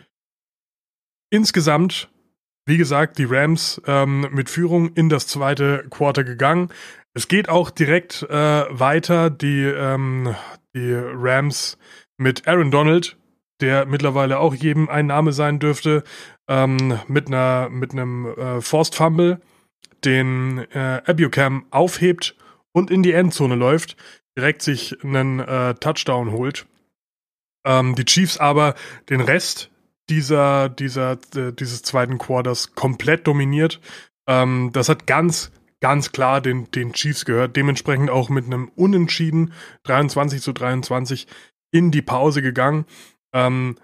insgesamt 1.29 2.09
wie 2.71 2.77
gesagt, 2.77 3.17
die 3.17 3.25
Rams 3.25 3.81
ähm, 3.85 4.29
mit 4.31 4.49
Führung 4.49 4.93
in 4.93 5.09
das 5.09 5.27
zweite 5.27 5.85
Quarter 5.89 6.23
gegangen. 6.23 6.69
Es 7.13 7.27
geht 7.27 7.49
auch 7.49 7.69
direkt 7.69 8.23
äh, 8.23 8.29
weiter. 8.29 9.29
Die, 9.29 9.63
ähm, 9.63 10.33
die 10.73 10.93
Rams 10.93 11.77
mit 12.15 12.47
Aaron 12.47 12.71
Donald, 12.71 13.17
der 13.59 13.85
mittlerweile 13.85 14.39
auch 14.39 14.55
jedem 14.55 14.87
ein 14.87 15.07
Name 15.07 15.33
sein 15.33 15.59
dürfte, 15.59 16.05
ähm, 16.47 16.97
mit 17.09 17.27
einer 17.27 17.67
mit 17.69 17.91
einem 17.91 18.27
äh, 18.27 18.61
Forced 18.61 18.95
Fumble, 18.95 19.41
den 20.05 20.59
äh, 20.71 21.01
Abucam 21.05 21.65
aufhebt 21.71 22.37
und 22.71 22.89
in 22.89 23.03
die 23.03 23.11
Endzone 23.11 23.55
läuft, 23.55 23.97
direkt 24.37 24.61
sich 24.61 25.03
einen 25.03 25.41
äh, 25.41 25.75
Touchdown 25.75 26.31
holt. 26.31 26.67
Ähm, 27.65 27.95
die 27.95 28.05
Chiefs 28.05 28.37
aber 28.37 28.75
den 29.09 29.19
Rest 29.19 29.71
dieser, 30.09 30.69
dieser, 30.69 31.13
äh, 31.35 31.53
dieses 31.53 31.83
zweiten 31.83 32.17
Quarters 32.17 32.75
komplett 32.75 33.27
dominiert. 33.27 33.79
Ähm, 34.27 34.71
das 34.73 34.89
hat 34.89 35.07
ganz, 35.07 35.51
ganz 35.79 36.11
klar 36.11 36.41
den, 36.41 36.69
den 36.71 36.93
Chiefs 36.93 37.25
gehört. 37.25 37.55
Dementsprechend 37.55 38.09
auch 38.09 38.29
mit 38.29 38.45
einem 38.45 38.69
Unentschieden 38.75 39.53
23 39.83 40.41
zu 40.41 40.53
23 40.53 41.27
in 41.71 41.91
die 41.91 42.01
Pause 42.01 42.41
gegangen. 42.41 42.85
Ähm, 43.33 43.77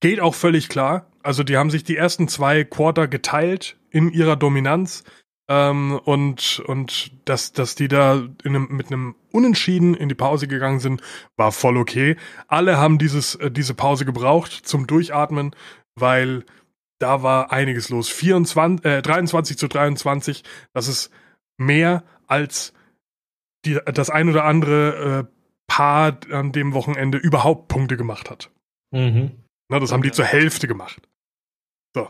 geht 0.00 0.20
auch 0.20 0.34
völlig 0.34 0.68
klar. 0.68 1.06
Also 1.22 1.44
die 1.44 1.56
haben 1.56 1.70
sich 1.70 1.84
die 1.84 1.96
ersten 1.96 2.28
zwei 2.28 2.64
Quarter 2.64 3.08
geteilt 3.08 3.76
in 3.90 4.10
ihrer 4.10 4.36
Dominanz. 4.36 5.04
Ähm, 5.50 5.98
und 6.04 6.62
und 6.66 7.10
dass, 7.24 7.52
dass 7.52 7.74
die 7.74 7.88
da 7.88 8.22
einem, 8.44 8.68
mit 8.70 8.86
einem 8.86 9.16
Unentschieden 9.32 9.94
in 9.94 10.08
die 10.08 10.14
Pause 10.14 10.46
gegangen 10.46 10.78
sind, 10.78 11.02
war 11.36 11.50
voll 11.50 11.76
okay. 11.76 12.16
Alle 12.46 12.78
haben 12.78 12.98
dieses, 12.98 13.34
äh, 13.34 13.50
diese 13.50 13.74
Pause 13.74 14.04
gebraucht 14.04 14.52
zum 14.52 14.86
Durchatmen, 14.86 15.56
weil 15.96 16.44
da 17.00 17.24
war 17.24 17.50
einiges 17.50 17.88
los. 17.88 18.08
24, 18.08 18.84
äh, 18.84 19.02
23 19.02 19.58
zu 19.58 19.66
23, 19.66 20.44
das 20.72 20.86
ist 20.86 21.10
mehr 21.58 22.04
als 22.28 22.72
die, 23.64 23.76
das 23.92 24.08
ein 24.08 24.28
oder 24.28 24.44
andere 24.44 25.28
äh, 25.28 25.34
Paar 25.66 26.18
an 26.30 26.52
dem 26.52 26.74
Wochenende 26.74 27.18
überhaupt 27.18 27.66
Punkte 27.68 27.96
gemacht 27.96 28.30
hat. 28.30 28.50
Mhm. 28.92 29.32
Na, 29.68 29.80
das 29.80 29.90
haben 29.90 30.02
die 30.02 30.12
zur 30.12 30.24
Hälfte 30.24 30.68
gemacht. 30.68 31.08
So. 31.94 32.08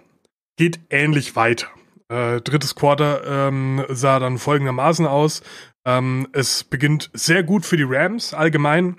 Geht 0.56 0.80
ähnlich 0.90 1.36
weiter. 1.36 1.68
Äh, 2.10 2.40
drittes 2.40 2.74
Quarter 2.74 3.22
ähm, 3.24 3.84
sah 3.88 4.18
dann 4.18 4.38
folgendermaßen 4.38 5.06
aus. 5.06 5.42
Ähm, 5.86 6.26
es 6.32 6.64
beginnt 6.64 7.08
sehr 7.14 7.44
gut 7.44 7.64
für 7.64 7.76
die 7.76 7.86
Rams 7.86 8.34
allgemein. 8.34 8.98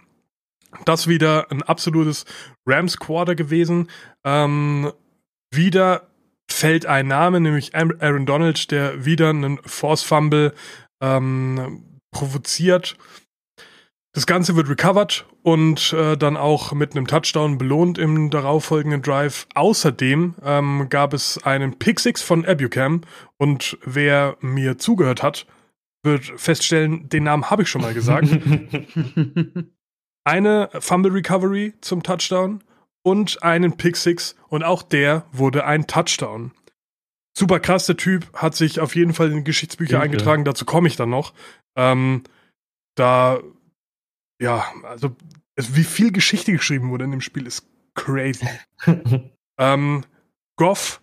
Das 0.85 1.07
wieder 1.07 1.51
ein 1.51 1.61
absolutes 1.61 2.25
Rams-Quarter 2.65 3.35
gewesen. 3.35 3.89
Ähm, 4.23 4.93
wieder 5.53 6.07
fällt 6.49 6.85
ein 6.85 7.07
Name, 7.07 7.41
nämlich 7.41 7.75
Aaron 7.75 8.25
Donald, 8.25 8.71
der 8.71 9.03
wieder 9.03 9.29
einen 9.29 9.59
Force-Fumble 9.65 10.53
ähm, 11.01 11.99
provoziert. 12.11 12.95
Das 14.13 14.25
Ganze 14.25 14.57
wird 14.57 14.69
recovered 14.69 15.25
und 15.41 15.93
äh, 15.93 16.17
dann 16.17 16.35
auch 16.35 16.73
mit 16.73 16.91
einem 16.91 17.07
Touchdown 17.07 17.57
belohnt 17.57 17.97
im 17.97 18.29
darauffolgenden 18.29 19.01
Drive. 19.01 19.47
Außerdem 19.55 20.35
ähm, 20.43 20.87
gab 20.89 21.13
es 21.13 21.41
einen 21.43 21.79
Pick 21.79 21.99
Six 21.99 22.21
von 22.21 22.45
Abucam 22.45 23.01
und 23.37 23.77
wer 23.85 24.35
mir 24.41 24.77
zugehört 24.77 25.23
hat, 25.23 25.45
wird 26.03 26.25
feststellen, 26.35 27.07
den 27.07 27.23
Namen 27.23 27.49
habe 27.49 27.63
ich 27.63 27.69
schon 27.69 27.81
mal 27.81 27.93
gesagt. 27.93 28.27
Eine 30.23 30.69
Fumble 30.79 31.11
Recovery 31.13 31.73
zum 31.81 32.03
Touchdown 32.03 32.63
und 33.03 33.41
einen 33.41 33.77
Pick 33.77 33.97
Six 33.97 34.35
und 34.49 34.63
auch 34.63 34.83
der 34.83 35.25
wurde 35.31 35.65
ein 35.65 35.87
Touchdown. 35.87 36.51
Super 37.35 37.59
krass, 37.59 37.87
der 37.87 37.97
Typ 37.97 38.31
hat 38.33 38.55
sich 38.55 38.79
auf 38.79 38.95
jeden 38.95 39.13
Fall 39.13 39.31
in 39.31 39.43
Geschichtsbücher 39.43 39.93
Danke. 39.93 40.05
eingetragen, 40.05 40.45
dazu 40.45 40.65
komme 40.65 40.87
ich 40.87 40.95
dann 40.95 41.09
noch. 41.09 41.33
Ähm, 41.75 42.23
da, 42.95 43.39
ja, 44.41 44.65
also 44.83 45.15
wie 45.55 45.83
viel 45.83 46.11
Geschichte 46.11 46.51
geschrieben 46.51 46.89
wurde 46.89 47.05
in 47.05 47.11
dem 47.11 47.21
Spiel, 47.21 47.45
ist 47.45 47.67
crazy. 47.93 48.47
ähm, 49.57 50.03
Goff, 50.57 51.01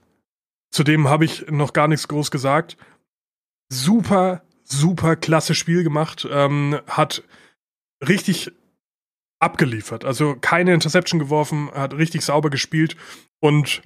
zu 0.70 0.82
dem 0.82 1.08
habe 1.08 1.24
ich 1.24 1.48
noch 1.48 1.72
gar 1.72 1.88
nichts 1.88 2.08
groß 2.08 2.30
gesagt. 2.30 2.76
Super, 3.72 4.42
super 4.64 5.16
klasse 5.16 5.54
Spiel 5.54 5.84
gemacht. 5.84 6.26
Ähm, 6.30 6.80
hat 6.88 7.22
richtig 8.06 8.50
abgeliefert. 9.40 10.04
Also 10.04 10.36
keine 10.40 10.74
Interception 10.74 11.20
geworfen, 11.20 11.70
hat 11.72 11.94
richtig 11.94 12.22
sauber 12.22 12.50
gespielt 12.50 12.96
und 13.40 13.82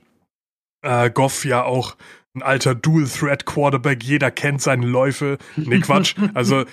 äh, 0.83 1.11
Goff 1.11 1.45
ja 1.45 1.62
auch 1.62 1.97
ein 2.34 2.42
alter 2.42 2.74
Dual-Threat-Quarterback, 2.74 4.02
jeder 4.02 4.30
kennt 4.30 4.62
seine 4.62 4.86
Läufe. 4.86 5.38
Nee, 5.56 5.80
Quatsch. 5.80 6.14
Also, 6.34 6.64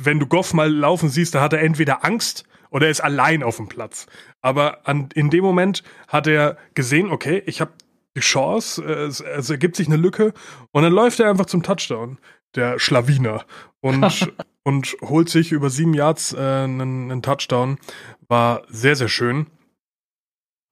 wenn 0.00 0.18
du 0.18 0.26
Goff 0.26 0.52
mal 0.52 0.70
laufen 0.70 1.08
siehst, 1.08 1.34
da 1.34 1.40
hat 1.40 1.52
er 1.52 1.60
entweder 1.60 2.04
Angst 2.04 2.44
oder 2.70 2.86
er 2.86 2.90
ist 2.90 3.00
allein 3.00 3.42
auf 3.42 3.56
dem 3.56 3.68
Platz. 3.68 4.06
Aber 4.40 4.86
an, 4.86 5.08
in 5.14 5.30
dem 5.30 5.44
Moment 5.44 5.82
hat 6.08 6.26
er 6.26 6.56
gesehen, 6.74 7.10
okay, 7.10 7.42
ich 7.46 7.60
habe 7.60 7.72
die 8.16 8.20
Chance, 8.20 8.84
es, 8.84 9.20
es 9.20 9.48
ergibt 9.48 9.76
sich 9.76 9.86
eine 9.86 9.96
Lücke 9.96 10.34
und 10.72 10.82
dann 10.82 10.92
läuft 10.92 11.20
er 11.20 11.30
einfach 11.30 11.46
zum 11.46 11.62
Touchdown, 11.62 12.18
der 12.54 12.78
Schlawiner. 12.78 13.44
Und 13.80 14.32
und 14.62 14.96
holt 15.02 15.28
sich 15.28 15.52
über 15.52 15.70
sieben 15.70 15.94
Yards 15.94 16.32
äh, 16.32 16.38
einen, 16.38 17.10
einen 17.10 17.22
Touchdown. 17.22 17.78
War 18.28 18.62
sehr, 18.68 18.96
sehr 18.96 19.08
schön. 19.08 19.46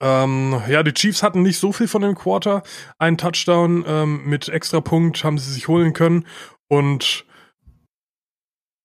Ähm, 0.01 0.62
ja, 0.68 0.82
die 0.82 0.94
Chiefs 0.94 1.22
hatten 1.22 1.43
nicht 1.43 1.59
so 1.59 1.72
viel 1.72 1.89
von 1.89 2.02
dem 2.02 2.14
Quarter. 2.14 2.62
Ein 2.98 3.18
Touchdown 3.18 3.85
ähm, 3.86 4.24
mit 4.24 4.48
Extrapunkt 4.48 5.22
haben 5.24 5.39
sie 5.39 5.52
sich 5.52 5.68
holen 5.68 5.93
können. 5.93 6.27
Und 6.68 7.27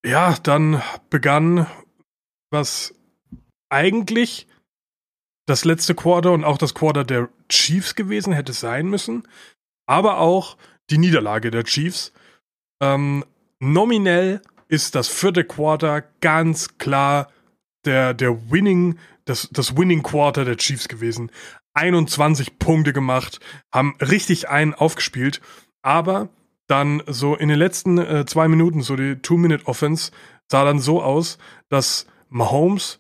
ja, 0.06 0.36
dann 0.44 0.82
begann, 1.10 1.68
was 2.52 2.94
eigentlich 3.70 4.48
das 5.48 5.64
letzte 5.64 5.96
Quarter 5.96 6.32
und 6.32 6.44
auch 6.44 6.58
das 6.58 6.74
Quarter 6.74 7.04
der 7.04 7.30
Chiefs 7.50 7.96
gewesen 7.96 8.34
hätte 8.34 8.54
sein 8.54 8.88
müssen. 8.88 9.28
Aber 9.88 10.20
auch 10.20 10.58
die 10.90 10.98
Niederlage 10.98 11.52
der 11.52 11.64
Chiefs. 11.64 12.12
Ähm, 12.82 13.24
nominell 13.60 14.42
ist 14.68 14.96
das 14.96 15.08
vierte 15.08 15.44
Quarter 15.44 16.02
ganz 16.22 16.78
klar 16.78 17.32
der, 17.86 18.14
der 18.14 18.52
Winning, 18.52 18.98
das, 19.26 19.50
das 19.52 19.78
Winning 19.78 20.04
Quarter 20.04 20.46
der 20.46 20.58
Chiefs 20.58 20.88
gewesen. 20.88 21.32
21 21.74 22.58
Punkte 22.60 22.94
gemacht, 22.94 23.40
haben 23.74 23.96
richtig 24.00 24.50
einen 24.50 24.74
aufgespielt, 24.74 25.42
aber 25.82 26.30
dann 26.68 27.04
so 27.06 27.36
in 27.36 27.50
den 27.50 27.60
letzten 27.60 27.98
äh, 27.98 28.26
zwei 28.26 28.48
Minuten, 28.48 28.82
so 28.82 28.96
die 28.96 29.18
Two-Minute-Offense, 29.18 30.12
sah 30.50 30.64
dann 30.64 30.80
so 30.80 31.02
aus, 31.02 31.38
dass 31.70 32.08
Mahomes 32.30 33.00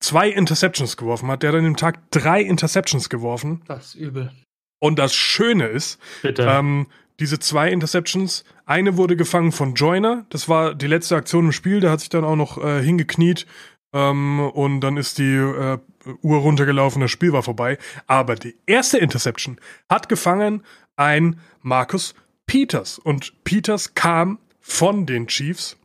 zwei 0.00 0.28
Interceptions 0.28 0.96
geworfen 0.96 1.28
hat. 1.28 1.42
Der 1.42 1.50
hat 1.50 1.58
an 1.58 1.64
dem 1.64 1.76
Tag 1.76 2.10
drei 2.10 2.42
Interceptions 2.42 3.08
geworfen. 3.08 3.62
Das 3.66 3.86
ist 3.86 3.94
übel. 3.94 4.32
Und 4.78 4.98
das 4.98 5.14
Schöne 5.14 5.66
ist, 5.66 5.98
ähm, 6.22 6.86
diese 7.18 7.38
zwei 7.38 7.70
Interceptions. 7.70 8.44
Eine 8.66 8.96
wurde 8.96 9.16
gefangen 9.16 9.52
von 9.52 9.74
Joyner. 9.74 10.26
Das 10.28 10.48
war 10.48 10.74
die 10.74 10.86
letzte 10.86 11.16
Aktion 11.16 11.46
im 11.46 11.52
Spiel. 11.52 11.80
Der 11.80 11.90
hat 11.90 12.00
sich 12.00 12.10
dann 12.10 12.24
auch 12.24 12.36
noch 12.36 12.62
äh, 12.62 12.82
hingekniet. 12.82 13.46
Ähm, 13.92 14.40
und 14.40 14.80
dann 14.80 14.96
ist 14.96 15.18
die 15.18 15.34
äh, 15.34 15.78
Uhr 16.22 16.38
runtergelaufen. 16.38 17.00
Das 17.00 17.10
Spiel 17.10 17.32
war 17.32 17.42
vorbei. 17.42 17.78
Aber 18.06 18.34
die 18.34 18.56
erste 18.66 18.98
Interception 18.98 19.60
hat 19.88 20.08
gefangen 20.08 20.62
ein 20.96 21.40
Marcus 21.62 22.14
Peters. 22.46 22.98
Und 22.98 23.44
Peters 23.44 23.94
kam 23.94 24.38
von 24.60 25.06
den 25.06 25.26
Chiefs. 25.26 25.76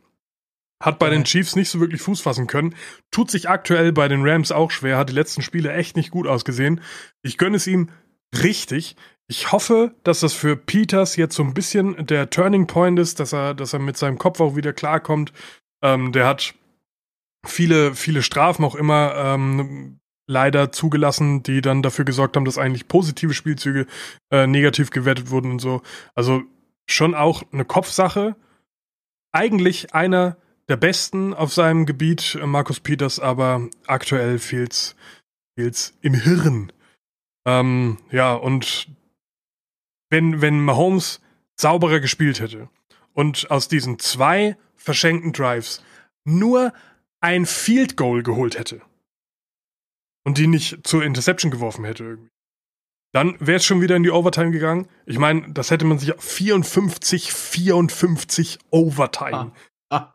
Hat 0.82 0.98
bei 0.98 1.10
den 1.10 1.24
Chiefs 1.24 1.54
nicht 1.54 1.70
so 1.70 1.78
wirklich 1.78 2.02
Fuß 2.02 2.20
fassen 2.20 2.48
können. 2.48 2.74
Tut 3.12 3.30
sich 3.30 3.48
aktuell 3.48 3.92
bei 3.92 4.08
den 4.08 4.26
Rams 4.26 4.50
auch 4.50 4.72
schwer. 4.72 4.96
Hat 4.96 5.10
die 5.10 5.14
letzten 5.14 5.42
Spiele 5.42 5.72
echt 5.72 5.96
nicht 5.96 6.10
gut 6.10 6.26
ausgesehen. 6.26 6.80
Ich 7.22 7.38
gönne 7.38 7.56
es 7.56 7.68
ihm 7.68 7.90
richtig. 8.42 8.96
Ich 9.28 9.52
hoffe, 9.52 9.94
dass 10.02 10.20
das 10.20 10.32
für 10.32 10.56
Peters 10.56 11.16
jetzt 11.16 11.36
so 11.36 11.44
ein 11.44 11.54
bisschen 11.54 12.06
der 12.06 12.30
Turning 12.30 12.66
Point 12.66 12.98
ist, 12.98 13.20
dass 13.20 13.32
er, 13.32 13.54
dass 13.54 13.72
er 13.72 13.78
mit 13.78 13.96
seinem 13.96 14.18
Kopf 14.18 14.40
auch 14.40 14.56
wieder 14.56 14.72
klarkommt. 14.72 15.32
Ähm, 15.82 16.10
der 16.12 16.26
hat 16.26 16.54
viele, 17.44 17.94
viele 17.94 18.22
Strafen 18.22 18.64
auch 18.64 18.74
immer 18.74 19.14
ähm, 19.16 20.00
leider 20.26 20.72
zugelassen, 20.72 21.42
die 21.42 21.60
dann 21.60 21.82
dafür 21.82 22.04
gesorgt 22.04 22.36
haben, 22.36 22.44
dass 22.44 22.58
eigentlich 22.58 22.88
positive 22.88 23.34
Spielzüge 23.34 23.86
äh, 24.30 24.46
negativ 24.46 24.90
gewertet 24.90 25.30
wurden 25.30 25.50
und 25.50 25.58
so. 25.60 25.82
Also 26.14 26.42
schon 26.86 27.14
auch 27.14 27.42
eine 27.52 27.64
Kopfsache. 27.64 28.36
Eigentlich 29.32 29.94
einer 29.94 30.36
der 30.68 30.76
besten 30.76 31.34
auf 31.34 31.52
seinem 31.52 31.86
Gebiet, 31.86 32.38
äh, 32.40 32.46
Markus 32.46 32.80
Peters, 32.80 33.18
aber 33.18 33.68
aktuell 33.86 34.38
fehlt's, 34.38 34.96
fehlt's 35.54 35.94
im 36.00 36.14
Hirn. 36.14 36.72
Ähm, 37.44 37.98
ja, 38.10 38.34
und 38.34 38.88
wenn, 40.10 40.40
wenn 40.40 40.60
Mahomes 40.60 41.20
sauberer 41.56 42.00
gespielt 42.00 42.40
hätte 42.40 42.68
und 43.14 43.50
aus 43.50 43.68
diesen 43.68 43.98
zwei 43.98 44.56
verschenkten 44.76 45.32
Drives 45.32 45.82
nur 46.24 46.72
ein 47.22 47.46
Field 47.46 47.96
Goal 47.96 48.22
geholt 48.22 48.58
hätte 48.58 48.82
und 50.24 50.38
die 50.38 50.46
nicht 50.46 50.86
zur 50.86 51.04
Interception 51.04 51.50
geworfen 51.50 51.84
hätte 51.84 52.04
irgendwie, 52.04 52.30
dann 53.12 53.36
wäre 53.40 53.58
es 53.58 53.64
schon 53.64 53.80
wieder 53.80 53.96
in 53.96 54.02
die 54.02 54.10
Overtime 54.10 54.50
gegangen. 54.50 54.88
Ich 55.06 55.18
meine, 55.18 55.52
das 55.52 55.70
hätte 55.70 55.84
man 55.84 55.98
sich 55.98 56.14
54, 56.18 57.32
54 57.32 58.58
Overtime. 58.70 59.52
Ah. 59.90 59.96
Ah. 59.96 60.14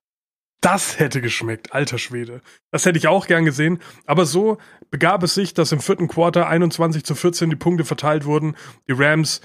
Das 0.62 0.98
hätte 0.98 1.22
geschmeckt, 1.22 1.74
alter 1.74 2.00
Schwede. 2.00 2.42
Das 2.72 2.86
hätte 2.86 2.98
ich 2.98 3.08
auch 3.08 3.28
gern 3.28 3.46
gesehen. 3.46 3.80
Aber 4.08 4.26
so 4.26 4.58
begab 4.90 5.22
es 5.22 5.36
sich, 5.36 5.54
dass 5.54 5.72
im 5.72 5.80
vierten 5.80 6.08
Quarter 6.08 6.48
21 6.48 7.04
zu 7.04 7.14
14 7.14 7.52
die 7.52 7.56
Punkte 7.56 7.86
verteilt 7.86 8.26
wurden. 8.26 8.56
Die 8.88 8.94
Rams 8.94 9.42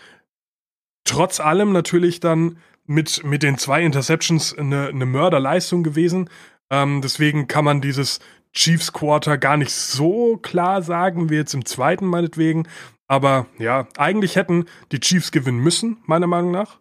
trotz 1.04 1.38
allem 1.38 1.72
natürlich 1.72 2.20
dann 2.20 2.58
mit, 2.86 3.22
mit 3.24 3.42
den 3.42 3.58
zwei 3.58 3.82
Interceptions 3.82 4.56
eine, 4.56 4.88
eine 4.88 5.06
Mörderleistung 5.06 5.82
gewesen. 5.82 6.30
Ähm, 6.72 7.02
deswegen 7.02 7.46
kann 7.46 7.66
man 7.66 7.82
dieses 7.82 8.18
Chiefs 8.54 8.92
Quarter 8.92 9.36
gar 9.38 9.56
nicht 9.56 9.72
so 9.72 10.38
klar 10.38 10.82
sagen 10.82 11.30
wie 11.30 11.36
jetzt 11.36 11.54
im 11.54 11.66
zweiten 11.66 12.06
meinetwegen. 12.06 12.66
Aber 13.06 13.46
ja, 13.58 13.86
eigentlich 13.98 14.36
hätten 14.36 14.64
die 14.90 15.00
Chiefs 15.00 15.32
gewinnen 15.32 15.58
müssen, 15.58 15.98
meiner 16.06 16.26
Meinung 16.26 16.50
nach. 16.50 16.80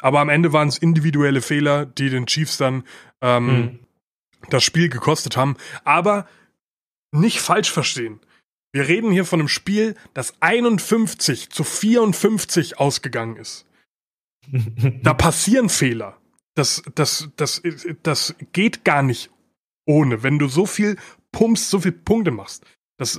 Aber 0.00 0.20
am 0.20 0.28
Ende 0.28 0.52
waren 0.52 0.68
es 0.68 0.78
individuelle 0.78 1.40
Fehler, 1.40 1.86
die 1.86 2.10
den 2.10 2.26
Chiefs 2.26 2.56
dann 2.56 2.84
ähm, 3.20 3.46
mhm. 3.46 3.78
das 4.48 4.64
Spiel 4.64 4.88
gekostet 4.88 5.36
haben. 5.36 5.56
Aber 5.84 6.26
nicht 7.12 7.40
falsch 7.40 7.70
verstehen. 7.70 8.20
Wir 8.72 8.88
reden 8.88 9.12
hier 9.12 9.24
von 9.24 9.40
einem 9.40 9.48
Spiel, 9.48 9.94
das 10.14 10.34
51 10.40 11.50
zu 11.50 11.62
54 11.62 12.78
ausgegangen 12.78 13.36
ist. 13.36 13.66
da 15.02 15.14
passieren 15.14 15.68
Fehler. 15.68 16.19
Das, 16.60 16.82
das, 16.94 17.30
das, 17.36 17.62
das 18.02 18.34
geht 18.52 18.84
gar 18.84 19.02
nicht 19.02 19.30
ohne. 19.86 20.22
Wenn 20.22 20.38
du 20.38 20.46
so 20.46 20.66
viel 20.66 20.98
pumpst, 21.32 21.70
so 21.70 21.80
viel 21.80 21.92
Punkte 21.92 22.32
machst, 22.32 22.66
dass, 22.98 23.18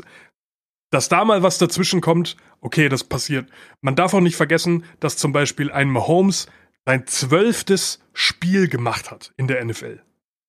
dass 0.92 1.10
da 1.10 1.26
mal 1.26 1.42
was 1.42 1.58
dazwischen 1.58 2.02
kommt, 2.02 2.38
okay, 2.60 2.88
das 2.88 3.04
passiert. 3.04 3.50
Man 3.82 3.96
darf 3.96 4.14
auch 4.14 4.20
nicht 4.20 4.36
vergessen, 4.36 4.84
dass 5.00 5.18
zum 5.18 5.32
Beispiel 5.32 5.72
ein 5.72 5.90
Mahomes 5.90 6.46
sein 6.86 7.08
zwölftes 7.08 8.00
Spiel 8.14 8.68
gemacht 8.68 9.10
hat 9.10 9.34
in 9.38 9.48
der 9.48 9.66
NFL. 9.66 10.04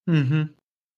Mhm. 0.05 0.51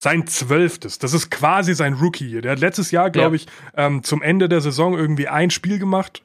Sein 0.02 0.26
zwölftes. 0.26 0.98
Das 0.98 1.12
ist 1.12 1.30
quasi 1.30 1.76
sein 1.76 1.94
Rookie 1.94 2.28
hier. 2.28 2.42
Der 2.42 2.50
hat 2.50 2.58
letztes 2.58 2.90
Jahr, 2.90 3.10
glaube 3.10 3.36
ja. 3.36 3.42
ich, 3.44 3.46
ähm, 3.76 4.02
zum 4.02 4.20
Ende 4.20 4.48
der 4.48 4.60
Saison 4.60 4.98
irgendwie 4.98 5.28
ein 5.28 5.50
Spiel 5.50 5.78
gemacht 5.78 6.24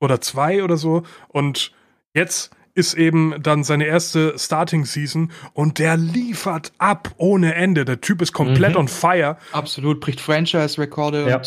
oder 0.00 0.20
zwei 0.20 0.62
oder 0.62 0.76
so. 0.76 1.02
Und 1.26 1.72
jetzt 2.14 2.52
ist 2.74 2.94
eben 2.94 3.42
dann 3.42 3.64
seine 3.64 3.84
erste 3.86 4.38
Starting-Season 4.38 5.32
und 5.52 5.78
der 5.78 5.96
liefert 5.96 6.72
ab 6.78 7.14
ohne 7.16 7.54
Ende. 7.54 7.84
Der 7.84 8.00
Typ 8.00 8.22
ist 8.22 8.32
komplett 8.32 8.72
Mhm. 8.74 8.80
on 8.80 8.88
fire. 8.88 9.36
Absolut, 9.52 10.00
bricht 10.00 10.20
Franchise-Rekorde 10.20 11.28
Ja. 11.28 11.36
und 11.36 11.42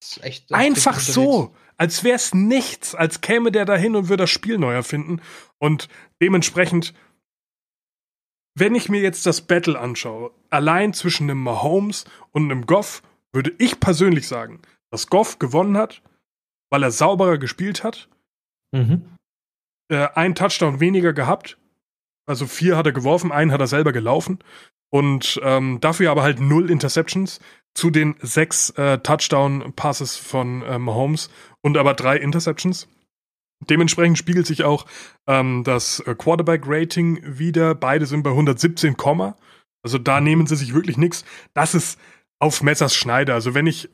ist 0.00 0.22
echt. 0.22 0.52
Einfach 0.52 1.00
so, 1.00 1.54
als 1.76 2.04
wäre 2.04 2.16
es 2.16 2.34
nichts, 2.34 2.94
als 2.94 3.20
käme 3.20 3.50
der 3.52 3.64
dahin 3.64 3.96
und 3.96 4.08
würde 4.08 4.22
das 4.24 4.30
Spiel 4.30 4.58
neu 4.58 4.72
erfinden. 4.72 5.20
Und 5.58 5.88
dementsprechend, 6.22 6.94
wenn 8.54 8.74
ich 8.74 8.88
mir 8.88 9.00
jetzt 9.00 9.26
das 9.26 9.40
Battle 9.42 9.78
anschaue, 9.78 10.30
allein 10.50 10.92
zwischen 10.92 11.24
einem 11.30 11.42
Mahomes 11.42 12.04
und 12.32 12.44
einem 12.50 12.66
Goff, 12.66 13.02
würde 13.32 13.52
ich 13.58 13.78
persönlich 13.80 14.26
sagen, 14.26 14.60
dass 14.90 15.08
Goff 15.08 15.38
gewonnen 15.38 15.76
hat, 15.76 16.02
weil 16.70 16.82
er 16.82 16.90
sauberer 16.90 17.38
gespielt 17.38 17.84
hat, 17.84 18.08
Mhm. 18.74 19.02
Äh, 19.88 20.08
einen 20.14 20.34
Touchdown 20.34 20.80
weniger 20.80 21.12
gehabt. 21.12 21.58
Also 22.26 22.46
vier 22.46 22.76
hat 22.76 22.86
er 22.86 22.92
geworfen, 22.92 23.32
einen 23.32 23.52
hat 23.52 23.60
er 23.60 23.66
selber 23.66 23.92
gelaufen. 23.92 24.38
Und 24.90 25.40
ähm, 25.42 25.80
dafür 25.80 26.10
aber 26.10 26.22
halt 26.22 26.40
null 26.40 26.70
Interceptions 26.70 27.40
zu 27.74 27.90
den 27.90 28.16
sechs 28.20 28.70
äh, 28.70 28.98
Touchdown-Passes 28.98 30.16
von 30.16 30.62
äh, 30.62 30.78
Mahomes 30.78 31.30
und 31.62 31.76
aber 31.76 31.94
drei 31.94 32.16
Interceptions. 32.16 32.88
Dementsprechend 33.60 34.18
spiegelt 34.18 34.46
sich 34.46 34.64
auch 34.64 34.86
ähm, 35.26 35.64
das 35.64 36.00
äh, 36.00 36.14
Quarterback-Rating 36.14 37.38
wieder. 37.38 37.74
Beide 37.74 38.06
sind 38.06 38.22
bei 38.22 38.30
117, 38.30 38.96
Komma. 38.96 39.36
also 39.82 39.98
da 39.98 40.20
nehmen 40.20 40.46
sie 40.46 40.56
sich 40.56 40.74
wirklich 40.74 40.96
nichts. 40.96 41.24
Das 41.54 41.74
ist 41.74 41.98
auf 42.38 42.62
Messers 42.62 42.94
Schneider. 42.94 43.34
Also 43.34 43.54
wenn 43.54 43.66
ich 43.66 43.90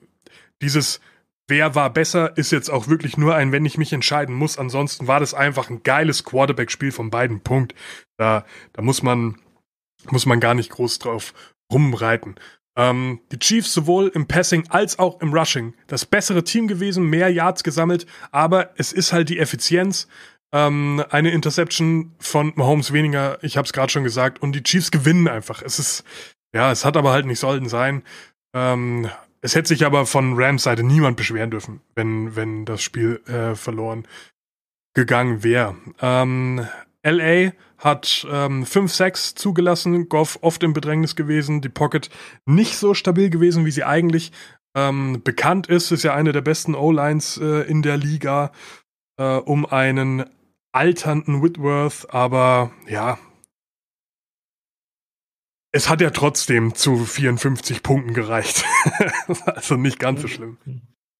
dieses 0.60 1.00
Wer 1.46 1.74
war 1.74 1.92
besser, 1.92 2.36
ist 2.38 2.52
jetzt 2.52 2.70
auch 2.70 2.88
wirklich 2.88 3.18
nur 3.18 3.34
ein, 3.34 3.52
wenn 3.52 3.66
ich 3.66 3.76
mich 3.76 3.92
entscheiden 3.92 4.34
muss. 4.34 4.58
Ansonsten 4.58 5.06
war 5.06 5.20
das 5.20 5.34
einfach 5.34 5.68
ein 5.68 5.82
geiles 5.82 6.24
Quarterback-Spiel 6.24 6.90
von 6.90 7.10
beiden. 7.10 7.40
Punkt. 7.40 7.74
Da, 8.16 8.46
da 8.72 8.82
muss 8.82 9.02
man, 9.02 9.38
muss 10.10 10.24
man 10.24 10.40
gar 10.40 10.54
nicht 10.54 10.70
groß 10.70 10.98
drauf 11.00 11.34
rumreiten. 11.70 12.36
Ähm, 12.76 13.20
die 13.30 13.38
Chiefs 13.38 13.72
sowohl 13.72 14.08
im 14.14 14.26
Passing 14.26 14.64
als 14.68 14.98
auch 14.98 15.20
im 15.20 15.32
Rushing 15.32 15.74
das 15.86 16.06
bessere 16.06 16.42
Team 16.42 16.66
gewesen, 16.66 17.08
mehr 17.08 17.28
Yards 17.28 17.62
gesammelt, 17.62 18.06
aber 18.32 18.70
es 18.76 18.92
ist 18.92 19.12
halt 19.12 19.28
die 19.28 19.38
Effizienz. 19.38 20.08
Ähm, 20.52 21.04
eine 21.10 21.30
Interception 21.30 22.14
von 22.18 22.52
Mahomes 22.56 22.92
weniger, 22.92 23.42
ich 23.42 23.56
habe 23.56 23.66
es 23.66 23.72
gerade 23.72 23.92
schon 23.92 24.04
gesagt, 24.04 24.42
und 24.42 24.52
die 24.52 24.62
Chiefs 24.62 24.90
gewinnen 24.90 25.28
einfach. 25.28 25.62
Es 25.62 25.78
ist, 25.78 26.04
ja, 26.54 26.72
es 26.72 26.84
hat 26.84 26.96
aber 26.96 27.12
halt 27.12 27.26
nicht 27.26 27.38
sollen 27.38 27.68
sein. 27.68 28.02
Ähm, 28.54 29.08
es 29.44 29.54
hätte 29.54 29.68
sich 29.68 29.84
aber 29.84 30.06
von 30.06 30.40
Rams 30.42 30.62
Seite 30.62 30.82
niemand 30.82 31.18
beschweren 31.18 31.50
dürfen, 31.50 31.82
wenn, 31.94 32.34
wenn 32.34 32.64
das 32.64 32.80
Spiel 32.80 33.20
äh, 33.26 33.54
verloren 33.54 34.08
gegangen 34.94 35.44
wäre. 35.44 35.76
Ähm, 36.00 36.66
LA 37.04 37.52
hat 37.76 38.26
ähm, 38.30 38.64
5-6 38.64 39.36
zugelassen, 39.36 40.08
Goff 40.08 40.38
oft 40.40 40.62
im 40.62 40.72
Bedrängnis 40.72 41.14
gewesen, 41.14 41.60
die 41.60 41.68
Pocket 41.68 42.08
nicht 42.46 42.78
so 42.78 42.94
stabil 42.94 43.28
gewesen, 43.28 43.66
wie 43.66 43.70
sie 43.70 43.84
eigentlich 43.84 44.32
ähm, 44.74 45.20
bekannt 45.22 45.66
ist. 45.66 45.90
Ist 45.90 46.04
ja 46.04 46.14
eine 46.14 46.32
der 46.32 46.40
besten 46.40 46.74
O-Lines 46.74 47.36
äh, 47.36 47.68
in 47.68 47.82
der 47.82 47.98
Liga 47.98 48.50
äh, 49.18 49.36
um 49.36 49.66
einen 49.66 50.24
alternden 50.72 51.42
Whitworth, 51.42 52.06
aber 52.14 52.70
ja, 52.88 53.18
es 55.74 55.88
hat 55.88 56.00
ja 56.00 56.10
trotzdem 56.10 56.74
zu 56.76 57.04
54 57.04 57.82
Punkten 57.82 58.14
gereicht. 58.14 58.64
also 59.44 59.74
nicht 59.74 59.98
ganz 59.98 60.22
so 60.22 60.28
schlimm. 60.28 60.56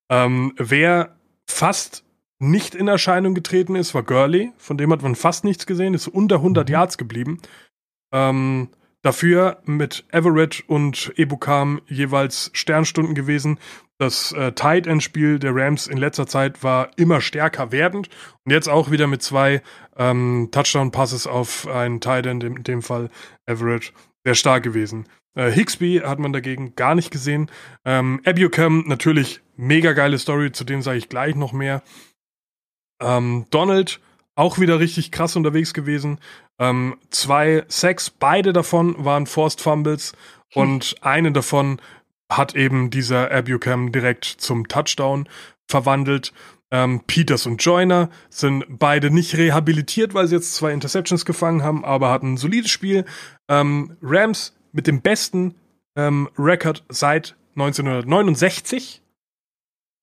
Ähm, 0.08 0.54
wer 0.56 1.16
fast 1.44 2.04
nicht 2.38 2.76
in 2.76 2.86
Erscheinung 2.86 3.34
getreten 3.34 3.74
ist, 3.74 3.94
war 3.94 4.04
Gurley. 4.04 4.52
Von 4.56 4.78
dem 4.78 4.92
hat 4.92 5.02
man 5.02 5.16
fast 5.16 5.42
nichts 5.42 5.66
gesehen, 5.66 5.92
ist 5.92 6.06
unter 6.06 6.36
100 6.36 6.68
Mhm. 6.68 6.72
Yards 6.72 6.98
geblieben. 6.98 7.40
Ähm, 8.12 8.68
dafür 9.02 9.60
mit 9.64 10.04
Everett 10.12 10.62
und 10.68 11.12
Ebukam 11.16 11.80
jeweils 11.88 12.50
Sternstunden 12.54 13.16
gewesen. 13.16 13.58
Das 13.98 14.30
äh, 14.32 14.52
Tight 14.52 14.86
End 14.86 15.02
Spiel 15.02 15.40
der 15.40 15.54
Rams 15.56 15.88
in 15.88 15.98
letzter 15.98 16.28
Zeit 16.28 16.62
war 16.62 16.90
immer 16.96 17.20
stärker 17.20 17.72
werdend 17.72 18.08
und 18.44 18.52
jetzt 18.52 18.68
auch 18.68 18.92
wieder 18.92 19.08
mit 19.08 19.22
zwei 19.22 19.62
ähm, 19.96 20.50
Touchdown 20.52 20.92
Passes 20.92 21.26
auf 21.26 21.66
einen 21.66 22.00
Tight 22.00 22.26
End, 22.26 22.44
in 22.44 22.62
dem 22.62 22.82
Fall 22.82 23.10
Everett, 23.46 23.92
sehr 24.24 24.34
stark 24.34 24.62
gewesen. 24.62 25.06
Äh, 25.34 25.50
Hixby 25.50 26.02
hat 26.04 26.18
man 26.18 26.32
dagegen 26.32 26.74
gar 26.76 26.94
nicht 26.94 27.10
gesehen. 27.10 27.50
Ähm, 27.84 28.20
Abucam 28.24 28.84
natürlich 28.86 29.40
mega 29.56 29.92
geile 29.92 30.18
Story, 30.18 30.52
zu 30.52 30.64
dem 30.64 30.82
sage 30.82 30.98
ich 30.98 31.08
gleich 31.08 31.34
noch 31.34 31.52
mehr. 31.52 31.82
Ähm, 33.00 33.46
Donald 33.50 34.00
auch 34.34 34.58
wieder 34.58 34.80
richtig 34.80 35.12
krass 35.12 35.36
unterwegs 35.36 35.74
gewesen. 35.74 36.18
Ähm, 36.58 36.96
zwei 37.10 37.64
Sacks, 37.68 38.10
beide 38.10 38.52
davon 38.52 39.04
waren 39.04 39.26
Forced 39.26 39.60
Fumbles 39.60 40.12
und 40.54 40.96
einen 41.02 41.34
davon 41.34 41.80
hat 42.30 42.54
eben 42.54 42.90
dieser 42.90 43.30
Abucam 43.30 43.92
direkt 43.92 44.24
zum 44.24 44.68
Touchdown 44.68 45.28
verwandelt. 45.68 46.32
Ähm, 46.74 47.02
Peters 47.06 47.46
und 47.46 47.64
Joyner 47.64 48.10
sind 48.30 48.64
beide 48.68 49.12
nicht 49.12 49.36
rehabilitiert, 49.36 50.12
weil 50.12 50.26
sie 50.26 50.34
jetzt 50.34 50.56
zwei 50.56 50.72
Interceptions 50.72 51.24
gefangen 51.24 51.62
haben, 51.62 51.84
aber 51.84 52.10
hatten 52.10 52.32
ein 52.32 52.36
solides 52.36 52.72
Spiel. 52.72 53.04
Ähm, 53.48 53.96
Rams 54.02 54.56
mit 54.72 54.88
dem 54.88 55.00
besten 55.00 55.54
ähm, 55.94 56.28
Record 56.36 56.84
seit 56.88 57.36
1969. 57.54 59.02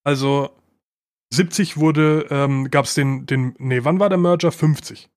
Also 0.05 0.51
70 1.33 1.75
wurde, 1.75 2.27
ähm, 2.29 2.71
gab 2.71 2.85
es 2.85 2.93
den, 2.93 3.25
den, 3.25 3.53
nee, 3.57 3.83
wann 3.83 3.99
war 3.99 4.07
der 4.07 4.17
Merger? 4.17 4.53
50. 4.53 5.09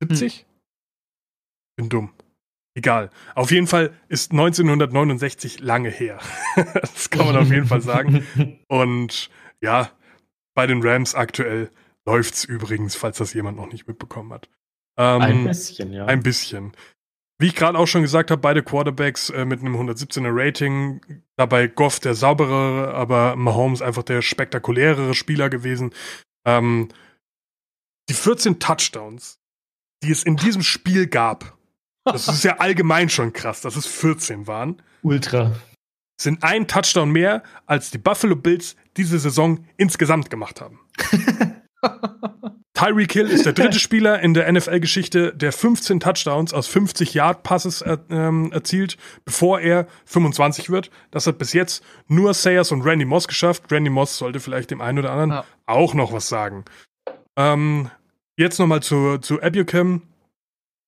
70? 0.00 0.46
Bin 1.76 1.90
dumm. 1.90 2.10
Egal. 2.74 3.10
Auf 3.34 3.50
jeden 3.50 3.66
Fall 3.66 3.92
ist 4.08 4.32
1969 4.32 5.60
lange 5.60 5.90
her. 5.90 6.20
das 6.72 7.10
kann 7.10 7.26
man 7.26 7.36
auf 7.36 7.50
jeden 7.50 7.66
Fall 7.66 7.82
sagen. 7.82 8.26
Und 8.68 9.28
ja, 9.60 9.90
bei 10.54 10.66
den 10.66 10.82
Rams 10.82 11.14
aktuell 11.14 11.70
läuft's 12.06 12.44
übrigens, 12.44 12.94
falls 12.96 13.18
das 13.18 13.34
jemand 13.34 13.56
noch 13.56 13.70
nicht 13.70 13.86
mitbekommen 13.86 14.32
hat. 14.32 14.48
Ähm, 14.96 15.22
Ein 15.22 15.44
bisschen, 15.44 15.92
ja. 15.92 16.06
ein 16.06 16.22
bisschen. 16.22 16.72
Wie 17.38 17.48
ich 17.48 17.56
gerade 17.56 17.78
auch 17.78 17.86
schon 17.86 18.02
gesagt 18.02 18.30
habe, 18.30 18.40
beide 18.40 18.62
Quarterbacks 18.62 19.30
äh, 19.30 19.44
mit 19.44 19.60
einem 19.60 19.74
117er 19.74 20.30
Rating. 20.30 21.00
Dabei 21.36 21.66
Goff 21.66 21.98
der 21.98 22.14
sauberere, 22.14 22.94
aber 22.94 23.34
Mahomes 23.34 23.82
einfach 23.82 24.04
der 24.04 24.22
spektakulärere 24.22 25.14
Spieler 25.14 25.50
gewesen. 25.50 25.92
Ähm, 26.46 26.88
die 28.08 28.14
14 28.14 28.60
Touchdowns, 28.60 29.40
die 30.04 30.12
es 30.12 30.22
in 30.22 30.36
diesem 30.36 30.62
Spiel 30.62 31.08
gab, 31.08 31.56
das 32.04 32.28
ist 32.28 32.44
ja 32.44 32.56
allgemein 32.58 33.08
schon 33.08 33.32
krass, 33.32 33.62
dass 33.62 33.74
es 33.74 33.86
14 33.86 34.46
waren, 34.46 34.80
Ultra. 35.02 35.56
Sind 36.20 36.42
ein 36.42 36.66
Touchdown 36.68 37.10
mehr, 37.10 37.42
als 37.66 37.90
die 37.90 37.98
Buffalo 37.98 38.36
Bills 38.36 38.76
diese 38.96 39.18
Saison 39.18 39.64
insgesamt 39.76 40.30
gemacht 40.30 40.60
haben. 40.60 40.80
Tyreek 42.74 43.12
Hill 43.12 43.28
ist 43.28 43.46
der 43.46 43.52
dritte 43.52 43.78
Spieler 43.78 44.20
in 44.20 44.34
der 44.34 44.50
NFL-Geschichte, 44.50 45.32
der 45.32 45.52
15 45.52 46.00
Touchdowns 46.00 46.52
aus 46.52 46.66
50 46.66 47.14
Yard-Passes 47.14 47.82
er, 47.82 48.00
ähm, 48.10 48.50
erzielt, 48.52 48.96
bevor 49.24 49.60
er 49.60 49.86
25 50.06 50.70
wird. 50.70 50.90
Das 51.12 51.26
hat 51.28 51.38
bis 51.38 51.52
jetzt 51.52 51.84
nur 52.08 52.34
Sayers 52.34 52.72
und 52.72 52.82
Randy 52.82 53.04
Moss 53.04 53.28
geschafft. 53.28 53.70
Randy 53.70 53.90
Moss 53.90 54.18
sollte 54.18 54.40
vielleicht 54.40 54.72
dem 54.72 54.80
einen 54.80 54.98
oder 54.98 55.12
anderen 55.12 55.30
Ja. 55.30 55.44
auch 55.66 55.94
noch 55.94 56.12
was 56.12 56.28
sagen. 56.28 56.64
Ähm, 57.36 57.90
jetzt 58.36 58.58
nochmal 58.58 58.82
zu, 58.82 59.18
zu 59.18 59.40
Abucam. 59.40 60.02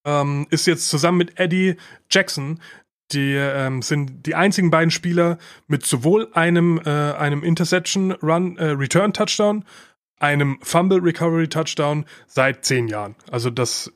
Ähm, 0.05 0.47
ist 0.51 0.67
jetzt 0.67 0.89
zusammen 0.89 1.19
mit 1.19 1.39
Eddie 1.39 1.77
Jackson 2.11 2.61
die 3.13 3.35
ähm, 3.35 3.83
sind 3.83 4.27
die 4.27 4.35
einzigen 4.35 4.71
beiden 4.71 4.91
Spieler 4.91 5.39
mit 5.67 5.87
sowohl 5.87 6.29
einem, 6.33 6.81
äh, 6.85 6.91
einem 6.91 7.43
Interception 7.43 8.13
Run 8.13 8.57
äh, 8.59 8.71
Return 8.71 9.13
Touchdown, 9.13 9.65
einem 10.19 10.59
Fumble 10.63 11.01
Recovery 11.01 11.49
Touchdown 11.49 12.05
seit 12.27 12.65
zehn 12.65 12.89
Jahren. 12.89 13.15
Also 13.31 13.51
das 13.51 13.93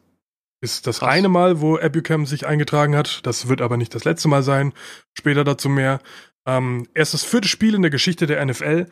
ist 0.61 0.87
das 0.87 1.01
Krass. 1.01 1.09
eine 1.09 1.29
Mal, 1.29 1.61
wo 1.61 1.79
Abucam 1.79 2.27
sich 2.27 2.47
eingetragen 2.47 2.95
hat. 2.95 3.27
Das 3.27 3.49
wird 3.49 3.63
aber 3.63 3.77
nicht 3.77 3.95
das 3.95 4.05
letzte 4.05 4.29
Mal 4.29 4.43
sein. 4.43 4.73
Später 5.15 5.43
dazu 5.45 5.69
mehr. 5.69 6.01
Ähm, 6.47 6.87
er 6.95 7.03
ist 7.03 7.15
das 7.15 7.25
vierte 7.25 7.49
Spiel 7.49 7.75
in 7.75 7.83
der 7.83 7.91
Geschichte 7.91 8.27
der 8.27 8.45
NFL, 8.45 8.87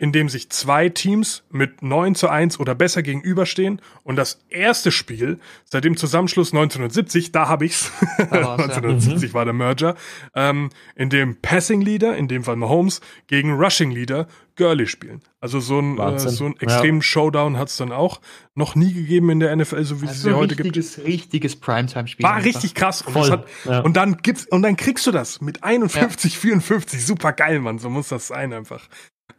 in 0.00 0.12
dem 0.12 0.30
sich 0.30 0.48
zwei 0.48 0.88
Teams 0.88 1.42
mit 1.50 1.82
9 1.82 2.14
zu 2.14 2.30
1 2.30 2.58
oder 2.58 2.74
besser 2.74 3.02
gegenüberstehen. 3.02 3.82
Und 4.02 4.16
das 4.16 4.40
erste 4.48 4.90
Spiel 4.90 5.38
seit 5.66 5.84
dem 5.84 5.94
Zusammenschluss 5.94 6.54
1970, 6.54 7.32
da 7.32 7.48
habe 7.48 7.66
ich's. 7.66 7.92
Da 8.16 8.30
war's, 8.30 8.32
ja. 8.32 8.52
1970 8.54 9.34
war 9.34 9.44
der 9.44 9.52
Merger, 9.52 9.96
ähm, 10.34 10.70
in 10.96 11.10
dem 11.10 11.36
Passing 11.42 11.82
Leader, 11.82 12.16
in 12.16 12.28
dem 12.28 12.44
Fall 12.44 12.56
Mahomes, 12.56 13.02
gegen 13.26 13.52
Rushing 13.52 13.90
Leader 13.90 14.26
Gurley 14.56 14.86
spielen. 14.86 15.20
Also 15.38 15.60
so 15.60 15.78
ein, 15.78 15.98
äh, 15.98 16.18
so 16.18 16.46
einen 16.46 16.58
extremen 16.60 17.02
Showdown 17.02 17.58
hat's 17.58 17.76
dann 17.76 17.92
auch 17.92 18.22
noch 18.54 18.74
nie 18.74 18.94
gegeben 18.94 19.28
in 19.28 19.40
der 19.40 19.54
NFL, 19.54 19.84
so 19.84 20.00
wie 20.00 20.06
es 20.06 20.22
sie 20.22 20.28
Also 20.28 20.38
heute 20.38 20.56
gibt. 20.56 20.76
richtiges, 20.76 21.04
richtiges 21.04 21.56
Primetime-Spiel. 21.56 22.24
War 22.24 22.36
einfach. 22.36 22.46
richtig 22.46 22.74
krass. 22.74 23.02
Und, 23.02 23.12
Voll, 23.12 23.30
hat, 23.30 23.46
ja. 23.66 23.80
und 23.80 23.98
dann 23.98 24.16
gibt's, 24.18 24.46
und 24.46 24.62
dann 24.62 24.76
kriegst 24.78 25.06
du 25.06 25.10
das 25.10 25.42
mit 25.42 25.62
51, 25.62 26.38
54. 26.38 27.04
Super 27.04 27.34
geil, 27.34 27.60
Mann. 27.60 27.78
So 27.78 27.90
muss 27.90 28.08
das 28.08 28.28
sein 28.28 28.54
einfach. 28.54 28.88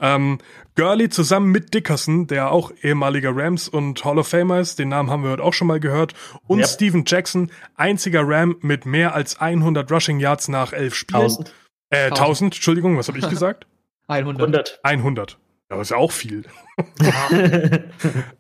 Ähm, 0.02 0.40
Gurley 0.76 1.10
zusammen 1.10 1.52
mit 1.52 1.74
Dickerson, 1.74 2.28
der 2.28 2.52
auch 2.52 2.72
ehemaliger 2.82 3.32
Rams 3.36 3.68
und 3.70 4.04
Hall 4.04 4.18
of 4.18 4.28
Famer 4.28 4.60
ist, 4.60 4.80
den 4.80 4.90
Namen 4.90 5.10
haben 5.12 5.24
wir 5.24 5.32
heute 5.32 5.44
auch 5.44 5.54
schon 5.54 5.68
mal 5.68 5.80
gehört, 5.80 6.14
und 6.48 6.60
Yep. 6.60 6.68
Steven 6.68 7.04
Jackson, 7.06 7.52
einziger 7.76 8.24
Ram 8.26 8.58
mit 8.62 8.86
mehr 8.86 9.14
als 9.14 9.40
100 9.40 9.92
Rushing 9.92 10.20
Yards 10.20 10.48
nach 10.48 10.74
elf 10.74 10.96
Spielen. 10.96 11.22
1000. 11.22 11.54
Äh, 11.92 12.06
1000, 12.06 12.56
Entschuldigung, 12.56 12.98
was 12.98 13.08
habe 13.08 13.20
ich 13.20 13.30
gesagt? 13.30 13.68
100. 14.08 14.42
100. 14.42 14.80
100. 14.84 15.38
Ja, 15.70 15.78
das 15.78 15.88
ist 15.88 15.92
ja 15.92 15.98
auch 15.98 16.12
viel. 16.12 16.44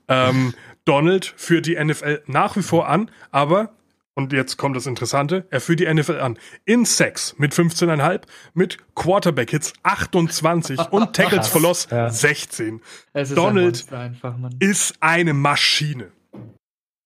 Ähm, 0.07 0.53
Donald 0.85 1.33
führt 1.37 1.65
die 1.67 1.81
NFL 1.81 2.23
nach 2.25 2.55
wie 2.57 2.63
vor 2.63 2.89
an, 2.89 3.11
aber, 3.31 3.69
und 4.13 4.33
jetzt 4.33 4.57
kommt 4.57 4.75
das 4.75 4.85
Interessante, 4.87 5.45
er 5.49 5.61
führt 5.61 5.79
die 5.79 5.93
NFL 5.93 6.19
an. 6.19 6.37
In 6.65 6.85
Sex 6.85 7.35
mit 7.37 7.53
15,5, 7.53 8.21
mit 8.53 8.77
Quarterback-Hits 8.95 9.73
28 9.83 10.79
und 10.91 11.13
Tackles 11.13 11.47
for 11.47 11.61
Loss 11.61 11.87
ja. 11.89 12.09
16. 12.09 12.81
Es 13.13 13.29
ist 13.29 13.37
Donald- 13.37 13.85
ein 13.91 13.97
einfach. 13.97 14.35
Ist 14.59 14.95
eine 14.99 15.33
Maschine. 15.33 16.11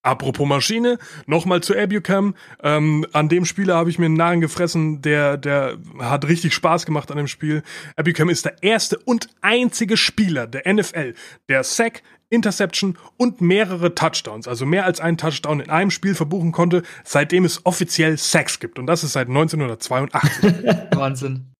Apropos 0.06 0.48
Maschine, 0.48 1.00
nochmal 1.26 1.62
zu 1.62 1.76
Abucam. 1.76 2.36
Ähm, 2.62 3.08
an 3.12 3.28
dem 3.28 3.44
Spieler 3.44 3.76
habe 3.76 3.90
ich 3.90 3.98
mir 3.98 4.06
einen 4.06 4.14
Nahen 4.14 4.40
gefressen, 4.40 5.02
der, 5.02 5.36
der 5.36 5.80
hat 5.98 6.28
richtig 6.28 6.54
Spaß 6.54 6.86
gemacht 6.86 7.10
an 7.10 7.18
dem 7.18 7.28
Spiel. 7.28 7.64
Abucam 7.96 8.30
ist 8.30 8.46
der 8.46 8.62
erste 8.62 9.00
und 9.00 9.30
einzige 9.42 9.98
Spieler 9.98 10.46
der 10.46 10.72
NFL, 10.72 11.16
der 11.50 11.64
Sack, 11.64 12.04
Interception 12.36 12.98
und 13.18 13.42
mehrere 13.42 13.96
Touchdowns, 13.96 14.48
also 14.48 14.66
mehr 14.66 14.86
als 14.86 15.00
einen 15.00 15.18
Touchdown 15.18 15.60
in 15.62 15.70
einem 15.70 15.92
Spiel 15.92 16.14
verbuchen 16.14 16.52
konnte, 16.52 16.84
seitdem 17.04 17.46
es 17.46 17.66
offiziell 17.66 18.18
Sacks 18.18 18.60
gibt. 18.60 18.78
Und 18.78 18.86
das 18.88 19.04
ist 19.04 19.14
seit 19.14 19.28
1982. 19.30 20.54
Wahnsinn. 20.96 21.52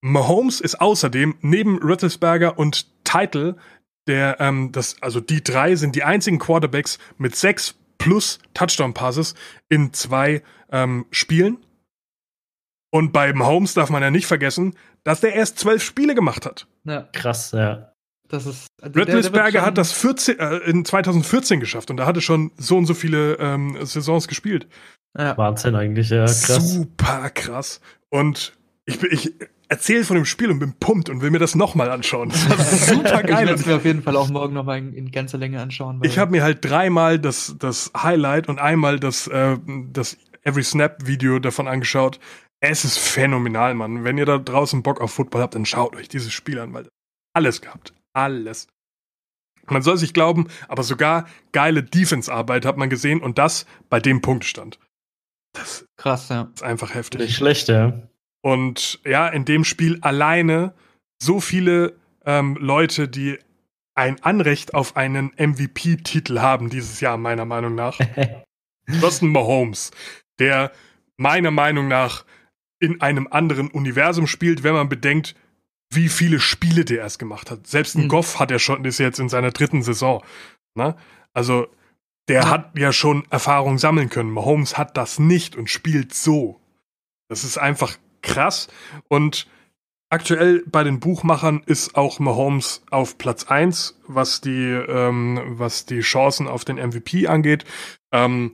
Mahomes 0.00 0.60
ist 0.60 0.80
außerdem 0.80 1.36
neben 1.42 1.78
Rittelsberger 1.78 2.58
und 2.58 2.86
Title 3.04 3.56
der, 4.08 4.40
ähm, 4.40 4.72
das, 4.72 4.96
also 5.00 5.20
die 5.20 5.44
drei 5.44 5.76
sind 5.76 5.94
die 5.94 6.02
einzigen 6.02 6.38
Quarterbacks 6.38 6.98
mit 7.18 7.36
sechs 7.36 7.74
plus 7.98 8.40
Touchdown-Passes 8.54 9.34
in 9.68 9.92
zwei 9.92 10.42
ähm, 10.72 11.06
Spielen. 11.10 11.58
Und 12.90 13.12
bei 13.12 13.32
Mahomes 13.32 13.74
darf 13.74 13.90
man 13.90 14.02
ja 14.02 14.10
nicht 14.10 14.26
vergessen, 14.26 14.74
dass 15.04 15.20
der 15.20 15.34
erst 15.34 15.58
zwölf 15.58 15.82
Spiele 15.82 16.14
gemacht 16.14 16.44
hat. 16.46 16.66
Ja, 16.84 17.08
Krass, 17.12 17.52
ja. 17.52 17.91
Das 18.32 18.46
ist. 18.46 18.66
Rittelsberger 18.82 19.58
schon- 19.60 19.66
hat 19.66 19.78
das 19.78 19.92
14, 19.92 20.38
äh, 20.38 20.56
in 20.58 20.84
2014 20.84 21.60
geschafft 21.60 21.90
und 21.90 21.96
da 21.98 22.06
hatte 22.06 22.20
schon 22.20 22.50
so 22.56 22.76
und 22.76 22.86
so 22.86 22.94
viele 22.94 23.34
ähm, 23.38 23.76
Saisons 23.82 24.28
gespielt. 24.28 24.66
Ja. 25.18 25.36
Wahnsinn 25.36 25.74
eigentlich, 25.74 26.10
ja. 26.10 26.24
Krass. 26.24 26.72
Super 26.72 27.30
krass. 27.30 27.80
Und 28.10 28.54
ich, 28.86 29.02
ich 29.04 29.34
erzähle 29.68 30.04
von 30.04 30.16
dem 30.16 30.24
Spiel 30.24 30.50
und 30.50 30.58
bin 30.58 30.72
pumpt 30.78 31.08
und 31.08 31.20
will 31.22 31.30
mir 31.30 31.38
das 31.38 31.54
nochmal 31.54 31.90
anschauen. 31.90 32.30
Das 32.30 32.48
war 32.48 32.56
super 32.96 33.20
Ich 33.20 33.26
geil. 33.26 33.46
werde 33.46 33.60
es 33.60 33.66
mir 33.66 33.76
auf 33.76 33.84
jeden 33.84 34.02
Fall 34.02 34.16
auch 34.16 34.28
morgen 34.28 34.54
nochmal 34.54 34.78
in, 34.78 34.92
in 34.94 35.10
ganzer 35.12 35.38
Länge 35.38 35.60
anschauen. 35.60 36.00
Ich 36.02 36.18
habe 36.18 36.30
mir 36.30 36.42
halt 36.42 36.64
dreimal 36.64 37.18
das, 37.18 37.54
das 37.58 37.90
Highlight 37.96 38.48
und 38.48 38.58
einmal 38.58 38.98
das, 38.98 39.28
äh, 39.28 39.56
das 39.92 40.16
Every 40.42 40.64
Snap 40.64 41.06
Video 41.06 41.38
davon 41.38 41.68
angeschaut. 41.68 42.18
Es 42.60 42.84
ist 42.84 42.98
phänomenal, 42.98 43.74
Mann. 43.74 44.04
Wenn 44.04 44.18
ihr 44.18 44.26
da 44.26 44.38
draußen 44.38 44.82
Bock 44.82 45.00
auf 45.00 45.12
Football 45.12 45.42
habt, 45.42 45.54
dann 45.54 45.66
schaut 45.66 45.94
euch 45.96 46.08
dieses 46.08 46.32
Spiel 46.32 46.58
an, 46.58 46.72
weil 46.72 46.88
alles 47.34 47.60
gehabt. 47.60 47.92
Alles. 48.12 48.68
Man 49.66 49.82
soll 49.82 49.96
sich 49.96 50.12
glauben, 50.12 50.48
aber 50.68 50.82
sogar 50.82 51.26
geile 51.52 51.82
Defense-Arbeit 51.82 52.64
hat 52.64 52.76
man 52.76 52.90
gesehen 52.90 53.20
und 53.20 53.38
das 53.38 53.66
bei 53.88 54.00
dem 54.00 54.20
Punktstand. 54.20 54.78
Das 55.52 55.86
Krass, 55.96 56.28
ja. 56.30 56.50
ist 56.54 56.62
einfach 56.62 56.94
heftig. 56.94 57.20
Nicht 57.20 57.36
schlecht, 57.36 57.68
ja. 57.68 58.08
Und 58.42 59.00
ja, 59.04 59.28
in 59.28 59.44
dem 59.44 59.64
Spiel 59.64 59.98
alleine 60.00 60.74
so 61.22 61.40
viele 61.40 61.96
ähm, 62.24 62.56
Leute, 62.60 63.08
die 63.08 63.38
ein 63.94 64.22
Anrecht 64.22 64.74
auf 64.74 64.96
einen 64.96 65.32
MVP-Titel 65.36 66.40
haben 66.40 66.70
dieses 66.70 67.00
Jahr, 67.00 67.16
meiner 67.18 67.44
Meinung 67.44 67.74
nach. 67.74 67.98
Justin 68.88 69.28
Mahomes, 69.28 69.92
der 70.38 70.72
meiner 71.16 71.50
Meinung 71.50 71.88
nach 71.88 72.24
in 72.80 73.00
einem 73.00 73.28
anderen 73.30 73.70
Universum 73.70 74.26
spielt, 74.26 74.64
wenn 74.64 74.74
man 74.74 74.88
bedenkt, 74.88 75.36
wie 75.94 76.08
viele 76.08 76.40
Spiele 76.40 76.84
der 76.84 76.98
erst 76.98 77.18
gemacht 77.18 77.50
hat. 77.50 77.66
Selbst 77.66 77.96
ein 77.96 78.04
Mhm. 78.04 78.08
Goff 78.08 78.38
hat 78.38 78.50
er 78.50 78.58
schon, 78.58 78.84
ist 78.84 78.98
jetzt 78.98 79.18
in 79.18 79.28
seiner 79.28 79.50
dritten 79.50 79.82
Saison. 79.82 80.22
Ne? 80.74 80.96
Also, 81.32 81.66
der 82.28 82.48
hat 82.48 82.78
ja 82.78 82.92
schon 82.92 83.24
Erfahrung 83.30 83.78
sammeln 83.78 84.08
können. 84.08 84.30
Mahomes 84.30 84.78
hat 84.78 84.96
das 84.96 85.18
nicht 85.18 85.56
und 85.56 85.68
spielt 85.68 86.14
so. 86.14 86.60
Das 87.28 87.44
ist 87.44 87.58
einfach 87.58 87.96
krass. 88.22 88.68
Und 89.08 89.48
aktuell 90.08 90.62
bei 90.66 90.84
den 90.84 91.00
Buchmachern 91.00 91.62
ist 91.66 91.96
auch 91.96 92.20
Mahomes 92.20 92.82
auf 92.90 93.18
Platz 93.18 93.44
1, 93.44 93.98
was 94.06 94.40
die, 94.40 94.70
ähm, 94.70 95.40
was 95.58 95.84
die 95.86 96.00
Chancen 96.00 96.46
auf 96.46 96.64
den 96.64 96.76
MVP 96.76 97.26
angeht. 97.26 97.64
Ähm, 98.12 98.52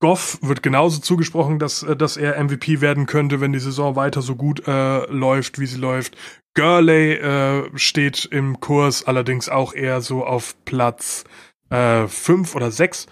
Goff 0.00 0.38
wird 0.42 0.62
genauso 0.62 1.00
zugesprochen, 1.00 1.58
dass, 1.58 1.82
äh, 1.82 1.96
dass 1.96 2.16
er 2.16 2.42
MVP 2.42 2.80
werden 2.80 3.06
könnte, 3.06 3.40
wenn 3.40 3.52
die 3.52 3.58
Saison 3.58 3.96
weiter 3.96 4.22
so 4.22 4.36
gut 4.36 4.66
äh, 4.66 5.06
läuft, 5.06 5.58
wie 5.58 5.66
sie 5.66 5.78
läuft. 5.78 6.16
Gurley 6.54 7.14
äh, 7.14 7.70
steht 7.76 8.26
im 8.26 8.60
Kurs, 8.60 9.06
allerdings 9.06 9.48
auch 9.48 9.74
eher 9.74 10.00
so 10.00 10.24
auf 10.24 10.54
Platz 10.64 11.24
5 11.68 12.54
oder 12.54 12.70
6. 12.70 13.06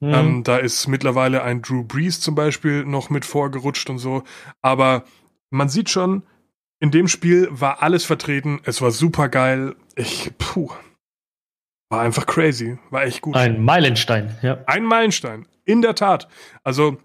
Hm. 0.00 0.14
Ähm, 0.14 0.42
da 0.42 0.56
ist 0.56 0.88
mittlerweile 0.88 1.44
ein 1.44 1.62
Drew 1.62 1.84
Brees 1.84 2.20
zum 2.20 2.34
Beispiel 2.34 2.84
noch 2.84 3.08
mit 3.08 3.24
vorgerutscht 3.24 3.88
und 3.88 3.98
so. 3.98 4.24
Aber 4.62 5.04
man 5.50 5.68
sieht 5.68 5.90
schon, 5.90 6.24
in 6.80 6.90
dem 6.90 7.06
Spiel 7.06 7.48
war 7.50 7.82
alles 7.82 8.04
vertreten. 8.04 8.60
Es 8.64 8.82
war 8.82 8.90
super 8.90 9.28
geil. 9.28 9.76
Ich, 9.94 10.32
puh, 10.38 10.70
war 11.90 12.00
einfach 12.00 12.26
crazy. 12.26 12.78
War 12.90 13.04
echt 13.04 13.20
gut. 13.20 13.36
Ein 13.36 13.62
Meilenstein, 13.62 14.36
ja. 14.42 14.58
Ein 14.66 14.84
Meilenstein, 14.84 15.46
in 15.64 15.82
der 15.82 15.94
Tat. 15.94 16.28
Also, 16.62 16.98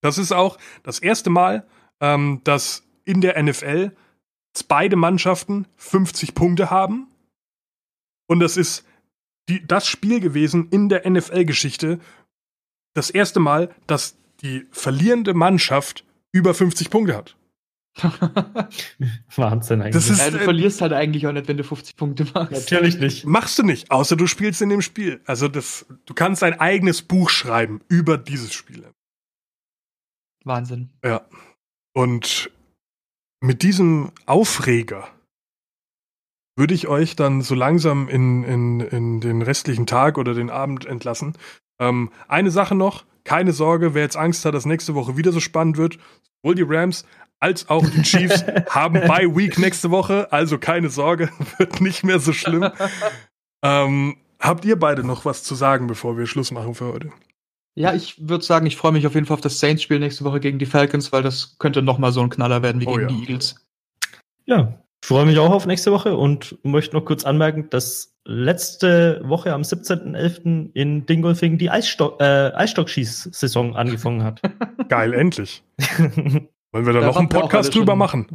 das 0.00 0.18
ist 0.18 0.32
auch 0.32 0.58
das 0.82 0.98
erste 0.98 1.30
Mal, 1.30 1.66
ähm, 2.00 2.40
dass 2.44 2.84
in 3.04 3.20
der 3.20 3.40
NFL 3.42 3.92
beide 4.68 4.96
Mannschaften 4.96 5.66
50 5.76 6.34
Punkte 6.34 6.70
haben. 6.70 7.08
Und 8.26 8.40
das 8.40 8.56
ist 8.56 8.86
die, 9.48 9.66
das 9.66 9.86
Spiel 9.86 10.20
gewesen 10.20 10.68
in 10.70 10.88
der 10.88 11.08
NFL-Geschichte. 11.08 11.98
Das 12.94 13.10
erste 13.10 13.40
Mal, 13.40 13.74
dass 13.86 14.16
die 14.42 14.66
verlierende 14.70 15.34
Mannschaft 15.34 16.04
über 16.32 16.54
50 16.54 16.90
Punkte 16.90 17.16
hat. 17.16 17.36
Wahnsinn 19.36 19.82
eigentlich. 19.82 19.94
Das 19.94 20.08
ist- 20.10 20.18
ja, 20.20 20.30
du 20.30 20.38
äh, 20.38 20.44
verlierst 20.44 20.80
halt 20.80 20.92
eigentlich 20.92 21.26
auch 21.26 21.32
nicht, 21.32 21.48
wenn 21.48 21.56
du 21.56 21.64
50 21.64 21.96
Punkte 21.96 22.24
machst. 22.34 22.52
Natürlich 22.52 22.98
nicht. 22.98 23.26
Machst 23.26 23.58
du 23.58 23.62
nicht, 23.62 23.90
außer 23.90 24.16
du 24.16 24.26
spielst 24.26 24.62
in 24.62 24.68
dem 24.68 24.82
Spiel. 24.82 25.20
Also 25.26 25.48
das, 25.48 25.86
du 26.06 26.14
kannst 26.14 26.42
ein 26.42 26.58
eigenes 26.60 27.02
Buch 27.02 27.30
schreiben 27.30 27.80
über 27.88 28.16
dieses 28.18 28.52
Spiel. 28.52 28.86
Wahnsinn. 30.44 30.90
Ja. 31.04 31.22
Und 31.92 32.50
mit 33.42 33.62
diesem 33.62 34.12
Aufreger 34.26 35.08
würde 36.56 36.74
ich 36.74 36.88
euch 36.88 37.16
dann 37.16 37.42
so 37.42 37.54
langsam 37.54 38.08
in, 38.08 38.44
in, 38.44 38.80
in 38.80 39.20
den 39.20 39.42
restlichen 39.42 39.86
Tag 39.86 40.18
oder 40.18 40.34
den 40.34 40.50
Abend 40.50 40.84
entlassen. 40.84 41.34
Ähm, 41.80 42.10
eine 42.28 42.50
Sache 42.50 42.74
noch, 42.74 43.04
keine 43.24 43.52
Sorge, 43.52 43.94
wer 43.94 44.02
jetzt 44.02 44.16
Angst 44.16 44.44
hat, 44.44 44.54
dass 44.54 44.66
nächste 44.66 44.94
Woche 44.94 45.16
wieder 45.16 45.32
so 45.32 45.40
spannend 45.40 45.76
wird, 45.78 45.98
sowohl 46.42 46.54
die 46.54 46.62
Rams 46.66 47.04
als 47.40 47.68
auch 47.68 47.88
die 47.88 48.02
Chiefs 48.02 48.44
haben 48.70 48.94
Bye 48.94 49.34
Week 49.34 49.58
nächste 49.58 49.90
Woche, 49.90 50.30
also 50.30 50.58
keine 50.58 50.90
Sorge, 50.90 51.30
wird 51.58 51.80
nicht 51.80 52.04
mehr 52.04 52.20
so 52.20 52.32
schlimm. 52.32 52.70
ähm, 53.62 54.16
habt 54.38 54.64
ihr 54.64 54.78
beide 54.78 55.04
noch 55.04 55.24
was 55.24 55.42
zu 55.42 55.54
sagen, 55.54 55.86
bevor 55.86 56.16
wir 56.16 56.26
Schluss 56.26 56.52
machen 56.52 56.74
für 56.74 56.92
heute? 56.92 57.10
Ja, 57.74 57.94
ich 57.94 58.28
würde 58.28 58.44
sagen, 58.44 58.66
ich 58.66 58.76
freue 58.76 58.92
mich 58.92 59.06
auf 59.06 59.14
jeden 59.14 59.26
Fall 59.26 59.34
auf 59.34 59.40
das 59.40 59.58
Saints-Spiel 59.58 60.00
nächste 60.00 60.24
Woche 60.24 60.40
gegen 60.40 60.58
die 60.58 60.66
Falcons, 60.66 61.12
weil 61.12 61.22
das 61.22 61.56
könnte 61.58 61.82
nochmal 61.82 62.12
so 62.12 62.20
ein 62.20 62.28
Knaller 62.28 62.62
werden 62.62 62.80
wie 62.80 62.86
Oh 62.86 62.96
gegen 62.96 63.02
ja. 63.02 63.08
die 63.08 63.20
Eagles. 63.22 63.54
Ja, 64.44 64.82
ich 65.02 65.08
freue 65.08 65.24
mich 65.24 65.38
auch 65.38 65.50
auf 65.50 65.66
nächste 65.66 65.92
Woche 65.92 66.16
und 66.16 66.58
möchte 66.62 66.94
noch 66.94 67.04
kurz 67.04 67.24
anmerken, 67.24 67.70
dass 67.70 68.18
letzte 68.26 69.22
Woche 69.24 69.54
am 69.54 69.62
17.11. 69.62 70.72
in 70.74 71.06
Dingolfing 71.06 71.56
die 71.56 71.70
Eisstock, 71.70 72.20
äh, 72.20 72.52
Eisstockschieß-Saison 72.52 73.76
angefangen 73.76 74.24
hat. 74.24 74.42
Geil, 74.88 75.14
endlich. 75.14 75.62
Wollen 76.72 76.86
wir 76.86 76.92
da, 76.92 77.00
Da 77.00 77.06
noch 77.06 77.16
einen 77.16 77.28
Podcast 77.28 77.72
schon- 77.72 77.80
drüber 77.82 77.96
machen? 77.96 78.26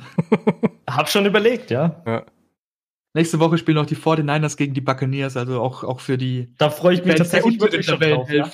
Hab 0.90 1.10
schon 1.10 1.26
überlegt, 1.26 1.72
ja. 1.72 2.26
Nächste 3.14 3.40
Woche 3.40 3.58
spielen 3.58 3.78
auch 3.78 3.86
die 3.86 3.96
49ers 3.96 4.58
gegen 4.58 4.74
die 4.74 4.82
Buccaneers, 4.82 5.38
also 5.38 5.62
auch, 5.62 5.84
auch 5.86 6.02
für 6.02 6.18
die 6.18 6.54
Da 6.58 6.70
freue 6.70 6.96
ich 6.96 7.06
mich 7.06 7.16
Fans 7.16 7.30
der 7.30 7.42
tatsächlich 7.42 7.62
wirklich 7.62 7.86
schon 7.86 8.00
drauf. 8.00 8.30
Ja. 8.30 8.50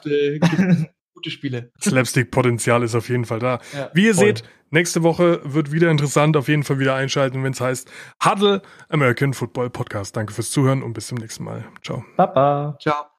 Gute 1.14 1.30
Spiele. 1.32 1.72
Slapstick-Potenzial 1.82 2.84
ist 2.84 2.96
auf 2.96 3.10
jeden 3.10 3.26
Fall 3.26 3.40
da. 3.40 3.60
Ja. 3.74 3.90
Wie 3.94 4.06
ihr 4.06 4.16
Voll. 4.16 4.26
seht, 4.28 4.44
nächste 4.70 5.02
Woche 5.04 5.42
wird 5.44 5.72
wieder 5.72 5.90
interessant. 5.90 6.38
Auf 6.38 6.48
jeden 6.48 6.64
Fall 6.64 6.80
wieder 6.80 6.96
einschalten, 6.96 7.44
wenn 7.44 7.54
es 7.54 7.60
heißt 7.62 7.90
Huddle 8.24 8.62
American 8.90 9.34
Football 9.34 9.72
Podcast. 9.72 10.16
Danke 10.16 10.34
fürs 10.34 10.52
Zuhören 10.52 10.84
und 10.84 10.94
bis 10.94 11.08
zum 11.08 11.18
nächsten 11.18 11.44
Mal. 11.44 11.66
Ciao. 11.82 12.06
Papa. 12.16 12.78
Ciao. 12.80 13.11